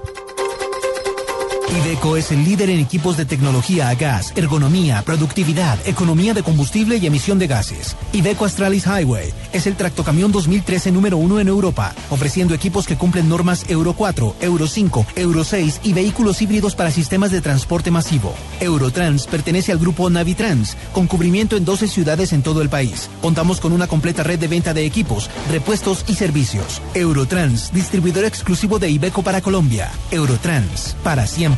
Iveco 1.68 2.16
es 2.16 2.30
el 2.30 2.44
líder 2.44 2.70
en 2.70 2.78
equipos 2.78 3.16
de 3.16 3.24
tecnología 3.24 3.88
a 3.88 3.94
gas, 3.94 4.32
ergonomía, 4.36 5.02
productividad, 5.02 5.78
economía 5.86 6.32
de 6.32 6.42
combustible 6.42 6.96
y 6.96 7.06
emisión 7.06 7.38
de 7.38 7.48
gases. 7.48 7.96
Iveco 8.12 8.44
Astralis 8.44 8.86
Highway 8.86 9.32
es 9.52 9.66
el 9.66 9.74
tractocamión 9.74 10.30
2013 10.30 10.92
número 10.92 11.16
uno 11.16 11.40
en 11.40 11.48
Europa, 11.48 11.94
ofreciendo 12.10 12.54
equipos 12.54 12.86
que 12.86 12.96
cumplen 12.96 13.28
normas 13.28 13.68
Euro 13.68 13.94
4, 13.94 14.36
Euro 14.40 14.66
5, 14.66 15.06
Euro 15.16 15.44
6 15.44 15.80
y 15.82 15.92
vehículos 15.92 16.40
híbridos 16.40 16.76
para 16.76 16.92
sistemas 16.92 17.32
de 17.32 17.40
transporte 17.40 17.90
masivo. 17.90 18.34
Eurotrans 18.60 19.26
pertenece 19.26 19.72
al 19.72 19.78
grupo 19.78 20.08
Navitrans, 20.08 20.76
con 20.92 21.06
cubrimiento 21.06 21.56
en 21.56 21.64
12 21.64 21.88
ciudades 21.88 22.32
en 22.32 22.42
todo 22.42 22.62
el 22.62 22.68
país. 22.68 23.10
Contamos 23.20 23.60
con 23.60 23.72
una 23.72 23.88
completa 23.88 24.22
red 24.22 24.38
de 24.38 24.48
venta 24.48 24.72
de 24.72 24.86
equipos, 24.86 25.28
repuestos 25.50 26.04
y 26.06 26.14
servicios. 26.14 26.80
Eurotrans, 26.94 27.72
distribuidor 27.72 28.24
exclusivo 28.24 28.78
de 28.78 28.88
Iveco 28.88 29.22
para 29.22 29.40
Colombia. 29.40 29.90
Eurotrans, 30.12 30.96
para 31.02 31.26
siempre. 31.26 31.55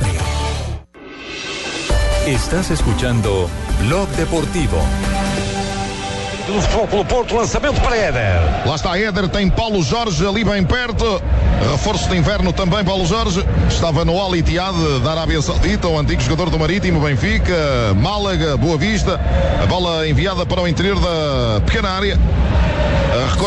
Estás 2.26 2.70
escuchando 2.70 3.49
Blog 3.80 4.07
Deportivo. 4.16 4.76
do 6.46 6.62
Futebol 6.62 6.86
Clube 6.86 7.11
Porto, 7.11 7.34
lançamento 7.34 7.80
para 7.80 7.96
Éder. 7.96 8.66
Lá 8.66 8.74
está 8.74 8.99
Éder, 8.99 9.28
tem 9.28 9.51
Paulo 9.51 9.82
Jorge 9.82 10.26
ali 10.26 10.44
bem 10.44 10.64
perto. 10.64 11.22
Reforço 11.72 12.09
de 12.09 12.16
inverno 12.16 12.53
também, 12.53 12.82
Paulo 12.82 13.05
Jorge. 13.05 13.44
Estava 13.68 14.05
no 14.05 14.18
Al 14.18 14.34
Ittihad 14.34 14.74
da 15.05 15.11
Arábia 15.12 15.42
Saudita, 15.42 15.88
o 15.88 15.99
antigo 15.99 16.22
jogador 16.22 16.49
do 16.49 16.59
Marítimo, 16.59 17.01
Benfica, 17.01 17.94
Málaga, 17.96 18.57
Boa 18.57 18.78
Vista. 18.78 19.20
A 19.62 19.66
bola 19.66 20.09
enviada 20.09 20.46
para 20.46 20.62
o 20.62 20.68
interior 20.68 20.99
da 20.99 21.61
pequena 21.61 21.90
área. 21.90 22.18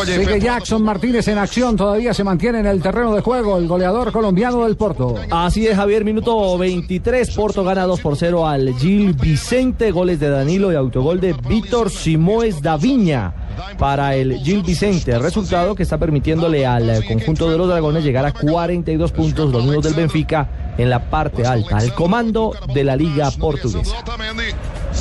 Sigue 0.04 0.40
Jackson 0.40 0.82
Martínez 0.82 1.28
en 1.28 1.38
acción, 1.38 1.76
todavía 1.76 2.12
se 2.12 2.24
mantiene 2.24 2.60
en 2.60 2.66
el 2.66 2.82
terreno 2.82 3.14
de 3.14 3.20
juego 3.20 3.56
el 3.56 3.66
goleador 3.68 4.12
colombiano 4.12 4.64
del 4.64 4.76
Porto. 4.76 5.16
Así 5.30 5.66
es, 5.66 5.76
Javier, 5.76 6.04
minuto 6.04 6.58
23. 6.58 7.30
Porto 7.30 7.64
gana 7.64 7.84
2 7.84 8.00
por 8.00 8.16
0 8.16 8.46
al 8.46 8.74
Gil 8.74 9.12
Vicente. 9.14 9.90
Goles 9.90 10.20
de 10.20 10.28
Danilo 10.28 10.72
y 10.72 10.76
autogol 10.76 11.20
de 11.20 11.34
Víctor 11.48 11.90
Simoes 11.90 12.60
Daviña 12.62 13.34
para 13.78 14.14
el 14.14 14.38
Gil 14.38 14.62
Vicente. 14.62 15.18
Resultado 15.18 15.74
que 15.74 15.82
está 15.82 15.98
permitiéndole 15.98 16.66
al 16.66 17.04
conjunto 17.06 17.50
de 17.50 17.58
los 17.58 17.68
Dragones 17.68 18.04
llegar 18.04 18.26
a 18.26 18.32
42 18.32 19.12
puntos, 19.12 19.52
los 19.52 19.64
mismos 19.64 19.84
del 19.84 19.94
Benfica, 19.94 20.74
en 20.78 20.90
la 20.90 21.10
parte 21.10 21.46
alta, 21.46 21.78
al 21.78 21.94
comando 21.94 22.52
de 22.74 22.84
la 22.84 22.96
Liga 22.96 23.30
Portuguesa. 23.30 23.96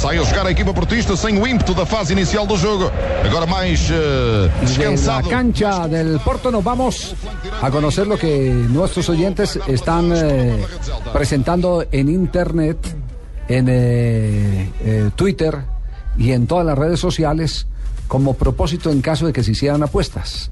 Sai 0.02 0.18
a 0.18 0.26
jogar 0.26 0.48
a 0.48 0.50
equipa 0.50 0.74
portista 0.74 1.16
sem 1.16 1.38
o 1.38 1.46
ímpeto 1.46 1.76
da 1.76 1.86
fase 1.86 2.14
inicial 2.14 2.48
do 2.48 2.58
jogo. 2.58 2.92
Agora 3.24 3.46
mais 3.46 3.88
De 3.88 5.06
la 5.06 5.22
cancha 5.22 5.88
del 5.88 6.20
Porto 6.22 6.50
nos 6.50 6.64
vamos 6.64 7.16
a 7.62 7.70
conocer 7.70 8.08
lo 8.08 8.18
que 8.18 8.50
nuestros 8.50 9.10
oyentes 9.10 9.60
están 9.68 10.12
eh, 10.12 10.66
presentando 11.14 11.86
en 11.92 12.10
internet, 12.10 12.80
en 13.48 13.68
eh, 13.70 14.72
eh, 14.84 15.12
Twitter 15.16 15.60
y 16.18 16.32
en 16.32 16.48
todas 16.48 16.66
las 16.66 16.80
redes 16.80 17.00
sociales 17.00 17.68
como 18.08 18.34
propósito 18.34 18.90
en 18.90 19.02
caso 19.02 19.28
de 19.28 19.34
que 19.34 19.44
se 19.44 19.52
hicieran 19.52 19.84
apuestas. 19.84 20.50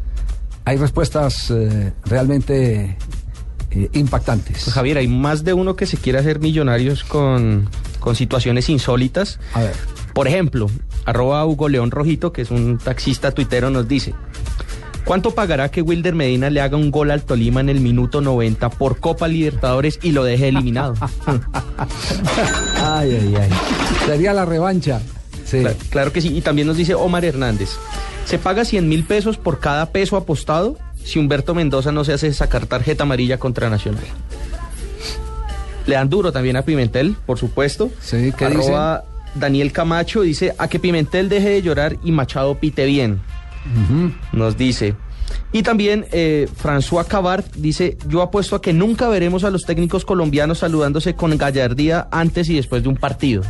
Hay 0.64 0.78
respuestas 0.78 1.52
realmente 2.06 2.96
impactantes. 3.94 4.64
Pues 4.64 4.74
Javier, 4.76 5.00
hay 5.00 5.08
más 5.08 5.44
de 5.44 5.54
uno 5.54 5.76
que 5.76 5.88
se 5.88 5.98
quiere 5.98 6.20
hacer 6.20 6.40
millonarios 6.40 7.04
con, 7.04 7.68
con 8.00 8.16
situaciones 8.16 8.70
insólitas. 8.70 9.40
A 9.54 9.62
ver. 9.62 9.76
Por 10.14 10.28
ejemplo, 10.28 10.70
arroba 11.06 11.46
Hugo 11.46 11.70
León 11.70 11.92
Rojito, 11.92 12.32
que 12.34 12.42
es 12.42 12.52
un 12.52 12.78
taxista 12.78 13.32
tuitero, 13.32 13.70
nos 13.70 13.88
dice, 13.88 14.14
¿cuánto 15.06 15.32
pagará 15.32 15.70
que 15.70 15.82
Wilder 15.82 16.16
Medina 16.16 16.50
le 16.50 16.62
haga 16.62 16.78
un 16.78 16.92
gol 16.92 17.12
al 17.12 17.24
Tolima 17.24 17.62
en 17.62 17.70
el 17.70 17.80
minuto 17.80 18.22
90 18.22 18.70
por 18.72 19.00
Copa 19.00 19.28
Libertadores 19.28 20.00
y 20.02 20.12
lo 20.12 20.24
deje 20.24 20.50
eliminado? 20.50 20.96
ay, 22.84 23.18
ay, 23.22 23.36
ay. 23.40 23.50
Sería 24.06 24.34
la 24.34 24.46
revancha. 24.46 25.02
Sí. 25.46 25.62
Claro, 25.62 25.78
claro 25.90 26.14
que 26.14 26.22
sí. 26.22 26.36
Y 26.36 26.42
también 26.42 26.68
nos 26.68 26.78
dice 26.78 26.94
Omar 26.96 27.26
Hernández, 27.26 27.70
¿se 28.26 28.38
paga 28.38 28.66
100 28.66 28.88
mil 28.88 29.04
pesos 29.04 29.38
por 29.38 29.60
cada 29.60 29.88
peso 29.92 30.18
apostado 30.18 30.78
si 31.04 31.18
Humberto 31.18 31.56
Mendoza 31.56 31.92
no 31.92 32.04
se 32.04 32.14
hace 32.14 32.34
sacar 32.34 32.66
tarjeta 32.66 33.04
amarilla 33.04 33.40
contra 33.40 33.70
Nacional? 33.70 34.04
Le 35.90 35.96
dan 35.96 36.08
duro 36.08 36.32
también 36.32 36.56
a 36.56 36.62
Pimentel, 36.62 37.16
por 37.26 37.40
supuesto. 37.40 37.90
Sí, 38.00 38.32
¿qué 38.38 38.46
Arroba 38.46 39.06
Daniel 39.34 39.72
Camacho 39.72 40.22
dice, 40.22 40.54
a 40.60 40.68
que 40.68 40.78
Pimentel 40.78 41.30
deje 41.30 41.50
de 41.50 41.62
llorar 41.64 41.98
y 42.04 42.12
Machado 42.12 42.60
pite 42.60 42.86
bien. 42.86 43.20
Nos 44.32 44.56
dice. 44.56 44.94
Y 45.52 45.64
también 45.64 46.06
eh, 46.12 46.48
François 46.62 47.08
Cabart 47.08 47.56
dice, 47.56 47.98
yo 48.08 48.22
apuesto 48.22 48.56
a 48.56 48.62
que 48.62 48.72
nunca 48.72 49.10
veremos 49.10 49.44
a 49.44 49.50
los 49.50 49.64
técnicos 49.64 50.06
colombianos 50.06 50.60
saludándose 50.60 51.16
con 51.16 51.36
gallardía 51.40 52.08
antes 52.12 52.50
y 52.50 52.56
después 52.56 52.84
de 52.84 52.90
un 52.90 52.96
partido. 52.96 53.42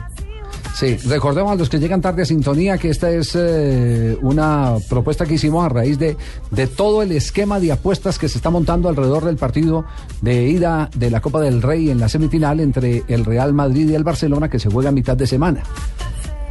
Sí, 0.75 0.95
recordemos 0.95 1.51
a 1.51 1.55
los 1.55 1.67
que 1.67 1.79
llegan 1.79 2.01
tarde 2.01 2.21
a 2.21 2.25
sintonía 2.25 2.77
que 2.77 2.89
esta 2.89 3.09
es 3.09 3.35
eh, 3.35 4.17
una 4.21 4.75
propuesta 4.87 5.25
que 5.25 5.33
hicimos 5.33 5.65
a 5.65 5.69
raíz 5.69 5.99
de, 5.99 6.15
de 6.51 6.67
todo 6.67 7.01
el 7.01 7.11
esquema 7.11 7.59
de 7.59 7.71
apuestas 7.71 8.17
que 8.17 8.29
se 8.29 8.37
está 8.37 8.49
montando 8.49 8.87
alrededor 8.87 9.25
del 9.25 9.35
partido 9.35 9.83
de 10.21 10.47
ida 10.47 10.89
de 10.95 11.11
la 11.11 11.19
Copa 11.19 11.41
del 11.41 11.61
Rey 11.61 11.89
en 11.89 11.99
la 11.99 12.07
semifinal 12.07 12.61
entre 12.61 13.03
el 13.07 13.25
Real 13.25 13.53
Madrid 13.53 13.89
y 13.89 13.95
el 13.95 14.03
Barcelona 14.03 14.49
que 14.49 14.59
se 14.59 14.69
juega 14.69 14.89
a 14.89 14.93
mitad 14.93 15.17
de 15.17 15.27
semana. 15.27 15.63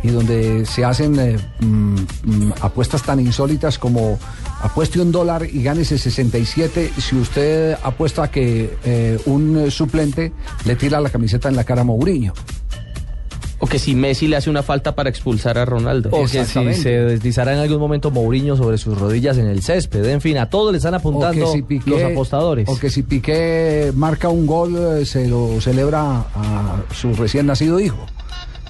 Y 0.03 0.09
donde 0.09 0.65
se 0.67 0.85
hacen 0.85 1.19
eh, 1.19 1.37
mm, 1.61 1.95
mm, 2.25 2.53
apuestas 2.61 3.03
tan 3.03 3.19
insólitas 3.21 3.79
como 3.79 4.19
apueste 4.61 5.01
un 5.01 5.11
dólar 5.11 5.47
y 5.51 5.63
gánese 5.63 5.99
67 5.99 6.93
si 6.99 7.17
usted 7.17 7.77
apuesta 7.83 8.31
que 8.31 8.77
eh, 8.85 9.19
un 9.27 9.71
suplente 9.71 10.33
le 10.67 10.77
tira 10.77 11.01
la 11.01 11.11
camiseta 11.11 11.49
en 11.49 11.57
la 11.57 11.65
cara 11.65 11.81
a 11.81 11.85
Mourinho. 11.85 12.33
O 13.61 13.67
que 13.67 13.79
si 13.79 13.95
Messi 13.95 14.29
le 14.29 14.37
hace 14.37 14.51
una 14.51 14.63
falta 14.63 14.95
para 14.95 15.11
expulsar 15.11 15.59
a 15.59 15.65
Ronaldo. 15.65 16.11
O 16.13 16.23
que 16.27 16.45
si 16.45 16.75
se 16.75 16.91
deslizará 16.91 17.53
en 17.55 17.59
algún 17.59 17.79
momento 17.81 18.11
Mourinho 18.11 18.57
sobre 18.57 18.79
sus 18.79 18.97
rodillas 18.99 19.37
en 19.39 19.47
el 19.49 19.63
césped. 19.63 20.05
En 20.05 20.21
fin, 20.21 20.39
a 20.39 20.49
todos 20.49 20.71
le 20.71 20.79
están 20.79 20.95
apuntando 20.95 21.45
O 21.49 21.53
que 21.53 21.59
si 21.59 21.63
Piqué- 21.63 21.91
los 21.91 22.03
apostadores. 22.03 22.69
O 22.69 22.79
que 22.79 22.89
si 22.89 23.03
Piqué 23.03 23.93
marca 23.97 24.29
un 24.29 24.47
gol, 24.47 24.77
eh, 25.01 25.05
se 25.07 25.27
lo 25.27 25.61
celebra 25.61 26.25
a 26.35 26.77
su 26.95 27.15
recién 27.15 27.47
nacido 27.47 27.81
hijo. 27.81 28.07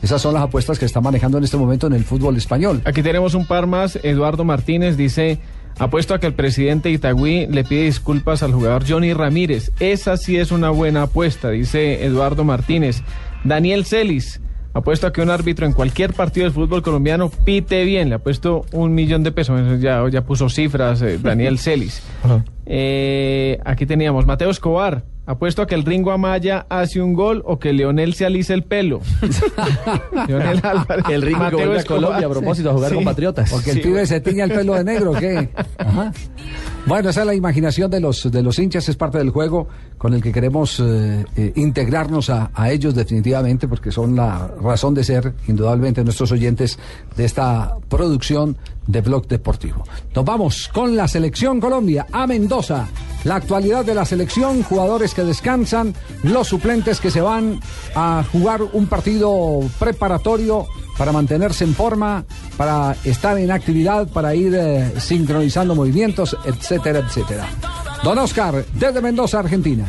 Esas 0.01 0.23
son 0.23 0.33
las 0.33 0.43
apuestas 0.45 0.79
que 0.79 0.85
está 0.87 1.01
manejando 1.01 1.39
en 1.39 1.45
este 1.45 1.57
momento 1.57 1.87
en 1.87 1.93
el 1.93 2.05
fútbol 2.05 2.37
español. 2.37 2.81
Aquí 2.85 3.03
tenemos 3.03 3.35
un 3.35 3.47
par 3.47 3.67
más. 3.67 3.99
Eduardo 4.03 4.45
Martínez 4.45 4.97
dice, 4.97 5.39
apuesto 5.79 6.15
a 6.15 6.21
que 6.21 6.27
el 6.29 6.35
presidente 6.35 6.89
Itagüí 6.91 7.47
le 7.49 7.65
pide 7.65 7.83
disculpas 7.83 8.43
al 8.43 8.53
jugador 8.53 8.85
Johnny 8.89 9.13
Ramírez. 9.13 9.71
Esa 9.81 10.17
sí 10.17 10.37
es 10.39 10.51
una 10.53 10.71
buena 10.71 11.03
apuesta, 11.03 11.51
dice 11.51 12.05
Eduardo 12.07 12.45
Martínez. 12.45 13.03
Daniel 13.45 13.85
Celis, 13.85 14.41
apuesto 14.73 15.07
a 15.07 15.13
que 15.13 15.21
un 15.23 15.31
árbitro 15.31 15.67
en 15.67 15.73
cualquier 15.73 16.13
partido 16.13 16.45
del 16.45 16.53
fútbol 16.53 16.83
colombiano 16.83 17.29
pite 17.31 17.85
bien. 17.85 18.09
Le 18.09 18.17
ha 18.17 18.19
puesto 18.19 18.65
un 18.73 18.95
millón 18.95 19.23
de 19.23 19.33
pesos. 19.33 19.61
Eso 19.61 19.77
Ya, 19.77 20.03
ya 20.11 20.23
puso 20.25 20.49
cifras 20.49 21.03
eh, 21.03 21.19
Daniel 21.23 21.59
Celis. 21.61 22.03
Eh, 22.67 23.59
aquí 23.65 23.87
teníamos 23.87 24.27
Mateo 24.27 24.51
Escobar. 24.51 25.03
Apuesto 25.27 25.61
a 25.61 25.67
que 25.67 25.75
el 25.75 25.85
Ringo 25.85 26.11
Amaya 26.11 26.65
hace 26.71 27.03
un 27.03 27.13
gol 27.13 27.43
o 27.45 27.59
que 27.59 27.75
Leonel 27.75 28.15
se 28.15 28.25
alise 28.25 28.55
el 28.55 28.63
pelo. 28.63 29.01
Leonel 30.27 30.61
Álvarez. 30.63 31.05
El 31.11 31.21
Ringo 31.23 31.39
que 31.39 31.45
Mateo 31.45 31.59
vuelve 31.59 31.75
a 31.77 31.79
Escobar. 31.81 32.03
Colombia 32.03 32.27
a 32.27 32.31
propósito 32.31 32.71
a 32.71 32.73
jugar 32.73 32.89
Sí. 32.91 32.95
con 32.95 33.05
Patriotas. 33.05 33.51
Porque 33.51 33.71
el 33.73 33.77
Sí, 33.77 33.83
pibe 33.83 34.07
se 34.07 34.21
tiña 34.23 34.45
el 34.45 34.53
pelo 34.53 34.75
de 34.75 34.85
negro, 34.85 35.11
¿o 35.11 35.15
¿qué? 35.15 35.51
Ajá. 35.77 36.13
Bueno, 36.87 37.11
esa 37.11 37.21
es 37.21 37.27
la 37.27 37.35
imaginación 37.35 37.91
de 37.91 38.01
los, 38.01 38.31
de 38.31 38.43
los 38.43 38.59
hinchas, 38.59 38.89
es 38.89 38.97
parte 38.97 39.19
del 39.19 39.29
juego 39.29 39.69
con 39.99 40.15
el 40.15 40.23
que 40.23 40.33
queremos 40.33 40.81
eh, 40.81 41.25
eh, 41.37 41.53
integrarnos 41.57 42.31
a, 42.31 42.51
a 42.55 42.71
ellos 42.71 42.95
definitivamente, 42.95 43.69
porque 43.69 43.93
son 43.93 44.17
la 44.17 44.49
razón 44.63 44.95
de 44.95 45.05
ser, 45.05 45.35
indudablemente, 45.49 46.03
nuestros 46.03 46.33
oyentes 46.33 46.79
de 47.15 47.27
esta 47.27 47.77
producción 47.91 48.57
de 48.87 49.03
Blog 49.03 49.29
Deportivo. 49.29 49.85
Nos 50.15 50.25
vamos 50.25 50.69
con 50.73 50.97
la 50.97 51.07
selección 51.07 51.61
Colombia 51.61 52.07
a 52.11 52.27
Mendoza. 52.27 52.89
La 53.25 53.37
actualidad 53.37 53.85
de 53.85 53.95
la 53.95 54.07
selección, 54.07 54.63
jugadores 54.63 55.13
que 55.13 55.25
descansan, 55.25 55.95
los 56.23 56.49
suplentes 56.49 57.01
que 57.01 57.11
se 57.11 57.21
van 57.21 57.61
a 57.95 58.25
jugar 58.33 58.63
un 58.63 58.87
partido 58.87 59.61
preparatorio 59.79 60.67
para 60.99 61.13
mantenerse 61.13 61.65
en 61.65 61.75
forma, 61.75 62.25
para 62.57 62.97
estar 63.05 63.39
en 63.39 63.51
actividad, 63.53 64.09
para 64.09 64.35
ir 64.35 64.55
eh, 64.55 64.93
sincronizando 64.99 65.75
movimientos, 65.75 66.37
etcétera, 66.45 66.99
etcétera. 66.99 67.49
Don 68.03 68.19
Oscar, 68.19 68.65
desde 68.75 69.01
Mendoza, 69.01 69.39
Argentina. 69.39 69.87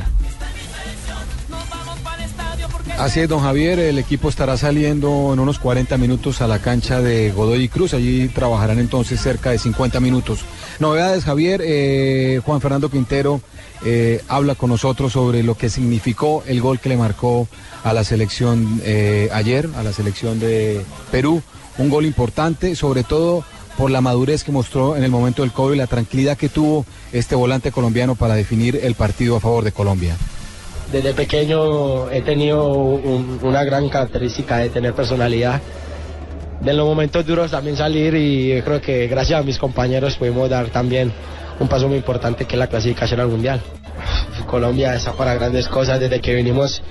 Así 2.99 3.21
es, 3.21 3.29
don 3.29 3.41
Javier, 3.41 3.79
el 3.79 3.97
equipo 3.97 4.27
estará 4.27 4.57
saliendo 4.57 5.31
en 5.31 5.39
unos 5.39 5.57
40 5.57 5.97
minutos 5.97 6.41
a 6.41 6.47
la 6.47 6.59
cancha 6.59 7.01
de 7.01 7.31
Godoy 7.31 7.63
y 7.63 7.69
Cruz. 7.69 7.93
Allí 7.93 8.27
trabajarán 8.27 8.77
entonces 8.77 9.21
cerca 9.21 9.51
de 9.51 9.57
50 9.57 10.01
minutos. 10.01 10.41
Novedades, 10.79 11.23
Javier, 11.23 11.61
eh, 11.63 12.41
Juan 12.45 12.59
Fernando 12.59 12.89
Quintero 12.89 13.41
eh, 13.85 14.21
habla 14.27 14.55
con 14.55 14.69
nosotros 14.69 15.13
sobre 15.13 15.43
lo 15.43 15.55
que 15.55 15.69
significó 15.69 16.43
el 16.47 16.61
gol 16.61 16.79
que 16.79 16.89
le 16.89 16.97
marcó 16.97 17.47
a 17.83 17.93
la 17.93 18.03
selección 18.03 18.81
eh, 18.83 19.29
ayer, 19.33 19.69
a 19.77 19.83
la 19.83 19.93
selección 19.93 20.39
de 20.39 20.81
Perú. 21.11 21.41
Un 21.77 21.89
gol 21.89 22.05
importante, 22.05 22.75
sobre 22.75 23.03
todo 23.03 23.43
por 23.77 23.89
la 23.91 24.01
madurez 24.01 24.43
que 24.43 24.51
mostró 24.51 24.97
en 24.97 25.03
el 25.03 25.11
momento 25.11 25.41
del 25.43 25.53
cobro 25.53 25.73
y 25.73 25.77
la 25.77 25.87
tranquilidad 25.87 26.37
que 26.37 26.49
tuvo 26.49 26.85
este 27.13 27.35
volante 27.35 27.71
colombiano 27.71 28.15
para 28.15 28.35
definir 28.35 28.77
el 28.83 28.95
partido 28.95 29.37
a 29.37 29.39
favor 29.39 29.63
de 29.63 29.71
Colombia. 29.71 30.15
desde 30.91 31.13
pequeño 31.13 32.09
he 32.09 32.21
tenido 32.23 32.67
un- 32.67 33.39
una 33.43 33.63
gran 33.63 33.89
característica 33.89 34.57
de 34.57 34.69
tener 34.69 34.93
personalidad. 34.95 35.61
De 36.61 36.73
los 36.73 36.85
momentos 36.85 37.25
duros 37.25 37.51
también 37.51 37.77
salir 37.77 38.15
y 38.15 38.59
creo 38.63 38.81
que 38.81 39.07
gracias 39.07 39.39
a 39.39 39.43
mis 39.43 39.59
compañeros 39.59 40.15
pudimos 40.17 40.49
dar 40.49 40.69
también 40.71 41.13
un 41.59 41.67
paso 41.67 41.87
muy 41.87 41.97
importante 41.97 42.45
que 42.45 42.55
es 42.55 42.59
la 42.59 42.67
clasificación 42.67 43.19
al 43.19 43.27
Mundial. 43.27 43.61
Colombia 44.47 44.95
está 44.95 45.13
para 45.13 45.35
grandes 45.35 45.67
cosas 45.67 45.99
desde 45.99 46.19
que 46.21 46.33
vinimos. 46.33 46.81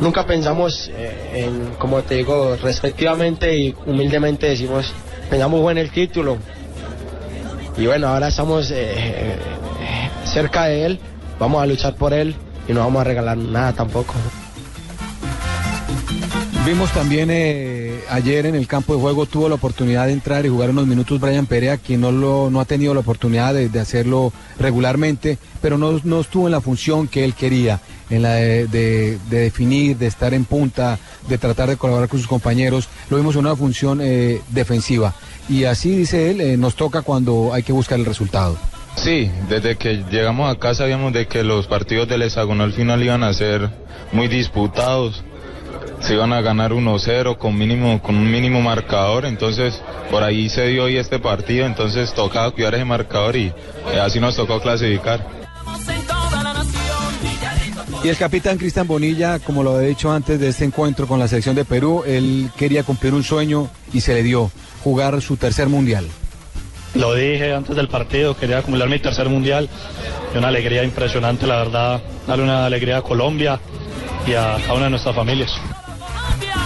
Nunca 0.00 0.26
pensamos 0.26 0.90
eh, 0.92 1.46
en, 1.46 1.74
como 1.78 2.02
te 2.02 2.16
digo, 2.16 2.56
respectivamente 2.60 3.56
y 3.56 3.74
humildemente 3.86 4.48
decimos, 4.48 4.92
pensamos 5.30 5.60
fue 5.60 5.72
en 5.72 5.78
el 5.78 5.90
título. 5.90 6.36
Y 7.76 7.86
bueno, 7.86 8.08
ahora 8.08 8.28
estamos 8.28 8.70
eh, 8.70 8.76
eh, 8.76 9.36
cerca 10.24 10.64
de 10.64 10.86
él, 10.86 11.00
vamos 11.38 11.62
a 11.62 11.66
luchar 11.66 11.94
por 11.94 12.12
él 12.12 12.34
y 12.68 12.72
no 12.72 12.80
vamos 12.80 13.00
a 13.00 13.04
regalar 13.04 13.36
nada 13.36 13.72
tampoco. 13.72 14.14
Vimos 16.66 16.90
también 16.92 17.30
ayer 18.08 18.46
en 18.46 18.54
el 18.54 18.66
campo 18.66 18.94
de 18.94 19.00
juego 19.00 19.26
tuvo 19.26 19.48
la 19.48 19.56
oportunidad 19.56 20.06
de 20.06 20.12
entrar 20.12 20.44
y 20.44 20.48
jugar 20.48 20.70
unos 20.70 20.86
minutos 20.86 21.20
Brian 21.20 21.46
Perea, 21.46 21.78
quien 21.78 22.00
no 22.00 22.12
lo 22.12 22.50
no 22.50 22.60
ha 22.60 22.64
tenido 22.64 22.94
la 22.94 23.00
oportunidad 23.00 23.54
de, 23.54 23.80
hacerlo 23.80 24.32
regularmente, 24.58 25.38
pero 25.60 25.78
no, 25.78 26.20
estuvo 26.20 26.46
en 26.46 26.52
la 26.52 26.60
función 26.60 27.08
que 27.08 27.24
él 27.24 27.34
quería, 27.34 27.80
en 28.10 28.22
la 28.22 28.34
de 28.34 29.18
definir, 29.28 29.96
de 29.96 30.06
estar 30.06 30.34
en 30.34 30.44
punta, 30.44 30.98
de 31.28 31.38
tratar 31.38 31.68
de 31.68 31.76
colaborar 31.76 32.08
con 32.08 32.18
sus 32.18 32.28
compañeros. 32.28 32.88
Lo 33.10 33.16
vimos 33.16 33.34
en 33.34 33.40
una 33.40 33.56
función 33.56 34.00
eh, 34.02 34.40
defensiva. 34.50 35.14
Y 35.48 35.64
así 35.64 35.96
dice 35.96 36.30
él, 36.30 36.40
eh, 36.40 36.56
nos 36.56 36.74
toca 36.74 37.02
cuando 37.02 37.52
hay 37.52 37.62
que 37.62 37.72
buscar 37.72 37.98
el 37.98 38.06
resultado. 38.06 38.56
Sí, 38.96 39.30
desde 39.48 39.76
que 39.76 40.04
llegamos 40.10 40.54
acá 40.54 40.74
sabíamos 40.74 41.12
de 41.12 41.26
que 41.26 41.42
los 41.42 41.66
partidos 41.66 42.08
del 42.08 42.22
hexagonal 42.22 42.72
final 42.72 43.02
iban 43.02 43.22
a 43.24 43.32
ser 43.32 43.70
muy 44.12 44.28
disputados. 44.28 45.24
Se 46.06 46.12
iban 46.12 46.34
a 46.34 46.42
ganar 46.42 46.72
1-0 46.72 47.38
con 47.38 47.56
mínimo 47.56 48.02
con 48.02 48.14
un 48.14 48.30
mínimo 48.30 48.60
marcador, 48.60 49.24
entonces 49.24 49.80
por 50.10 50.22
ahí 50.22 50.50
se 50.50 50.66
dio 50.66 50.84
hoy 50.84 50.98
este 50.98 51.18
partido, 51.18 51.64
entonces 51.64 52.12
tocaba 52.12 52.50
cuidar 52.50 52.74
ese 52.74 52.84
marcador 52.84 53.36
y 53.36 53.46
eh, 53.46 54.00
así 54.02 54.20
nos 54.20 54.36
tocó 54.36 54.60
clasificar. 54.60 55.26
Y 58.04 58.08
el 58.10 58.18
capitán 58.18 58.58
Cristian 58.58 58.86
Bonilla, 58.86 59.38
como 59.38 59.62
lo 59.62 59.76
había 59.76 59.88
dicho 59.88 60.12
antes 60.12 60.38
de 60.38 60.50
este 60.50 60.66
encuentro 60.66 61.06
con 61.06 61.18
la 61.18 61.26
selección 61.26 61.56
de 61.56 61.64
Perú, 61.64 62.04
él 62.06 62.50
quería 62.54 62.82
cumplir 62.82 63.14
un 63.14 63.24
sueño 63.24 63.70
y 63.94 64.02
se 64.02 64.12
le 64.12 64.22
dio 64.22 64.50
jugar 64.82 65.22
su 65.22 65.38
tercer 65.38 65.70
mundial. 65.70 66.06
Lo 66.94 67.14
dije 67.14 67.54
antes 67.54 67.74
del 67.76 67.88
partido, 67.88 68.36
quería 68.36 68.58
acumular 68.58 68.90
mi 68.90 68.98
tercer 68.98 69.30
mundial 69.30 69.70
y 70.34 70.36
una 70.36 70.48
alegría 70.48 70.84
impresionante, 70.84 71.46
la 71.46 71.56
verdad, 71.56 72.02
darle 72.26 72.44
una 72.44 72.66
alegría 72.66 72.98
a 72.98 73.02
Colombia 73.02 73.58
y 74.26 74.34
a 74.34 74.58
cada 74.60 74.74
una 74.74 74.84
de 74.84 74.90
nuestras 74.90 75.16
familias. 75.16 75.50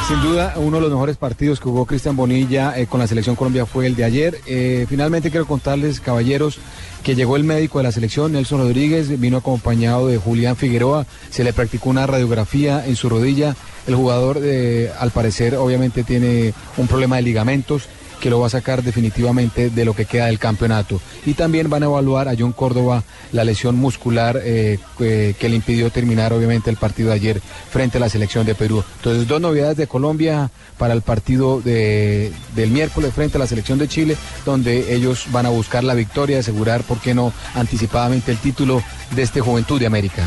Sin 0.08 0.22
duda, 0.22 0.54
uno 0.56 0.78
de 0.78 0.84
los 0.84 0.90
mejores 0.90 1.18
partidos 1.18 1.58
que 1.60 1.64
jugó 1.64 1.84
Cristian 1.84 2.16
Bonilla 2.16 2.78
eh, 2.78 2.86
con 2.86 2.98
la 2.98 3.06
selección 3.06 3.36
Colombia 3.36 3.66
fue 3.66 3.86
el 3.86 3.94
de 3.94 4.04
ayer. 4.04 4.40
Eh, 4.46 4.86
finalmente 4.88 5.30
quiero 5.30 5.46
contarles, 5.46 6.00
caballeros, 6.00 6.58
que 7.02 7.14
llegó 7.14 7.36
el 7.36 7.44
médico 7.44 7.76
de 7.76 7.84
la 7.84 7.92
selección, 7.92 8.32
Nelson 8.32 8.60
Rodríguez, 8.60 9.20
vino 9.20 9.36
acompañado 9.36 10.08
de 10.08 10.16
Julián 10.16 10.56
Figueroa, 10.56 11.04
se 11.28 11.44
le 11.44 11.52
practicó 11.52 11.90
una 11.90 12.06
radiografía 12.06 12.86
en 12.86 12.96
su 12.96 13.10
rodilla. 13.10 13.54
El 13.86 13.96
jugador, 13.96 14.38
eh, 14.42 14.90
al 14.98 15.10
parecer, 15.10 15.56
obviamente 15.56 16.04
tiene 16.04 16.54
un 16.78 16.86
problema 16.86 17.16
de 17.16 17.22
ligamentos 17.22 17.82
que 18.20 18.30
lo 18.30 18.40
va 18.40 18.46
a 18.48 18.50
sacar 18.50 18.82
definitivamente 18.82 19.70
de 19.70 19.84
lo 19.84 19.94
que 19.94 20.04
queda 20.04 20.26
del 20.26 20.38
campeonato. 20.38 21.00
Y 21.26 21.34
también 21.34 21.70
van 21.70 21.82
a 21.82 21.86
evaluar 21.86 22.28
a 22.28 22.34
John 22.38 22.52
Córdoba 22.52 23.02
la 23.32 23.44
lesión 23.44 23.76
muscular 23.76 24.40
eh, 24.42 24.78
que, 24.96 25.34
que 25.38 25.48
le 25.48 25.56
impidió 25.56 25.90
terminar 25.90 26.32
obviamente 26.32 26.70
el 26.70 26.76
partido 26.76 27.10
de 27.10 27.14
ayer 27.16 27.40
frente 27.70 27.98
a 27.98 28.00
la 28.00 28.08
selección 28.08 28.44
de 28.46 28.54
Perú. 28.54 28.82
Entonces, 28.96 29.26
dos 29.28 29.40
novedades 29.40 29.76
de 29.76 29.86
Colombia 29.86 30.50
para 30.78 30.94
el 30.94 31.02
partido 31.02 31.60
de- 31.60 32.32
del 32.54 32.70
miércoles 32.70 33.12
frente 33.14 33.36
a 33.36 33.40
la 33.40 33.46
selección 33.46 33.78
de 33.78 33.88
Chile, 33.88 34.16
donde 34.44 34.94
ellos 34.94 35.26
van 35.30 35.46
a 35.46 35.50
buscar 35.50 35.84
la 35.84 35.94
victoria, 35.94 36.38
asegurar, 36.40 36.82
¿por 36.82 36.98
qué 37.00 37.14
no?, 37.14 37.32
anticipadamente 37.54 38.32
el 38.32 38.38
título 38.38 38.82
de 39.14 39.22
este 39.22 39.40
Juventud 39.40 39.78
de 39.78 39.86
América. 39.86 40.24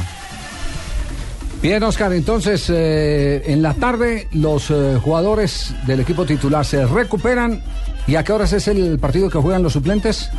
Bien, 1.62 1.84
Oscar, 1.84 2.12
entonces 2.14 2.72
eh, 2.72 3.44
en 3.46 3.62
la 3.62 3.76
tarde 3.76 4.28
los 4.32 4.72
eh, 4.72 4.98
jugadores 5.00 5.76
del 5.86 6.00
equipo 6.00 6.26
titular 6.26 6.66
se 6.66 6.88
recuperan. 6.88 7.62
¿Y 8.08 8.16
a 8.16 8.24
qué 8.24 8.34
horas 8.34 8.52
es 8.54 8.68
el 8.68 8.98
partido 8.98 9.30
que 9.30 9.38
juegan 9.38 9.62
los 9.62 9.74
suplentes? 9.74 10.32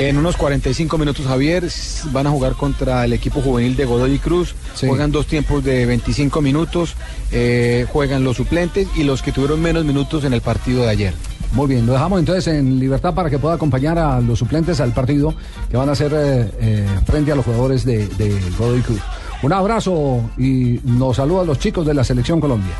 En 0.00 0.16
unos 0.16 0.38
45 0.38 0.96
minutos, 0.96 1.26
Javier, 1.26 1.68
van 2.10 2.26
a 2.26 2.30
jugar 2.30 2.54
contra 2.54 3.04
el 3.04 3.12
equipo 3.12 3.42
juvenil 3.42 3.76
de 3.76 3.84
Godoy 3.84 4.18
Cruz. 4.18 4.54
Juegan 4.80 5.12
dos 5.12 5.26
tiempos 5.26 5.62
de 5.62 5.84
25 5.84 6.40
minutos. 6.40 6.94
eh, 7.32 7.84
juegan 7.92 8.24
los 8.24 8.38
suplentes 8.38 8.88
y 8.96 9.04
los 9.04 9.20
que 9.20 9.30
tuvieron 9.30 9.60
menos 9.60 9.84
minutos 9.84 10.24
en 10.24 10.32
el 10.32 10.40
partido 10.40 10.84
de 10.84 10.88
ayer. 10.88 11.14
Muy 11.52 11.66
bien, 11.66 11.84
lo 11.84 11.92
dejamos 11.92 12.18
entonces 12.18 12.46
en 12.46 12.78
libertad 12.80 13.12
para 13.12 13.28
que 13.28 13.38
pueda 13.38 13.56
acompañar 13.56 13.98
a 13.98 14.22
los 14.22 14.38
suplentes 14.38 14.80
al 14.80 14.94
partido 14.94 15.34
que 15.70 15.76
van 15.76 15.90
a 15.90 15.92
hacer 15.92 16.12
eh, 16.14 16.50
eh, 16.60 16.86
frente 17.04 17.32
a 17.32 17.34
los 17.34 17.44
jugadores 17.44 17.84
de, 17.84 18.08
de 18.08 18.40
Godoy 18.58 18.80
Cruz. 18.80 19.02
Un 19.42 19.52
abrazo 19.52 20.30
y 20.38 20.80
nos 20.82 21.16
saludan 21.16 21.46
los 21.46 21.58
chicos 21.58 21.84
de 21.84 21.92
la 21.92 22.04
Selección 22.04 22.40
Colombia. 22.40 22.72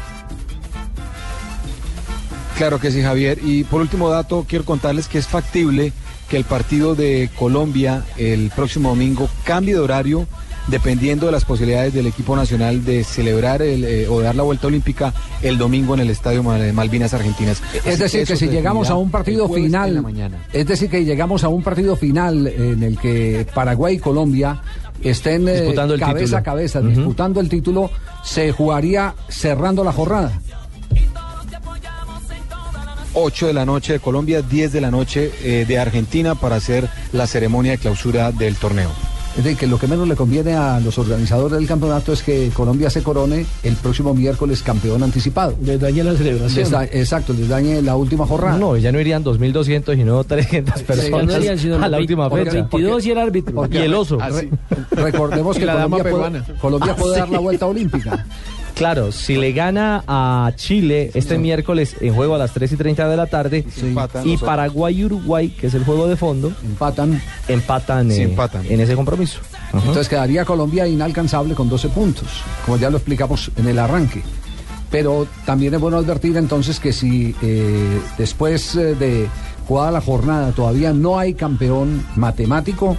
Claro 2.56 2.80
que 2.80 2.90
sí, 2.90 3.02
Javier. 3.02 3.40
Y 3.44 3.64
por 3.64 3.82
último 3.82 4.08
dato, 4.08 4.46
quiero 4.48 4.64
contarles 4.64 5.06
que 5.06 5.18
es 5.18 5.26
factible 5.26 5.92
que 6.30 6.36
el 6.36 6.44
partido 6.44 6.94
de 6.94 7.28
Colombia 7.38 8.04
el 8.16 8.50
próximo 8.54 8.90
domingo 8.90 9.28
cambie 9.44 9.74
de 9.74 9.80
horario 9.80 10.26
dependiendo 10.68 11.26
de 11.26 11.32
las 11.32 11.44
posibilidades 11.44 11.92
del 11.92 12.06
equipo 12.06 12.36
nacional 12.36 12.84
de 12.84 13.02
celebrar 13.02 13.60
el, 13.62 13.82
eh, 13.84 14.06
o 14.08 14.20
dar 14.20 14.36
la 14.36 14.44
vuelta 14.44 14.68
olímpica 14.68 15.12
el 15.42 15.58
domingo 15.58 15.94
en 15.94 16.00
el 16.00 16.10
Estadio 16.10 16.42
Mal- 16.44 16.72
Malvinas 16.72 17.12
Argentinas. 17.14 17.60
Así 17.70 17.80
Es 17.88 17.98
decir, 17.98 18.26
que 18.26 18.36
si 18.36 18.46
llegamos 18.48 18.88
a 18.90 18.94
un 18.94 19.10
partido 19.10 19.48
final, 19.48 20.00
mañana. 20.02 20.36
es 20.52 20.66
decir, 20.66 20.88
que 20.88 21.04
llegamos 21.04 21.42
a 21.42 21.48
un 21.48 21.62
partido 21.62 21.96
final 21.96 22.46
en 22.46 22.82
el 22.84 22.98
que 22.98 23.46
Paraguay 23.52 23.96
y 23.96 23.98
Colombia 23.98 24.60
estén 25.02 25.48
eh, 25.48 25.62
Disputando 25.62 25.94
el 25.94 26.00
cabeza 26.00 26.18
título. 26.24 26.38
a 26.38 26.42
cabeza 26.42 26.80
disputando 26.82 27.40
el 27.40 27.48
título, 27.48 27.90
se 28.22 28.52
jugaría 28.52 29.14
cerrando 29.28 29.82
la 29.82 29.92
jornada. 29.92 30.30
8 33.14 33.46
de 33.48 33.52
la 33.52 33.64
noche 33.66 33.94
de 33.94 34.00
Colombia, 34.00 34.42
10 34.42 34.72
de 34.72 34.80
la 34.80 34.90
noche 34.90 35.30
eh, 35.42 35.64
de 35.66 35.78
Argentina 35.78 36.34
para 36.34 36.56
hacer 36.56 36.88
la 37.12 37.26
ceremonia 37.26 37.72
de 37.72 37.78
clausura 37.78 38.32
del 38.32 38.56
torneo. 38.56 38.90
Es 39.38 39.44
decir, 39.44 39.58
que 39.58 39.66
lo 39.68 39.78
que 39.78 39.86
menos 39.86 40.08
le 40.08 40.16
conviene 40.16 40.54
a 40.54 40.80
los 40.80 40.98
organizadores 40.98 41.56
del 41.56 41.68
campeonato 41.68 42.12
es 42.12 42.20
que 42.24 42.50
Colombia 42.52 42.90
se 42.90 43.00
corone 43.04 43.46
el 43.62 43.76
próximo 43.76 44.12
miércoles 44.12 44.60
campeón 44.60 45.04
anticipado. 45.04 45.54
Les 45.62 45.78
dañe 45.78 46.02
la 46.02 46.14
celebración. 46.16 46.58
Les 46.64 46.70
da- 46.70 46.84
exacto, 46.84 47.32
les 47.32 47.48
dañe 47.48 47.80
la 47.80 47.94
última 47.94 48.26
jornada. 48.26 48.58
No, 48.58 48.76
ya 48.76 48.90
no 48.90 49.00
irían 49.00 49.22
2.200 49.22 49.96
y 50.00 50.02
no 50.02 50.24
300 50.24 50.82
personas 50.82 51.26
no 51.26 51.36
irían, 51.38 51.58
sino 51.60 51.76
a 51.76 51.78
los 51.78 51.90
la 51.92 51.98
última 51.98 52.28
porque 52.28 52.46
fecha. 52.50 52.54
22 52.72 53.06
y 53.06 53.10
el 53.12 53.18
árbitro. 53.18 53.68
y 53.70 53.76
el 53.76 53.94
oso. 53.94 54.18
Re- 54.18 54.50
recordemos 54.90 55.56
que 55.58 55.64
la 55.64 55.74
dama 55.76 55.98
Colombia, 55.98 56.02
puede, 56.02 56.30
peruana. 56.42 56.60
Colombia 56.60 56.96
puede 56.96 57.14
Ah, 57.14 57.18
dar 57.20 57.28
sí. 57.28 57.32
la 57.34 57.38
vuelta 57.38 57.66
olímpica. 57.66 58.26
Claro, 58.74 59.12
si 59.12 59.36
le 59.36 59.52
gana 59.52 60.02
a 60.06 60.52
Chile 60.56 61.10
este 61.14 61.36
miércoles 61.38 61.96
en 62.00 62.14
juego 62.14 62.34
a 62.34 62.38
las 62.38 62.52
3 62.52 62.72
y 62.72 62.76
30 62.76 63.08
de 63.08 63.16
la 63.16 63.26
tarde 63.26 63.64
empatan 63.82 64.26
y. 64.28 64.36
Paraguay 64.38 64.98
y 65.00 65.04
Uruguay, 65.04 65.48
que 65.50 65.66
es 65.66 65.74
el 65.74 65.84
juego 65.84 66.08
de 66.08 66.16
fondo, 66.16 66.52
empatan, 66.64 67.20
empatan, 67.48 68.10
Sí, 68.10 68.20
eh, 68.20 68.24
empatan. 68.24 68.64
en 68.68 68.80
ese 68.80 68.94
compromiso. 68.94 69.40
Ajá. 69.68 69.78
Entonces 69.78 70.08
quedaría 70.08 70.44
Colombia 70.44 70.86
inalcanzable 70.86 71.54
con 71.54 71.68
12 71.68 71.88
puntos, 71.90 72.26
como 72.64 72.78
ya 72.78 72.88
lo 72.90 72.96
explicamos 72.96 73.50
en 73.56 73.68
el 73.68 73.78
arranque. 73.78 74.22
Pero 74.90 75.26
también 75.44 75.74
es 75.74 75.80
bueno 75.80 75.98
advertir 75.98 76.36
entonces 76.36 76.80
que 76.80 76.92
si 76.92 77.34
eh, 77.42 78.00
después 78.18 78.74
eh, 78.76 78.94
de 78.96 79.28
jugada 79.68 79.92
la 79.92 80.00
jornada 80.00 80.50
todavía 80.52 80.92
no 80.92 81.18
hay 81.18 81.34
campeón 81.34 82.04
matemático, 82.16 82.96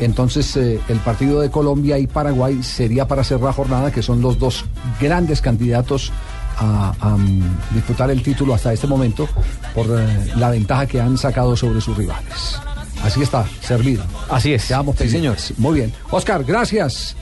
entonces 0.00 0.56
eh, 0.56 0.80
el 0.88 0.98
partido 0.98 1.40
de 1.40 1.50
Colombia 1.50 1.98
y 1.98 2.06
Paraguay 2.06 2.62
sería 2.62 3.06
para 3.06 3.24
cerrar 3.24 3.44
la 3.46 3.52
jornada, 3.52 3.90
que 3.92 4.02
son 4.02 4.20
los 4.20 4.38
dos 4.38 4.64
grandes 5.00 5.40
candidatos 5.40 6.12
a, 6.58 6.94
a, 7.00 7.16
mm, 7.16 7.58
disputar 7.74 8.10
el 8.10 8.22
título 8.22 8.54
hasta 8.54 8.72
este 8.72 8.86
momento 8.86 9.28
por 9.74 9.86
eh, 9.98 10.32
la 10.36 10.50
ventaja 10.50 10.86
que 10.86 11.00
han 11.00 11.16
sacado 11.16 11.56
sobre 11.56 11.80
sus 11.80 11.96
rivales. 11.96 12.60
Así 13.02 13.22
está, 13.22 13.44
servido. 13.60 14.04
Así 14.30 14.54
es. 14.54 14.66
Quedamos 14.66 14.96
pendientes. 14.96 15.54
Muy 15.58 15.74
bien. 15.74 15.92
Oscar, 16.10 16.44
gracias. 16.44 17.16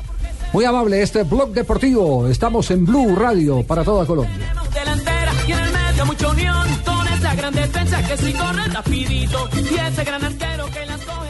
Muy 0.52 0.64
amable 0.64 1.00
este 1.00 1.22
blog 1.22 1.52
deportivo. 1.52 2.28
Estamos 2.28 2.70
en 2.70 2.84
Blue 2.84 3.14
Radio 3.16 3.62
para 3.62 3.84
toda 3.84 4.04
Colombia. 4.04 4.52
delantera 4.74 5.32
y 5.46 5.52
en 5.52 5.58
el 5.60 5.72
medio 5.72 6.06
mucha 6.06 6.28
unión 6.28 6.68
con 6.84 7.08
esa 7.08 7.34
gran 7.34 7.54
defensa 7.54 8.02
que 8.02 8.16
sí 8.16 8.32
corre 8.32 8.64
rapidito 8.68 9.48
y 9.54 9.74
ese 9.74 10.04
gran 10.04 10.24
arquero 10.24 10.66
que 10.66 10.86
las 10.86 11.00
coge. 11.02 11.29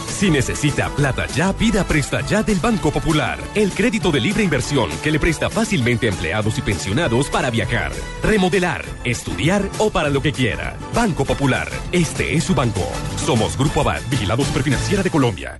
Si 0.21 0.29
necesita 0.29 0.87
plata 0.89 1.25
ya, 1.25 1.51
pida 1.51 1.83
Presta 1.83 2.21
Ya 2.21 2.43
del 2.43 2.59
Banco 2.59 2.91
Popular. 2.91 3.39
El 3.55 3.71
crédito 3.71 4.11
de 4.11 4.19
libre 4.19 4.43
inversión 4.43 4.91
que 5.01 5.09
le 5.09 5.19
presta 5.19 5.49
fácilmente 5.49 6.05
a 6.05 6.11
empleados 6.11 6.59
y 6.59 6.61
pensionados 6.61 7.27
para 7.27 7.49
viajar, 7.49 7.91
remodelar, 8.21 8.85
estudiar 9.03 9.67
o 9.79 9.89
para 9.89 10.09
lo 10.09 10.21
que 10.21 10.31
quiera. 10.31 10.77
Banco 10.93 11.25
Popular. 11.25 11.69
Este 11.91 12.35
es 12.35 12.43
su 12.43 12.53
banco. 12.53 12.87
Somos 13.25 13.57
Grupo 13.57 13.81
Abad, 13.81 14.01
Vigilado 14.11 14.45
Superfinanciera 14.45 15.01
de 15.01 15.09
Colombia. 15.09 15.59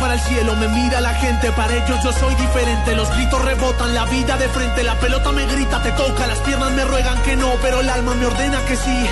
Para 0.00 0.14
el 0.14 0.20
cielo, 0.20 0.54
me 0.56 0.68
mira 0.68 1.00
la 1.00 1.14
gente, 1.14 1.50
para 1.52 1.72
ellos 1.72 1.98
yo 2.02 2.12
soy 2.12 2.34
diferente. 2.34 2.94
Los 2.94 3.08
gritos 3.14 3.40
rebotan, 3.42 3.94
la 3.94 4.04
vida 4.06 4.36
de 4.36 4.48
frente, 4.48 4.82
la 4.82 4.98
pelota 4.98 5.32
me 5.32 5.46
grita, 5.46 5.82
te 5.82 5.92
toca, 5.92 6.26
las 6.26 6.40
piernas 6.40 6.72
me 6.72 6.84
ruegan 6.84 7.22
que 7.22 7.36
no, 7.36 7.52
pero 7.62 7.80
el 7.80 7.88
alma 7.88 8.14
me 8.14 8.26
ordena 8.26 8.60
que 8.66 8.76
sí. 8.76 9.06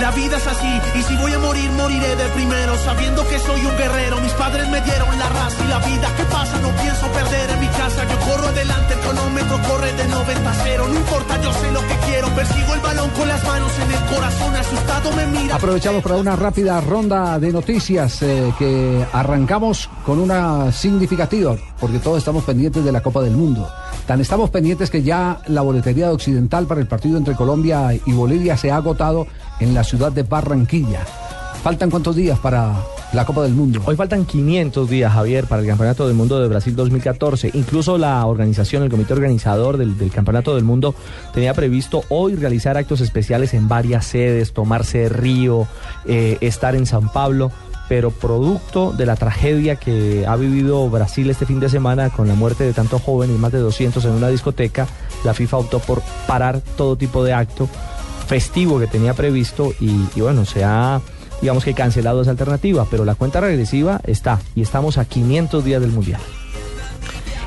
La 0.00 0.12
vida 0.12 0.36
es 0.36 0.46
así, 0.46 0.80
y 0.94 1.02
si 1.02 1.16
voy 1.16 1.32
a 1.32 1.38
morir, 1.40 1.70
moriré 1.72 2.14
de 2.14 2.28
primero, 2.28 2.78
sabiendo 2.78 3.26
que 3.26 3.38
soy 3.40 3.66
un 3.66 3.76
guerrero. 3.76 4.20
Mis 4.20 4.32
padres 4.32 4.68
me 4.68 4.80
dieron 4.80 5.18
la 5.18 5.28
raza 5.28 5.64
y 5.64 5.68
la 5.68 5.78
vida 5.78 6.14
que 6.16 6.22
pasa, 6.24 6.56
no 6.60 6.70
pienso 6.80 7.06
perder 7.08 7.50
en 7.50 7.60
mi 7.60 7.66
casa. 7.66 8.04
Yo 8.08 8.18
corro 8.20 8.46
adelante, 8.46 8.94
el 8.94 9.00
cronómetro 9.00 9.58
corre 9.68 9.92
de 9.94 10.06
90 10.06 10.50
a 10.50 10.54
0. 10.54 10.86
No 10.88 10.94
importa, 10.94 11.42
yo 11.42 11.52
sé 11.52 11.72
lo 11.72 11.80
que 11.80 11.96
quiero, 12.06 12.28
persigo 12.28 12.74
el 12.74 12.80
balón 12.80 13.10
con 13.10 13.26
las 13.26 13.44
manos 13.44 13.72
en 13.78 13.90
el 13.90 14.14
corazón, 14.14 14.54
asustado 14.54 15.12
me 15.16 15.26
mira. 15.26 15.56
Aprovechamos 15.56 16.02
para 16.02 16.16
una 16.16 16.36
rápida 16.36 16.80
ronda 16.80 17.38
de 17.40 17.52
noticias 17.52 18.22
eh, 18.22 18.52
que 18.56 19.04
arrancamos 19.12 19.90
con 20.06 20.20
una 20.20 20.70
significativa, 20.70 21.56
porque 21.80 21.98
todos 21.98 22.18
estamos 22.18 22.44
pendientes 22.44 22.84
de 22.84 22.92
la 22.92 23.02
Copa 23.02 23.20
del 23.20 23.36
Mundo. 23.36 23.68
Tan 24.06 24.20
estamos 24.20 24.48
pendientes 24.50 24.90
que 24.90 25.02
ya 25.02 25.40
la 25.48 25.60
boletería 25.60 26.06
de 26.06 26.14
Occidental 26.14 26.66
para 26.66 26.80
el 26.80 26.86
partido 26.86 27.18
entre 27.18 27.34
Colombia 27.34 27.92
y 27.92 28.12
Bolivia 28.12 28.56
se 28.56 28.70
ha 28.70 28.76
agotado 28.76 29.26
en 29.60 29.74
la 29.74 29.84
ciudad 29.88 30.12
de 30.12 30.22
Barranquilla. 30.22 31.00
¿Faltan 31.62 31.90
cuántos 31.90 32.14
días 32.14 32.38
para 32.38 32.74
la 33.12 33.24
Copa 33.24 33.42
del 33.42 33.54
Mundo? 33.54 33.80
Hoy 33.86 33.96
faltan 33.96 34.26
500 34.26 34.88
días, 34.88 35.12
Javier, 35.12 35.46
para 35.46 35.62
el 35.62 35.66
Campeonato 35.66 36.06
del 36.06 36.14
Mundo 36.14 36.38
de 36.40 36.46
Brasil 36.46 36.76
2014. 36.76 37.50
Incluso 37.54 37.96
la 37.96 38.24
organización, 38.26 38.82
el 38.82 38.90
comité 38.90 39.14
organizador 39.14 39.78
del, 39.78 39.96
Campeonato 40.12 40.54
del 40.54 40.64
Mundo 40.64 40.94
tenía 41.32 41.54
previsto 41.54 42.04
hoy 42.10 42.36
realizar 42.36 42.76
actos 42.76 43.00
especiales 43.00 43.54
en 43.54 43.66
varias 43.66 44.04
sedes, 44.04 44.52
tomarse 44.52 45.08
río, 45.08 45.66
eh, 46.06 46.36
estar 46.42 46.76
en 46.76 46.86
San 46.86 47.08
Pablo 47.08 47.50
pero 47.88 48.10
producto 48.10 48.92
de 48.92 49.06
la 49.06 49.16
tragedia 49.16 49.76
que 49.76 50.26
ha 50.26 50.36
vivido 50.36 50.90
Brasil 50.90 51.30
este 51.30 51.46
fin 51.46 51.58
de 51.58 51.70
semana 51.70 52.10
con 52.10 52.28
la 52.28 52.34
muerte 52.34 52.64
de 52.64 52.74
tantos 52.74 53.00
jóvenes, 53.00 53.38
más 53.38 53.50
de 53.50 53.60
200 53.60 54.04
en 54.04 54.10
una 54.10 54.28
discoteca, 54.28 54.86
la 55.24 55.32
FIFA 55.32 55.56
optó 55.56 55.78
por 55.78 56.02
parar 56.26 56.60
todo 56.76 56.96
tipo 56.96 57.24
de 57.24 57.32
acto 57.32 57.66
festivo 58.28 58.78
que 58.78 58.86
tenía 58.86 59.14
previsto 59.14 59.72
y, 59.80 60.20
bueno, 60.20 60.44
se 60.44 60.62
ha 60.62 61.00
digamos 61.40 61.64
que 61.64 61.72
cancelado 61.72 62.22
esa 62.22 62.32
alternativa, 62.32 62.84
pero 62.90 63.04
la 63.04 63.14
cuenta 63.14 63.40
regresiva 63.40 64.00
está 64.04 64.40
y 64.56 64.62
estamos 64.62 64.98
a 64.98 65.04
500 65.04 65.64
días 65.64 65.80
del 65.80 65.92
Mundial. 65.92 66.20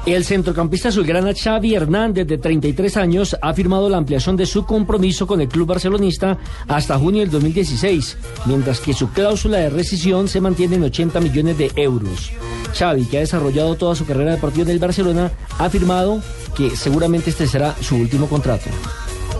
El 0.06 0.26
centrocampista 0.26 0.90
azulgrana 0.90 1.34
Xavi 1.36 1.76
Hernández, 1.76 2.26
de 2.26 2.40
33 2.40 2.98
años, 2.98 3.38
ha 3.40 3.54
firmado 3.54 3.88
la 3.88 3.98
ampliación 3.98 4.36
de 4.36 4.48
su 4.48 4.66
compromiso 4.66 5.28
con 5.28 5.42
el 5.42 5.48
club 5.48 5.68
barcelonista 5.68 6.40
hasta 6.68 6.98
junio 6.98 7.20
del 7.22 7.30
2016, 7.30 8.18
mientras 8.46 8.80
que 8.80 8.94
su 8.94 9.12
cláusula 9.12 9.58
de 9.58 9.70
rescisión 9.70 10.28
se 10.28 10.42
mantiene 10.42 10.78
en 10.78 10.86
80 10.86 11.20
millones 11.20 11.58
de 11.58 11.72
euros. 11.76 12.32
Xavi, 12.74 13.06
que 13.06 13.18
ha 13.18 13.20
desarrollado 13.20 13.76
toda 13.76 13.94
su 13.94 14.06
carrera 14.06 14.32
deportiva 14.32 14.64
en 14.64 14.72
el 14.72 14.80
Barcelona, 14.80 15.32
ha 15.60 15.66
afirmado 15.66 16.20
que 16.58 16.76
seguramente 16.76 17.30
este 17.30 17.46
será 17.46 17.76
su 17.82 17.98
último 17.98 18.28
contrato. 18.28 18.70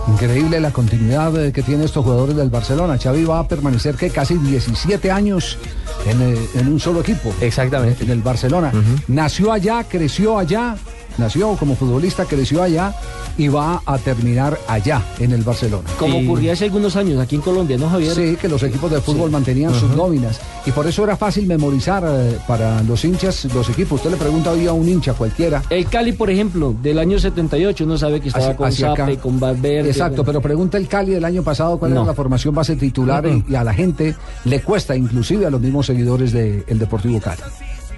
Increíble 0.08 0.60
la 0.60 0.72
continuidad 0.72 1.44
eh, 1.44 1.52
que 1.52 1.62
tienen 1.62 1.84
estos 1.84 2.04
jugadores 2.04 2.36
del 2.36 2.50
Barcelona. 2.50 2.98
Xavi 2.98 3.24
va 3.24 3.38
a 3.38 3.48
permanecer 3.48 3.94
que 3.94 4.10
casi 4.10 4.34
17 4.34 5.10
años 5.10 5.58
en, 6.06 6.20
eh, 6.20 6.38
en 6.54 6.68
un 6.68 6.80
solo 6.80 7.00
equipo. 7.00 7.32
Exactamente. 7.40 8.04
En 8.04 8.10
el 8.10 8.20
Barcelona. 8.20 8.72
Nació 9.06 9.52
allá, 9.52 9.84
creció 9.84 10.38
allá, 10.38 10.76
nació 11.18 11.54
como 11.56 11.74
futbolista, 11.76 12.24
creció 12.24 12.62
allá 12.62 12.94
y 13.38 13.48
va 13.48 13.82
a 13.86 13.98
terminar 13.98 14.58
allá, 14.68 15.02
en 15.18 15.32
el 15.32 15.42
Barcelona. 15.42 15.88
Como 15.98 16.18
ocurría 16.18 16.52
hace 16.52 16.66
algunos 16.66 16.96
años 16.96 17.20
aquí 17.20 17.36
en 17.36 17.40
Colombia, 17.42 17.76
¿no, 17.78 17.88
Javier? 17.88 18.14
Sí, 18.14 18.36
que 18.40 18.48
los 18.48 18.62
equipos 18.62 18.90
de 18.90 19.00
fútbol 19.00 19.28
Sí. 19.28 19.32
mantenían 19.32 19.74
sus 19.74 19.90
nóminas. 19.96 20.40
Y 20.66 20.70
por 20.70 20.86
eso 20.86 21.02
era 21.04 21.16
fácil 21.16 21.46
memorizar 21.46 22.04
eh, 22.06 22.38
para 22.46 22.82
los 22.82 23.04
hinchas 23.04 23.46
los 23.54 23.68
equipos. 23.68 24.00
Usted 24.00 24.10
le 24.10 24.16
pregunta 24.16 24.50
hoy 24.52 24.66
a 24.66 24.72
un 24.72 24.88
hincha 24.88 25.14
cualquiera. 25.14 25.62
El 25.70 25.86
Cali, 25.86 26.12
por 26.12 26.30
ejemplo, 26.30 26.74
del 26.82 26.98
año 26.98 27.18
78, 27.18 27.84
uno 27.84 27.96
sabe 27.98 28.20
que 28.20 28.28
estaba 28.28 28.44
Hacia- 28.46 28.56
con 28.56 28.68
hacia 28.68 28.92
acá. 28.92 29.04
Zape, 29.06 29.18
con 29.18 29.40
Valverde. 29.40 29.88
Exacto, 29.90 30.24
pero 30.24 30.40
pregunta 30.40 30.78
el 30.78 30.86
Cali 30.88 31.12
del 31.12 31.24
año 31.24 31.42
pasado 31.42 31.78
cuál 31.78 31.92
No. 31.94 32.00
era 32.02 32.06
la 32.08 32.14
formación 32.14 32.54
base 32.54 32.76
titular 32.76 33.24
y 33.48 33.54
a 33.54 33.64
la 33.64 33.74
gente 33.74 34.14
le 34.44 34.60
cuesta, 34.62 34.94
inclusive 34.94 35.46
a 35.46 35.50
los 35.50 35.60
mismos 35.60 35.86
seguidores 35.86 36.32
del 36.32 36.78
Deportivo 36.78 37.20
Cali. 37.20 37.40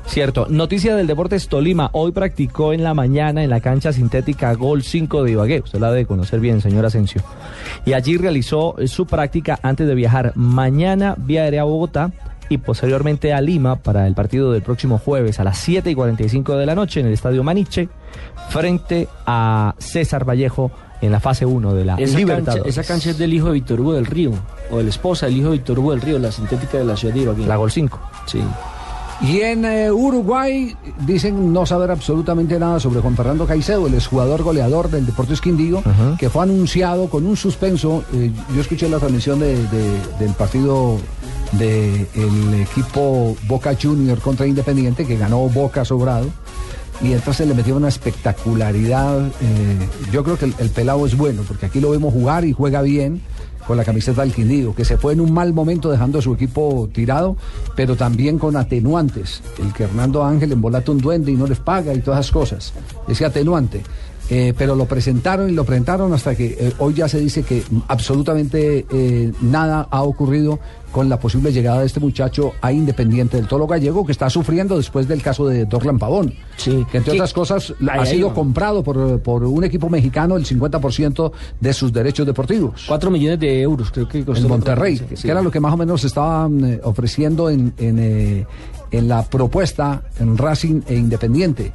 Cierto. 0.06 0.46
Noticia 0.48 0.94
del 0.96 1.06
Deportes 1.06 1.48
Tolima. 1.48 1.90
Hoy 1.92 2.12
practicó 2.12 2.72
en 2.72 2.84
la 2.84 2.94
mañana 2.94 3.42
en 3.42 3.50
la 3.50 3.60
cancha 3.60 3.92
sintética 3.92 4.52
Gol 4.54 4.82
5 4.82 5.24
de 5.24 5.32
Ibagué. 5.32 5.60
Usted 5.60 5.80
la 5.80 5.90
debe 5.90 6.06
conocer 6.06 6.40
bien, 6.40 6.60
señor 6.60 6.84
Asensio. 6.86 7.22
Y 7.84 7.94
allí 7.94 8.16
realizó 8.16 8.78
eh, 8.78 8.86
su 8.86 9.06
práctica 9.06 9.58
antes 9.62 9.86
de 9.86 9.94
viajar 9.94 10.32
mañana 10.36 11.14
vía 11.18 11.42
aérea 11.42 11.62
a 11.62 11.64
Bogotá 11.64 12.12
y 12.48 12.58
posteriormente 12.58 13.32
a 13.32 13.40
Lima 13.40 13.76
para 13.76 14.06
el 14.06 14.14
partido 14.14 14.52
del 14.52 14.62
próximo 14.62 14.98
jueves 14.98 15.40
a 15.40 15.44
las 15.44 15.58
7 15.58 15.90
y 15.90 15.94
45 15.94 16.56
de 16.56 16.66
la 16.66 16.74
noche 16.74 17.00
en 17.00 17.06
el 17.06 17.12
Estadio 17.14 17.42
Maniche 17.42 17.88
frente 18.50 19.08
a 19.26 19.74
César 19.78 20.28
Vallejo 20.28 20.70
en 21.00 21.10
la 21.10 21.20
fase 21.20 21.46
1 21.46 21.74
de 21.74 21.84
la 21.84 21.94
Esa 21.94 22.02
cancha, 22.04 22.18
Libertadores. 22.18 22.78
esa 22.78 22.84
cancha 22.86 23.10
es 23.10 23.18
del 23.18 23.32
hijo 23.32 23.46
de 23.46 23.54
Víctor 23.54 23.80
Hugo 23.80 23.94
del 23.94 24.06
Río, 24.06 24.32
o 24.70 24.78
de 24.78 24.84
la 24.84 24.90
esposa 24.90 25.26
del 25.26 25.36
hijo 25.38 25.46
de 25.50 25.56
Víctor 25.56 25.78
Hugo 25.78 25.90
del 25.92 26.00
Río, 26.02 26.18
la 26.18 26.30
sintética 26.30 26.78
de 26.78 26.84
la 26.84 26.96
ciudad 26.96 27.14
de 27.14 27.20
Ibagué. 27.22 27.46
La 27.46 27.56
Gol 27.56 27.70
5. 27.70 28.00
Sí. 28.26 28.42
Y 29.22 29.40
en 29.40 29.64
eh, 29.64 29.90
Uruguay 29.90 30.76
dicen 31.06 31.52
no 31.52 31.64
saber 31.64 31.90
absolutamente 31.90 32.58
nada 32.58 32.78
sobre 32.80 33.00
Juan 33.00 33.16
Fernando 33.16 33.46
Caicedo, 33.46 33.86
el 33.86 33.94
exjugador 33.94 34.42
goleador 34.42 34.90
del 34.90 35.06
Deportes 35.06 35.40
Quindío, 35.40 35.82
que 36.18 36.28
fue 36.28 36.42
anunciado 36.42 37.08
con 37.08 37.24
un 37.26 37.36
suspenso. 37.36 38.04
eh, 38.12 38.30
yo 38.54 38.60
escuché 38.60 38.88
la 38.88 38.98
transmisión 38.98 39.38
de- 39.38 39.56
de- 39.68 40.00
del 40.18 40.32
partido 40.36 40.98
del 41.52 42.54
equipo 42.60 43.36
Boca 43.46 43.74
Junior 43.80 44.18
contra 44.20 44.46
Independiente, 44.46 45.06
que 45.06 45.16
ganó 45.16 45.48
Boca 45.48 45.84
sobrado. 45.84 46.26
Y 47.00 47.12
entonces 47.12 47.46
le 47.48 47.54
metió 47.54 47.76
una 47.76 47.88
espectacularidad. 47.88 49.18
eh, 49.40 49.88
yo 50.12 50.22
creo 50.24 50.36
que 50.38 50.44
el, 50.46 50.54
el 50.58 50.70
pelado 50.70 51.06
es 51.06 51.16
bueno, 51.16 51.42
porque 51.46 51.66
aquí 51.66 51.80
lo 51.80 51.90
vemos 51.90 52.12
jugar 52.12 52.44
y 52.44 52.52
juega 52.52 52.82
bien 52.82 53.20
con 53.66 53.76
la 53.76 53.84
camiseta 53.84 54.22
del 54.22 54.32
Quindío, 54.32 54.74
que 54.74 54.84
se 54.84 54.98
fue 54.98 55.12
en 55.12 55.20
un 55.20 55.32
mal 55.32 55.52
momento 55.52 55.90
dejando 55.90 56.18
a 56.18 56.22
su 56.22 56.34
equipo 56.34 56.88
tirado, 56.92 57.36
pero 57.74 57.96
también 57.96 58.38
con 58.38 58.56
atenuantes. 58.56 59.42
El 59.58 59.72
que 59.72 59.84
Hernando 59.84 60.24
Ángel 60.24 60.52
embolata 60.52 60.92
un 60.92 60.98
duende 60.98 61.32
y 61.32 61.36
no 61.36 61.46
les 61.46 61.58
paga 61.58 61.94
y 61.94 62.00
todas 62.00 62.20
esas 62.20 62.32
cosas. 62.32 62.72
Ese 63.08 63.24
atenuante. 63.24 63.82
Eh, 64.30 64.54
pero 64.56 64.74
lo 64.74 64.86
presentaron 64.86 65.50
y 65.50 65.52
lo 65.52 65.64
presentaron 65.64 66.12
hasta 66.14 66.34
que 66.34 66.56
eh, 66.58 66.72
hoy 66.78 66.94
ya 66.94 67.08
se 67.08 67.20
dice 67.20 67.42
que 67.42 67.62
absolutamente 67.88 68.86
eh, 68.90 69.32
nada 69.42 69.86
ha 69.90 70.02
ocurrido 70.02 70.58
con 70.92 71.08
la 71.08 71.18
posible 71.18 71.52
llegada 71.52 71.80
de 71.80 71.86
este 71.86 71.98
muchacho 72.00 72.52
a 72.62 72.70
Independiente 72.72 73.36
del 73.36 73.48
Tolo 73.48 73.66
Gallego, 73.66 74.06
que 74.06 74.12
está 74.12 74.30
sufriendo 74.30 74.76
después 74.76 75.08
del 75.08 75.20
caso 75.22 75.46
de 75.46 75.66
Dorlan 75.66 75.98
Pavón. 75.98 76.32
Que 76.62 76.70
entre 76.96 77.02
Sí. 77.02 77.10
otras 77.18 77.32
cosas 77.32 77.74
Ahí, 77.80 77.98
ha 78.00 78.06
sido 78.06 78.32
comprado 78.32 78.82
por, 78.84 79.20
por 79.20 79.42
un 79.44 79.64
equipo 79.64 79.90
mexicano 79.90 80.36
el 80.36 80.46
50% 80.46 81.32
de 81.60 81.72
sus 81.74 81.92
derechos 81.92 82.24
deportivos. 82.26 82.84
4 82.86 83.10
millones 83.10 83.40
de 83.40 83.60
euros, 83.60 83.90
creo 83.90 84.08
que 84.08 84.24
costó 84.24 84.44
En 84.44 84.48
Monterrey, 84.50 84.96
sí. 84.96 85.22
que 85.22 85.30
era 85.30 85.42
lo 85.42 85.50
que 85.50 85.58
más 85.60 85.74
o 85.74 85.76
menos 85.76 86.04
estaban 86.04 86.64
eh, 86.64 86.80
ofreciendo 86.84 87.50
en, 87.50 87.74
en, 87.76 87.98
eh, 87.98 88.46
en 88.92 89.08
la 89.08 89.22
propuesta 89.24 90.02
en 90.20 90.38
Racing 90.38 90.82
e 90.86 90.94
Independiente, 90.94 91.72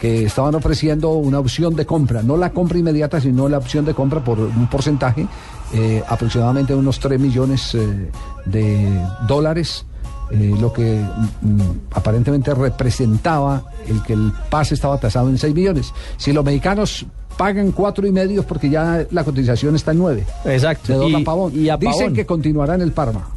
que 0.00 0.24
estaban 0.24 0.54
ofreciendo 0.54 1.10
una 1.12 1.38
opción 1.40 1.74
de 1.74 1.84
compra, 1.86 2.22
no 2.22 2.36
la 2.36 2.50
compra 2.50 2.78
inmediata, 2.78 3.20
sino 3.20 3.48
la 3.48 3.58
opción 3.58 3.84
de 3.84 3.94
compra 3.94 4.22
por 4.22 4.38
un 4.38 4.68
porcentaje, 4.68 5.26
eh, 5.74 6.02
aproximadamente 6.08 6.74
unos 6.74 6.98
3 7.00 7.18
millones 7.20 7.74
eh, 7.74 8.10
de 8.46 9.00
dólares. 9.26 9.84
eh, 10.30 10.54
lo 10.60 10.70
que 10.72 11.00
mm, 11.40 11.60
aparentemente 11.94 12.52
representaba 12.54 13.62
el 13.86 14.02
que 14.02 14.12
el 14.12 14.30
pase 14.50 14.74
estaba 14.74 14.98
tasado 14.98 15.28
en 15.30 15.38
6 15.38 15.54
millones. 15.54 15.92
Si 16.18 16.32
los 16.34 16.44
mexicanos 16.44 17.06
pagan 17.38 17.70
cuatro 17.72 18.06
y 18.06 18.10
medio 18.12 18.42
porque 18.42 18.68
ya 18.68 19.06
la 19.10 19.24
cotización 19.24 19.74
está 19.76 19.92
en 19.92 19.98
nueve. 19.98 20.26
Exacto. 20.44 20.98
De 20.98 21.06
Y- 21.08 21.12
y 21.54 21.68
a 21.70 21.76
Dicen 21.76 22.12
que 22.12 22.26
continuará 22.26 22.74
en 22.74 22.82
el 22.82 22.92
Parma. 22.92 23.28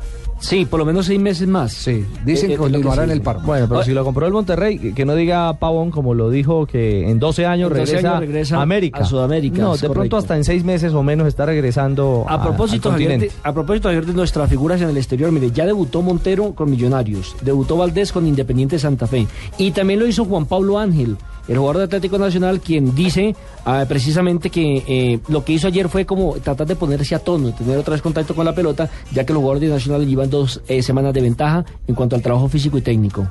Sí, 0.42 0.66
por 0.66 0.80
lo 0.80 0.86
menos 0.86 1.06
seis 1.06 1.20
meses 1.20 1.48
más. 1.48 1.72
Sí, 1.72 2.04
dicen 2.26 2.50
que 2.50 2.58
continuará 2.58 3.04
en 3.04 3.12
el 3.12 3.22
Parma. 3.22 3.44
Bueno, 3.46 3.68
pero 3.70 3.80
Ah. 3.82 3.84
si 3.86 3.92
lo 3.92 4.04
compró 4.04 4.26
el 4.26 4.34
Monterrey, 4.34 4.92
que- 4.94 5.06
no 5.06 5.16
diga 5.16 5.54
Pavón 5.54 5.92
como 5.92 6.14
lo 6.16 6.30
dijo 6.30 6.66
que 6.66 7.10
en 7.10 7.20
12 7.20 7.46
años, 7.46 7.72
En 7.72 7.78
12 7.78 7.92
regresa, 7.92 8.10
años 8.10 8.20
regresa 8.22 8.58
a 8.58 8.62
América. 8.64 9.00
a 9.02 9.06
Sudamérica, 9.06 9.62
No, 9.62 9.78
de 9.78 9.90
pronto 9.90 10.18
hasta 10.18 10.36
en 10.36 10.44
seis 10.44 10.64
meses 10.64 10.94
o 10.94 11.04
menos 11.04 11.28
está 11.28 11.46
regresando 11.46 12.26
A 12.28 12.42
propósito, 12.42 12.90
al 12.90 12.96
continente. 12.96 13.28
de, 13.28 13.32
a 13.44 13.54
propósito, 13.54 13.88
Javier, 13.90 14.06
de 14.08 14.14
nuestras 14.14 14.50
figuras 14.50 14.82
en 14.82 14.90
el 14.90 14.98
exterior, 14.98 15.32
mire, 15.32 15.52
ya 15.52 15.66
debutó 15.66 16.02
Montero 16.02 16.54
con 16.56 16.70
Millonarios, 16.72 17.36
debutó 17.42 17.78
Valdés 17.78 18.12
con 18.12 18.26
Independiente 18.28 18.80
Santa 18.80 19.06
Fe 19.08 19.28
y 19.60 19.72
también 19.72 20.00
lo 20.00 20.08
hizo 20.08 20.26
Juan 20.26 20.46
Pablo 20.48 20.80
Ángel, 20.80 21.18
el 21.48 21.58
jugador 21.58 21.78
de 21.80 21.84
Atlético 21.86 22.18
Nacional, 22.18 22.62
quien 22.62 22.96
dice 22.96 23.36
ah, 23.66 23.86
precisamente 23.88 24.50
que 24.50 24.84
eh, 24.88 25.20
lo 25.28 25.44
que 25.44 25.54
hizo 25.54 25.68
ayer 25.68 25.88
fue 25.90 26.06
como 26.06 26.34
tratar 26.36 26.66
de 26.66 26.76
ponerse 26.76 27.14
a 27.16 27.20
tono, 27.20 27.54
tener 27.54 27.78
otra 27.78 27.94
vez 27.94 28.02
contacto 28.02 28.34
con 28.36 28.46
la 28.46 28.56
pelota, 28.56 28.90
ya 29.12 29.24
que 29.26 29.34
los 29.34 29.42
jugadores 29.42 29.68
de 29.70 29.76
Nacional 29.76 30.08
llevan 30.08 30.30
dos 30.32 30.62
eh, 30.68 30.82
semanas 30.82 31.14
de 31.14 31.22
ventaja 31.22 31.64
en 31.88 31.94
cuanto 31.94 32.16
al 32.16 32.24
trabajo 32.24 32.48
físico 32.48 32.78
y 32.80 32.82
técnico. 32.82 33.28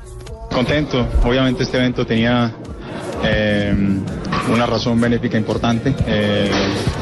Contento, 0.52 1.06
obviamente 1.24 1.64
este 1.64 1.78
evento 1.78 2.06
tenía 2.06 2.52
eh, 3.24 3.74
una 4.52 4.66
razón 4.66 5.00
benéfica 5.00 5.36
importante. 5.36 5.94
Eh, 6.06 6.50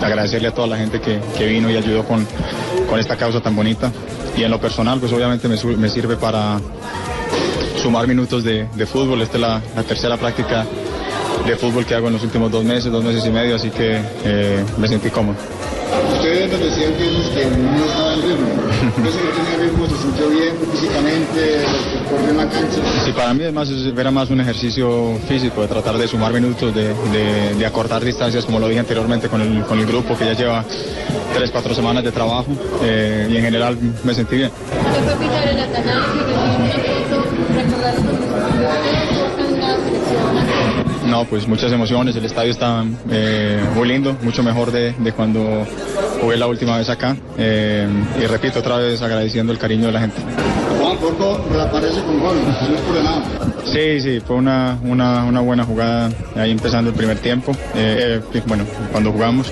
agradecerle 0.01 0.49
a 0.49 0.55
toda 0.55 0.69
la 0.69 0.77
gente 0.77 1.01
que, 1.01 1.19
que 1.37 1.47
vino 1.47 1.71
y 1.71 1.77
ayudó 1.77 2.05
con, 2.05 2.27
con 2.89 2.99
esta 2.99 3.17
causa 3.17 3.41
tan 3.41 3.55
bonita. 3.55 3.93
Y 4.37 4.45
en 4.45 4.51
lo 4.51 4.61
personal, 4.61 5.01
pues 5.01 5.13
obviamente 5.13 5.49
me, 5.49 5.57
me 5.77 5.89
sirve 5.89 6.17
para 6.17 6.61
sumar 7.83 8.07
minutos 8.07 8.45
de, 8.45 8.67
de 8.75 8.87
fútbol. 8.87 9.23
Esta 9.23 9.37
es 9.37 9.41
la, 9.41 9.63
la 9.77 9.83
tercera 9.83 10.17
práctica 10.17 10.65
de 11.47 11.57
fútbol 11.57 11.87
que 11.87 11.95
hago 11.95 12.09
en 12.09 12.15
los 12.15 12.23
últimos 12.23 12.51
dos 12.51 12.65
meses, 12.65 12.93
dos 12.93 13.03
meses 13.03 13.25
y 13.25 13.31
medio, 13.31 13.57
así 13.57 13.71
que 13.71 13.99
eh, 14.25 14.65
me 14.77 14.87
sentí 14.87 15.09
cómodo. 15.09 15.37
Ustedes 16.13 16.51
nos 16.53 16.61
decían 16.61 16.93
que, 16.93 17.05
que 17.35 17.47
no 17.47 17.85
estaba 17.85 18.15
en 18.15 18.21
ritmo. 18.81 18.93
Entonces 18.97 19.23
no 19.25 19.31
tenía 19.31 19.57
ritmo, 19.65 19.87
se 19.89 19.97
sintió 19.97 20.29
bien 20.29 20.55
físicamente, 20.73 21.65
corrió 22.11 22.31
en 22.31 22.37
la 22.37 22.49
cancha. 22.49 22.81
Sí, 23.05 23.13
para 23.13 23.35
mí 23.35 23.45
es 23.45 23.53
más, 23.53 23.69
era 23.71 24.11
más 24.11 24.31
un 24.31 24.41
ejercicio 24.41 25.19
físico, 25.29 25.63
de 25.63 25.69
tratar 25.69 25.97
de 25.99 26.09
sumar 26.09 26.33
minutos, 26.33 26.75
de, 26.75 26.89
de- 26.95 27.55
de 27.59 27.67
acortar 27.67 28.05
distancias, 28.05 28.45
como 28.45 28.59
lo 28.59 28.69
dije 28.69 28.81
anteriormente 28.81 29.29
con 29.29 29.41
el, 29.41 29.63
con 29.65 29.79
el 29.79 29.87
grupo 29.87 30.17
que 30.17 30.25
ya 30.27 30.33
lleva 30.35 30.65
tres, 31.35 31.51
cuatro 31.51 31.75
semanas 31.75 32.05
de 32.05 32.13
trabajo 32.13 32.47
eh, 32.83 33.29
y 33.31 33.37
en 33.37 33.43
general 33.43 33.79
me 34.05 34.15
sentí 34.15 34.37
bien. 34.37 34.51
No, 41.09 41.25
pues 41.25 41.49
muchas 41.49 41.73
emociones, 41.73 42.15
el 42.17 42.25
estadio 42.27 42.51
está 42.51 42.85
eh, 43.11 43.59
muy 43.75 43.89
lindo, 43.89 44.15
mucho 44.23 44.43
mejor 44.43 44.71
de, 44.71 44.93
de 44.93 45.13
cuando 45.13 45.67
jugué 46.21 46.37
la 46.37 46.47
última 46.47 46.77
vez 46.77 46.91
acá 46.91 47.17
eh, 47.39 47.89
y 48.23 48.27
repito 48.27 48.59
otra 48.59 48.77
vez 48.77 49.01
agradeciendo 49.01 49.53
el 49.53 49.59
cariño 49.59 49.87
de 49.87 49.93
la 49.93 50.01
gente. 50.01 50.17
Juan 50.81 50.99
Porco 50.99 51.41
reaparece 51.51 52.03
con 52.03 52.21
gol, 52.21 52.37
no 52.45 52.51
es. 52.51 53.73
Sí, 53.73 54.01
sí, 54.01 54.21
fue 54.21 54.37
una, 54.37 54.79
una, 54.83 55.25
una 55.25 55.41
buena 55.41 55.65
jugada 55.65 56.11
ahí 56.37 56.51
empezando 56.51 56.91
el 56.91 56.97
primer 56.97 57.19
tiempo, 57.19 57.53
eh, 57.75 58.21
bueno, 58.47 58.65
cuando 58.93 59.11
jugamos. 59.11 59.51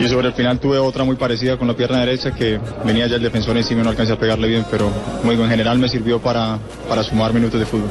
Y 0.00 0.08
sobre 0.08 0.28
el 0.28 0.34
final 0.34 0.58
tuve 0.58 0.78
otra 0.78 1.04
muy 1.04 1.16
parecida 1.16 1.58
con 1.58 1.68
la 1.68 1.74
pierna 1.74 2.00
derecha 2.00 2.34
que 2.34 2.58
venía 2.84 3.06
ya 3.06 3.16
el 3.16 3.22
defensor 3.22 3.56
encima 3.56 3.82
y 3.82 3.84
no 3.84 3.90
alcancé 3.90 4.14
a 4.14 4.18
pegarle 4.18 4.48
bien, 4.48 4.64
pero 4.70 4.90
muy 5.22 5.34
en 5.34 5.48
general 5.48 5.78
me 5.78 5.88
sirvió 5.88 6.18
para, 6.18 6.58
para 6.88 7.02
sumar 7.02 7.32
minutos 7.34 7.60
de 7.60 7.66
fútbol. 7.66 7.90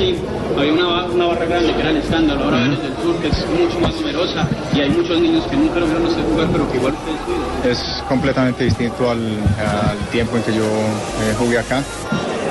Aquí, 0.00 0.16
había 0.58 0.72
una, 0.72 1.04
una 1.04 1.26
barra 1.26 1.44
grande 1.44 1.74
que 1.74 1.80
era 1.80 1.90
el 1.90 1.98
escándalo. 1.98 2.44
Ahora 2.44 2.64
eres 2.64 2.82
del 2.82 2.94
sur, 3.02 3.16
que 3.20 3.28
es 3.28 3.46
mucho 3.50 3.78
más 3.80 3.94
numerosa, 3.96 4.48
y 4.74 4.80
hay 4.80 4.88
muchos 4.88 5.20
niños 5.20 5.44
que 5.46 5.56
nunca 5.56 5.78
lo 5.78 5.84
vieron 5.84 6.06
usted 6.06 6.22
jugar, 6.32 6.48
pero 6.50 6.70
que 6.70 6.76
igual 6.78 6.94
ustedes. 6.94 7.78
Es 7.78 8.02
completamente 8.08 8.64
distinto 8.64 9.10
al, 9.10 9.18
al 9.20 9.98
tiempo 10.10 10.38
en 10.38 10.42
que 10.42 10.54
yo 10.54 10.64
eh, 10.64 11.34
jugué 11.38 11.58
acá. 11.58 11.82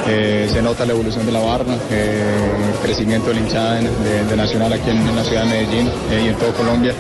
Eh, 0.08 0.48
se 0.52 0.62
nota 0.62 0.86
la 0.86 0.94
evolución 0.94 1.26
de 1.26 1.32
la 1.32 1.40
barra, 1.40 1.74
eh, 1.92 2.24
el 2.72 2.80
crecimiento 2.86 3.30
de 3.30 3.34
la 3.36 3.40
hinchada 3.42 3.74
de, 3.76 3.82
de- 3.82 4.26
de 4.26 4.36
Nacional 4.36 4.72
aquí 4.74 4.90
en, 4.92 4.98
en 5.08 5.16
la 5.16 5.24
ciudad 5.24 5.44
de 5.44 5.50
Medellín 5.50 5.90
y 6.24 6.28
en 6.28 6.36
todo 6.36 6.54
Colombia. 6.54 6.94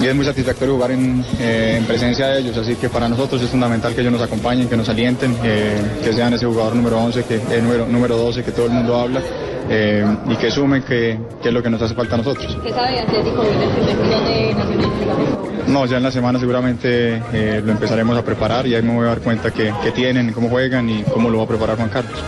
Y 0.00 0.06
es 0.06 0.14
muy 0.14 0.24
satisfactorio 0.24 0.74
jugar 0.74 0.92
en, 0.92 1.24
eh, 1.40 1.76
en 1.78 1.84
presencia 1.84 2.28
de 2.28 2.40
ellos, 2.40 2.56
así 2.56 2.76
que 2.76 2.88
para 2.88 3.08
nosotros 3.08 3.42
es 3.42 3.50
fundamental 3.50 3.94
que 3.94 4.00
ellos 4.00 4.12
nos 4.12 4.22
acompañen, 4.22 4.68
que 4.68 4.76
nos 4.76 4.88
alienten, 4.88 5.36
eh, 5.42 5.80
que 6.04 6.12
sean 6.12 6.32
ese 6.34 6.46
jugador 6.46 6.76
número 6.76 6.98
11, 6.98 7.24
que, 7.24 7.36
eh, 7.36 7.60
número, 7.60 7.86
número 7.86 8.16
12 8.16 8.44
que 8.44 8.52
todo 8.52 8.66
el 8.66 8.72
mundo 8.72 8.96
habla 8.96 9.20
eh, 9.68 10.04
y 10.28 10.36
que 10.36 10.50
sumen 10.50 10.82
que, 10.82 11.18
que 11.42 11.48
es 11.48 11.54
lo 11.54 11.62
que 11.62 11.70
nos 11.70 11.82
hace 11.82 11.94
falta 11.94 12.14
a 12.14 12.18
nosotros. 12.18 12.58
¿Qué 12.62 12.70
sabe 12.70 12.92
de 12.92 13.00
Atlético 13.00 13.42
el 13.42 13.48
primer 13.48 14.24
de 14.24 14.54
Nacional? 14.54 14.88
No, 15.66 15.84
ya 15.84 15.98
en 15.98 16.02
la 16.02 16.10
semana 16.10 16.38
seguramente 16.38 17.22
eh, 17.32 17.62
lo 17.64 17.72
empezaremos 17.72 18.16
a 18.16 18.24
preparar 18.24 18.66
y 18.66 18.74
ahí 18.74 18.82
me 18.82 18.94
voy 18.94 19.04
a 19.04 19.08
dar 19.08 19.20
cuenta 19.20 19.50
que, 19.50 19.72
que 19.82 19.90
tienen, 19.90 20.32
cómo 20.32 20.48
juegan 20.48 20.88
y 20.88 21.02
cómo 21.02 21.28
lo 21.28 21.38
va 21.38 21.44
a 21.44 21.48
preparar 21.48 21.76
Juan 21.76 21.90
Carlos. 21.90 22.18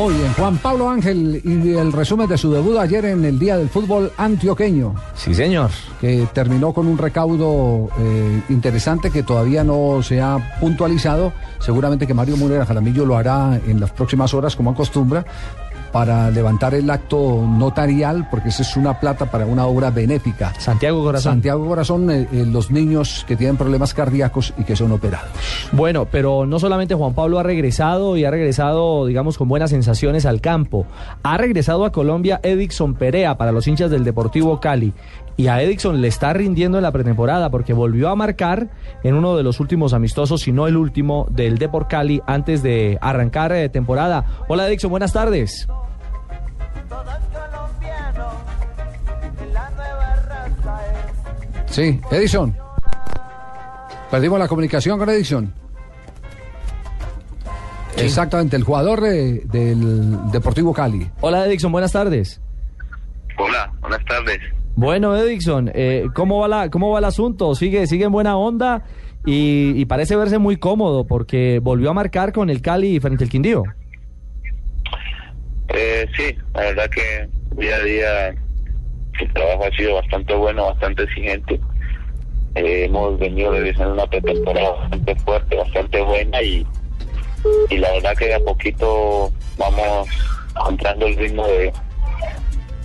Muy 0.00 0.14
bien, 0.14 0.32
Juan 0.32 0.56
Pablo 0.56 0.88
Ángel 0.88 1.42
y 1.44 1.74
el 1.74 1.92
resumen 1.92 2.26
de 2.26 2.38
su 2.38 2.50
debut 2.50 2.78
ayer 2.78 3.04
en 3.04 3.22
el 3.22 3.38
Día 3.38 3.58
del 3.58 3.68
Fútbol 3.68 4.10
Antioqueño. 4.16 4.94
Sí, 5.14 5.34
señor. 5.34 5.68
Que 6.00 6.26
terminó 6.32 6.72
con 6.72 6.86
un 6.86 6.96
recaudo 6.96 7.90
eh, 7.98 8.42
interesante 8.48 9.10
que 9.10 9.22
todavía 9.22 9.62
no 9.62 10.02
se 10.02 10.22
ha 10.22 10.56
puntualizado. 10.58 11.34
Seguramente 11.58 12.06
que 12.06 12.14
Mario 12.14 12.38
Murera 12.38 12.64
Jaramillo 12.64 13.04
lo 13.04 13.18
hará 13.18 13.60
en 13.66 13.78
las 13.78 13.90
próximas 13.90 14.32
horas, 14.32 14.56
como 14.56 14.70
acostumbra, 14.70 15.26
para 15.92 16.30
levantar 16.30 16.74
el 16.74 16.88
acto 16.90 17.44
notarial, 17.46 18.28
porque 18.30 18.50
esa 18.50 18.62
es 18.62 18.76
una 18.76 18.98
plata 18.98 19.26
para 19.26 19.46
una 19.46 19.66
obra 19.66 19.90
benéfica. 19.90 20.52
Santiago 20.58 21.02
Corazón. 21.02 21.32
Santiago 21.32 21.66
Corazón, 21.66 22.10
eh, 22.10 22.28
eh, 22.32 22.46
los 22.46 22.70
niños 22.70 23.24
que 23.26 23.36
tienen 23.36 23.56
problemas 23.56 23.94
cardíacos 23.94 24.54
y 24.58 24.64
que 24.64 24.76
son 24.76 24.92
operados. 24.92 25.28
Bueno, 25.72 26.06
pero 26.10 26.46
no 26.46 26.58
solamente 26.58 26.94
Juan 26.94 27.14
Pablo 27.14 27.38
ha 27.38 27.42
regresado 27.42 28.16
y 28.16 28.24
ha 28.24 28.30
regresado, 28.30 29.06
digamos, 29.06 29.38
con 29.38 29.48
buenas 29.48 29.70
sensaciones 29.70 30.26
al 30.26 30.40
campo. 30.40 30.86
Ha 31.22 31.36
regresado 31.36 31.84
a 31.84 31.92
Colombia 31.92 32.40
Edixon 32.42 32.94
Perea 32.94 33.36
para 33.36 33.52
los 33.52 33.66
hinchas 33.66 33.90
del 33.90 34.04
Deportivo 34.04 34.60
Cali. 34.60 34.92
Y 35.36 35.46
a 35.48 35.62
Edixon 35.62 36.00
le 36.02 36.08
está 36.08 36.32
rindiendo 36.34 36.76
en 36.78 36.82
la 36.82 36.92
pretemporada 36.92 37.50
porque 37.50 37.72
volvió 37.72 38.10
a 38.10 38.16
marcar 38.16 38.68
en 39.02 39.14
uno 39.14 39.36
de 39.36 39.42
los 39.42 39.58
últimos 39.60 39.94
amistosos, 39.94 40.42
si 40.42 40.52
no 40.52 40.66
el 40.66 40.76
último, 40.76 41.26
del 41.30 41.56
Deport 41.56 41.88
Cali 41.88 42.20
antes 42.26 42.62
de 42.62 42.98
arrancar 43.00 43.52
eh, 43.52 43.68
temporada. 43.70 44.24
Hola 44.48 44.68
Edixon, 44.68 44.90
buenas 44.90 45.12
tardes. 45.14 45.66
Sí, 51.66 52.00
Edison. 52.10 52.56
Perdimos 54.10 54.38
la 54.38 54.48
comunicación 54.48 54.98
con 54.98 55.08
Edison. 55.08 55.52
Exactamente, 57.96 58.56
el 58.56 58.64
jugador 58.64 59.00
de- 59.00 59.42
del 59.46 60.30
Deportivo 60.30 60.72
Cali. 60.72 61.08
Hola 61.20 61.46
Edixon, 61.46 61.70
buenas 61.70 61.92
tardes. 61.92 62.40
Hola, 63.38 63.72
buenas 63.80 64.04
tardes. 64.04 64.40
Bueno, 64.80 65.14
Edixon, 65.14 65.70
eh, 65.74 66.06
¿cómo, 66.14 66.38
va 66.38 66.48
la, 66.48 66.70
¿cómo 66.70 66.90
va 66.90 67.00
el 67.00 67.04
asunto? 67.04 67.54
¿Sigue, 67.54 67.86
sigue 67.86 68.06
en 68.06 68.12
buena 68.12 68.38
onda? 68.38 68.82
Y, 69.26 69.78
y 69.78 69.84
parece 69.84 70.16
verse 70.16 70.38
muy 70.38 70.56
cómodo 70.56 71.06
porque 71.06 71.58
volvió 71.62 71.90
a 71.90 71.92
marcar 71.92 72.32
con 72.32 72.48
el 72.48 72.62
Cali 72.62 72.98
frente 72.98 73.24
al 73.24 73.28
Quindío. 73.28 73.62
Eh, 75.68 76.06
sí, 76.16 76.34
la 76.54 76.62
verdad 76.62 76.88
que 76.88 77.28
día 77.56 77.76
a 77.76 77.80
día 77.80 78.28
el 79.20 79.32
trabajo 79.34 79.64
ha 79.70 79.76
sido 79.76 79.96
bastante 79.96 80.34
bueno, 80.34 80.64
bastante 80.68 81.02
exigente. 81.02 81.60
Eh, 82.54 82.84
hemos 82.86 83.18
venido 83.18 83.52
realizando 83.52 83.92
una 83.92 84.06
pretemporada 84.06 84.70
bastante 84.70 85.14
fuerte, 85.16 85.56
bastante 85.56 86.00
buena 86.00 86.40
y, 86.40 86.66
y 87.68 87.76
la 87.76 87.92
verdad 87.92 88.16
que 88.16 88.28
de 88.28 88.34
a 88.34 88.40
poquito 88.40 89.30
vamos 89.58 90.08
encontrando 90.56 91.06
el 91.06 91.16
ritmo 91.16 91.46
de, 91.46 91.70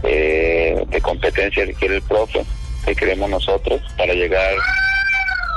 de, 0.05 0.85
de 0.87 1.01
competencia 1.01 1.65
que 1.65 1.73
quiere 1.73 1.95
el 1.97 2.01
profe, 2.03 2.45
que 2.85 2.95
queremos 2.95 3.29
nosotros 3.29 3.81
para 3.97 4.13
llegar 4.13 4.53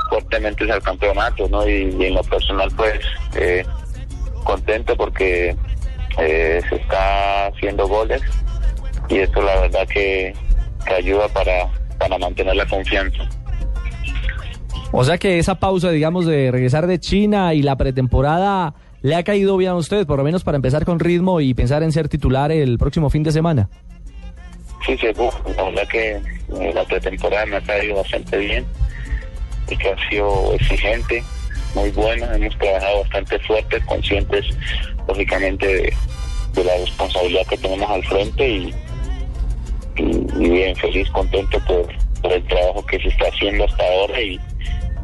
fuertemente 0.09 0.69
al 0.71 0.81
campeonato, 0.81 1.47
¿no? 1.49 1.67
Y, 1.67 1.95
y 1.99 2.05
en 2.05 2.15
lo 2.15 2.23
personal, 2.23 2.69
pues, 2.75 2.99
eh, 3.35 3.63
contento 4.43 4.95
porque 4.97 5.55
eh, 6.17 6.61
se 6.67 6.75
está 6.75 7.47
haciendo 7.47 7.87
goles 7.87 8.21
y 9.07 9.19
esto 9.19 9.41
la 9.41 9.61
verdad 9.61 9.87
que, 9.87 10.33
que 10.85 10.93
ayuda 10.93 11.27
para, 11.29 11.69
para 11.97 12.17
mantener 12.17 12.55
la 12.55 12.65
confianza. 12.65 13.27
O 14.91 15.03
sea 15.03 15.17
que 15.17 15.37
esa 15.37 15.55
pausa, 15.55 15.91
digamos, 15.91 16.25
de 16.25 16.49
regresar 16.51 16.87
de 16.87 16.99
China 16.99 17.53
y 17.53 17.61
la 17.61 17.75
pretemporada 17.75 18.73
le 19.01 19.15
ha 19.15 19.23
caído 19.23 19.55
bien 19.55 19.71
a 19.71 19.75
usted, 19.75 20.07
por 20.07 20.17
lo 20.17 20.23
menos 20.23 20.43
para 20.43 20.55
empezar 20.55 20.83
con 20.83 20.99
ritmo 20.99 21.41
y 21.41 21.53
pensar 21.53 21.83
en 21.83 21.91
ser 21.91 22.09
titular 22.09 22.51
el 22.51 22.77
próximo 22.77 23.09
fin 23.09 23.23
de 23.23 23.31
semana. 23.31 23.69
Sí, 24.85 24.97
uf, 25.17 25.35
la 25.55 25.63
verdad 25.63 25.87
que 25.87 26.11
eh, 26.11 26.71
la 26.73 26.83
pretemporada 26.85 27.45
me 27.45 27.57
ha 27.57 27.61
caído 27.61 27.97
bastante 27.97 28.37
bien 28.37 28.65
y 29.69 29.77
que 29.77 29.89
ha 29.89 30.09
sido 30.09 30.53
exigente, 30.53 31.23
muy 31.75 31.91
buena, 31.91 32.35
hemos 32.35 32.57
trabajado 32.57 33.01
bastante 33.01 33.39
fuerte, 33.39 33.79
conscientes 33.85 34.45
lógicamente 35.07 35.67
de, 35.67 36.63
la 36.63 36.75
responsabilidad 36.77 37.45
que 37.47 37.57
tenemos 37.57 37.89
al 37.89 38.03
frente 38.05 38.49
y 38.49 38.73
bien, 39.95 40.75
feliz, 40.75 41.09
contento 41.11 41.59
por, 41.65 42.31
el 42.31 42.43
trabajo 42.47 42.85
que 42.85 42.99
se 42.99 43.07
está 43.07 43.27
haciendo 43.27 43.63
hasta 43.63 43.83
ahora 43.83 44.21
y, 44.21 44.39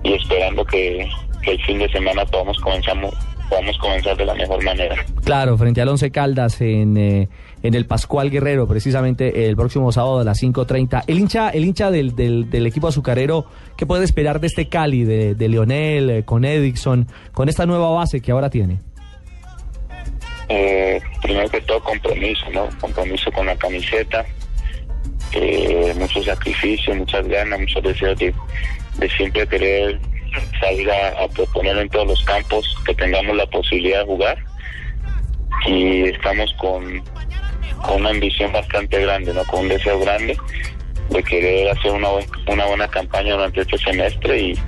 esperando 0.04 0.66
que, 0.66 1.10
que 1.44 1.52
el 1.52 1.64
fin 1.64 1.80
de 1.80 1.90
semana 1.90 2.26
podamos 2.26 2.60
comenzamos, 2.60 3.14
podamos 3.50 3.78
comenzar 3.78 4.18
de 4.18 4.26
la 4.26 4.34
mejor 4.34 4.64
manera. 4.64 4.96
Claro, 5.24 5.58
frente 5.58 5.82
al 5.82 5.90
Once 5.90 6.12
Caldas 6.12 6.62
en, 6.62 6.98
eh, 6.98 7.30
en 7.64 7.74
el 7.74 7.86
Pascual 7.86 8.30
Guerrero, 8.30 8.68
precisamente 8.68 9.48
el 9.48 9.56
próximo 9.56 9.92
sábado 9.92 10.20
a 10.20 10.24
las 10.24 10.42
5.30. 10.42 11.04
El 11.08 11.20
hincha, 11.20 11.50
el 11.50 11.66
hincha 11.66 11.92
del, 11.92 12.16
del, 12.16 12.50
del 12.50 12.68
equipo 12.68 12.88
azucarero, 12.88 13.46
¿qué 13.78 13.86
puede 13.86 14.04
esperar 14.04 14.40
de 14.40 14.48
este 14.48 14.68
Cali, 14.68 15.04
de, 15.04 15.36
de 15.36 15.50
Leonel, 15.50 16.10
eh, 16.10 16.24
con 16.24 16.46
Edison, 16.46 17.08
con 17.34 17.50
esta 17.50 17.66
nueva 17.66 17.90
base 17.90 18.22
que 18.22 18.32
ahora 18.32 18.50
tiene? 18.50 18.80
Eh, 20.48 21.02
primero 21.22 21.50
que 21.50 21.62
todo 21.62 21.80
compromiso, 21.82 22.46
¿no? 22.54 22.70
Compromiso 22.80 23.32
con 23.32 23.48
la 23.48 23.56
camiseta, 23.56 24.24
eh, 25.32 25.94
mucho 25.98 26.22
sacrificio, 26.24 26.94
muchas 26.94 27.28
ganas, 27.28 27.60
muchos 27.60 27.82
deseos 27.82 28.18
de, 28.20 28.34
de 28.98 29.10
siempre 29.10 29.48
querer 29.48 30.00
salir 30.60 30.90
a, 30.92 31.28
proponer 31.30 31.78
en 31.78 31.90
todos 31.90 32.08
los 32.08 32.24
campos 32.26 32.76
que 32.86 32.94
tengamos 32.96 33.36
la 33.36 33.46
posibilidad 33.48 34.00
de 34.00 34.06
jugar 34.06 34.38
y 35.68 36.04
estamos 36.10 36.54
con, 36.60 37.02
con 37.82 38.02
una 38.02 38.10
ambición 38.10 38.52
bastante 38.52 39.02
grande, 39.02 39.34
¿no? 39.34 39.44
Con 39.46 39.62
un 39.62 39.70
deseo 39.70 40.00
grande 40.00 40.38
de 41.10 41.24
querer 41.24 41.70
hacer 41.70 41.92
una, 41.92 42.10
buen- 42.10 42.28
una 42.48 42.66
buena 42.66 42.88
campaña 42.88 43.34
durante 43.34 43.62
este 43.62 43.78
semestre 43.78 44.40
y, 44.40 44.60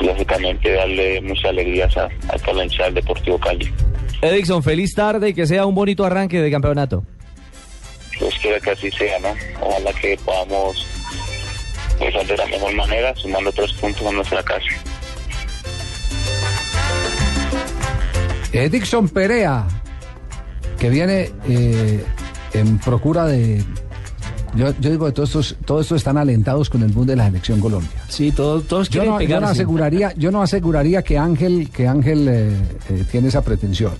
lógicamente 0.00 0.72
darle 0.72 1.20
muchas 1.22 1.46
alegrías 1.46 1.96
a, 1.96 2.04
a 2.28 2.38
toda 2.38 2.66
la 2.66 2.90
Deportivo 2.90 3.38
Cali. 3.38 3.72
Edison, 4.20 4.62
feliz 4.62 4.94
tarde 4.94 5.30
y 5.30 5.34
que 5.34 5.46
sea 5.46 5.64
un 5.66 5.74
bonito 5.74 6.04
arranque 6.04 6.40
de 6.40 6.50
campeonato. 6.50 7.02
Dios 8.18 8.34
quiera 8.40 8.60
que 8.60 8.70
así 8.70 8.90
sea, 8.90 9.18
¿no? 9.20 9.34
Ojalá 9.60 9.92
que 9.94 10.18
podamos 10.24 10.86
empezar 11.98 12.26
de 12.26 12.36
la 12.36 12.46
mejor 12.46 12.74
manera, 12.74 13.14
sumando 13.16 13.52
tres 13.52 13.72
puntos 13.74 14.06
a 14.06 14.12
nuestra 14.12 14.42
casa. 14.42 14.66
Eh, 18.56 18.68
Dixon 18.70 19.08
Perea, 19.08 19.64
que 20.78 20.90
viene 20.90 21.30
eh, 21.48 22.02
en 22.54 22.78
procura 22.78 23.26
de... 23.26 23.62
Yo, 24.56 24.72
yo 24.80 24.90
digo 24.90 25.04
que 25.06 25.12
todos 25.12 25.28
estos, 25.28 25.56
todos 25.66 25.82
estos 25.82 25.96
están 25.98 26.16
alentados 26.16 26.70
con 26.70 26.82
el 26.82 26.90
boom 26.90 27.06
de 27.06 27.16
la 27.16 27.26
selección 27.26 27.60
Colombia. 27.60 27.90
Sí, 28.08 28.32
todos, 28.32 28.64
todos 28.66 28.88
Yo 28.88 29.00
quieren 29.02 29.10
no, 29.10 29.20
yo 29.20 29.40
no 29.40 29.48
aseguraría, 29.48 30.12
yo 30.16 30.30
no 30.30 30.40
aseguraría 30.42 31.02
que 31.02 31.18
Ángel, 31.18 31.68
que 31.70 31.86
Ángel 31.86 32.26
eh, 32.28 32.50
eh, 32.88 33.04
tiene 33.10 33.28
esa 33.28 33.42
pretensión. 33.42 33.92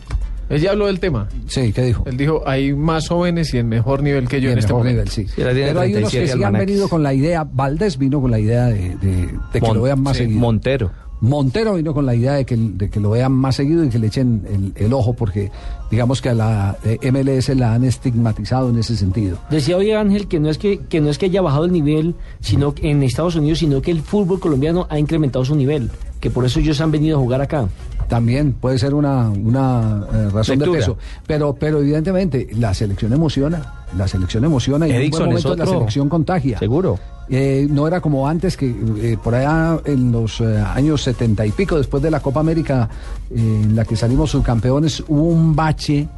Él 0.49 0.61
ya 0.63 0.71
habló 0.71 0.87
del 0.87 1.01
tema. 1.01 1.29
Sí, 1.49 1.73
¿qué 1.73 1.83
dijo? 1.83 2.05
Él 2.07 2.17
dijo, 2.17 2.43
hay 2.47 2.73
más 2.73 3.09
jóvenes 3.09 3.53
y 3.53 3.59
en 3.59 3.69
mejor 3.69 4.03
nivel 4.03 4.29
que 4.29 4.41
yo 4.41 4.49
Y 4.49 4.53
en 4.53 4.53
en 4.53 4.59
este 4.61 4.73
mejor 4.73 4.85
momento. 4.87 5.03
nivel, 5.03 5.27
sí. 5.27 5.27
Pero 5.37 5.81
hay 5.81 5.95
unos 5.97 6.11
que 6.13 6.29
sí 6.29 6.43
han 6.43 6.53
venido 6.55 6.89
con 6.89 7.03
la 7.03 7.13
idea, 7.13 7.45
Valdés 7.45 7.99
vino 7.99 8.21
con 8.23 8.31
la 8.31 8.39
idea 8.39 8.67
de, 8.67 8.97
de- 8.97 9.27
de 9.27 9.37
que 9.53 9.61
Mon- 9.61 9.77
lo 9.77 9.83
vean 9.83 10.01
más 10.01 10.17
sí, 10.17 10.23
seguido. 10.23 10.41
Montero. 10.41 10.91
Montero 11.21 11.75
vino 11.75 11.95
con 11.95 12.05
la 12.05 12.15
idea 12.15 12.35
de 12.35 12.45
que, 12.45 12.57
que 12.91 13.01
lo 13.01 13.11
vean 13.11 13.33
más 13.33 13.57
seguido 13.57 13.85
y 13.85 13.89
que 13.89 13.99
le 13.99 14.09
echen 14.09 14.45
el, 14.77 14.85
el 14.85 14.93
ojo 14.93 15.15
porque 15.15 15.51
digamos 15.91 16.21
que 16.21 16.29
a 16.29 16.35
la 16.35 16.77
eh, 16.85 17.11
MLS 17.11 17.49
la 17.51 17.75
han 17.75 17.85
estigmatizado 17.85 18.69
en 18.71 18.79
ese 18.79 18.97
sentido. 18.97 19.39
Decía 19.51 19.77
hoy 19.77 19.93
Ángel 19.93 20.29
que 20.29 20.41
no 20.41 20.51
es 20.51 20.59
que, 20.59 20.79
que 20.79 21.01
no 21.01 21.09
es 21.09 21.19
que 21.19 21.27
haya 21.27 21.41
bajado 21.41 21.65
el 21.65 21.73
nivel 21.73 22.15
sino 22.41 22.75
que 22.75 22.91
en 22.91 23.03
Estados 23.03 23.37
Unidos, 23.37 23.61
sino 23.61 23.81
que 23.81 23.91
el 23.91 24.03
fútbol 24.03 24.41
colombiano 24.41 24.87
ha 24.91 24.99
incrementado 24.99 25.45
su 25.45 25.57
nivel, 25.57 25.91
que 26.21 26.31
por 26.31 26.45
eso 26.45 26.61
ellos 26.61 26.81
han 26.81 26.91
venido 26.91 27.17
a 27.17 27.21
jugar 27.21 27.41
acá. 27.41 27.69
También 28.09 28.53
puede 28.53 28.79
ser 28.79 28.95
una, 28.95 29.29
una 29.31 30.07
eh, 30.13 30.31
razón 30.31 30.59
Lectura. 30.59 30.73
de 30.73 30.79
peso. 30.79 30.99
Pero, 31.27 31.55
pero 31.55 31.81
evidentemente 31.81 32.49
la 32.53 32.73
selección 32.75 33.13
emociona. 33.13 33.75
La 33.97 34.09
selección 34.09 34.45
emociona 34.45 34.87
y 34.89 34.93
en 34.93 35.05
un 35.05 35.11
buen 35.11 35.25
momento 35.27 35.57
la 35.57 35.67
selección 35.67 36.09
contagia. 36.09 36.59
Seguro. 36.59 36.99
Eh, 37.29 37.67
no 37.69 37.89
era 37.89 38.01
como 38.01 38.29
antes 38.29 38.57
que 38.57 38.69
eh, 38.69 39.19
por 39.23 39.35
allá 39.35 39.81
en 39.85 40.13
los 40.13 40.41
eh, 40.41 40.59
años 40.59 41.03
setenta 41.03 41.45
y 41.45 41.51
pico, 41.51 41.77
después 41.77 42.03
de 42.03 42.11
la 42.11 42.21
Copa 42.21 42.41
América 42.41 42.89
en 43.31 43.75
la 43.75 43.85
que 43.85 43.97
salimos 43.97 44.31
subcampeones, 44.31 45.03
hubo 45.09 45.25
un 45.25 45.57
bache 45.57 46.09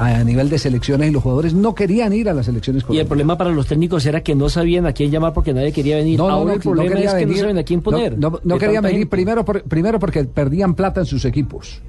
a 0.00 0.24
nivel 0.24 0.48
de 0.48 0.58
selecciones 0.58 1.10
y 1.10 1.12
los 1.12 1.22
jugadores 1.22 1.52
no 1.54 1.74
querían 1.74 2.12
ir 2.12 2.28
a 2.28 2.32
las 2.32 2.46
selecciones 2.46 2.84
Y 2.88 2.98
el 2.98 3.06
problema 3.06 3.36
para 3.36 3.50
los 3.50 3.66
técnicos 3.66 4.04
era 4.06 4.22
que 4.22 4.34
no 4.34 4.48
sabían 4.48 4.86
a 4.86 4.92
quién 4.92 5.10
llamar 5.10 5.32
porque 5.34 5.52
nadie 5.52 5.72
quería 5.72 5.96
venir. 5.96 6.18
No, 6.18 6.26
no, 6.28 6.34
Ahora 6.34 6.44
no, 6.50 6.52
el 6.54 6.60
problema 6.60 7.00
es 7.00 7.14
que 7.14 7.26
no 7.26 7.36
saben 7.36 7.58
a 7.58 7.62
quién 7.62 7.82
poner. 7.82 8.18
No, 8.18 8.30
no- 8.30 8.40
no 8.42 8.54
De 8.54 8.60
quería 8.60 8.74
tanta 8.76 8.88
venir 8.88 9.00
gente. 9.02 9.10
primero, 9.10 9.44
por- 9.44 9.62
primero 9.64 9.98
porque 9.98 10.24
perdían 10.24 10.74
plata 10.74 11.00
en 11.00 11.06
sus 11.06 11.24
equipos. 11.24 11.82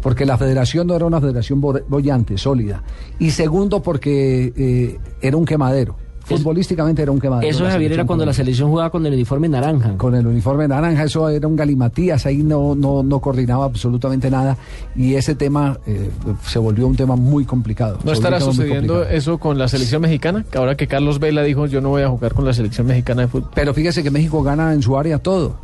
Porque 0.00 0.26
la 0.26 0.36
federación 0.36 0.86
no 0.86 0.94
era 0.96 1.06
una 1.06 1.20
federación 1.20 1.60
bo- 1.60 1.80
bollante, 1.88 2.36
sólida. 2.38 2.82
Y 3.18 3.30
segundo, 3.30 3.82
porque 3.82 4.52
eh, 4.56 4.98
era 5.22 5.36
un 5.36 5.44
quemadero. 5.44 5.96
Futbolísticamente 6.24 7.02
era 7.02 7.12
un 7.12 7.20
quemadero. 7.20 7.48
Eso, 7.48 7.64
Javier, 7.64 7.92
era 7.92 8.04
cuando 8.04 8.24
la 8.24 8.32
selección 8.32 8.70
jugaba 8.70 8.90
con 8.90 9.04
el 9.06 9.12
uniforme 9.12 9.48
naranja. 9.48 9.96
Con 9.96 10.14
el 10.14 10.26
uniforme 10.26 10.66
naranja, 10.66 11.04
eso 11.04 11.28
era 11.28 11.46
un 11.46 11.56
galimatías, 11.56 12.26
ahí 12.26 12.42
no, 12.42 12.74
no, 12.74 13.02
no 13.02 13.20
coordinaba 13.20 13.64
absolutamente 13.64 14.30
nada. 14.30 14.56
Y 14.96 15.14
ese 15.14 15.34
tema 15.34 15.78
eh, 15.86 16.10
se 16.46 16.58
volvió 16.58 16.86
un 16.86 16.96
tema 16.96 17.16
muy 17.16 17.44
complicado. 17.44 17.98
¿No 18.04 18.12
estará 18.12 18.40
sucediendo 18.40 19.04
eso 19.04 19.38
con 19.38 19.58
la 19.58 19.68
selección 19.68 20.02
mexicana? 20.02 20.44
Que 20.50 20.58
ahora 20.58 20.76
que 20.76 20.86
Carlos 20.86 21.18
Vela 21.18 21.42
dijo, 21.42 21.66
yo 21.66 21.80
no 21.80 21.90
voy 21.90 22.02
a 22.02 22.08
jugar 22.08 22.34
con 22.34 22.44
la 22.44 22.52
selección 22.52 22.86
mexicana 22.86 23.22
de 23.22 23.28
fútbol. 23.28 23.50
Pero 23.54 23.74
fíjese 23.74 24.02
que 24.02 24.10
México 24.10 24.42
gana 24.42 24.72
en 24.72 24.82
su 24.82 24.96
área 24.98 25.18
todo. 25.18 25.56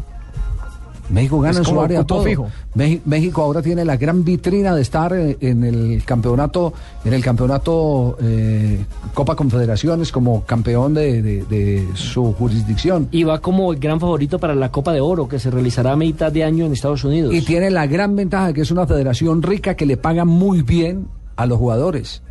México 1.10 1.40
gana 1.40 1.58
en 1.58 1.64
su 1.64 1.80
área 1.80 2.04
todo. 2.04 2.24
fijo. 2.24 2.48
México 2.74 3.42
ahora 3.42 3.62
tiene 3.62 3.84
la 3.84 3.96
gran 3.96 4.24
vitrina 4.24 4.74
de 4.74 4.82
estar 4.82 5.12
eh, 5.12 5.36
en 5.40 5.64
el 5.64 6.02
campeonato, 6.04 6.72
en 7.04 7.12
el 7.12 7.22
campeonato 7.22 8.16
eh, 8.22 8.84
Copa 9.14 9.34
Confederaciones 9.36 10.12
como 10.12 10.44
campeón 10.44 10.94
de, 10.94 11.20
de- 11.22 11.44
de 11.44 11.88
su 11.94 12.32
jurisdicción. 12.34 13.08
Y 13.10 13.24
va 13.24 13.40
como 13.40 13.72
el 13.72 13.78
gran 13.80 13.98
favorito 14.00 14.38
para 14.38 14.54
la 14.54 14.70
Copa 14.70 14.92
de 14.92 15.00
Oro 15.00 15.28
que 15.28 15.38
se 15.38 15.50
realizará 15.50 15.92
a 15.92 15.96
mitad 15.96 16.30
de 16.30 16.44
año 16.44 16.64
en 16.66 16.72
Estados 16.72 17.02
Unidos. 17.04 17.34
Y 17.34 17.42
tiene 17.42 17.70
la 17.70 17.86
gran 17.86 18.14
ventaja 18.14 18.48
de 18.48 18.54
que 18.54 18.60
es 18.60 18.70
una 18.70 18.86
federación 18.86 19.42
rica 19.42 19.74
que 19.74 19.86
le 19.86 19.96
paga 19.96 20.24
muy 20.24 20.62
bien 20.62 21.06
a 21.36 21.46
los 21.46 21.58
jugadores. 21.58 22.22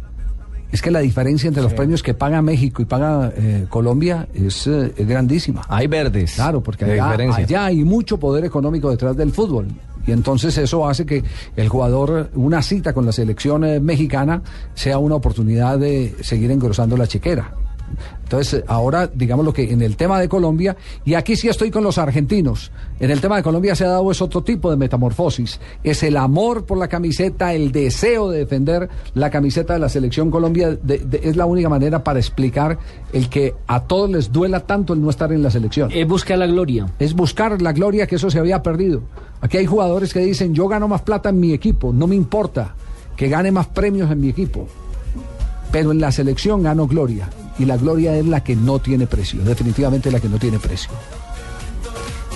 Es 0.72 0.82
que 0.82 0.92
la 0.92 1.00
diferencia 1.00 1.48
entre 1.48 1.64
los 1.64 1.74
premios 1.74 2.04
que 2.04 2.14
paga 2.14 2.42
México 2.42 2.82
y 2.82 2.86
paga 2.86 3.34
eh, 3.36 3.66
Colombia 3.70 4.28
es, 4.34 4.68
eh, 4.68 4.94
es 4.96 5.08
grandísima. 5.08 5.64
Hay 5.68 5.88
verdes. 5.88 6.36
Claro, 6.36 6.62
porque 6.62 6.86
allá, 6.86 7.12
allá 7.12 7.66
hay 7.66 7.84
mucho 7.84 8.20
poder 8.20 8.46
económico 8.46 8.92
detrás 8.92 9.18
del 9.18 9.32
fútbol. 9.32 9.68
Y 10.06 10.12
entonces 10.12 10.58
eso 10.58 10.88
hace 10.88 11.06
que 11.06 11.24
el 11.56 11.70
jugador, 11.70 12.32
una 12.36 12.62
cita 12.62 12.94
con 12.94 13.06
la 13.06 13.12
selección 13.12 13.64
eh, 13.64 13.80
mexicana, 13.80 14.42
sea 14.74 14.98
una 14.98 15.16
oportunidad 15.16 15.78
de 15.78 16.16
seguir 16.22 16.52
engrosando 16.52 16.98
la 16.98 17.08
chequera. 17.08 17.54
Entonces, 18.24 18.60
eh, 18.60 18.64
ahora, 18.68 19.10
digamos 19.14 19.46
lo 19.46 19.54
que 19.54 19.72
en 19.72 19.82
el 19.82 19.96
tema 19.96 20.20
de 20.20 20.30
Colombia, 20.30 20.76
y 21.06 21.16
aquí 21.16 21.36
sí 21.36 21.48
estoy 21.48 21.72
con 21.72 21.84
los 21.84 21.98
argentinos, 21.98 22.72
en 23.00 23.10
el 23.12 23.22
tema 23.22 23.38
de 23.38 23.44
Colombia 23.44 23.76
se 23.76 23.86
ha 23.86 23.90
dado 23.90 24.12
es 24.12 24.22
otro 24.22 24.44
tipo 24.44 24.70
de 24.70 24.78
metamorfosis. 24.78 25.60
Es 25.84 26.04
el 26.04 26.16
amor 26.18 26.66
por 26.66 26.78
la 26.78 26.88
camiseta, 26.88 27.54
el 27.54 27.72
deseo 27.72 28.30
de 28.30 28.40
defender 28.40 28.90
la 29.16 29.30
camiseta 29.30 29.74
de 29.74 29.80
la 29.80 29.90
selección 29.90 30.30
Colombia, 30.30 30.70
de- 30.82 31.00
de- 31.00 31.22
es 31.24 31.36
la 31.36 31.46
única 31.46 31.70
manera 31.70 32.04
para 32.04 32.20
explicar 32.20 32.78
el 33.14 33.30
que 33.30 33.56
a 33.68 33.82
todos 33.82 34.10
les 34.10 34.32
duela 34.32 34.60
tanto 34.62 34.94
el 34.94 35.02
no 35.02 35.10
estar 35.10 35.32
en 35.34 35.42
la 35.42 35.50
selección. 35.50 35.90
Es 35.94 36.08
buscar 36.08 36.38
la 36.38 36.48
gloria. 36.48 36.88
Es 37.00 37.14
buscar 37.16 37.62
la 37.62 37.74
gloria 37.74 38.06
que 38.06 38.16
eso 38.16 38.30
se 38.30 38.38
había 38.40 38.62
perdido. 38.62 39.02
Aquí 39.42 39.58
hay 39.58 39.66
jugadores 39.66 40.14
que 40.14 40.20
dicen, 40.20 40.54
yo 40.54 40.68
gano 40.68 40.88
más 40.88 41.02
plata 41.02 41.30
en 41.30 41.40
mi 41.40 41.54
equipo, 41.54 41.94
no 41.94 42.06
me 42.08 42.16
importa 42.16 42.76
que 43.16 43.28
gane 43.30 43.52
más 43.52 43.68
premios 43.68 44.12
en 44.12 44.20
mi 44.22 44.30
equipo, 44.30 44.68
pero 45.72 45.92
en 45.92 46.00
la 46.00 46.12
selección 46.12 46.64
gano 46.64 46.88
gloria. 46.88 47.30
Y 47.58 47.66
la 47.66 47.78
gloria 47.78 48.16
es 48.16 48.26
la 48.26 48.42
que 48.44 48.56
no 48.56 48.80
tiene 48.80 49.06
precio, 49.08 49.42
definitivamente 49.44 50.12
la 50.12 50.20
que 50.20 50.30
no 50.30 50.38
tiene 50.38 50.60
precio. 50.60 50.90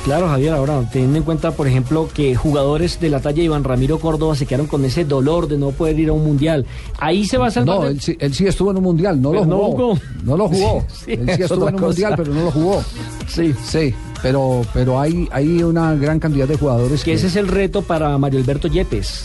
Claro, 0.04 0.28
Javier, 0.28 0.52
ahora 0.52 0.82
teniendo 0.92 1.18
en 1.20 1.24
cuenta, 1.24 1.52
por 1.52 1.66
ejemplo, 1.66 2.10
que 2.14 2.36
jugadores 2.36 3.00
de 3.00 3.10
la 3.10 3.22
talla 3.22 3.38
de 3.38 3.44
Iván 3.44 3.64
Ramiro 3.64 4.00
Córdoba 4.00 4.36
se 4.36 4.46
quedaron 4.46 4.68
con 4.68 4.84
ese 4.84 5.06
dolor 5.06 5.48
de 5.48 5.58
no 5.58 5.72
poder 5.72 5.98
ir 5.98 6.10
a 6.10 6.12
un 6.14 6.26
mundial. 6.26 6.66
Ahí 7.00 7.26
se 7.26 7.38
va 7.38 7.48
a 7.48 7.52
salvar. 7.52 7.80
No, 7.80 7.86
él 7.88 8.02
sí, 8.02 8.18
él 8.20 8.34
sí 8.34 8.46
estuvo 8.46 8.72
en 8.72 8.78
un 8.78 8.84
mundial, 8.84 9.22
no 9.22 9.32
Pero 9.32 9.46
lo 9.46 9.56
jugó. 9.58 10.00
No 10.26 10.36
lo 10.36 10.50
jugó. 10.50 10.86
Sí, 10.90 11.12
él 11.14 11.26
sí 11.28 11.32
es 11.32 11.40
estuvo 11.42 11.70
en 11.70 11.76
un 11.76 11.80
cosa. 11.80 11.86
mundial, 11.88 12.14
pero 12.18 12.34
no 12.34 12.44
lo 12.44 12.52
jugó. 12.52 12.84
Sí. 13.30 13.56
Sí, 13.64 13.96
pero, 14.22 14.62
pero 14.74 15.00
hay, 15.00 15.30
hay 15.32 15.64
una 15.64 15.96
gran 15.96 16.20
cantidad 16.20 16.50
de 16.50 16.58
jugadores 16.58 17.02
Que 17.06 17.14
ese 17.14 17.28
es 17.28 17.38
el 17.38 17.48
reto 17.48 17.82
para 17.82 18.18
Mario 18.18 18.42
Alberto 18.42 18.68
Yepes, 18.68 19.24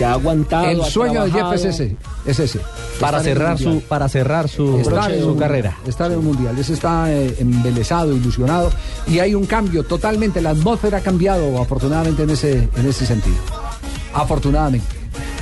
que 0.00 0.04
ha 0.06 0.12
aguantado. 0.12 0.64
El 0.66 0.82
sueño 0.82 1.24
de 1.24 1.30
Jeff 1.30 1.52
es 1.52 1.64
ese. 1.66 1.94
Es 2.24 2.38
ese. 2.40 2.58
Para 2.98 3.22
cerrar 3.22 3.58
su, 3.58 3.82
para 3.82 4.08
cerrar 4.08 4.48
su, 4.48 4.78
Estar 4.78 5.12
en 5.12 5.20
su 5.20 5.32
un- 5.32 5.38
carrera. 5.38 5.76
Estar 5.86 6.10
en 6.10 6.16
un 6.20 6.24
mundial. 6.24 6.58
Ese 6.58 6.72
está 6.72 7.12
eh, 7.12 7.36
embelesado, 7.38 8.16
ilusionado. 8.16 8.70
Y 9.06 9.18
hay 9.18 9.34
un 9.34 9.44
cambio 9.44 9.82
totalmente. 9.84 10.40
La 10.40 10.50
atmósfera 10.50 10.96
ha 10.98 11.00
cambiado, 11.02 11.60
afortunadamente, 11.60 12.22
en 12.22 12.30
ese, 12.30 12.66
en 12.74 12.88
ese 12.88 13.04
sentido. 13.04 13.36
Afortunadamente. 14.14 14.86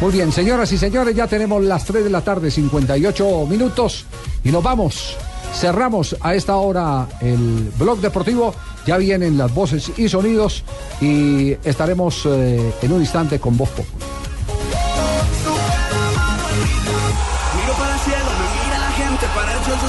Muy 0.00 0.10
bien, 0.12 0.32
señoras 0.32 0.72
y 0.72 0.78
señores, 0.78 1.14
ya 1.14 1.28
tenemos 1.28 1.62
las 1.62 1.84
3 1.84 2.02
de 2.02 2.10
la 2.10 2.22
tarde, 2.22 2.50
58 2.50 3.46
minutos. 3.48 4.06
Y 4.42 4.50
nos 4.50 4.62
vamos. 4.64 5.16
Cerramos 5.54 6.16
a 6.20 6.34
esta 6.34 6.56
hora 6.56 7.06
el 7.20 7.70
blog 7.78 8.00
deportivo. 8.00 8.52
Ya 8.88 8.96
vienen 8.96 9.38
las 9.38 9.54
voces 9.54 9.92
y 9.96 10.08
sonidos. 10.08 10.64
Y 11.00 11.52
estaremos 11.62 12.22
eh, 12.26 12.72
en 12.82 12.92
un 12.92 13.00
instante 13.02 13.38
con 13.38 13.56
Voz 13.56 13.68
Populi. 13.70 14.04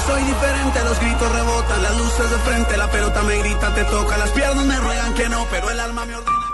Soy 0.10 0.24
diferente, 0.24 0.84
los 0.84 1.00
gritos 1.00 1.32
rebotan, 1.32 1.84
las 1.84 1.98
luces 1.98 2.30
de 2.32 2.38
frente, 2.40 2.78
la 2.78 2.90
pelota 2.90 3.22
me 3.24 3.38
grita, 3.38 3.74
te 3.76 3.84
toca, 3.86 4.18
las 4.18 4.32
piernas 4.32 4.66
me 4.66 4.78
ruegan 4.78 5.14
que 5.14 5.30
no, 5.30 5.46
pero 5.52 5.70
el 5.70 5.80
alma 5.80 6.06
me 6.06 6.16
ordena. 6.16 6.49